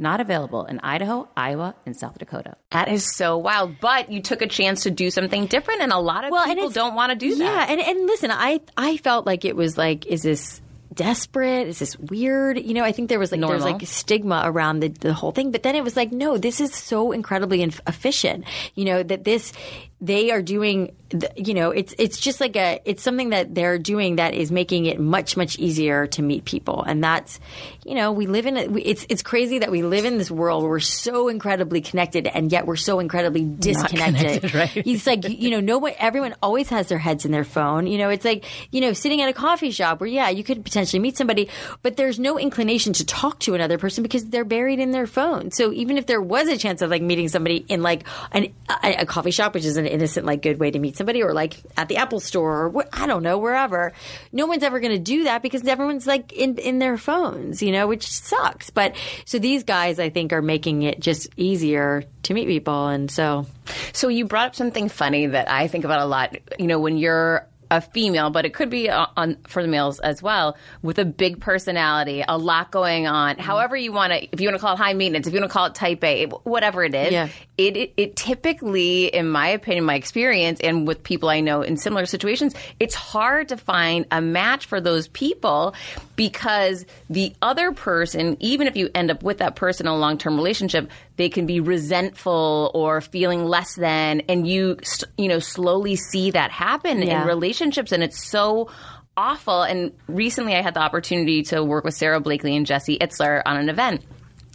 Not 0.00 0.20
available 0.20 0.64
in 0.64 0.78
Idaho, 0.78 1.28
Iowa, 1.36 1.74
and 1.84 1.96
South 1.96 2.18
Dakota. 2.18 2.56
That 2.70 2.88
is 2.88 3.16
so 3.16 3.36
wild. 3.36 3.80
But 3.80 4.12
you 4.12 4.22
took 4.22 4.42
a 4.42 4.46
chance 4.46 4.84
to 4.84 4.92
do 4.92 5.10
something 5.10 5.46
different, 5.46 5.82
and 5.82 5.92
a 5.92 5.98
lot 5.98 6.24
of 6.24 6.30
well, 6.30 6.46
people 6.46 6.70
don't 6.70 6.94
want 6.94 7.10
to 7.10 7.16
do 7.16 7.34
that. 7.34 7.68
Yeah, 7.68 7.72
and, 7.72 7.80
and 7.80 8.06
listen, 8.06 8.30
I 8.30 8.60
I 8.76 8.98
felt 8.98 9.26
like 9.26 9.44
it 9.44 9.56
was 9.56 9.76
like, 9.76 10.06
is 10.06 10.22
this 10.22 10.60
desperate? 10.94 11.68
Is 11.68 11.78
this 11.78 11.98
weird? 11.98 12.58
You 12.58 12.74
know, 12.74 12.84
I 12.84 12.92
think 12.92 13.08
there 13.08 13.18
was 13.18 13.32
like 13.32 13.40
there 13.40 13.48
was 13.48 13.64
like 13.64 13.82
stigma 13.86 14.42
around 14.44 14.80
the, 14.80 14.88
the 14.88 15.12
whole 15.12 15.32
thing, 15.32 15.50
but 15.50 15.62
then 15.62 15.74
it 15.74 15.82
was 15.82 15.96
like, 15.96 16.12
no, 16.12 16.36
this 16.38 16.60
is 16.60 16.74
so 16.74 17.12
incredibly 17.12 17.62
efficient. 17.62 18.44
You 18.74 18.84
know 18.84 19.02
that 19.02 19.24
this 19.24 19.52
they 20.00 20.30
are 20.30 20.42
doing 20.42 20.94
you 21.36 21.54
know 21.54 21.70
it's 21.70 21.94
it's 21.98 22.18
just 22.20 22.40
like 22.40 22.54
a 22.56 22.80
it's 22.84 23.02
something 23.02 23.30
that 23.30 23.54
they're 23.54 23.78
doing 23.78 24.16
that 24.16 24.34
is 24.34 24.52
making 24.52 24.86
it 24.86 25.00
much 25.00 25.36
much 25.36 25.58
easier 25.58 26.06
to 26.06 26.22
meet 26.22 26.44
people. 26.44 26.82
And 26.82 27.02
that's 27.02 27.40
you 27.84 27.94
know 27.94 28.12
we 28.12 28.26
live 28.26 28.46
in 28.46 28.56
a, 28.56 28.78
it's 28.78 29.06
it's 29.08 29.22
crazy 29.22 29.60
that 29.60 29.70
we 29.70 29.82
live 29.82 30.04
in 30.04 30.18
this 30.18 30.30
world 30.30 30.62
where 30.62 30.70
we're 30.70 30.80
so 30.80 31.28
incredibly 31.28 31.80
connected 31.80 32.26
and 32.26 32.52
yet 32.52 32.66
we're 32.66 32.76
so 32.76 32.98
incredibly 32.98 33.42
disconnected. 33.44 34.54
right? 34.54 34.76
it's 34.76 35.06
like 35.06 35.26
you 35.28 35.50
know 35.50 35.60
no 35.60 35.78
one 35.78 35.94
everyone 35.98 36.34
always 36.42 36.68
has 36.68 36.88
their 36.88 36.98
heads 36.98 37.24
in 37.24 37.32
their 37.32 37.44
phone. 37.44 37.86
You 37.86 37.96
know 37.96 38.10
it's 38.10 38.24
like 38.24 38.44
you 38.70 38.82
know 38.82 38.92
sitting 38.92 39.22
at 39.22 39.30
a 39.30 39.32
coffee 39.32 39.70
shop 39.70 40.00
where 40.00 40.08
yeah 40.08 40.28
you 40.28 40.44
could 40.44 40.62
potentially 40.62 41.00
meet 41.00 41.16
somebody 41.16 41.48
but 41.82 41.96
there's 41.96 42.18
no 42.18 42.38
inclination 42.38 42.92
to 42.92 43.06
talk 43.06 43.40
to 43.40 43.54
another 43.54 43.78
person 43.78 44.02
because 44.02 44.26
they're 44.26 44.44
buried 44.44 44.78
in 44.78 44.90
their 44.90 45.06
phone. 45.06 45.50
So 45.52 45.72
even 45.72 45.96
if 45.96 46.06
there 46.06 46.20
was 46.20 46.48
a 46.48 46.58
chance 46.58 46.82
of 46.82 46.90
like 46.90 47.02
meeting 47.02 47.28
somebody 47.28 47.64
in 47.68 47.82
like 47.82 48.06
an, 48.32 48.52
a, 48.82 48.96
a 49.00 49.06
coffee 49.06 49.30
shop 49.30 49.54
which 49.54 49.64
is 49.64 49.78
an 49.78 49.87
innocent, 49.92 50.26
like 50.26 50.42
good 50.42 50.58
way 50.58 50.70
to 50.70 50.78
meet 50.78 50.96
somebody, 50.96 51.22
or 51.22 51.32
like 51.32 51.56
at 51.76 51.88
the 51.88 51.96
Apple 51.96 52.20
Store, 52.20 52.66
or 52.66 52.84
I 52.92 53.06
don't 53.06 53.22
know, 53.22 53.38
wherever. 53.38 53.92
No 54.32 54.46
one's 54.46 54.62
ever 54.62 54.80
going 54.80 54.92
to 54.92 54.98
do 54.98 55.24
that 55.24 55.42
because 55.42 55.66
everyone's 55.66 56.06
like 56.06 56.32
in 56.32 56.58
in 56.58 56.78
their 56.78 56.96
phones, 56.96 57.62
you 57.62 57.72
know, 57.72 57.86
which 57.86 58.06
sucks. 58.08 58.70
But 58.70 58.96
so 59.24 59.38
these 59.38 59.64
guys, 59.64 59.98
I 59.98 60.10
think, 60.10 60.32
are 60.32 60.42
making 60.42 60.82
it 60.82 61.00
just 61.00 61.28
easier 61.36 62.04
to 62.24 62.34
meet 62.34 62.48
people, 62.48 62.88
and 62.88 63.10
so. 63.10 63.46
So 63.92 64.08
you 64.08 64.24
brought 64.24 64.46
up 64.46 64.54
something 64.54 64.88
funny 64.88 65.26
that 65.26 65.50
I 65.50 65.68
think 65.68 65.84
about 65.84 66.00
a 66.00 66.06
lot. 66.06 66.36
You 66.58 66.66
know, 66.66 66.80
when 66.80 66.96
you're 66.96 67.46
a 67.70 67.80
female, 67.80 68.30
but 68.30 68.44
it 68.46 68.54
could 68.54 68.70
be 68.70 68.90
on 68.90 69.36
for 69.46 69.62
the 69.62 69.68
males 69.68 70.00
as 70.00 70.22
well, 70.22 70.56
with 70.82 70.98
a 70.98 71.04
big 71.04 71.40
personality, 71.40 72.24
a 72.26 72.38
lot 72.38 72.70
going 72.70 73.06
on. 73.06 73.34
Mm-hmm. 73.34 73.42
However 73.42 73.76
you 73.76 73.92
want 73.92 74.12
to, 74.12 74.28
if 74.32 74.40
you 74.40 74.48
want 74.48 74.56
to 74.56 74.60
call 74.60 74.74
it 74.74 74.78
high 74.78 74.94
maintenance, 74.94 75.26
if 75.26 75.34
you 75.34 75.40
want 75.40 75.50
to 75.50 75.52
call 75.52 75.66
it 75.66 75.74
type 75.74 76.02
A, 76.04 76.26
whatever 76.26 76.84
it 76.84 76.94
is, 76.94 77.12
yeah. 77.12 77.28
it, 77.56 77.76
it, 77.76 77.92
it 77.96 78.16
typically, 78.16 79.06
in 79.06 79.28
my 79.28 79.48
opinion, 79.48 79.84
my 79.84 79.94
experience, 79.94 80.60
and 80.60 80.86
with 80.86 81.02
people 81.02 81.28
I 81.28 81.40
know 81.40 81.62
in 81.62 81.76
similar 81.76 82.06
situations, 82.06 82.54
it's 82.80 82.94
hard 82.94 83.48
to 83.48 83.56
find 83.56 84.06
a 84.10 84.20
match 84.20 84.66
for 84.66 84.80
those 84.80 85.08
people 85.08 85.74
because 86.18 86.84
the 87.08 87.32
other 87.40 87.70
person, 87.70 88.36
even 88.40 88.66
if 88.66 88.76
you 88.76 88.90
end 88.92 89.08
up 89.08 89.22
with 89.22 89.38
that 89.38 89.54
person 89.54 89.86
in 89.86 89.92
a 89.92 89.96
long 89.96 90.18
term 90.18 90.36
relationship, 90.36 90.90
they 91.14 91.28
can 91.28 91.46
be 91.46 91.60
resentful 91.60 92.72
or 92.74 93.00
feeling 93.00 93.44
less 93.44 93.76
than, 93.76 94.20
and 94.28 94.46
you 94.46 94.76
you 95.16 95.28
know 95.28 95.38
slowly 95.38 95.94
see 95.94 96.32
that 96.32 96.50
happen 96.50 97.00
yeah. 97.00 97.22
in 97.22 97.28
relationships, 97.28 97.92
and 97.92 98.02
it's 98.02 98.22
so 98.22 98.68
awful. 99.16 99.62
And 99.62 99.92
recently, 100.08 100.56
I 100.56 100.60
had 100.60 100.74
the 100.74 100.80
opportunity 100.80 101.44
to 101.44 101.62
work 101.62 101.84
with 101.84 101.94
Sara 101.94 102.20
Blakely 102.20 102.56
and 102.56 102.66
Jesse 102.66 102.98
Itzler 102.98 103.40
on 103.46 103.56
an 103.56 103.68
event. 103.68 104.02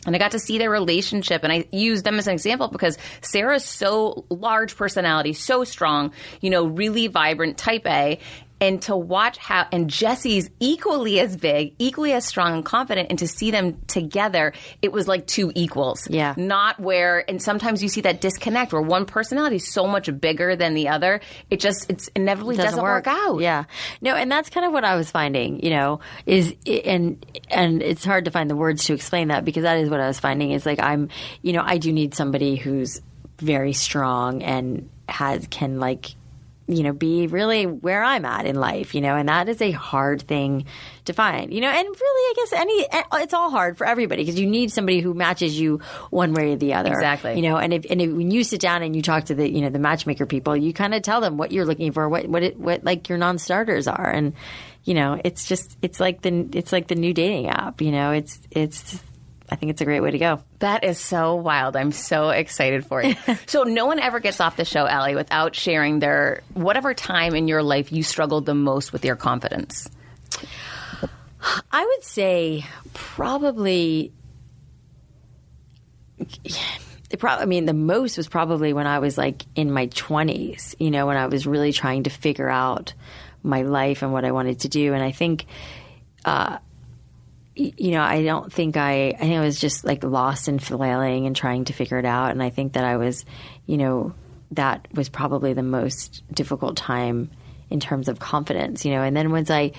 And 0.06 0.16
I 0.16 0.20
got 0.20 0.32
to 0.32 0.40
see 0.40 0.58
their 0.58 0.70
relationship, 0.70 1.44
and 1.44 1.54
I 1.54 1.66
used 1.72 2.04
them 2.04 2.18
as 2.18 2.28
an 2.28 2.34
example 2.34 2.68
because 2.68 2.98
Sara's 3.22 3.64
so 3.64 4.26
large 4.30 4.76
personality, 4.76 5.32
so 5.32 5.64
strong, 5.64 6.12
you 6.42 6.50
know, 6.50 6.66
really 6.66 7.08
vibrant, 7.08 7.58
type 7.58 7.88
A, 7.88 8.20
and 8.64 8.82
to 8.82 8.96
watch 8.96 9.38
how 9.38 9.68
and 9.74 9.90
Jesse's 9.90 10.50
equally 10.62 11.20
as 11.20 11.36
big, 11.36 11.76
equally 11.80 12.14
as 12.14 12.26
strong 12.26 12.54
and 12.54 12.64
confident, 12.64 13.08
and 13.10 13.20
to 13.20 13.28
see 13.28 13.52
them 13.52 13.78
together, 13.88 14.54
it 14.82 14.94
was 14.94 15.06
like 15.06 15.28
two 15.28 15.52
equals. 15.54 16.08
Yeah, 16.10 16.34
not 16.38 16.80
where 16.80 17.30
and 17.30 17.42
sometimes 17.42 17.84
you 17.84 17.90
see 17.90 18.00
that 18.02 18.22
disconnect 18.22 18.72
where 18.72 18.82
one 18.82 19.06
personality 19.06 19.58
is 19.58 19.74
so 19.74 19.86
much 19.86 20.10
bigger 20.22 20.56
than 20.56 20.76
the 20.76 20.88
other. 20.88 21.20
It 21.50 21.60
just 21.60 21.90
it's 21.90 22.08
inevitably 22.16 22.56
doesn't, 22.56 22.72
doesn't 22.72 22.84
work. 22.84 23.06
work. 23.06 23.16
out. 23.16 23.42
Yeah, 23.42 23.66
no, 24.00 24.16
and 24.16 24.32
that's 24.32 24.50
kind 24.50 24.66
of 24.66 24.72
what 24.72 24.86
I 24.86 24.96
was 24.96 25.12
finding. 25.12 25.62
You 25.62 25.72
know, 25.72 26.00
is 26.26 26.56
and 26.66 27.26
and 27.50 27.84
it's 27.84 28.06
hard 28.06 28.26
to 28.26 28.32
find 28.32 28.50
the 28.50 28.56
words 28.56 28.86
to 28.86 28.94
explain 28.94 29.28
that 29.28 29.44
because 29.44 29.64
that 29.64 29.78
is 29.78 29.90
what 29.90 30.00
I 30.00 30.08
was 30.08 30.22
finding. 30.22 30.52
Is 30.52 30.66
like 30.66 30.80
I'm, 30.80 31.10
you 31.42 31.52
know, 31.52 31.64
I 31.66 31.80
do 31.80 31.92
need 31.92 32.16
somebody 32.16 32.56
who's 32.56 33.02
very 33.40 33.74
strong 33.74 34.42
and 34.42 34.90
has 35.10 35.48
can 35.48 35.82
like 35.82 36.16
you 36.68 36.84
know, 36.84 36.94
be 36.94 37.28
really 37.28 37.66
where 37.66 38.02
I'm 38.02 38.24
at 38.24 38.46
in 38.46 38.56
life, 38.56 38.96
you 38.96 39.02
know, 39.02 39.16
and 39.16 39.28
that 39.28 39.50
is 39.50 39.62
a 39.62 39.72
hard 39.72 40.22
thing 40.22 40.66
to 41.06 41.14
find, 41.14 41.54
you 41.54 41.60
know, 41.60 41.68
and 41.68 41.86
really, 41.86 42.00
I 42.00 42.34
guess 42.36 42.54
any, 42.54 42.88
eh, 42.90 43.04
it's 43.16 43.34
all 43.34 43.50
hard 43.50 43.78
for 43.78 43.86
everybody 43.86 44.24
because 44.24 44.40
you 44.40 44.48
need 44.48 44.72
somebody 44.72 45.02
who 45.02 45.14
matches 45.14 45.60
you 45.60 45.80
one 46.10 46.34
way 46.34 46.54
or 46.54 46.56
the 46.56 46.74
other. 46.76 46.94
Exactly. 46.94 47.36
You 47.36 47.42
know, 47.42 47.58
and 47.58 47.74
if, 47.74 47.86
and 47.90 48.02
if, 48.02 48.10
when 48.12 48.32
you 48.32 48.46
sit 48.46 48.62
down 48.62 48.82
and 48.82 48.96
you 48.96 49.02
talk 49.02 49.26
to 49.26 49.36
the, 49.36 49.50
you 49.50 49.62
know, 49.62 49.70
the 49.70 49.80
matchmaker 49.80 50.26
people, 50.26 50.56
you 50.56 50.74
kind 50.74 50.94
of 50.94 51.02
tell 51.02 51.20
them 51.20 51.38
what 51.38 51.52
you're 51.52 51.66
looking 51.66 51.92
for, 51.92 52.08
what, 52.08 52.28
what, 52.28 52.44
it, 52.44 52.58
what 52.58 52.86
like 52.86 53.10
your 53.10 53.18
non-starters 53.18 53.88
are. 53.88 54.10
And, 54.10 54.34
you 54.86 54.94
know, 54.94 55.20
it's 55.24 55.46
just, 55.46 55.78
it's 55.82 56.00
like 56.00 56.22
the, 56.22 56.48
it's 56.54 56.72
like 56.72 56.88
the 56.88 56.96
new 56.96 57.14
dating 57.14 57.50
app, 57.50 57.82
you 57.82 57.92
know, 57.92 58.12
it's, 58.12 58.40
it's, 58.52 59.02
I 59.54 59.56
think 59.56 59.70
it's 59.70 59.82
a 59.82 59.86
great 59.86 60.00
way 60.00 60.10
to 60.10 60.18
go. 60.18 60.42
That 60.60 60.84
is 60.84 60.98
so 60.98 61.36
wild. 61.36 61.76
I'm 61.76 61.92
so 61.92 62.30
excited 62.30 62.88
for 62.88 63.04
you. 63.04 63.16
so 63.46 63.62
no 63.62 63.86
one 63.86 64.00
ever 64.00 64.20
gets 64.20 64.40
off 64.40 64.56
the 64.56 64.66
show, 64.66 64.88
Alli, 64.88 65.14
without 65.14 65.54
sharing 65.54 66.00
their 66.00 66.42
whatever 66.56 66.96
time 66.96 67.36
in 67.36 67.48
your 67.48 67.62
life 67.62 67.92
you 67.92 68.02
struggled 68.02 68.48
the 68.48 68.56
most 68.56 68.92
with 68.92 69.06
your 69.06 69.16
confidence. 69.16 69.88
I 71.72 71.86
would 71.86 72.04
say 72.04 72.66
probably. 72.96 74.12
I 77.22 77.46
mean, 77.46 77.66
the 77.66 77.76
most 77.76 78.18
was 78.18 78.28
probably 78.28 78.74
when 78.74 78.88
I 78.88 78.98
was 78.98 79.20
like 79.20 79.46
in 79.54 79.72
my 79.72 79.86
20s, 79.86 80.74
you 80.80 80.90
know, 80.90 81.06
when 81.06 81.16
I 81.16 81.28
was 81.28 81.46
really 81.46 81.72
trying 81.72 82.04
to 82.04 82.10
figure 82.10 82.50
out 82.50 82.96
my 83.44 83.62
life 83.62 84.02
and 84.02 84.12
what 84.12 84.26
I 84.26 84.32
wanted 84.32 84.62
to 84.62 84.68
do. 84.68 84.96
And 84.96 85.04
I 85.04 85.12
think 85.12 85.46
uh, 86.26 86.58
you 87.56 87.92
know, 87.92 88.02
I 88.02 88.24
don't 88.24 88.52
think 88.52 88.78
I, 88.78 89.10
I 89.10 89.18
think 89.18 89.36
I 89.36 89.42
was 89.42 89.60
just 89.60 89.86
like 89.86 90.04
lost 90.04 90.48
and 90.48 90.62
flailing 90.62 91.28
and 91.28 91.36
trying 91.36 91.66
to 91.66 91.74
figure 91.74 92.00
it 92.00 92.06
out. 92.06 92.32
And 92.32 92.42
I 92.42 92.50
think 92.50 92.74
that 92.74 92.84
I 92.84 92.98
was, 92.98 93.26
you 93.66 93.78
know, 93.78 94.14
that 94.52 94.88
was 94.94 95.10
probably 95.10 95.54
the 95.54 95.64
most 95.64 96.24
difficult 96.32 96.78
time 96.78 97.30
in 97.70 97.80
terms 97.80 98.08
of 98.08 98.20
confidence, 98.20 98.86
you 98.86 98.92
know. 98.92 99.04
And 99.04 99.16
then 99.16 99.32
once 99.32 99.50
I, 99.50 99.72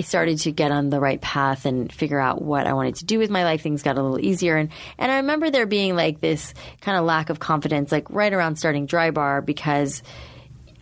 started 0.00 0.38
to 0.38 0.50
get 0.50 0.72
on 0.72 0.90
the 0.90 0.98
right 0.98 1.20
path 1.20 1.64
and 1.64 1.92
figure 1.92 2.18
out 2.18 2.42
what 2.42 2.66
I 2.66 2.72
wanted 2.72 2.96
to 2.96 3.04
do 3.04 3.18
with 3.18 3.30
my 3.30 3.44
life, 3.44 3.62
things 3.62 3.82
got 3.82 3.98
a 3.98 4.02
little 4.02 4.18
easier. 4.18 4.56
And, 4.56 4.70
and 4.98 5.12
I 5.12 5.16
remember 5.18 5.50
there 5.50 5.66
being 5.66 5.94
like 5.94 6.20
this 6.20 6.54
kind 6.80 6.98
of 6.98 7.04
lack 7.04 7.30
of 7.30 7.38
confidence, 7.38 7.92
like 7.92 8.10
right 8.10 8.32
around 8.32 8.56
starting 8.56 8.88
Drybar, 8.88 9.44
because 9.44 10.02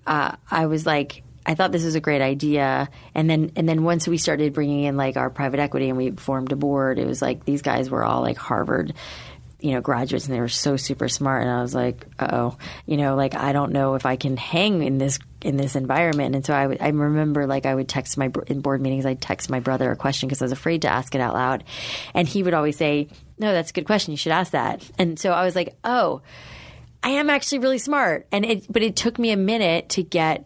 uh, 0.06 0.36
I 0.50 0.66
was 0.66 0.86
like, 0.86 1.22
I 1.46 1.54
thought 1.54 1.72
this 1.72 1.84
was 1.84 1.94
a 1.94 2.00
great 2.00 2.22
idea, 2.22 2.88
and 3.14 3.28
then 3.28 3.52
and 3.56 3.68
then 3.68 3.84
once 3.84 4.06
we 4.06 4.18
started 4.18 4.52
bringing 4.52 4.84
in 4.84 4.96
like 4.96 5.16
our 5.16 5.30
private 5.30 5.60
equity 5.60 5.88
and 5.88 5.96
we 5.96 6.10
formed 6.12 6.52
a 6.52 6.56
board, 6.56 6.98
it 6.98 7.06
was 7.06 7.22
like 7.22 7.44
these 7.44 7.62
guys 7.62 7.90
were 7.90 8.04
all 8.04 8.20
like 8.20 8.36
Harvard 8.36 8.94
you 9.60 9.72
know, 9.72 9.80
graduates 9.80 10.26
and 10.26 10.34
they 10.34 10.40
were 10.40 10.48
so 10.48 10.76
super 10.76 11.08
smart. 11.08 11.42
And 11.42 11.50
I 11.50 11.60
was 11.62 11.74
like, 11.74 12.06
oh, 12.18 12.56
you 12.86 12.96
know, 12.96 13.14
like 13.14 13.34
I 13.34 13.52
don't 13.52 13.72
know 13.72 13.94
if 13.94 14.06
I 14.06 14.16
can 14.16 14.36
hang 14.36 14.82
in 14.82 14.98
this 14.98 15.18
in 15.42 15.56
this 15.56 15.76
environment. 15.76 16.34
And 16.34 16.44
so 16.44 16.54
I, 16.54 16.76
I 16.80 16.88
remember 16.88 17.46
like 17.46 17.66
I 17.66 17.74
would 17.74 17.88
text 17.88 18.16
my 18.18 18.30
in 18.46 18.60
board 18.60 18.80
meetings, 18.80 19.06
I'd 19.06 19.20
text 19.20 19.50
my 19.50 19.60
brother 19.60 19.90
a 19.90 19.96
question 19.96 20.28
because 20.28 20.42
I 20.42 20.46
was 20.46 20.52
afraid 20.52 20.82
to 20.82 20.88
ask 20.88 21.14
it 21.14 21.20
out 21.20 21.34
loud, 21.34 21.64
and 22.14 22.26
he 22.26 22.42
would 22.42 22.54
always 22.54 22.76
say, 22.76 23.08
"No, 23.38 23.52
that's 23.52 23.70
a 23.70 23.74
good 23.74 23.86
question. 23.86 24.12
You 24.12 24.16
should 24.16 24.32
ask 24.32 24.52
that." 24.52 24.88
And 24.98 25.18
so 25.18 25.32
I 25.32 25.44
was 25.44 25.54
like, 25.54 25.76
oh. 25.84 26.22
I 27.02 27.12
am 27.12 27.30
actually 27.30 27.60
really 27.60 27.78
smart, 27.78 28.26
and 28.30 28.44
it, 28.44 28.70
but 28.70 28.82
it 28.82 28.94
took 28.94 29.18
me 29.18 29.30
a 29.30 29.36
minute 29.38 29.88
to 29.90 30.02
get 30.02 30.44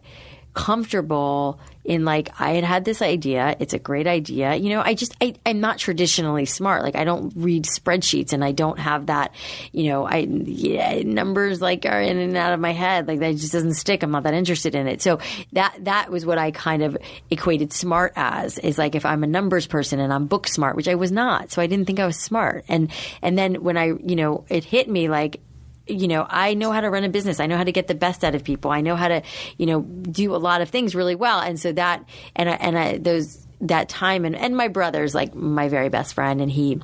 comfortable 0.55 1.59
in 1.83 2.03
like 2.03 2.29
I 2.39 2.53
had 2.53 2.63
had 2.63 2.85
this 2.85 3.01
idea. 3.01 3.55
It's 3.59 3.73
a 3.73 3.79
great 3.79 4.07
idea. 4.07 4.55
You 4.55 4.69
know, 4.69 4.81
I 4.81 4.95
just 4.95 5.15
I, 5.21 5.35
I'm 5.45 5.59
not 5.59 5.77
traditionally 5.77 6.45
smart. 6.45 6.81
Like 6.81 6.95
I 6.95 7.03
don't 7.03 7.31
read 7.35 7.65
spreadsheets 7.65 8.33
and 8.33 8.43
I 8.43 8.53
don't 8.53 8.79
have 8.79 9.05
that. 9.05 9.35
You 9.71 9.89
know, 9.89 10.07
I 10.07 10.19
yeah, 10.19 11.03
numbers 11.03 11.61
like 11.61 11.85
are 11.85 12.01
in 12.01 12.17
and 12.17 12.35
out 12.35 12.53
of 12.53 12.59
my 12.59 12.71
head. 12.71 13.07
Like 13.07 13.19
that 13.19 13.35
just 13.35 13.51
doesn't 13.51 13.75
stick. 13.75 14.01
I'm 14.01 14.11
not 14.11 14.23
that 14.23 14.33
interested 14.33 14.73
in 14.73 14.87
it. 14.87 15.01
So 15.03 15.19
that 15.53 15.75
that 15.81 16.09
was 16.09 16.25
what 16.25 16.39
I 16.39 16.49
kind 16.49 16.81
of 16.81 16.97
equated 17.29 17.71
smart 17.71 18.13
as 18.15 18.57
is 18.57 18.79
like 18.79 18.95
if 18.95 19.05
I'm 19.05 19.23
a 19.23 19.27
numbers 19.27 19.67
person 19.67 19.99
and 19.99 20.11
I'm 20.11 20.25
book 20.25 20.47
smart, 20.47 20.75
which 20.75 20.87
I 20.87 20.95
was 20.95 21.11
not. 21.11 21.51
So 21.51 21.61
I 21.61 21.67
didn't 21.67 21.85
think 21.85 21.99
I 21.99 22.07
was 22.07 22.17
smart. 22.17 22.65
And 22.67 22.91
and 23.21 23.37
then 23.37 23.55
when 23.55 23.77
I 23.77 23.87
you 23.87 24.15
know 24.15 24.45
it 24.49 24.63
hit 24.63 24.89
me 24.89 25.09
like 25.09 25.41
you 25.87 26.07
know, 26.07 26.25
I 26.29 26.53
know 26.53 26.71
how 26.71 26.81
to 26.81 26.89
run 26.89 27.03
a 27.03 27.09
business. 27.09 27.39
I 27.39 27.47
know 27.47 27.57
how 27.57 27.63
to 27.63 27.71
get 27.71 27.87
the 27.87 27.95
best 27.95 28.23
out 28.23 28.35
of 28.35 28.43
people. 28.43 28.71
I 28.71 28.81
know 28.81 28.95
how 28.95 29.07
to, 29.07 29.21
you 29.57 29.65
know, 29.65 29.81
do 29.81 30.35
a 30.35 30.37
lot 30.37 30.61
of 30.61 30.69
things 30.69 30.95
really 30.95 31.15
well. 31.15 31.39
And 31.39 31.59
so 31.59 31.71
that, 31.73 32.03
and 32.35 32.49
I, 32.49 32.53
and 32.53 32.77
I, 32.77 32.97
those, 32.97 33.45
that 33.61 33.89
time 33.89 34.25
and, 34.25 34.35
and 34.35 34.55
my 34.55 34.67
brother's 34.67 35.15
like 35.15 35.33
my 35.33 35.69
very 35.69 35.89
best 35.89 36.13
friend 36.13 36.41
and 36.41 36.51
he, 36.51 36.81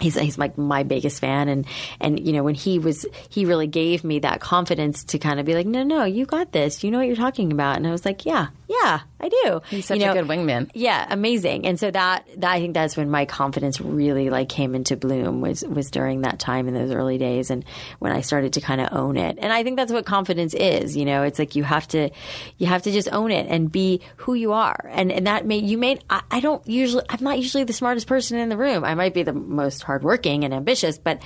he's 0.00 0.18
he's 0.18 0.38
like 0.38 0.58
my 0.58 0.82
biggest 0.82 1.20
fan 1.20 1.48
and 1.48 1.66
and 2.00 2.24
you 2.24 2.32
know 2.32 2.42
when 2.42 2.54
he 2.54 2.78
was 2.78 3.06
he 3.28 3.44
really 3.44 3.66
gave 3.66 4.04
me 4.04 4.18
that 4.20 4.40
confidence 4.40 5.04
to 5.04 5.18
kind 5.18 5.38
of 5.38 5.46
be 5.46 5.54
like 5.54 5.66
no 5.66 5.82
no 5.82 6.04
you 6.04 6.26
got 6.26 6.52
this 6.52 6.82
you 6.82 6.90
know 6.90 6.98
what 6.98 7.06
you're 7.06 7.16
talking 7.16 7.52
about 7.52 7.76
and 7.76 7.86
I 7.86 7.90
was 7.90 8.04
like 8.04 8.26
yeah 8.26 8.48
yeah 8.68 9.00
I 9.20 9.28
do. 9.28 9.62
He's 9.68 9.86
such 9.86 9.98
you 9.98 10.06
know, 10.06 10.12
a 10.12 10.14
good 10.14 10.26
wingman. 10.26 10.70
Yeah 10.74 11.06
amazing. 11.08 11.66
And 11.66 11.78
so 11.78 11.90
that, 11.90 12.26
that 12.36 12.50
I 12.50 12.60
think 12.60 12.74
that's 12.74 12.96
when 12.96 13.10
my 13.10 13.24
confidence 13.24 13.80
really 13.80 14.30
like 14.30 14.48
came 14.48 14.74
into 14.74 14.96
bloom 14.96 15.40
was 15.40 15.64
was 15.64 15.90
during 15.90 16.22
that 16.22 16.38
time 16.38 16.68
in 16.68 16.74
those 16.74 16.90
early 16.90 17.18
days 17.18 17.50
and 17.50 17.64
when 17.98 18.12
I 18.12 18.20
started 18.20 18.52
to 18.54 18.60
kind 18.60 18.80
of 18.80 18.92
own 18.92 19.16
it. 19.16 19.38
And 19.40 19.52
I 19.52 19.62
think 19.62 19.76
that's 19.76 19.92
what 19.92 20.04
confidence 20.04 20.54
is 20.54 20.96
you 20.96 21.04
know? 21.04 21.22
It's 21.22 21.38
like 21.38 21.56
you 21.56 21.64
have 21.64 21.88
to 21.88 22.10
you 22.58 22.66
have 22.66 22.82
to 22.82 22.92
just 22.92 23.08
own 23.12 23.30
it 23.30 23.46
and 23.48 23.70
be 23.70 24.00
who 24.16 24.34
you 24.34 24.52
are. 24.52 24.90
And 24.92 25.10
and 25.10 25.26
that 25.26 25.46
may 25.46 25.58
you 25.58 25.78
may 25.78 25.98
I, 26.10 26.22
I 26.30 26.40
don't 26.40 26.66
usually 26.66 27.04
I'm 27.08 27.22
not 27.22 27.38
usually 27.38 27.64
the 27.64 27.72
smartest 27.72 28.06
person 28.06 28.38
in 28.38 28.48
the 28.48 28.56
room. 28.56 28.84
I 28.84 28.94
might 28.94 29.14
be 29.14 29.22
the 29.22 29.32
most 29.32 29.82
hardworking 29.82 30.44
and 30.44 30.52
ambitious, 30.52 30.98
but 30.98 31.22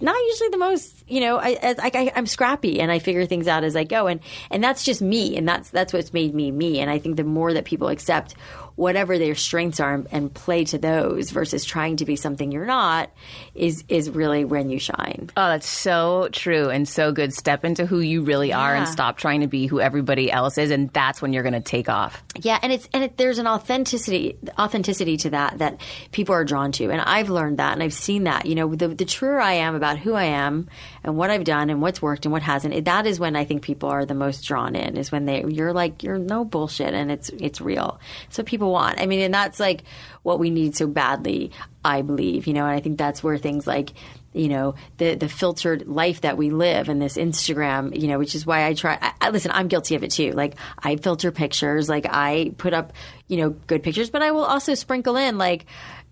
not 0.00 0.16
usually 0.16 0.50
the 0.50 0.58
most, 0.58 1.04
you 1.08 1.20
know, 1.20 1.38
I, 1.38 1.56
I, 1.62 2.12
am 2.14 2.26
scrappy 2.26 2.80
and 2.80 2.92
I 2.92 2.98
figure 2.98 3.24
things 3.24 3.48
out 3.48 3.64
as 3.64 3.76
I 3.76 3.84
go. 3.84 4.06
And, 4.06 4.20
and 4.50 4.62
that's 4.62 4.84
just 4.84 5.00
me. 5.00 5.36
And 5.36 5.48
that's, 5.48 5.70
that's 5.70 5.92
what's 5.92 6.12
made 6.12 6.34
me 6.34 6.50
me. 6.50 6.80
And 6.80 6.90
I 6.90 6.98
think 6.98 7.16
the 7.16 7.24
more 7.24 7.52
that 7.54 7.64
people 7.64 7.88
accept 7.88 8.34
whatever 8.76 9.18
their 9.18 9.34
strengths 9.34 9.80
are 9.80 10.04
and 10.10 10.32
play 10.32 10.64
to 10.66 10.78
those 10.78 11.30
versus 11.30 11.64
trying 11.64 11.96
to 11.96 12.04
be 12.04 12.14
something 12.14 12.52
you're 12.52 12.66
not 12.66 13.10
is 13.54 13.82
is 13.88 14.10
really 14.10 14.44
when 14.44 14.70
you 14.70 14.78
shine. 14.78 15.30
Oh, 15.36 15.48
that's 15.48 15.68
so 15.68 16.28
true 16.30 16.68
and 16.68 16.86
so 16.86 17.10
good. 17.10 17.32
Step 17.32 17.64
into 17.64 17.86
who 17.86 18.00
you 18.00 18.22
really 18.22 18.52
are 18.52 18.74
yeah. 18.74 18.80
and 18.80 18.88
stop 18.88 19.16
trying 19.16 19.40
to 19.40 19.46
be 19.46 19.66
who 19.66 19.80
everybody 19.80 20.30
else 20.30 20.58
is, 20.58 20.70
and 20.70 20.90
that's 20.90 21.20
when 21.20 21.32
you're 21.32 21.42
going 21.42 21.54
to 21.54 21.60
take 21.60 21.88
off. 21.88 22.22
Yeah, 22.36 22.58
and 22.62 22.72
it's 22.72 22.88
and 22.92 23.02
it, 23.02 23.16
there's 23.16 23.38
an 23.38 23.46
authenticity 23.46 24.36
authenticity 24.58 25.16
to 25.18 25.30
that 25.30 25.58
that 25.58 25.80
people 26.12 26.34
are 26.34 26.44
drawn 26.44 26.70
to, 26.72 26.90
and 26.90 27.00
I've 27.00 27.30
learned 27.30 27.58
that 27.58 27.72
and 27.72 27.82
I've 27.82 27.94
seen 27.94 28.24
that. 28.24 28.46
You 28.46 28.54
know, 28.54 28.74
the 28.74 28.88
the 28.88 29.06
truer 29.06 29.40
I 29.40 29.54
am 29.54 29.74
about 29.74 29.98
who 29.98 30.12
I 30.12 30.24
am 30.24 30.68
and 31.06 31.16
what 31.16 31.30
I've 31.30 31.44
done 31.44 31.70
and 31.70 31.80
what's 31.80 32.02
worked 32.02 32.26
and 32.26 32.32
what 32.32 32.42
hasn't, 32.42 32.84
that 32.84 33.06
is 33.06 33.20
when 33.20 33.36
I 33.36 33.44
think 33.44 33.62
people 33.62 33.88
are 33.88 34.04
the 34.04 34.14
most 34.14 34.42
drawn 34.42 34.74
in. 34.74 34.96
Is 34.96 35.12
when 35.12 35.24
they 35.24 35.44
you're 35.44 35.72
like 35.72 36.02
you're 36.02 36.18
no 36.18 36.44
bullshit 36.44 36.92
and 36.92 37.12
it's 37.12 37.28
it's 37.30 37.60
real. 37.60 38.00
So 38.28 38.42
people 38.42 38.72
want. 38.72 39.00
I 39.00 39.06
mean, 39.06 39.20
and 39.20 39.32
that's 39.32 39.60
like 39.60 39.84
what 40.24 40.40
we 40.40 40.50
need 40.50 40.74
so 40.74 40.88
badly, 40.88 41.52
I 41.84 42.02
believe, 42.02 42.48
you 42.48 42.52
know, 42.52 42.66
and 42.66 42.74
I 42.74 42.80
think 42.80 42.98
that's 42.98 43.22
where 43.22 43.38
things 43.38 43.64
like, 43.64 43.92
you 44.32 44.48
know, 44.48 44.74
the 44.98 45.14
the 45.14 45.28
filtered 45.28 45.86
life 45.86 46.22
that 46.22 46.36
we 46.36 46.50
live 46.50 46.88
and 46.88 47.00
this 47.00 47.16
Instagram, 47.16 47.96
you 47.98 48.08
know, 48.08 48.18
which 48.18 48.34
is 48.34 48.44
why 48.44 48.66
I 48.66 48.74
try. 48.74 48.98
I, 49.00 49.12
I, 49.20 49.30
listen, 49.30 49.52
I'm 49.52 49.68
guilty 49.68 49.94
of 49.94 50.02
it 50.02 50.10
too. 50.10 50.32
Like 50.32 50.56
I 50.80 50.96
filter 50.96 51.30
pictures, 51.30 51.88
like 51.88 52.06
I 52.10 52.52
put 52.58 52.74
up, 52.74 52.92
you 53.28 53.36
know, 53.36 53.50
good 53.50 53.84
pictures, 53.84 54.10
but 54.10 54.22
I 54.22 54.32
will 54.32 54.44
also 54.44 54.74
sprinkle 54.74 55.16
in 55.16 55.38
like 55.38 55.66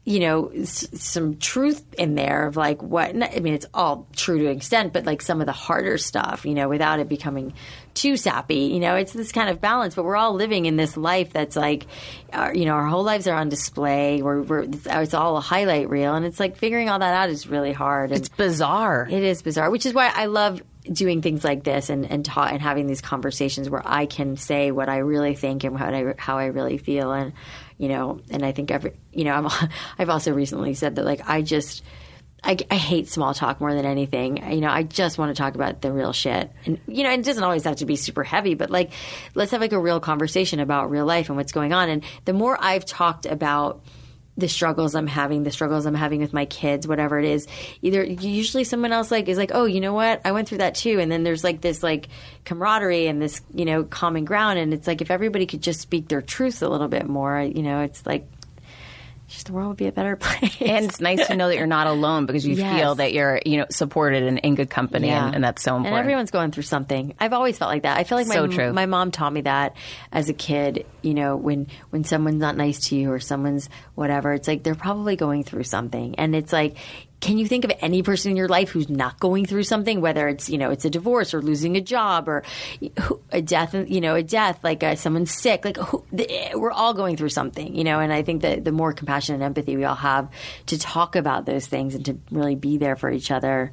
you 0.05 0.21
know, 0.21 0.49
s- 0.55 0.87
some 1.01 1.39
truth 1.39 1.83
in 1.95 2.15
there 2.15 2.47
of 2.47 2.57
like 2.57 2.83
what, 2.83 3.11
I 3.11 3.41
mean, 3.41 3.55
it's 3.55 3.65
all 3.73 4.07
true 4.15 4.39
to 4.39 4.47
an 4.51 4.57
extent, 4.57 4.93
but 4.93 5.07
like 5.07 5.23
some 5.23 5.41
of 5.41 5.47
the 5.47 5.53
harder 5.53 5.97
stuff, 5.97 6.45
you 6.45 6.53
know, 6.55 6.69
without 6.69 7.01
it 7.01 7.09
becoming 7.09 7.55
too 7.95 8.17
sappy, 8.19 8.67
you 8.67 8.81
know, 8.81 8.97
it's 8.97 9.15
this 9.15 9.33
kind 9.33 9.49
of 9.49 9.61
balance, 9.63 9.95
but 9.95 10.05
we're 10.05 10.17
all 10.17 10.35
living 10.35 10.67
in 10.67 10.77
this 10.77 10.97
life 10.99 11.33
that's 11.33 11.57
like, 11.57 11.87
our, 12.33 12.55
you 12.55 12.67
know, 12.67 12.73
our 12.73 12.87
whole 12.87 13.03
lives 13.05 13.27
are 13.27 13.35
on 13.35 13.49
display. 13.49 14.21
We're, 14.21 14.43
we're, 14.43 14.63
it's 14.65 15.15
uh, 15.15 15.19
all 15.19 15.39
a 15.39 15.41
highlight 15.41 15.89
reel. 15.89 16.15
And 16.15 16.27
it's 16.27 16.39
like 16.39 16.59
figuring 16.59 16.91
all 16.91 16.99
that 16.99 17.15
out 17.15 17.31
is 17.31 17.47
really 17.47 17.73
hard. 17.73 18.11
And 18.11 18.21
it's 18.21 18.29
bizarre. 18.29 19.09
It 19.11 19.23
is 19.23 19.41
bizarre, 19.41 19.71
which 19.71 19.87
is 19.87 19.95
why 19.95 20.13
I 20.15 20.27
love 20.27 20.63
doing 20.93 21.23
things 21.23 21.43
like 21.43 21.65
this 21.65 21.89
and 21.89 22.05
and, 22.11 22.27
ta- 22.27 22.51
and 22.53 22.61
having 22.61 22.87
these 22.87 23.01
conversations 23.01 23.71
where 23.71 23.81
I 23.87 24.05
can 24.05 24.37
say 24.37 24.71
what 24.71 24.91
I 24.91 24.99
really 24.99 25.35
think 25.35 25.65
and 25.65 25.73
what 25.73 25.95
I, 25.95 26.15
how 26.19 26.37
I 26.37 26.47
really 26.47 26.77
feel 26.77 27.11
and 27.11 27.33
you 27.79 27.89
know, 27.89 28.20
and 28.31 28.45
I 28.45 28.53
think 28.53 28.70
every, 28.70 28.93
you 29.12 29.25
know, 29.25 29.33
I'm, 29.33 29.68
I've 29.99 30.11
also 30.11 30.33
recently 30.33 30.75
said 30.75 30.97
that 30.97 31.05
like 31.05 31.29
I 31.29 31.43
just, 31.43 31.83
I, 32.43 32.57
I, 32.70 32.77
hate 32.77 33.09
small 33.09 33.33
talk 33.33 33.61
more 33.61 33.72
than 33.75 33.87
anything. 33.87 34.53
You 34.53 34.61
know, 34.61 34.68
I 34.68 34.83
just 34.83 35.16
want 35.16 35.35
to 35.35 35.41
talk 35.41 35.55
about 35.55 35.81
the 35.81 35.91
real 35.91 36.12
shit. 36.12 36.53
And, 36.66 36.79
you 36.87 37.03
know, 37.03 37.11
it 37.11 37.25
doesn't 37.25 37.43
always 37.43 37.64
have 37.64 37.77
to 37.77 37.87
be 37.87 37.97
super 37.97 38.22
heavy, 38.22 38.55
but 38.55 38.70
like, 38.70 38.93
let's 39.35 39.53
have 39.53 39.62
like 39.62 39.72
a 39.72 39.79
real 39.79 39.99
conversation 39.99 40.61
about 40.61 40.91
real 40.91 41.07
life 41.07 41.29
and 41.31 41.39
what's 41.39 41.53
going 41.53 41.72
on. 41.72 41.89
And 41.89 42.05
the 42.27 42.35
more 42.35 42.59
I've 42.61 42.85
talked 42.85 43.25
about, 43.25 43.83
the 44.37 44.49
struggles 44.49 44.95
I'm 44.95 45.07
having, 45.07 45.45
the 45.45 45.51
struggles 45.51 45.87
I'm 45.87 45.95
having 45.95 46.20
with 46.20 46.32
my 46.32 46.45
kids, 46.45 46.89
whatever 46.89 47.18
it 47.18 47.24
is. 47.24 47.47
Either 47.82 48.03
usually 48.05 48.64
someone 48.64 48.93
else 48.93 49.11
like 49.11 49.28
is 49.28 49.39
like, 49.39 49.53
oh, 49.55 49.64
you 49.64 49.80
know 49.80 49.95
what, 49.95 50.20
I 50.24 50.32
went 50.32 50.49
through 50.49 50.59
that 50.59 50.74
too, 50.74 50.99
and 50.99 51.11
then 51.11 51.22
there's 51.22 51.45
like 51.45 51.61
this 51.61 51.82
like 51.82 52.09
camaraderie 52.45 53.07
and 53.07 53.22
this 53.22 53.41
you 53.55 53.64
know 53.64 53.85
common 53.85 54.24
ground, 54.24 54.59
and 54.59 54.74
it's 54.74 54.87
like 54.87 55.01
if 55.01 55.11
everybody 55.11 55.47
could 55.47 55.62
just 55.62 55.80
speak 55.80 56.09
their 56.09 56.22
truth 56.22 56.62
a 56.62 56.68
little 56.68 56.89
bit 56.89 57.09
more, 57.09 57.41
you 57.41 57.62
know, 57.62 57.80
it's 57.82 58.05
like 58.07 58.26
just 59.35 59.47
the 59.47 59.53
world 59.53 59.68
would 59.68 59.76
be 59.76 59.87
a 59.87 59.93
better 59.93 60.16
place. 60.20 60.57
And 60.61 60.87
it's 60.87 61.01
nice 61.01 61.26
to 61.26 61.37
know 61.37 61.49
that 61.49 61.57
you're 61.57 61.66
not 61.66 61.87
alone 61.87 62.26
because 62.26 62.47
you 62.47 62.55
yes. 62.55 62.78
feel 62.78 62.95
that 62.97 63.12
you're, 63.12 63.41
you 63.45 63.59
know, 63.59 63.66
supported 63.70 64.22
and 64.22 64.39
in 64.39 64.55
good 64.55 64.70
company, 64.70 65.09
yeah. 65.09 65.26
and, 65.26 65.35
and, 65.37 65.45
that's 65.45 65.62
so 65.62 65.76
important. 65.76 65.97
And 65.97 66.01
everyone's 66.01 66.30
going 66.30 66.51
through 66.51 66.62
something. 66.62 67.14
I've 67.20 67.32
always 67.32 67.59
felt 67.59 67.70
like 67.70 67.82
that. 67.82 67.99
I 67.99 68.05
feel 68.05 68.16
like 68.16 68.26
my 68.26 68.35
so 68.35 68.47
true. 68.47 68.72
my 68.72 68.87
mom 68.87 69.11
taught 69.11 69.32
me 69.32 69.43
that 69.43 69.76
as 70.12 70.28
a 70.28 70.35
kid. 70.35 70.87
You 71.03 71.14
know, 71.14 71.37
when 71.37 71.66
when 71.91 72.05
someone's 72.05 72.41
not 72.41 72.57
nice 72.57 72.89
to 72.89 72.97
you 72.97 73.12
or 73.12 73.20
someone's 73.20 73.68
whatever, 73.95 74.32
it's 74.32 74.49
like 74.49 74.62
they're 74.62 74.74
probably 74.74 75.16
going 75.16 75.45
through 75.45 75.64
something, 75.64 76.14
and 76.16 76.35
it's 76.35 76.53
like 76.53 76.76
can 77.21 77.39
you 77.39 77.47
think 77.47 77.65
of 77.65 77.73
any 77.81 78.03
person 78.03 78.31
in 78.31 78.37
your 78.37 78.49
life 78.49 78.71
who's 78.71 78.89
not 78.89 79.19
going 79.19 79.47
through 79.47 79.62
something, 79.62 80.01
whether 80.01 80.29
it's 80.29 80.49
you 80.51 80.59
know 80.59 80.71
it's 80.71 80.85
a 80.85 80.91
divorce 80.91 81.33
or 81.33 81.41
losing 81.41 81.77
a 81.77 81.81
job 81.81 82.29
or 82.29 82.43
a 83.31 83.41
death, 83.41 83.75
you 83.75 84.01
know, 84.01 84.15
a 84.15 84.23
death 84.23 84.61
like 84.62 84.83
uh, 84.83 84.95
someone's 84.95 85.33
sick, 85.33 85.65
like 85.65 85.77
who, 85.77 86.05
the, 86.12 86.51
we're 86.55 86.73
all 86.73 86.95
going 86.95 87.17
through 87.17 87.31
something, 87.31 87.75
you 87.75 87.85
know. 87.85 88.01
And 88.01 88.12
I 88.12 88.23
think 88.23 88.43
that 88.43 88.65
the 88.65 88.73
more 88.73 88.93
compassion 88.93 89.35
and 89.35 89.45
empathy 89.45 89.77
we 89.77 89.85
all 89.85 89.95
have 89.95 90.29
to 90.67 90.79
talk 90.79 91.17
about 91.17 91.47
those 91.47 91.67
things 91.67 91.95
and 91.95 92.05
to 92.07 92.19
really 92.31 92.57
be 92.57 92.79
there 92.79 92.97
for 92.97 93.11
each 93.11 93.31
other 93.31 93.73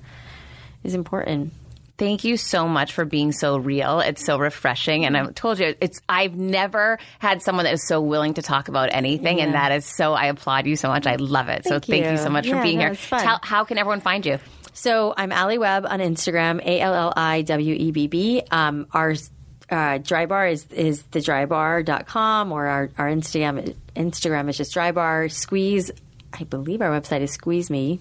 is 0.83 0.93
important. 0.93 1.53
Thank 2.01 2.23
you 2.23 2.35
so 2.35 2.67
much 2.67 2.93
for 2.93 3.05
being 3.05 3.31
so 3.31 3.57
real. 3.57 3.99
It's 3.99 4.25
so 4.25 4.39
refreshing. 4.39 5.05
And 5.05 5.15
I 5.15 5.27
told 5.27 5.59
you, 5.59 5.75
it's, 5.79 6.01
I've 6.09 6.33
never 6.35 6.97
had 7.19 7.43
someone 7.43 7.65
that 7.65 7.75
is 7.75 7.87
so 7.87 8.01
willing 8.01 8.33
to 8.33 8.41
talk 8.41 8.69
about 8.69 8.89
anything. 8.91 9.37
Yeah. 9.37 9.43
And 9.43 9.53
that 9.53 9.71
is 9.71 9.85
so, 9.85 10.13
I 10.13 10.25
applaud 10.25 10.65
you 10.65 10.75
so 10.75 10.87
much. 10.87 11.05
I 11.05 11.17
love 11.17 11.47
it. 11.47 11.63
Thank 11.63 11.67
so 11.67 11.79
thank 11.79 12.05
you, 12.05 12.11
you 12.13 12.17
so 12.17 12.31
much 12.31 12.47
yeah, 12.47 12.57
for 12.57 12.63
being 12.63 12.79
here. 12.79 12.95
How, 13.11 13.37
how 13.43 13.65
can 13.65 13.77
everyone 13.77 14.01
find 14.01 14.25
you? 14.25 14.39
So 14.73 15.13
I'm 15.15 15.31
Alli 15.31 15.59
Webb 15.59 15.85
on 15.87 15.99
Instagram, 15.99 16.65
A 16.65 16.79
L 16.79 16.95
L 16.95 17.13
I 17.15 17.43
W 17.43 17.75
E 17.75 17.91
B 17.91 18.07
B. 18.07 18.41
Um, 18.49 18.87
our 18.93 19.11
uh, 19.11 19.99
Drybar 19.99 20.51
is 20.51 20.65
is 20.71 21.03
the 21.03 21.19
drybar.com 21.19 22.51
or 22.51 22.65
our, 22.65 22.89
our 22.97 23.09
Instagram 23.09 23.75
Instagram 23.95 24.49
is 24.49 24.57
just 24.57 24.73
drybar 24.73 25.31
squeeze. 25.31 25.91
I 26.33 26.45
believe 26.45 26.81
our 26.81 26.89
website 26.89 27.21
is 27.21 27.29
squeeze 27.29 27.69
me 27.69 27.99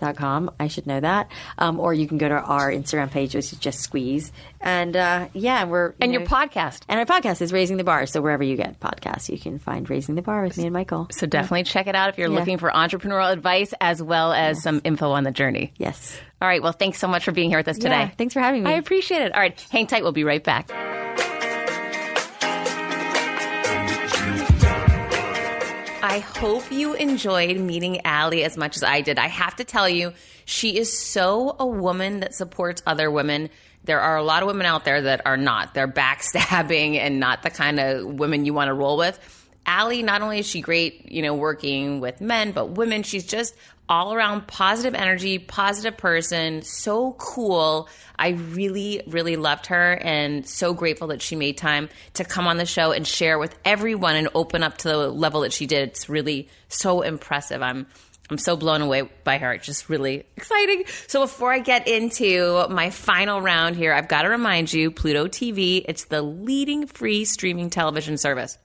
com. 0.00 0.50
I 0.58 0.68
should 0.68 0.86
know 0.86 1.00
that. 1.00 1.30
Um, 1.58 1.78
or 1.78 1.94
you 1.94 2.06
can 2.06 2.18
go 2.18 2.28
to 2.28 2.34
our 2.34 2.70
Instagram 2.70 3.10
page, 3.10 3.34
which 3.34 3.52
is 3.52 3.58
just 3.58 3.80
Squeeze. 3.80 4.32
And 4.60 4.96
uh, 4.96 5.28
yeah, 5.32 5.64
we're 5.64 5.90
you 5.90 5.94
and 6.00 6.12
know, 6.12 6.18
your 6.18 6.28
podcast. 6.28 6.82
And 6.88 6.98
our 6.98 7.06
podcast 7.06 7.40
is 7.42 7.52
Raising 7.52 7.76
the 7.76 7.84
Bar. 7.84 8.06
So 8.06 8.20
wherever 8.20 8.42
you 8.42 8.56
get 8.56 8.80
podcasts, 8.80 9.28
you 9.28 9.38
can 9.38 9.58
find 9.58 9.88
Raising 9.88 10.14
the 10.14 10.22
Bar 10.22 10.42
with 10.42 10.58
me 10.58 10.64
and 10.64 10.72
Michael. 10.72 11.08
So 11.12 11.26
definitely 11.26 11.60
yeah. 11.60 11.64
check 11.64 11.86
it 11.86 11.94
out 11.94 12.10
if 12.10 12.18
you're 12.18 12.30
yeah. 12.30 12.38
looking 12.38 12.58
for 12.58 12.70
entrepreneurial 12.70 13.32
advice 13.32 13.72
as 13.80 14.02
well 14.02 14.32
as 14.32 14.56
yes. 14.56 14.62
some 14.62 14.80
info 14.84 15.10
on 15.12 15.24
the 15.24 15.30
journey. 15.30 15.72
Yes. 15.76 16.18
All 16.42 16.48
right. 16.48 16.62
Well, 16.62 16.72
thanks 16.72 16.98
so 16.98 17.08
much 17.08 17.24
for 17.24 17.32
being 17.32 17.50
here 17.50 17.58
with 17.58 17.68
us 17.68 17.76
today. 17.76 18.00
Yeah, 18.00 18.08
thanks 18.08 18.34
for 18.34 18.40
having 18.40 18.62
me. 18.62 18.70
I 18.70 18.74
appreciate 18.74 19.22
it. 19.22 19.34
All 19.34 19.40
right. 19.40 19.60
Hang 19.70 19.86
tight. 19.86 20.02
We'll 20.02 20.12
be 20.12 20.24
right 20.24 20.42
back. 20.42 20.70
I 26.02 26.20
hope 26.20 26.72
you 26.72 26.94
enjoyed 26.94 27.58
meeting 27.58 28.00
Alli 28.06 28.42
as 28.42 28.56
much 28.56 28.76
as 28.76 28.82
I 28.82 29.02
did. 29.02 29.18
I 29.18 29.28
have 29.28 29.56
to 29.56 29.64
tell 29.64 29.88
you, 29.88 30.14
She 30.46 30.78
is 30.78 30.98
so 30.98 31.54
a 31.58 31.66
woman 31.66 32.20
that 32.20 32.34
supports 32.34 32.82
other 32.86 33.10
women. 33.10 33.50
There 33.84 34.00
are 34.00 34.16
a 34.16 34.22
lot 34.22 34.42
of 34.42 34.46
women 34.46 34.66
out 34.66 34.84
there 34.84 35.02
that 35.02 35.20
are 35.26 35.36
not. 35.36 35.74
They're 35.74 35.86
backstabbing 35.86 36.96
and 36.96 37.20
not 37.20 37.42
the 37.42 37.50
kind 37.50 37.78
of 37.78 38.06
women 38.06 38.46
you 38.46 38.54
want 38.54 38.68
to 38.68 38.74
roll 38.74 38.96
with. 38.96 39.18
Alli, 39.66 40.02
not 40.02 40.22
only 40.22 40.38
is 40.38 40.46
she 40.46 40.62
great, 40.62 41.12
you 41.12 41.22
know, 41.22 41.34
working 41.34 42.00
with 42.00 42.20
men, 42.20 42.52
but 42.52 42.70
women, 42.70 43.02
she's 43.02 43.26
just 43.26 43.54
all 43.90 44.14
around 44.14 44.46
positive 44.46 44.94
energy, 44.94 45.38
positive 45.38 45.96
person, 45.96 46.62
so 46.62 47.14
cool. 47.18 47.88
I 48.16 48.30
really, 48.30 49.02
really 49.08 49.34
loved 49.34 49.66
her 49.66 49.94
and 50.00 50.46
so 50.46 50.72
grateful 50.72 51.08
that 51.08 51.20
she 51.20 51.34
made 51.34 51.58
time 51.58 51.88
to 52.14 52.24
come 52.24 52.46
on 52.46 52.56
the 52.56 52.66
show 52.66 52.92
and 52.92 53.06
share 53.06 53.38
with 53.38 53.58
everyone 53.64 54.14
and 54.14 54.28
open 54.34 54.62
up 54.62 54.78
to 54.78 54.88
the 54.88 55.08
level 55.08 55.40
that 55.40 55.52
she 55.52 55.66
did. 55.66 55.88
It's 55.88 56.08
really 56.08 56.48
so 56.68 57.02
impressive. 57.02 57.60
I'm 57.60 57.86
I'm 58.30 58.38
so 58.38 58.56
blown 58.56 58.80
away 58.80 59.10
by 59.24 59.38
her. 59.38 59.52
It's 59.54 59.66
just 59.66 59.88
really 59.88 60.24
exciting. 60.36 60.84
So 61.08 61.22
before 61.22 61.52
I 61.52 61.58
get 61.58 61.88
into 61.88 62.64
my 62.70 62.90
final 62.90 63.40
round 63.40 63.74
here, 63.74 63.92
I've 63.92 64.06
got 64.06 64.22
to 64.22 64.28
remind 64.28 64.72
you 64.72 64.92
Pluto 64.92 65.26
TV, 65.26 65.84
it's 65.88 66.04
the 66.04 66.22
leading 66.22 66.86
free 66.86 67.24
streaming 67.24 67.70
television 67.70 68.16
service. 68.18 68.56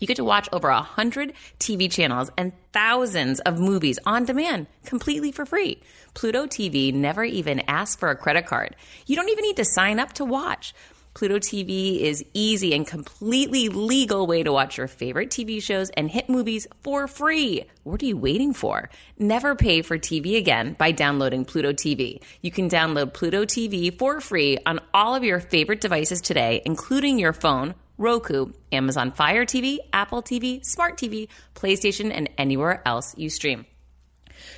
You 0.00 0.06
get 0.06 0.16
to 0.16 0.24
watch 0.24 0.48
over 0.52 0.68
a 0.68 0.82
hundred 0.82 1.34
TV 1.58 1.90
channels 1.90 2.30
and 2.36 2.52
thousands 2.72 3.38
of 3.40 3.60
movies 3.60 3.98
on 4.04 4.24
demand 4.24 4.66
completely 4.84 5.30
for 5.30 5.46
free. 5.46 5.80
Pluto 6.14 6.46
TV 6.46 6.92
never 6.92 7.22
even 7.22 7.60
asks 7.68 7.96
for 7.96 8.08
a 8.08 8.16
credit 8.16 8.46
card. 8.46 8.74
You 9.06 9.14
don't 9.14 9.28
even 9.28 9.42
need 9.42 9.56
to 9.56 9.64
sign 9.64 10.00
up 10.00 10.14
to 10.14 10.24
watch. 10.24 10.74
Pluto 11.12 11.38
TV 11.38 12.00
is 12.00 12.24
easy 12.34 12.72
and 12.72 12.86
completely 12.86 13.68
legal 13.68 14.26
way 14.28 14.44
to 14.44 14.52
watch 14.52 14.78
your 14.78 14.86
favorite 14.86 15.28
TV 15.28 15.60
shows 15.60 15.90
and 15.90 16.08
hit 16.08 16.28
movies 16.28 16.68
for 16.82 17.08
free. 17.08 17.64
What 17.82 18.00
are 18.00 18.06
you 18.06 18.16
waiting 18.16 18.54
for? 18.54 18.88
Never 19.18 19.56
pay 19.56 19.82
for 19.82 19.98
TV 19.98 20.36
again 20.36 20.76
by 20.78 20.92
downloading 20.92 21.44
Pluto 21.44 21.72
TV. 21.72 22.22
You 22.42 22.52
can 22.52 22.70
download 22.70 23.12
Pluto 23.12 23.44
TV 23.44 23.96
for 23.98 24.20
free 24.20 24.58
on 24.64 24.78
all 24.94 25.16
of 25.16 25.24
your 25.24 25.40
favorite 25.40 25.80
devices 25.80 26.20
today, 26.20 26.62
including 26.64 27.18
your 27.18 27.32
phone 27.32 27.74
Roku, 28.00 28.46
Amazon 28.72 29.12
Fire 29.12 29.44
TV, 29.44 29.78
Apple 29.92 30.22
TV, 30.22 30.64
Smart 30.64 30.96
TV, 30.96 31.28
PlayStation, 31.54 32.10
and 32.12 32.30
anywhere 32.38 32.82
else 32.86 33.14
you 33.16 33.28
stream. 33.28 33.66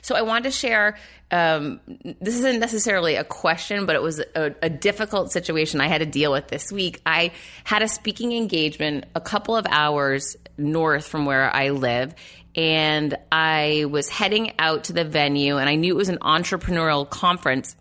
So 0.00 0.14
I 0.14 0.22
wanted 0.22 0.44
to 0.44 0.50
share. 0.52 0.96
Um, 1.32 1.80
this 2.20 2.36
isn't 2.36 2.60
necessarily 2.60 3.16
a 3.16 3.24
question, 3.24 3.84
but 3.84 3.96
it 3.96 4.02
was 4.02 4.20
a, 4.20 4.54
a, 4.62 4.70
difficult 4.70 5.32
situation 5.32 5.80
I 5.80 5.88
had 5.88 5.98
to 5.98 6.06
deal 6.06 6.30
with 6.30 6.48
this 6.48 6.70
week. 6.70 7.00
I 7.04 7.32
had 7.64 7.82
a 7.82 7.88
speaking 7.88 8.32
engagement 8.32 9.06
a 9.14 9.20
couple 9.20 9.56
of 9.56 9.66
hours 9.68 10.36
north 10.56 11.06
from 11.06 11.24
where 11.24 11.54
I 11.54 11.70
live, 11.70 12.14
and 12.54 13.16
I 13.32 13.86
was 13.90 14.08
heading 14.08 14.52
out 14.58 14.84
to 14.84 14.92
the 14.92 15.04
venue, 15.04 15.56
and 15.56 15.68
I 15.68 15.74
knew 15.74 15.94
it 15.94 15.96
was 15.96 16.10
an 16.10 16.18
entrepreneurial 16.18 17.08
conference, 17.08 17.74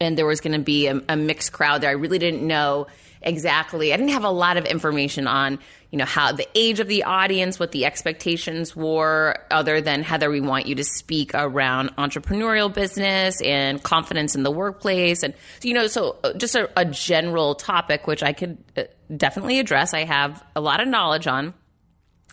and 0.00 0.18
there 0.18 0.26
was 0.26 0.40
going 0.40 0.58
to 0.58 0.64
be 0.64 0.88
a, 0.88 1.00
a 1.08 1.16
mixed 1.16 1.52
crowd 1.52 1.80
there. 1.80 1.90
I 1.90 1.94
really 1.94 2.18
didn't 2.18 2.46
know 2.46 2.88
exactly. 3.26 3.92
I 3.92 3.96
didn't 3.96 4.12
have 4.12 4.24
a 4.24 4.30
lot 4.30 4.56
of 4.56 4.64
information 4.64 5.26
on, 5.26 5.58
you 5.90 5.98
know, 5.98 6.06
how 6.06 6.32
the 6.32 6.48
age 6.54 6.80
of 6.80 6.86
the 6.86 7.02
audience, 7.02 7.58
what 7.58 7.72
the 7.72 7.84
expectations 7.84 8.74
were, 8.74 9.36
other 9.50 9.80
than 9.82 10.02
Heather, 10.02 10.30
we 10.30 10.40
want 10.40 10.66
you 10.66 10.76
to 10.76 10.84
speak 10.84 11.32
around 11.34 11.94
entrepreneurial 11.96 12.72
business 12.72 13.42
and 13.42 13.82
confidence 13.82 14.34
in 14.34 14.44
the 14.44 14.50
workplace. 14.50 15.22
And, 15.22 15.34
you 15.62 15.74
know, 15.74 15.88
so 15.88 16.16
uh, 16.24 16.32
just 16.34 16.54
a, 16.54 16.70
a 16.78 16.84
general 16.84 17.54
topic, 17.54 18.06
which 18.06 18.22
I 18.22 18.32
could 18.32 18.56
uh, 18.76 18.84
definitely 19.14 19.58
address. 19.58 19.92
I 19.92 20.04
have 20.04 20.42
a 20.54 20.60
lot 20.60 20.80
of 20.80 20.88
knowledge 20.88 21.26
on. 21.26 21.52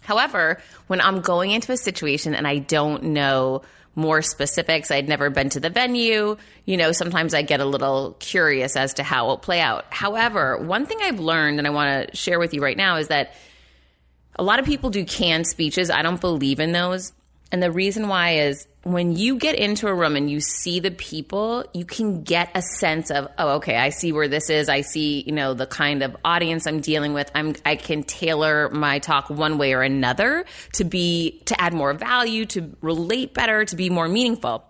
However, 0.02 0.60
when 0.88 1.02
I'm 1.02 1.22
going 1.22 1.52
into 1.52 1.72
a 1.72 1.78
situation 1.78 2.36
and 2.36 2.46
I 2.46 2.60
don't 2.60 3.04
know 3.04 3.64
more 3.96 4.22
specifics. 4.22 4.90
I'd 4.92 5.08
never 5.08 5.30
been 5.30 5.50
to 5.50 5.60
the 5.60 5.70
venue. 5.70 6.38
You 6.66 6.78
know, 6.78 6.92
sometimes 6.92 7.34
I 7.34 7.42
get 7.42 7.60
a 7.60 7.66
little 7.66 8.16
curious 8.20 8.76
as 8.76 8.96
to 8.96 9.04
how 9.04 9.26
it'll 9.26 9.38
play 9.38 9.62
out. 9.62 9.86
However, 9.92 10.58
one 10.58 10.86
thing 10.86 10.98
I've 11.02 11.20
learned 11.20 11.60
and 11.60 11.68
I 11.68 11.72
want 11.72 12.10
to 12.10 12.16
share 12.16 12.40
with 12.40 12.54
you 12.54 12.62
right 12.62 12.78
now 12.78 12.98
is 12.98 13.10
that 13.10 13.34
a 14.36 14.44
lot 14.44 14.60
of 14.60 14.66
people 14.66 14.90
do 14.90 15.06
canned 15.06 15.48
speeches. 15.48 15.90
I 15.90 16.02
don't 16.02 16.20
believe 16.20 16.60
in 16.60 16.72
those. 16.72 17.14
And 17.52 17.62
the 17.62 17.72
reason 17.72 18.08
why 18.08 18.38
is 18.38 18.68
when 18.84 19.16
you 19.16 19.38
get 19.38 19.56
into 19.56 19.88
a 19.88 19.94
room 19.94 20.18
and 20.18 20.30
you 20.30 20.42
see 20.42 20.82
the 20.82 20.92
people, 20.92 21.64
you 21.74 21.86
can 21.86 22.24
get 22.24 22.50
a 22.54 22.62
sense 22.62 23.12
of, 23.12 23.30
oh, 23.38 23.56
okay, 23.56 23.78
I 23.78 23.90
see 23.90 24.12
where 24.12 24.28
this 24.28 24.50
is. 24.50 24.68
I 24.68 24.82
see, 24.82 25.22
you 25.22 25.32
know, 25.32 25.54
the 25.54 25.66
kind 25.66 26.04
of 26.04 26.16
audience 26.26 26.68
I'm 26.68 26.82
dealing 26.82 27.14
with. 27.14 27.32
I'm, 27.34 27.56
I 27.66 27.78
can 27.78 28.04
tailor 28.04 28.70
my 28.70 29.00
talk 29.00 29.30
one 29.30 29.58
way 29.58 29.74
or 29.74 29.82
another 29.82 30.46
to 30.74 30.84
be, 30.84 31.42
to 31.46 31.60
add 31.62 31.74
more 31.74 31.94
value, 31.94 32.46
to 32.48 32.76
relate 32.82 33.34
better, 33.34 33.64
to 33.64 33.76
be 33.76 33.90
more 33.90 34.10
meaningful. 34.10 34.66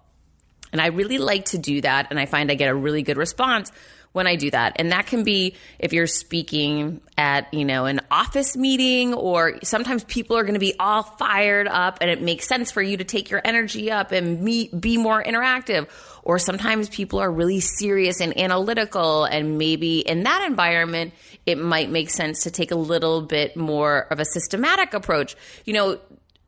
And 0.72 0.80
I 0.80 0.88
really 0.88 1.18
like 1.18 1.46
to 1.46 1.58
do 1.58 1.82
that. 1.82 2.08
And 2.12 2.20
I 2.20 2.28
find 2.28 2.52
I 2.52 2.56
get 2.56 2.70
a 2.70 2.76
really 2.76 3.02
good 3.02 3.18
response 3.18 3.72
when 4.14 4.28
I 4.28 4.36
do 4.36 4.50
that. 4.52 4.74
And 4.78 4.92
that 4.92 5.08
can 5.08 5.24
be 5.24 5.56
if 5.80 5.92
you're 5.92 6.08
speaking 6.08 7.02
at, 7.18 7.54
you 7.54 7.66
know, 7.66 7.86
an 7.86 8.00
office 8.10 8.56
meeting 8.56 9.14
or 9.14 9.60
sometimes 9.64 10.04
people 10.06 10.38
are 10.38 10.44
going 10.44 10.54
to 10.54 10.60
be 10.60 10.76
all 10.80 11.04
fired 11.04 11.68
up 11.68 11.98
and 12.00 12.10
it 12.10 12.22
makes 12.22 12.48
sense 12.48 12.72
for 12.72 12.82
you 12.82 12.98
to 12.98 13.04
take 13.04 13.30
your 13.30 13.42
energy 13.44 13.92
up 13.92 14.12
and 14.12 14.42
meet, 14.42 14.80
be 14.80 14.98
more 14.98 15.22
interactive. 15.22 15.88
Or 16.24 16.40
sometimes 16.40 16.88
people 16.88 17.20
are 17.20 17.30
really 17.30 17.60
serious 17.60 18.22
and 18.22 18.38
analytical 18.40 19.26
and 19.26 19.58
maybe 19.58 20.00
in 20.00 20.24
that 20.24 20.46
environment, 20.48 21.14
it 21.46 21.58
might 21.58 21.90
make 21.90 22.10
sense 22.10 22.44
to 22.44 22.52
take 22.52 22.72
a 22.72 22.76
little 22.76 23.22
bit 23.22 23.58
more 23.58 24.08
of 24.10 24.20
a 24.20 24.26
systematic 24.26 24.94
approach. 24.94 25.36
You 25.66 25.74
know, 25.74 26.00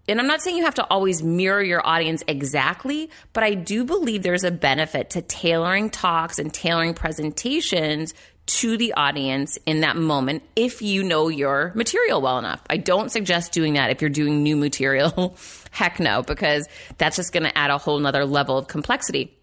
and 0.08 0.20
I'm 0.20 0.28
not 0.28 0.42
saying 0.42 0.58
you 0.58 0.66
have 0.66 0.76
to 0.76 0.86
always 0.86 1.24
mirror 1.24 1.64
your 1.64 1.86
audience 1.86 2.24
exactly, 2.28 3.10
but 3.34 3.44
I 3.44 3.56
do 3.56 3.86
believe 3.86 4.24
there's 4.24 4.44
a 4.44 4.52
benefit 4.52 5.12
to 5.12 5.22
tailoring 5.22 5.90
talks 5.90 6.38
and 6.38 6.54
tailoring 6.54 6.94
presentations 6.94 8.14
to 8.46 8.78
the 8.78 8.94
audience 8.94 9.58
in 9.66 9.82
that 9.82 9.96
moment 9.96 10.44
if 10.56 10.82
you 10.82 11.04
know 11.04 11.30
your 11.30 11.72
material 11.74 12.22
well 12.22 12.38
enough. 12.38 12.62
I 12.70 12.78
don't 12.78 13.12
suggest 13.12 13.52
doing 13.52 13.74
that 13.74 13.90
if 13.90 14.02
you're 14.02 14.10
doing 14.10 14.44
new 14.44 14.56
material. 14.56 15.36
Heck 15.72 16.00
no, 16.00 16.22
because 16.22 16.68
that's 16.98 17.16
just 17.16 17.34
going 17.34 17.44
to 17.44 17.58
add 17.58 17.72
a 17.72 17.78
whole 17.78 17.98
nother 18.00 18.26
level 18.26 18.58
of 18.58 18.68
complexity. 18.68 19.36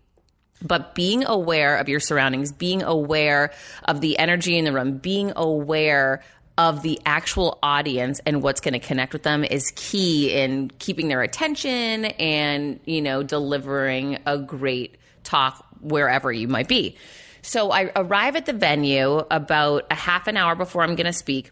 But 0.62 0.94
being 0.94 1.24
aware 1.24 1.76
of 1.76 1.88
your 1.88 1.98
surroundings, 1.98 2.52
being 2.52 2.84
aware 2.84 3.52
of 3.84 4.00
the 4.00 4.16
energy 4.18 4.56
in 4.56 4.64
the 4.64 4.72
room, 4.72 4.98
being 4.98 5.32
aware 5.34 6.22
of 6.58 6.82
the 6.82 7.00
actual 7.06 7.58
audience 7.62 8.20
and 8.26 8.42
what's 8.42 8.60
going 8.60 8.74
to 8.74 8.78
connect 8.78 9.12
with 9.12 9.22
them 9.22 9.42
is 9.44 9.72
key 9.74 10.32
in 10.32 10.70
keeping 10.78 11.08
their 11.08 11.22
attention 11.22 12.04
and, 12.04 12.78
you 12.84 13.00
know, 13.00 13.22
delivering 13.22 14.18
a 14.26 14.38
great 14.38 14.96
talk 15.24 15.66
wherever 15.80 16.30
you 16.30 16.48
might 16.48 16.68
be. 16.68 16.96
So 17.40 17.72
I 17.72 17.90
arrive 17.96 18.36
at 18.36 18.46
the 18.46 18.52
venue 18.52 19.18
about 19.30 19.86
a 19.90 19.94
half 19.94 20.26
an 20.28 20.36
hour 20.36 20.54
before 20.54 20.82
I'm 20.82 20.94
going 20.94 21.06
to 21.06 21.12
speak, 21.12 21.50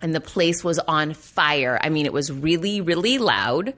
and 0.00 0.14
the 0.14 0.20
place 0.20 0.62
was 0.62 0.78
on 0.78 1.12
fire. 1.12 1.78
I 1.82 1.88
mean, 1.88 2.06
it 2.06 2.12
was 2.12 2.30
really, 2.30 2.80
really 2.80 3.18
loud. 3.18 3.74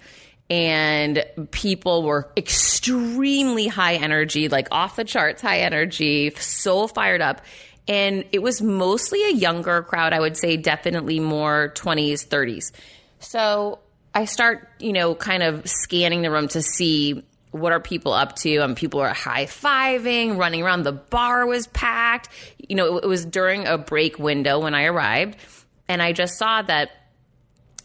And 0.50 1.24
people 1.50 2.04
were 2.04 2.32
extremely 2.36 3.66
high 3.66 3.96
energy, 3.96 4.48
like 4.48 4.68
off 4.70 4.96
the 4.96 5.04
charts 5.04 5.42
high 5.42 5.60
energy, 5.60 6.30
so 6.38 6.86
fired 6.86 7.20
up 7.20 7.42
and 7.88 8.24
it 8.32 8.40
was 8.42 8.60
mostly 8.60 9.24
a 9.24 9.32
younger 9.32 9.82
crowd. 9.82 10.12
I 10.12 10.20
would 10.20 10.36
say 10.36 10.56
definitely 10.56 11.18
more 11.18 11.72
20s, 11.74 12.28
30s. 12.28 12.70
So 13.18 13.80
I 14.14 14.26
start, 14.26 14.68
you 14.78 14.92
know, 14.92 15.14
kind 15.14 15.42
of 15.42 15.66
scanning 15.68 16.22
the 16.22 16.30
room 16.30 16.48
to 16.48 16.62
see 16.62 17.24
what 17.50 17.72
are 17.72 17.80
people 17.80 18.12
up 18.12 18.36
to 18.36 18.58
and 18.58 18.76
people 18.76 19.00
are 19.00 19.12
high-fiving 19.12 20.36
running 20.36 20.62
around 20.62 20.82
the 20.82 20.92
bar 20.92 21.46
was 21.46 21.66
packed 21.68 22.28
you 22.58 22.76
know 22.76 22.98
it, 22.98 23.06
was 23.06 23.24
during 23.24 23.66
a 23.66 23.78
break 23.78 24.18
window 24.18 24.60
when 24.60 24.74
i 24.74 24.84
arrived 24.84 25.34
and 25.88 26.02
i 26.02 26.12
just 26.12 26.36
saw 26.36 26.60
that 26.60 26.90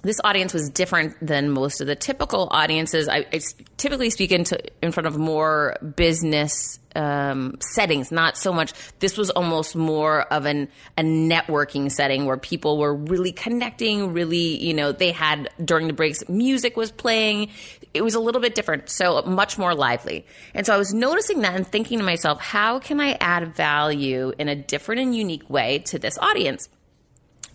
this 0.04 0.20
audience 0.24 0.54
was 0.54 0.70
different 0.70 1.16
than 1.26 1.50
most 1.50 1.80
of 1.80 1.88
the 1.88 1.96
typical 1.96 2.50
audiences. 2.52 3.08
I, 3.08 3.26
I 3.32 3.40
typically 3.78 4.10
speak 4.10 4.32
into 4.32 4.60
in 4.82 4.92
front 4.92 5.08
of 5.08 5.18
more 5.18 5.78
business 5.96 6.80
um, 6.96 7.56
settings, 7.62 8.12
not 8.12 8.38
so 8.38 8.52
much. 8.52 8.74
This 9.00 9.18
was 9.18 9.30
almost 9.30 9.76
more 9.76 10.24
of 10.24 10.46
an 10.46 10.68
a 10.98 11.04
networking 11.04 11.90
setting 11.90 12.26
where 12.26 12.38
people 12.38 12.78
were 12.78 12.94
really 12.94 13.32
connecting. 13.32 14.14
Really, 14.14 14.62
you 14.62 14.74
know, 14.74 14.92
they 14.92 15.14
had 15.14 15.50
during 15.64 15.88
the 15.88 15.94
breaks, 15.94 16.28
music 16.28 16.76
was 16.76 16.92
playing. 16.92 17.50
It 17.94 18.04
was 18.04 18.14
a 18.14 18.20
little 18.20 18.42
bit 18.42 18.56
different, 18.56 18.90
so 18.90 19.22
much 19.22 19.58
more 19.58 19.74
lively. 19.74 20.26
And 20.54 20.66
so 20.66 20.74
I 20.74 20.78
was 20.78 20.94
noticing 20.94 21.42
that 21.42 21.56
and 21.56 21.66
thinking 21.66 22.00
to 22.00 22.04
myself, 22.04 22.42
how 22.42 22.80
can 22.80 23.00
I 23.00 23.14
add 23.22 23.56
value 23.56 24.34
in 24.38 24.50
a 24.50 24.56
different 24.56 25.02
and 25.02 25.16
unique 25.16 25.50
way 25.50 25.80
to 25.80 25.98
this 25.98 26.18
audience? 26.18 26.68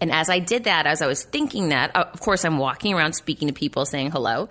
And 0.01 0.13
as 0.13 0.31
I 0.31 0.39
did 0.39 0.65
that, 0.65 0.87
as 0.87 1.03
I 1.03 1.07
was 1.07 1.25
thinking 1.25 1.71
that, 1.71 1.95
uh, 1.95 2.05
of 2.13 2.21
course, 2.21 2.45
I'm 2.45 2.59
walking 2.59 2.95
around 2.95 3.15
speaking 3.15 3.49
to 3.49 3.55
people 3.55 3.85
saying 3.85 4.11
hello. 4.11 4.49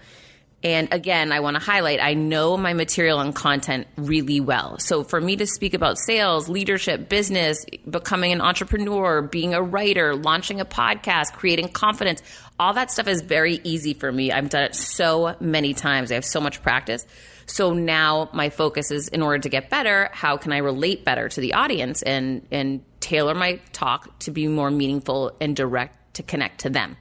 And 0.64 0.92
again, 0.92 1.32
I 1.32 1.40
want 1.40 1.56
to 1.56 1.62
highlight 1.62 2.02
I 2.02 2.16
know 2.16 2.58
my 2.58 2.74
material 2.74 3.20
and 3.20 3.34
content 3.34 3.88
really 3.96 4.40
well. 4.40 4.80
So 4.80 5.04
for 5.04 5.22
me 5.22 5.36
to 5.36 5.46
speak 5.46 5.76
about 5.76 6.00
sales, 6.00 6.50
leadership, 6.50 7.08
business, 7.08 7.64
becoming 7.88 8.32
an 8.32 8.42
entrepreneur, 8.42 9.22
being 9.22 9.54
a 9.54 9.62
writer, 9.62 10.16
launching 10.16 10.60
a 10.60 10.66
podcast, 10.66 11.34
creating 11.34 11.70
confidence, 11.70 12.24
all 12.60 12.74
that 12.74 12.92
stuff 12.92 13.08
is 13.08 13.22
very 13.22 13.62
easy 13.64 13.94
for 13.94 14.12
me. 14.12 14.32
I've 14.32 14.50
done 14.50 14.64
it 14.64 14.76
so 14.76 15.36
many 15.40 15.76
times. 15.76 16.12
I 16.12 16.16
have 16.16 16.26
so 16.26 16.42
much 16.42 16.64
practice. 16.64 17.06
So 17.46 17.74
now 17.74 18.30
my 18.34 18.50
focus 18.50 18.92
is 18.92 19.08
in 19.08 19.22
order 19.22 19.40
to 19.40 19.50
get 19.50 19.70
better, 19.70 20.10
how 20.12 20.38
can 20.38 20.52
I 20.52 20.58
relate 20.58 21.06
better 21.06 21.30
to 21.30 21.40
the 21.40 21.54
audience 21.54 22.02
and 22.02 22.46
and 22.52 22.84
tailor 23.08 23.34
my 23.34 23.62
talk 23.72 24.20
to 24.20 24.32
be 24.32 24.48
more 24.48 24.70
meaningful 24.70 25.32
and 25.40 25.56
direct 25.56 26.16
to 26.16 26.24
connect 26.24 26.60
to 26.62 26.70
them. 26.70 26.98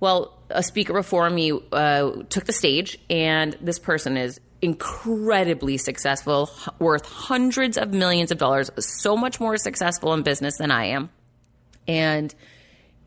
Well, 0.00 0.36
a 0.50 0.64
speaker 0.64 0.92
before 0.92 1.30
me 1.30 1.52
uh, 1.70 2.10
took 2.28 2.44
the 2.44 2.52
stage, 2.52 2.98
and 3.08 3.56
this 3.60 3.78
person 3.78 4.16
is 4.16 4.40
incredibly 4.60 5.76
successful, 5.76 6.50
worth 6.80 7.06
hundreds 7.06 7.78
of 7.78 7.92
millions 7.92 8.32
of 8.32 8.38
dollars, 8.38 8.70
so 8.78 9.16
much 9.16 9.38
more 9.38 9.56
successful 9.56 10.12
in 10.14 10.22
business 10.22 10.56
than 10.58 10.72
I 10.72 10.86
am. 10.86 11.10
And, 11.86 12.34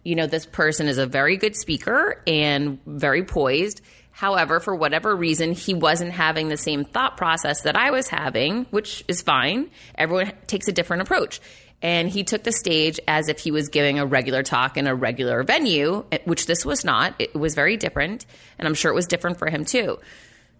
you 0.03 0.15
know, 0.15 0.25
this 0.25 0.45
person 0.45 0.87
is 0.87 0.97
a 0.97 1.05
very 1.05 1.35
good 1.35 1.57
speaker 1.57 2.21
and 2.25 2.79
very 2.85 3.23
poised. 3.23 3.81
However, 4.11 4.61
for 4.61 4.73
whatever 4.73 5.13
reason, 5.13 5.51
he 5.51 5.73
wasn't 5.73 6.11
having 6.11 6.47
the 6.47 6.57
same 6.57 6.85
thought 6.85 7.17
process 7.17 7.63
that 7.63 7.75
I 7.75 7.91
was 7.91 8.07
having, 8.07 8.65
which 8.71 9.03
is 9.09 9.21
fine. 9.21 9.69
Everyone 9.95 10.31
takes 10.47 10.69
a 10.69 10.71
different 10.71 11.01
approach 11.01 11.41
and 11.81 12.09
he 12.09 12.23
took 12.23 12.43
the 12.43 12.51
stage 12.51 12.99
as 13.07 13.27
if 13.27 13.39
he 13.39 13.51
was 13.51 13.69
giving 13.69 13.99
a 13.99 14.05
regular 14.05 14.43
talk 14.43 14.77
in 14.77 14.87
a 14.87 14.95
regular 14.95 15.43
venue, 15.43 16.05
eh, 16.11 16.19
which 16.25 16.45
this 16.45 16.65
was 16.65 16.85
not. 16.85 17.15
It 17.19 17.33
was 17.35 17.55
very 17.55 17.77
different, 17.77 18.25
and 18.59 18.67
I'm 18.67 18.73
sure 18.73 18.91
it 18.91 18.95
was 18.95 19.07
different 19.07 19.39
for 19.39 19.49
him 19.49 19.65
too. 19.65 19.99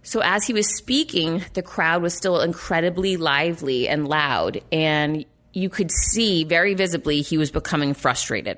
So 0.03 0.22
as 0.22 0.45
he 0.45 0.53
was 0.53 0.76
speaking, 0.76 1.43
the 1.53 1.61
crowd 1.61 2.02
was 2.02 2.15
still 2.15 2.41
incredibly 2.41 3.18
lively 3.18 3.88
and 3.88 4.07
loud, 4.07 4.61
and 4.72 5.26
you 5.53 5.69
could 5.69 5.91
see 5.91 6.43
very 6.43 6.73
visibly 6.73 7.22
he 7.22 7.38
was 7.38 7.52
becoming 7.52 7.93
frustrated. 7.93 8.57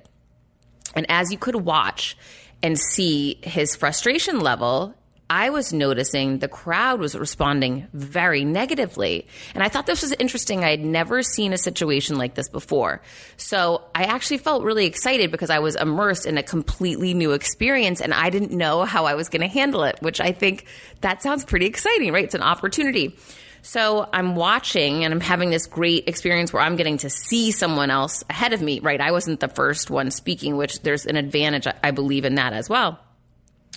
And 0.95 1.06
as 1.10 1.31
you 1.31 1.38
could 1.38 1.56
watch 1.56 2.15
and 2.61 2.80
see 2.80 3.40
his 3.41 3.76
frustration 3.76 4.40
level, 4.40 4.95
I 5.30 5.50
was 5.50 5.74
noticing 5.74 6.40
the 6.40 6.48
crowd 6.48 7.00
was 7.00 7.16
responding 7.16 7.88
very 7.94 8.44
negatively. 8.44 9.28
And 9.56 9.64
I 9.64 9.70
thought 9.70 9.86
this 9.86 10.02
was 10.02 10.12
interesting. 10.14 10.64
I 10.64 10.70
had 10.72 10.84
never 10.84 11.24
seen 11.24 11.54
a 11.54 11.58
situation 11.58 12.18
like 12.18 12.36
this 12.36 12.50
before. 12.50 13.02
So 13.38 13.84
I 13.95 14.04
actually 14.04 14.40
felt 14.40 14.64
really 14.64 14.86
excited 14.86 15.32
because 15.32 15.50
I 15.50 15.60
was 15.60 15.76
immersed 15.76 16.26
in 16.26 16.38
a 16.38 16.44
completely 16.44 17.14
new 17.14 17.32
experience 17.32 18.02
and 18.02 18.14
I 18.14 18.30
didn't 18.30 18.52
know 18.52 18.84
how 18.84 19.06
I 19.06 19.16
was 19.16 19.30
going 19.30 19.41
to 19.41 19.48
handle 19.48 19.84
it, 19.84 19.98
which 20.02 20.20
I 20.20 20.34
think 20.34 20.66
that 21.02 21.24
sounds 21.24 21.45
pretty 21.45 21.66
exciting, 21.66 22.12
right? 22.12 22.26
It's 22.26 22.36
an 22.36 22.44
opportunity. 22.44 23.18
So 23.64 24.08
I'm 24.12 24.36
watching 24.36 25.06
and 25.06 25.14
I'm 25.14 25.22
having 25.22 25.50
this 25.50 25.68
great 25.68 26.10
experience 26.10 26.52
where 26.52 26.62
I'm 26.62 26.76
getting 26.76 26.98
to 26.98 27.10
see 27.10 27.52
someone 27.52 27.90
else 27.90 28.22
ahead 28.30 28.52
of 28.52 28.62
me, 28.62 28.82
right? 28.82 29.00
I 29.00 29.12
wasn't 29.12 29.40
the 29.40 29.48
first 29.48 29.90
one 29.90 30.12
speaking, 30.12 30.58
which 30.58 30.82
there's 30.82 31.06
an 31.06 31.16
advantage, 31.16 31.66
I 31.82 31.91
believe, 31.91 32.26
in 32.26 32.36
that 32.36 32.52
as 32.52 32.70
well. 32.70 33.00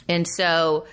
And 0.09 0.27
so 0.27 0.86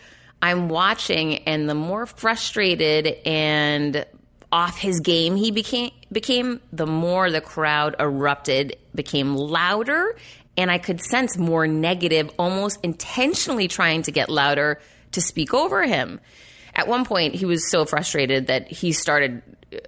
I'm 0.43 0.67
watching, 0.67 1.37
and 1.47 1.69
the 1.69 1.73
more 1.73 2.05
frustrated 2.05 3.07
and 3.25 4.05
off 4.51 4.77
his 4.77 4.99
game 4.99 5.37
he 5.37 5.51
became, 5.51 5.91
became, 6.11 6.59
the 6.73 6.85
more 6.85 7.31
the 7.31 7.39
crowd 7.39 7.95
erupted, 7.97 8.75
became 8.93 9.37
louder, 9.37 10.17
and 10.57 10.69
I 10.69 10.79
could 10.79 10.99
sense 10.99 11.37
more 11.37 11.65
negative, 11.65 12.29
almost 12.37 12.77
intentionally 12.83 13.69
trying 13.69 14.01
to 14.01 14.11
get 14.11 14.29
louder 14.29 14.81
to 15.13 15.21
speak 15.21 15.53
over 15.53 15.83
him. 15.83 16.19
At 16.75 16.89
one 16.89 17.05
point, 17.05 17.35
he 17.35 17.45
was 17.45 17.71
so 17.71 17.85
frustrated 17.85 18.47
that 18.47 18.69
he 18.69 18.91
started 18.91 19.43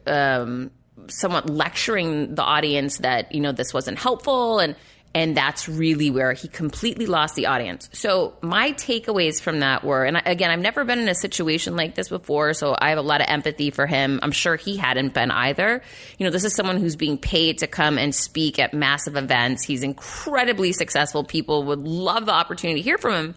um, 0.07 0.71
somewhat 1.07 1.49
lecturing 1.49 2.33
the 2.33 2.43
audience 2.43 2.99
that 2.99 3.33
you 3.33 3.41
know 3.41 3.51
this 3.51 3.73
wasn't 3.73 3.99
helpful 3.99 4.59
and 4.59 4.77
and 5.15 5.35
that's 5.35 5.69
really 5.69 6.11
where 6.11 6.33
he 6.33 6.49
completely 6.49 7.05
lost 7.05 7.35
the 7.35 7.45
audience. 7.45 7.89
So, 7.93 8.33
my 8.41 8.73
takeaways 8.73 9.41
from 9.41 9.61
that 9.61 9.81
were, 9.81 10.03
and 10.03 10.21
again, 10.25 10.51
I've 10.51 10.59
never 10.59 10.83
been 10.83 10.99
in 10.99 11.07
a 11.07 11.15
situation 11.15 11.77
like 11.77 11.95
this 11.95 12.09
before, 12.09 12.53
so 12.53 12.75
I 12.77 12.89
have 12.89 12.97
a 12.97 13.01
lot 13.01 13.21
of 13.21 13.27
empathy 13.29 13.71
for 13.71 13.87
him. 13.87 14.19
I'm 14.21 14.33
sure 14.33 14.57
he 14.57 14.75
hadn't 14.75 15.13
been 15.13 15.31
either. 15.31 15.81
You 16.17 16.25
know, 16.25 16.31
this 16.31 16.43
is 16.43 16.53
someone 16.53 16.81
who's 16.81 16.97
being 16.97 17.17
paid 17.17 17.59
to 17.59 17.67
come 17.67 17.97
and 17.97 18.13
speak 18.13 18.59
at 18.59 18.73
massive 18.73 19.15
events. 19.15 19.63
He's 19.63 19.83
incredibly 19.83 20.73
successful. 20.73 21.23
People 21.23 21.63
would 21.63 21.79
love 21.79 22.25
the 22.25 22.33
opportunity 22.33 22.81
to 22.81 22.83
hear 22.83 22.97
from 22.97 23.13
him. 23.13 23.35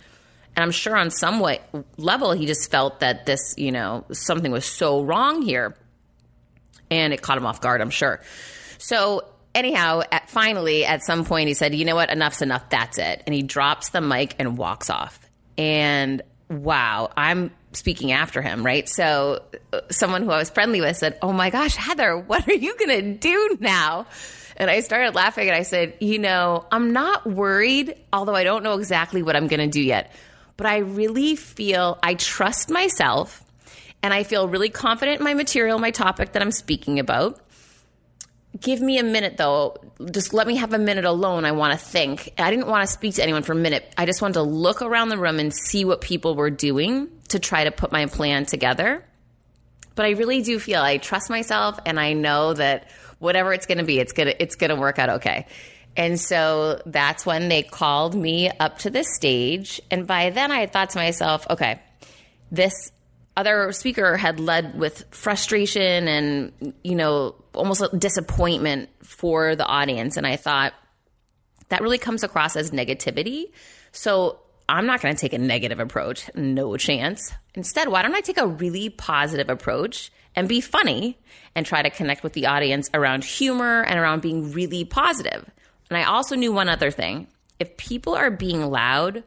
And 0.57 0.65
I'm 0.65 0.73
sure 0.73 0.97
on 0.97 1.13
some 1.13 1.39
way, 1.39 1.61
level, 1.97 2.33
he 2.33 2.47
just 2.47 2.73
felt 2.73 2.99
that 3.01 3.25
this, 3.25 3.55
you 3.57 3.71
know, 3.71 4.05
something 4.11 4.51
was 4.51 4.65
so 4.65 5.05
wrong 5.05 5.43
here. 5.43 5.77
And 6.91 7.13
it 7.13 7.23
caught 7.23 7.39
him 7.39 7.47
off 7.47 7.61
guard, 7.61 7.81
I'm 7.81 7.91
sure. 7.91 8.21
So, 8.79 9.23
anyhow, 9.59 10.03
at, 10.11 10.31
finally, 10.31 10.85
at 10.85 11.03
some 11.03 11.25
point, 11.25 11.49
he 11.49 11.55
said, 11.55 11.75
"You 11.75 11.85
know 11.85 11.95
what? 11.95 12.11
Enough's 12.11 12.41
enough. 12.41 12.69
That's 12.71 12.99
it." 12.99 13.23
And 13.27 13.35
he 13.35 13.43
drops 13.43 13.91
the 13.91 14.01
mic 14.01 14.35
and 14.39 14.57
walks 14.57 14.89
off. 14.89 15.21
And 15.59 16.23
wow, 16.49 17.11
I'm 17.17 17.51
speaking 17.73 18.13
after 18.13 18.41
him, 18.41 18.65
right? 18.65 18.89
So, 18.89 19.43
uh, 19.73 19.81
someone 19.91 20.23
who 20.23 20.31
I 20.31 20.39
was 20.39 20.51
friendly 20.51 20.81
with 20.81 20.97
said, 20.97 21.19
"Oh 21.21 21.33
my 21.33 21.51
gosh, 21.51 21.75
Heather, 21.77 22.17
what 22.27 22.49
are 22.49 22.55
you 22.55 22.77
going 22.79 23.01
to 23.01 23.13
do 23.19 23.59
now?" 23.61 24.07
And 24.57 24.71
I 24.71 24.81
started 24.81 25.15
laughing 25.15 25.49
and 25.49 25.57
I 25.57 25.63
said, 25.63 25.95
"You 26.01 26.19
know, 26.19 26.65
I'm 26.73 26.93
not 26.93 27.27
worried, 27.27 27.95
although 28.13 28.35
I 28.35 28.45
don't 28.45 28.63
know 28.63 28.79
exactly 28.79 29.23
what 29.23 29.37
I'm 29.37 29.49
going 29.49 29.61
to 29.61 29.67
do 29.67 29.83
yet, 29.83 30.13
but 30.57 30.67
I 30.67 30.79
really 30.79 31.37
feel 31.37 31.99
I 32.03 32.15
trust 32.15 32.71
myself." 32.71 33.45
And 34.01 34.15
I 34.15 34.23
feel 34.23 34.47
really 34.47 34.69
confident 34.69 35.19
in 35.19 35.25
my 35.25 35.35
material, 35.35 35.81
my 35.81 35.91
topic 35.91 36.31
that 36.33 36.41
I'm 36.41 36.53
speaking 36.53 37.01
about 37.01 37.41
give 38.59 38.81
me 38.81 38.99
a 38.99 39.03
minute 39.03 39.37
though. 39.37 39.77
Just 40.11 40.33
let 40.33 40.47
me 40.47 40.57
have 40.57 40.73
a 40.73 40.79
minute 40.79 41.05
alone. 41.05 41.45
I 41.45 41.53
want 41.53 41.79
to 41.79 41.85
think. 41.85 42.33
I 42.39 42.51
didn't 42.51 42.67
want 42.67 42.87
to 42.87 42.93
speak 42.93 43.15
to 43.17 43.23
anyone 43.23 43.43
for 43.43 43.53
a 43.53 43.57
minute. 43.57 43.93
I 43.97 44.07
just 44.07 44.23
wanted 44.23 44.35
to 44.35 44.43
look 44.43 44.83
around 44.83 45.09
the 45.09 45.19
room 45.19 45.39
and 45.39 45.53
see 45.53 45.85
what 45.85 46.01
people 46.01 46.35
were 46.35 46.51
doing 46.51 47.09
to 47.29 47.39
try 47.39 47.65
to 47.65 47.71
put 47.71 47.93
my 47.93 48.07
plan 48.07 48.47
together. 48.47 49.05
But 49.95 50.07
I 50.07 50.11
really 50.11 50.43
do 50.43 50.59
feel 50.59 50.81
I 50.81 50.99
trust 50.99 51.29
myself 51.29 51.79
and 51.85 51.99
I 51.99 52.13
know 52.13 52.55
that 52.55 52.89
whatever 53.19 53.53
it's 53.53 53.67
going 53.67 53.79
to 53.79 53.85
be, 53.85 53.99
it's 53.99 54.13
going 54.13 54.29
to 54.29 54.43
it's 54.43 54.55
going 54.55 54.71
to 54.71 54.77
work 54.77 54.99
out 54.99 55.11
okay. 55.11 55.47
And 55.97 56.21
so 56.21 56.81
that's 56.87 57.27
when 57.27 57.49
they 57.49 57.65
called 57.65 58.15
me 58.15 58.49
up 58.51 58.79
to 58.81 58.91
the 58.91 59.03
stage 59.03 59.81
and 59.91 60.07
by 60.07 60.31
then 60.31 60.53
I 60.53 60.61
had 60.61 60.73
thought 60.73 60.91
to 60.91 60.99
myself, 60.99 61.47
okay, 61.51 61.81
this 62.53 62.93
other 63.39 63.71
speaker 63.71 64.17
had 64.17 64.41
led 64.41 64.77
with 64.77 65.05
frustration 65.13 66.09
and 66.09 66.75
you 66.83 66.97
know 66.97 67.37
almost 67.55 67.85
disappointment 67.97 68.91
for 69.05 69.55
the 69.55 69.65
audience. 69.65 70.17
And 70.17 70.27
i 70.27 70.35
thought 70.37 70.75
that 71.69 71.81
really 71.81 71.99
comes 71.99 72.25
across 72.25 72.57
as 72.57 72.73
negativity. 72.73 73.53
So 73.93 74.41
i'm 74.69 74.87
not 74.87 75.01
going 75.01 75.15
to 75.15 75.21
take 75.21 75.33
a 75.33 75.39
negative 75.39 75.79
approach. 75.79 76.29
No 76.35 76.77
chance. 76.77 77.33
Instead 77.55 77.89
why 77.89 78.03
don't 78.03 78.15
i 78.15 78.21
take 78.21 78.39
a 78.39 78.47
really 78.47 78.91
positive 78.91 79.49
approach 79.49 80.11
and 80.35 80.49
be 80.49 80.61
funny 80.61 81.17
and 81.55 81.65
try 81.65 81.81
to 81.83 81.91
connect 81.91 82.25
with 82.25 82.33
the 82.33 82.47
audience 82.47 82.91
around 82.93 83.23
humor 83.23 83.83
and 83.83 84.01
around 84.01 84.21
being 84.21 84.51
really 84.51 84.85
positive? 84.85 85.49
And 85.89 85.97
i 85.97 86.03
also 86.03 86.35
knew 86.35 86.53
one 86.53 86.69
other 86.69 86.91
thing. 86.91 87.29
If 87.61 87.77
people 87.77 88.17
are 88.17 88.33
being 88.33 88.69
loud 88.69 89.23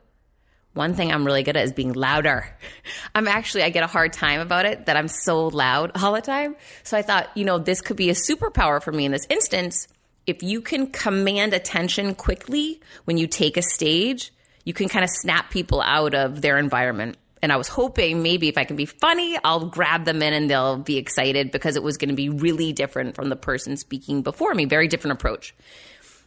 one 0.73 0.93
thing 0.93 1.11
I'm 1.11 1.25
really 1.25 1.43
good 1.43 1.57
at 1.57 1.65
is 1.65 1.73
being 1.73 1.93
louder. 1.93 2.47
I'm 3.15 3.27
actually, 3.27 3.63
I 3.63 3.69
get 3.69 3.83
a 3.83 3.87
hard 3.87 4.13
time 4.13 4.39
about 4.39 4.65
it 4.65 4.85
that 4.85 4.95
I'm 4.95 5.07
so 5.07 5.47
loud 5.47 5.91
all 6.01 6.13
the 6.13 6.21
time. 6.21 6.55
So 6.83 6.97
I 6.97 7.01
thought, 7.01 7.29
you 7.35 7.45
know, 7.45 7.59
this 7.59 7.81
could 7.81 7.97
be 7.97 8.09
a 8.09 8.13
superpower 8.13 8.81
for 8.81 8.91
me 8.91 9.05
in 9.05 9.11
this 9.11 9.27
instance. 9.29 9.87
If 10.27 10.43
you 10.43 10.61
can 10.61 10.87
command 10.87 11.53
attention 11.53 12.15
quickly 12.15 12.79
when 13.05 13.17
you 13.17 13.27
take 13.27 13.57
a 13.57 13.61
stage, 13.61 14.31
you 14.63 14.73
can 14.73 14.87
kind 14.87 15.03
of 15.03 15.09
snap 15.09 15.49
people 15.49 15.81
out 15.81 16.13
of 16.13 16.41
their 16.41 16.57
environment. 16.57 17.17
And 17.41 17.51
I 17.51 17.55
was 17.55 17.67
hoping 17.67 18.21
maybe 18.21 18.47
if 18.47 18.57
I 18.57 18.65
can 18.65 18.75
be 18.75 18.85
funny, 18.85 19.37
I'll 19.43 19.65
grab 19.65 20.05
them 20.05 20.21
in 20.21 20.33
and 20.33 20.49
they'll 20.49 20.77
be 20.77 20.97
excited 20.97 21.51
because 21.51 21.75
it 21.75 21.81
was 21.81 21.97
going 21.97 22.09
to 22.09 22.15
be 22.15 22.29
really 22.29 22.71
different 22.71 23.15
from 23.15 23.29
the 23.29 23.35
person 23.35 23.77
speaking 23.77 24.21
before 24.21 24.53
me, 24.53 24.65
very 24.65 24.87
different 24.87 25.13
approach. 25.13 25.55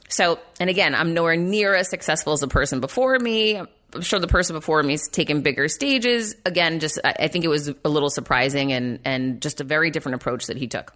So, 0.09 0.39
and 0.61 0.71
again, 0.71 0.95
I'm 0.95 1.15
nowhere 1.15 1.37
near 1.37 1.75
as 1.75 1.89
successful 1.89 2.33
as 2.33 2.41
the 2.41 2.49
person 2.49 2.81
before 2.81 3.19
me. 3.19 3.57
I'm 3.57 4.03
sure 4.03 4.19
the 4.19 4.27
person 4.27 4.55
before 4.55 4.83
me 4.83 4.95
has 4.95 5.09
taken 5.09 5.43
bigger 5.43 5.69
stages. 5.69 6.35
Again, 6.45 6.81
just 6.81 6.99
I 7.05 7.29
think 7.29 7.45
it 7.45 7.49
was 7.49 7.69
a 7.69 7.89
little 7.89 8.11
surprising 8.11 8.73
and 8.73 8.99
and 9.05 9.41
just 9.41 9.61
a 9.61 9.65
very 9.65 9.91
different 9.91 10.17
approach 10.17 10.47
that 10.47 10.57
he 10.57 10.67
took. 10.67 10.95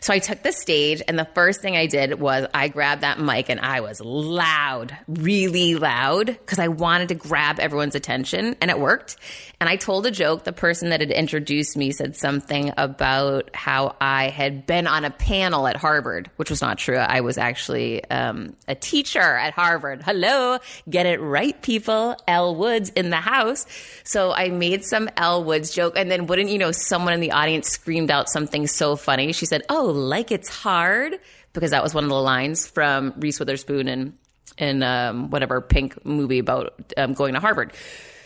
So 0.00 0.12
I 0.12 0.18
took 0.18 0.42
the 0.42 0.52
stage, 0.52 1.02
and 1.06 1.18
the 1.18 1.28
first 1.34 1.60
thing 1.60 1.76
I 1.76 1.86
did 1.86 2.20
was 2.20 2.46
I 2.52 2.68
grabbed 2.68 3.02
that 3.02 3.20
mic 3.20 3.48
and 3.48 3.60
I 3.60 3.80
was 3.80 4.00
loud, 4.00 4.96
really 5.06 5.74
loud, 5.74 6.26
because 6.26 6.58
I 6.58 6.68
wanted 6.68 7.08
to 7.08 7.14
grab 7.14 7.60
everyone's 7.60 7.94
attention, 7.94 8.56
and 8.60 8.70
it 8.70 8.78
worked. 8.78 9.16
And 9.60 9.68
I 9.68 9.76
told 9.76 10.06
a 10.06 10.10
joke. 10.10 10.44
The 10.44 10.52
person 10.52 10.90
that 10.90 11.00
had 11.00 11.10
introduced 11.10 11.76
me 11.76 11.90
said 11.90 12.16
something 12.16 12.72
about 12.76 13.50
how 13.54 13.96
I 14.00 14.28
had 14.28 14.66
been 14.66 14.86
on 14.86 15.04
a 15.04 15.10
panel 15.10 15.66
at 15.66 15.76
Harvard, 15.76 16.30
which 16.36 16.50
was 16.50 16.60
not 16.60 16.78
true. 16.78 16.96
I 16.96 17.20
was 17.20 17.38
actually 17.38 18.04
um, 18.10 18.54
a 18.66 18.74
teacher 18.74 19.20
at 19.20 19.54
Harvard. 19.54 20.02
Hello, 20.02 20.58
get 20.88 21.06
it 21.06 21.20
right, 21.20 21.60
people. 21.62 22.16
Elle 22.26 22.54
Woods 22.54 22.90
in 22.90 23.10
the 23.10 23.16
house. 23.16 23.66
So 24.04 24.32
I 24.32 24.48
made 24.48 24.84
some 24.84 25.08
Elle 25.16 25.44
Woods 25.44 25.70
joke, 25.70 25.94
and 25.96 26.10
then 26.10 26.26
wouldn't 26.26 26.48
you 26.48 26.58
know, 26.58 26.72
someone 26.72 27.12
in 27.12 27.20
the 27.20 27.32
audience 27.32 27.68
screamed 27.68 28.10
out 28.10 28.28
something 28.28 28.66
so 28.66 28.96
funny. 28.96 29.32
She 29.32 29.46
said, 29.46 29.62
"Oh, 29.68 29.87
like 29.92 30.30
it's 30.30 30.48
hard," 30.48 31.18
because 31.52 31.70
that 31.70 31.82
was 31.82 31.94
one 31.94 32.04
of 32.04 32.10
the 32.10 32.20
lines 32.20 32.66
from 32.66 33.14
Reese 33.16 33.38
Witherspoon 33.38 33.88
and 33.88 34.12
in 34.56 34.82
um, 34.82 35.30
whatever 35.30 35.60
pink 35.60 36.04
movie 36.04 36.38
about 36.38 36.92
um, 36.96 37.14
going 37.14 37.34
to 37.34 37.40
Harvard. 37.40 37.72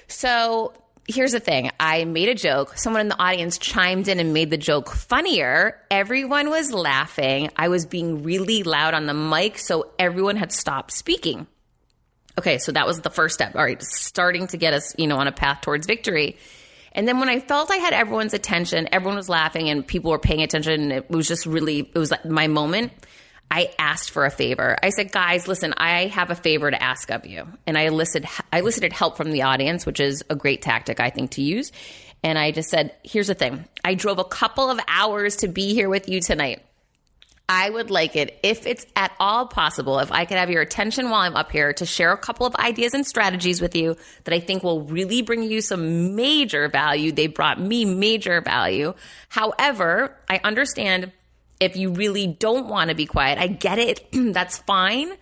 So 0.06 0.72
here's 1.08 1.32
the 1.32 1.40
thing 1.40 1.70
I 1.80 2.04
made 2.04 2.28
a 2.28 2.34
joke. 2.34 2.76
Someone 2.76 3.00
in 3.00 3.08
the 3.08 3.18
audience 3.20 3.58
chimed 3.58 4.08
in 4.08 4.20
and 4.20 4.32
made 4.32 4.50
the 4.50 4.56
joke 4.56 4.90
funnier. 4.90 5.80
Everyone 5.90 6.50
was 6.50 6.72
laughing. 6.72 7.50
I 7.56 7.68
was 7.68 7.86
being 7.86 8.22
really 8.22 8.62
loud 8.62 8.94
on 8.94 9.06
the 9.06 9.14
mic, 9.14 9.58
so 9.58 9.90
everyone 9.98 10.36
had 10.36 10.52
stopped 10.52 10.92
speaking. 10.92 11.46
Okay, 12.38 12.58
so 12.58 12.72
that 12.72 12.86
was 12.86 13.00
the 13.00 13.10
first 13.10 13.34
step. 13.34 13.54
All 13.56 13.62
right, 13.62 13.82
starting 13.82 14.46
to 14.48 14.56
get 14.56 14.72
us, 14.72 14.94
you 14.96 15.06
know, 15.06 15.18
on 15.18 15.26
a 15.26 15.32
path 15.32 15.60
towards 15.60 15.86
victory. 15.86 16.38
And 16.92 17.08
then 17.08 17.18
when 17.18 17.28
I 17.28 17.40
felt 17.40 17.70
I 17.70 17.76
had 17.76 17.92
everyone's 17.92 18.34
attention, 18.34 18.88
everyone 18.92 19.16
was 19.16 19.28
laughing 19.28 19.68
and 19.68 19.86
people 19.86 20.10
were 20.10 20.18
paying 20.18 20.42
attention, 20.42 20.80
And 20.80 20.92
it 20.92 21.10
was 21.10 21.26
just 21.26 21.46
really, 21.46 21.80
it 21.80 21.98
was 21.98 22.10
like 22.10 22.24
my 22.24 22.46
moment. 22.46 22.92
I 23.50 23.70
asked 23.78 24.12
for 24.12 24.24
a 24.24 24.30
favor. 24.30 24.78
I 24.82 24.88
said, 24.88 25.12
guys, 25.12 25.46
listen, 25.46 25.74
I 25.76 26.06
have 26.06 26.30
a 26.30 26.34
favor 26.34 26.70
to 26.70 26.82
ask 26.82 27.10
of 27.10 27.26
you. 27.26 27.46
And 27.66 27.76
I 27.76 27.82
elicited, 27.82 28.28
I 28.50 28.60
elicited 28.60 28.94
help 28.94 29.18
from 29.18 29.30
the 29.30 29.42
audience, 29.42 29.84
which 29.84 30.00
is 30.00 30.24
a 30.30 30.34
great 30.34 30.62
tactic, 30.62 31.00
I 31.00 31.10
think, 31.10 31.32
to 31.32 31.42
use. 31.42 31.70
And 32.22 32.38
I 32.38 32.50
just 32.50 32.70
said, 32.70 32.94
here's 33.02 33.26
the 33.26 33.34
thing. 33.34 33.66
I 33.84 33.94
drove 33.94 34.18
a 34.18 34.24
couple 34.24 34.70
of 34.70 34.80
hours 34.88 35.36
to 35.36 35.48
be 35.48 35.74
here 35.74 35.90
with 35.90 36.08
you 36.08 36.20
tonight. 36.22 36.62
I 37.48 37.68
would 37.68 37.90
like 37.90 38.16
it, 38.16 38.38
if 38.42 38.66
it's 38.66 38.86
at 38.96 39.12
all 39.18 39.46
possible, 39.46 39.98
if 39.98 40.10
I 40.10 40.24
could 40.24 40.38
have 40.38 40.48
your 40.48 40.62
attention 40.62 41.10
while 41.10 41.20
I'm 41.20 41.36
up 41.36 41.50
here 41.50 41.72
to 41.74 41.84
share 41.84 42.12
a 42.12 42.16
couple 42.16 42.46
of 42.46 42.54
ideas 42.56 42.94
and 42.94 43.06
strategies 43.06 43.60
with 43.60 43.74
you 43.76 43.96
that 44.24 44.32
I 44.32 44.40
think 44.40 44.62
will 44.62 44.82
really 44.82 45.22
bring 45.22 45.42
you 45.42 45.60
some 45.60 46.14
major 46.16 46.68
value. 46.68 47.12
They 47.12 47.26
brought 47.26 47.60
me 47.60 47.84
major 47.84 48.40
value. 48.40 48.94
However, 49.28 50.16
I 50.30 50.40
understand 50.42 51.12
if 51.60 51.76
you 51.76 51.90
really 51.92 52.26
don't 52.26 52.68
want 52.68 52.90
to 52.90 52.96
be 52.96 53.06
quiet, 53.06 53.38
I 53.38 53.48
get 53.48 53.78
it. 53.78 54.08
That's 54.12 54.58
fine. 54.58 55.12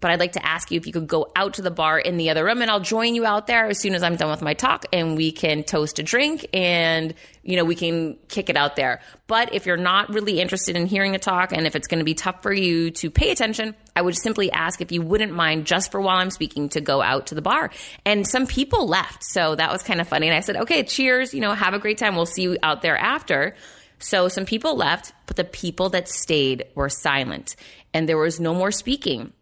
But 0.00 0.12
I'd 0.12 0.20
like 0.20 0.32
to 0.32 0.46
ask 0.46 0.70
you 0.70 0.78
if 0.78 0.86
you 0.86 0.92
could 0.92 1.08
go 1.08 1.30
out 1.34 1.54
to 1.54 1.62
the 1.62 1.70
bar 1.70 1.98
in 1.98 2.16
the 2.18 2.30
other 2.30 2.44
room 2.44 2.62
and 2.62 2.70
I'll 2.70 2.80
join 2.80 3.14
you 3.14 3.26
out 3.26 3.48
there 3.48 3.66
as 3.66 3.80
soon 3.80 3.94
as 3.94 4.02
I'm 4.02 4.14
done 4.16 4.30
with 4.30 4.42
my 4.42 4.54
talk 4.54 4.86
and 4.92 5.16
we 5.16 5.32
can 5.32 5.64
toast 5.64 5.98
a 5.98 6.04
drink 6.04 6.46
and, 6.52 7.14
you 7.42 7.56
know, 7.56 7.64
we 7.64 7.74
can 7.74 8.16
kick 8.28 8.48
it 8.48 8.56
out 8.56 8.76
there. 8.76 9.00
But 9.26 9.54
if 9.54 9.66
you're 9.66 9.76
not 9.76 10.08
really 10.10 10.40
interested 10.40 10.76
in 10.76 10.86
hearing 10.86 11.16
a 11.16 11.18
talk 11.18 11.52
and 11.52 11.66
if 11.66 11.74
it's 11.74 11.88
going 11.88 11.98
to 11.98 12.04
be 12.04 12.14
tough 12.14 12.42
for 12.42 12.52
you 12.52 12.92
to 12.92 13.10
pay 13.10 13.32
attention, 13.32 13.74
I 13.96 14.02
would 14.02 14.16
simply 14.16 14.52
ask 14.52 14.80
if 14.80 14.92
you 14.92 15.02
wouldn't 15.02 15.32
mind 15.32 15.66
just 15.66 15.90
for 15.90 16.00
while 16.00 16.18
I'm 16.18 16.30
speaking 16.30 16.68
to 16.70 16.80
go 16.80 17.02
out 17.02 17.28
to 17.28 17.34
the 17.34 17.42
bar. 17.42 17.70
And 18.04 18.26
some 18.26 18.46
people 18.46 18.86
left. 18.86 19.24
So 19.24 19.56
that 19.56 19.72
was 19.72 19.82
kind 19.82 20.00
of 20.00 20.06
funny. 20.06 20.28
And 20.28 20.36
I 20.36 20.40
said, 20.40 20.56
okay, 20.58 20.84
cheers, 20.84 21.34
you 21.34 21.40
know, 21.40 21.52
have 21.54 21.74
a 21.74 21.78
great 21.80 21.98
time. 21.98 22.14
We'll 22.14 22.26
see 22.26 22.42
you 22.42 22.56
out 22.62 22.82
there 22.82 22.96
after. 22.96 23.56
So 23.98 24.28
some 24.28 24.44
people 24.44 24.76
left, 24.76 25.12
but 25.26 25.36
the 25.36 25.44
people 25.44 25.88
that 25.88 26.08
stayed 26.08 26.66
were 26.76 26.88
silent 26.88 27.56
and 27.92 28.08
there 28.08 28.18
was 28.18 28.38
no 28.38 28.54
more 28.54 28.70
speaking. 28.70 29.32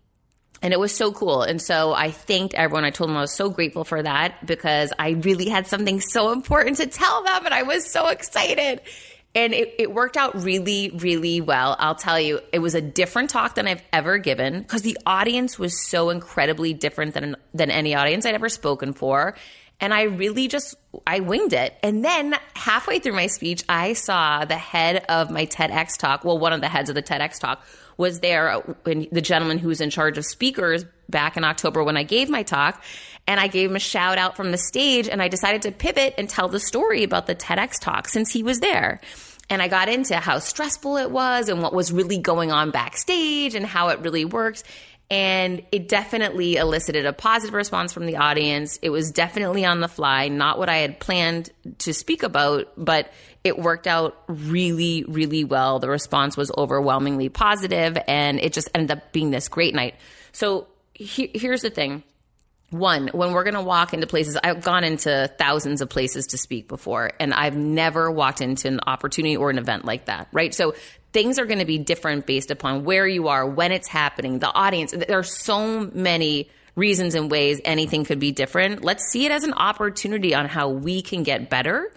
And 0.63 0.73
it 0.73 0.81
was 0.81 0.95
so 0.95 1.13
cool. 1.13 1.43
And 1.43 1.61
so 1.61 1.93
I 1.93 2.11
thanked 2.11 2.55
everyone. 2.55 2.85
I 2.85 2.91
told 2.91 3.11
them 3.11 3.17
I 3.17 3.21
was 3.21 3.33
so 3.33 3.51
grateful 3.51 3.85
for 3.85 4.03
that 4.03 4.47
because 4.47 4.93
I 4.99 5.11
really 5.11 5.49
had 5.49 5.67
something 5.67 6.01
so 6.01 6.33
important 6.33 6.79
to 6.79 6.87
tell 6.87 7.23
them 7.25 7.45
and 7.45 7.55
I 7.55 7.63
was 7.63 7.91
so 7.91 8.09
excited. 8.09 8.81
And 9.35 9.53
it, 9.53 9.75
it 9.79 9.93
worked 9.93 10.17
out 10.17 10.43
really, 10.43 10.91
really 10.95 11.43
well. 11.43 11.77
I'll 11.79 11.95
tell 11.95 12.19
you, 12.19 12.41
it 12.53 12.61
was 12.61 12.75
a 12.75 12.81
different 12.81 13.29
talk 13.29 13.55
than 13.55 13.69
I've 13.69 13.83
ever 13.93 14.17
given 14.17 14.61
because 14.61 14.81
the 14.81 14.97
audience 15.05 15.59
was 15.59 15.87
so 15.87 16.09
incredibly 16.09 16.73
different 16.73 17.13
than, 17.13 17.37
than 17.53 17.71
any 17.71 17.95
audience 17.95 18.25
I'd 18.25 18.35
ever 18.35 18.49
spoken 18.49 18.95
for. 18.95 19.37
And 19.79 19.93
I 19.93 20.05
really 20.05 20.49
just, 20.49 20.75
I 21.07 21.21
winged 21.21 21.53
it. 21.53 21.75
And 21.83 22.03
then 22.03 22.35
halfway 22.55 22.99
through 22.99 23.13
my 23.13 23.27
speech, 23.27 23.63
I 23.69 23.93
saw 23.93 24.47
the 24.47 24.57
head 24.57 25.05
of 25.11 25.31
my 25.31 25.45
TEDx 25.45 25.99
talk. 25.99 26.25
Well, 26.25 26.39
one 26.39 26.55
of 26.55 26.63
the 26.63 26.69
heads 26.69 26.89
of 26.89 26.95
the 26.95 27.03
TEDx 27.03 27.39
talk 27.39 27.63
was 27.97 28.21
there 28.21 28.59
when 28.83 29.09
the 29.11 29.21
gentleman 29.21 29.59
who 29.59 29.69
was 29.69 29.81
in 29.81 29.91
charge 29.91 30.19
of 30.19 30.25
speakers 30.25 30.85
back 31.09 31.37
in 31.37 31.45
October 31.45 31.83
when 31.83 31.97
I 31.97 32.03
gave 32.03 32.29
my 32.29 32.43
talk. 32.43 32.83
And 33.29 33.41
I 33.41 33.49
gave 33.49 33.71
him 33.71 33.77
a 33.77 33.81
shout 33.81 34.19
out 34.19 34.37
from 34.37 34.53
the 34.53 34.59
stage 34.59 35.09
and 35.09 35.21
I 35.21 35.29
decided 35.29 35.63
to 35.63 35.73
pivot 35.73 36.15
and 36.17 36.29
tell 36.29 36.49
the 36.49 36.61
story 36.61 37.03
about 37.03 37.27
the 37.27 37.35
TEDx 37.35 37.81
talk 37.81 38.09
since 38.09 38.31
he 38.31 38.45
was 38.45 38.61
there. 38.61 39.01
And 39.49 39.61
I 39.63 39.69
got 39.69 39.89
into 39.89 40.17
how 40.17 40.39
stressful 40.39 40.97
it 40.97 41.11
was 41.11 41.49
and 41.49 41.61
what 41.63 41.73
was 41.73 41.93
really 41.93 42.19
going 42.19 42.53
on 42.53 42.71
backstage 42.71 43.55
and 43.55 43.67
how 43.67 43.89
it 43.89 44.01
really 44.01 44.25
works. 44.25 44.63
And 45.09 45.63
it 45.71 45.89
definitely 45.89 46.57
elicited 46.57 47.07
a 47.07 47.13
positive 47.13 47.55
response 47.55 47.93
from 47.93 48.07
the 48.07 48.17
audience. 48.17 48.79
It 48.83 48.91
was 48.91 49.13
definitely 49.13 49.65
on 49.65 49.81
the 49.81 49.89
fly, 49.89 50.29
not 50.29 50.59
what 50.59 50.69
I 50.69 50.79
had 50.79 50.99
planned 50.99 51.51
to 51.79 51.95
speak 51.95 52.25
about, 52.25 52.73
but 52.77 53.13
it 53.47 53.59
worked 53.59 53.87
out 53.87 54.21
really, 54.27 55.05
really 55.07 55.45
well. 55.45 55.79
The 55.79 55.89
response 55.89 56.37
was 56.37 56.51
overwhelmingly 56.57 57.29
positive, 57.29 57.97
and 58.09 58.41
it 58.41 58.53
just 58.53 58.69
ended 58.75 58.99
up 58.99 59.13
being 59.13 59.31
this 59.31 59.49
great 59.49 59.75
night. 59.75 59.95
So 60.33 60.67
he- 60.93 61.31
here's 61.33 61.63
the 61.63 61.71
thing. 61.71 62.03
One, 62.71 63.09
when 63.13 63.33
we're 63.33 63.45
going 63.45 63.55
to 63.55 63.63
walk 63.63 63.95
into 63.95 64.09
places, 64.09 64.37
I've 64.43 64.63
gone 64.63 64.83
into 64.83 65.31
thousands 65.39 65.81
of 65.81 65.89
places 65.89 66.27
to 66.29 66.39
speak 66.39 66.67
before, 66.67 67.13
and 67.21 67.33
I've 67.33 67.57
never 67.57 68.11
walked 68.11 68.41
into 68.41 68.67
an 68.67 68.81
opportunity 68.85 69.37
or 69.37 69.51
an 69.51 69.59
event 69.59 69.85
like 69.85 70.07
that, 70.07 70.27
right? 70.33 70.53
So 70.53 70.75
things 71.13 71.39
are 71.39 71.47
going 71.47 71.61
to 71.61 71.65
be 71.65 71.79
different 71.79 72.27
based 72.27 72.51
upon 72.51 72.85
where 72.85 73.07
you 73.07 73.29
are, 73.29 73.47
when 73.47 73.71
it's 73.71 73.87
happening, 73.87 74.41
the 74.41 74.53
audience. 74.53 74.93
There 74.93 75.19
are 75.19 75.23
so 75.23 75.89
many 75.95 76.51
reasons 76.75 77.15
and 77.15 77.31
ways 77.31 77.61
anything 77.65 78.05
could 78.05 78.19
be 78.19 78.33
different. 78.33 78.83
Let's 78.83 79.05
see 79.05 79.25
it 79.25 79.31
as 79.31 79.45
an 79.45 79.55
opportunity 79.55 80.35
on 80.35 80.47
how 80.47 80.69
we 80.69 81.03
can 81.03 81.23
get 81.23 81.49
better 81.49 81.93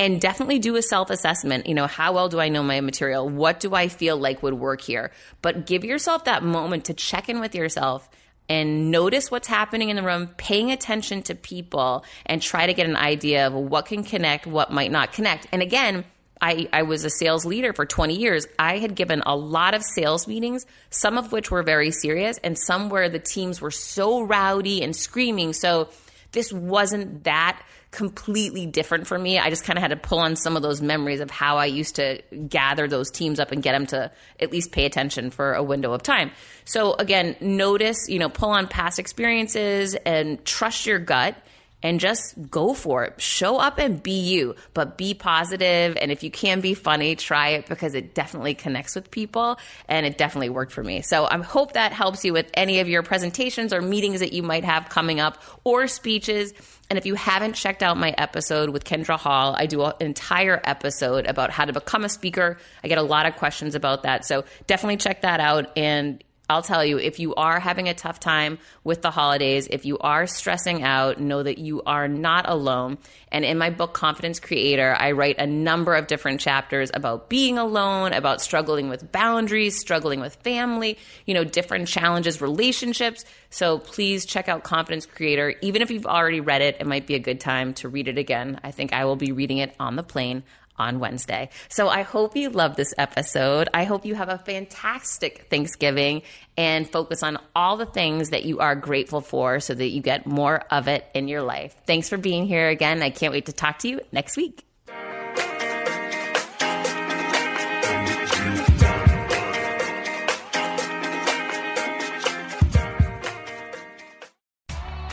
and 0.00 0.18
definitely 0.18 0.58
do 0.58 0.74
a 0.76 0.82
self 0.82 1.10
assessment. 1.10 1.66
You 1.68 1.74
know, 1.74 1.86
how 1.86 2.14
well 2.14 2.28
do 2.28 2.40
I 2.40 2.48
know 2.48 2.62
my 2.64 2.80
material? 2.80 3.28
What 3.28 3.60
do 3.60 3.74
I 3.74 3.86
feel 3.88 4.16
like 4.16 4.42
would 4.42 4.54
work 4.54 4.80
here? 4.80 5.12
But 5.42 5.66
give 5.66 5.84
yourself 5.84 6.24
that 6.24 6.42
moment 6.42 6.86
to 6.86 6.94
check 6.94 7.28
in 7.28 7.38
with 7.38 7.54
yourself 7.54 8.08
and 8.48 8.90
notice 8.90 9.30
what's 9.30 9.46
happening 9.46 9.90
in 9.90 9.96
the 9.96 10.02
room, 10.02 10.28
paying 10.38 10.72
attention 10.72 11.22
to 11.24 11.34
people 11.34 12.04
and 12.26 12.40
try 12.40 12.66
to 12.66 12.74
get 12.74 12.88
an 12.88 12.96
idea 12.96 13.46
of 13.46 13.52
what 13.52 13.86
can 13.86 14.02
connect, 14.02 14.46
what 14.46 14.72
might 14.72 14.90
not 14.90 15.12
connect. 15.12 15.46
And 15.52 15.60
again, 15.60 16.04
I, 16.40 16.66
I 16.72 16.82
was 16.82 17.04
a 17.04 17.10
sales 17.10 17.44
leader 17.44 17.74
for 17.74 17.84
20 17.84 18.16
years. 18.16 18.46
I 18.58 18.78
had 18.78 18.94
given 18.94 19.22
a 19.26 19.36
lot 19.36 19.74
of 19.74 19.82
sales 19.82 20.26
meetings, 20.26 20.64
some 20.88 21.18
of 21.18 21.30
which 21.30 21.50
were 21.50 21.62
very 21.62 21.90
serious, 21.90 22.38
and 22.38 22.58
some 22.58 22.88
where 22.88 23.10
the 23.10 23.18
teams 23.18 23.60
were 23.60 23.70
so 23.70 24.22
rowdy 24.22 24.82
and 24.82 24.96
screaming. 24.96 25.52
So 25.52 25.90
this 26.32 26.52
wasn't 26.52 27.24
that 27.24 27.60
completely 27.90 28.66
different 28.66 29.06
for 29.06 29.18
me. 29.18 29.38
I 29.38 29.50
just 29.50 29.64
kind 29.64 29.76
of 29.76 29.82
had 29.82 29.90
to 29.90 29.96
pull 29.96 30.20
on 30.20 30.36
some 30.36 30.56
of 30.56 30.62
those 30.62 30.80
memories 30.80 31.20
of 31.20 31.30
how 31.30 31.56
I 31.56 31.66
used 31.66 31.96
to 31.96 32.22
gather 32.48 32.86
those 32.86 33.10
teams 33.10 33.40
up 33.40 33.50
and 33.50 33.62
get 33.62 33.72
them 33.72 33.86
to 33.86 34.12
at 34.38 34.52
least 34.52 34.70
pay 34.70 34.84
attention 34.84 35.30
for 35.30 35.54
a 35.54 35.62
window 35.62 35.92
of 35.92 36.02
time. 36.02 36.30
So 36.64 36.94
again, 36.94 37.36
notice, 37.40 38.08
you 38.08 38.18
know, 38.18 38.28
pull 38.28 38.50
on 38.50 38.68
past 38.68 38.98
experiences 38.98 39.96
and 40.06 40.44
trust 40.44 40.86
your 40.86 41.00
gut 41.00 41.36
and 41.82 42.00
just 42.00 42.50
go 42.50 42.74
for 42.74 43.04
it. 43.04 43.20
Show 43.20 43.56
up 43.56 43.78
and 43.78 44.02
be 44.02 44.20
you, 44.20 44.54
but 44.74 44.98
be 44.98 45.14
positive. 45.14 45.96
And 46.00 46.10
if 46.12 46.22
you 46.22 46.30
can 46.30 46.60
be 46.60 46.74
funny, 46.74 47.16
try 47.16 47.50
it 47.50 47.66
because 47.66 47.94
it 47.94 48.14
definitely 48.14 48.54
connects 48.54 48.94
with 48.94 49.10
people 49.10 49.58
and 49.88 50.06
it 50.06 50.18
definitely 50.18 50.50
worked 50.50 50.72
for 50.72 50.84
me. 50.84 51.02
So 51.02 51.26
I 51.30 51.38
hope 51.38 51.72
that 51.74 51.92
helps 51.92 52.24
you 52.24 52.32
with 52.32 52.50
any 52.54 52.80
of 52.80 52.88
your 52.88 53.02
presentations 53.02 53.72
or 53.72 53.80
meetings 53.80 54.20
that 54.20 54.32
you 54.32 54.42
might 54.42 54.64
have 54.64 54.88
coming 54.88 55.20
up 55.20 55.42
or 55.64 55.86
speeches. 55.86 56.52
And 56.90 56.98
if 56.98 57.06
you 57.06 57.14
haven't 57.14 57.54
checked 57.54 57.82
out 57.82 57.96
my 57.96 58.10
episode 58.18 58.70
with 58.70 58.84
Kindra 58.84 59.16
Hall, 59.18 59.54
I 59.56 59.66
do 59.66 59.84
an 59.84 59.92
entire 60.00 60.60
episode 60.64 61.26
about 61.26 61.50
how 61.50 61.64
to 61.64 61.72
become 61.72 62.04
a 62.04 62.08
speaker. 62.08 62.58
I 62.82 62.88
get 62.88 62.98
a 62.98 63.02
lot 63.02 63.26
of 63.26 63.36
questions 63.36 63.76
about 63.76 64.02
that. 64.02 64.24
So 64.24 64.44
definitely 64.66 64.96
check 64.96 65.22
that 65.22 65.38
out. 65.38 65.70
And 65.76 66.22
I'll 66.50 66.62
tell 66.62 66.84
you, 66.84 66.98
if 66.98 67.20
you 67.20 67.32
are 67.36 67.60
having 67.60 67.88
a 67.88 67.94
tough 67.94 68.18
time 68.18 68.58
with 68.82 69.02
the 69.02 69.12
holidays, 69.12 69.68
if 69.70 69.84
you 69.84 69.98
are 69.98 70.26
stressing 70.26 70.82
out, 70.82 71.20
know 71.20 71.44
that 71.44 71.58
you 71.58 71.80
are 71.82 72.08
not 72.08 72.48
alone. 72.48 72.98
And 73.30 73.44
in 73.44 73.56
my 73.56 73.70
book, 73.70 73.94
Confidence 73.94 74.40
Creator, 74.40 74.96
I 74.98 75.12
write 75.12 75.38
a 75.38 75.46
number 75.46 75.94
of 75.94 76.08
different 76.08 76.40
chapters 76.40 76.90
about 76.92 77.28
being 77.28 77.56
alone, 77.56 78.12
about 78.12 78.40
struggling 78.40 78.88
with 78.88 79.12
boundaries, 79.12 79.78
struggling 79.78 80.18
with 80.18 80.34
family, 80.36 80.98
you 81.24 81.34
know, 81.34 81.44
different 81.44 81.86
challenges, 81.86 82.40
relationships. 82.40 83.24
So 83.50 83.78
please 83.78 84.26
check 84.26 84.48
out 84.48 84.64
Confidence 84.64 85.06
Creator. 85.06 85.54
Even 85.62 85.82
if 85.82 85.90
you've 85.92 86.06
already 86.06 86.40
read 86.40 86.62
it, 86.62 86.78
it 86.80 86.86
might 86.86 87.06
be 87.06 87.14
a 87.14 87.20
good 87.20 87.38
time 87.38 87.74
to 87.74 87.88
read 87.88 88.08
it 88.08 88.18
again. 88.18 88.58
I 88.64 88.72
think 88.72 88.92
I 88.92 89.04
will 89.04 89.14
be 89.14 89.30
reading 89.30 89.58
it 89.58 89.72
on 89.78 89.94
the 89.94 90.02
plane 90.02 90.42
on 90.80 90.98
Wednesday. 90.98 91.50
So 91.68 91.88
I 91.88 92.02
hope 92.02 92.34
you 92.34 92.48
love 92.48 92.74
this 92.74 92.94
episode. 92.96 93.68
I 93.74 93.84
hope 93.84 94.06
you 94.06 94.14
have 94.14 94.30
a 94.30 94.38
fantastic 94.38 95.46
Thanksgiving 95.50 96.22
and 96.56 96.90
focus 96.90 97.22
on 97.22 97.38
all 97.54 97.76
the 97.76 97.86
things 97.86 98.30
that 98.30 98.44
you 98.44 98.58
are 98.60 98.74
grateful 98.74 99.20
for 99.20 99.60
so 99.60 99.74
that 99.74 99.88
you 99.88 100.00
get 100.00 100.26
more 100.26 100.62
of 100.70 100.88
it 100.88 101.04
in 101.14 101.28
your 101.28 101.42
life. 101.42 101.76
Thanks 101.86 102.08
for 102.08 102.16
being 102.16 102.46
here 102.46 102.68
again. 102.68 103.02
I 103.02 103.10
can't 103.10 103.32
wait 103.32 103.46
to 103.46 103.52
talk 103.52 103.80
to 103.80 103.88
you 103.88 104.00
next 104.10 104.36
week. 104.36 104.64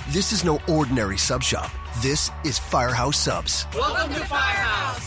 This 0.10 0.31
is 0.31 0.44
no 0.44 0.60
ordinary 0.68 1.18
sub 1.18 1.44
shop. 1.44 1.69
This 2.02 2.31
is 2.44 2.57
Firehouse 2.57 3.18
Subs. 3.18 3.68
Welcome 3.76 4.14
to 4.15 4.26
Firehouse. 4.26 5.07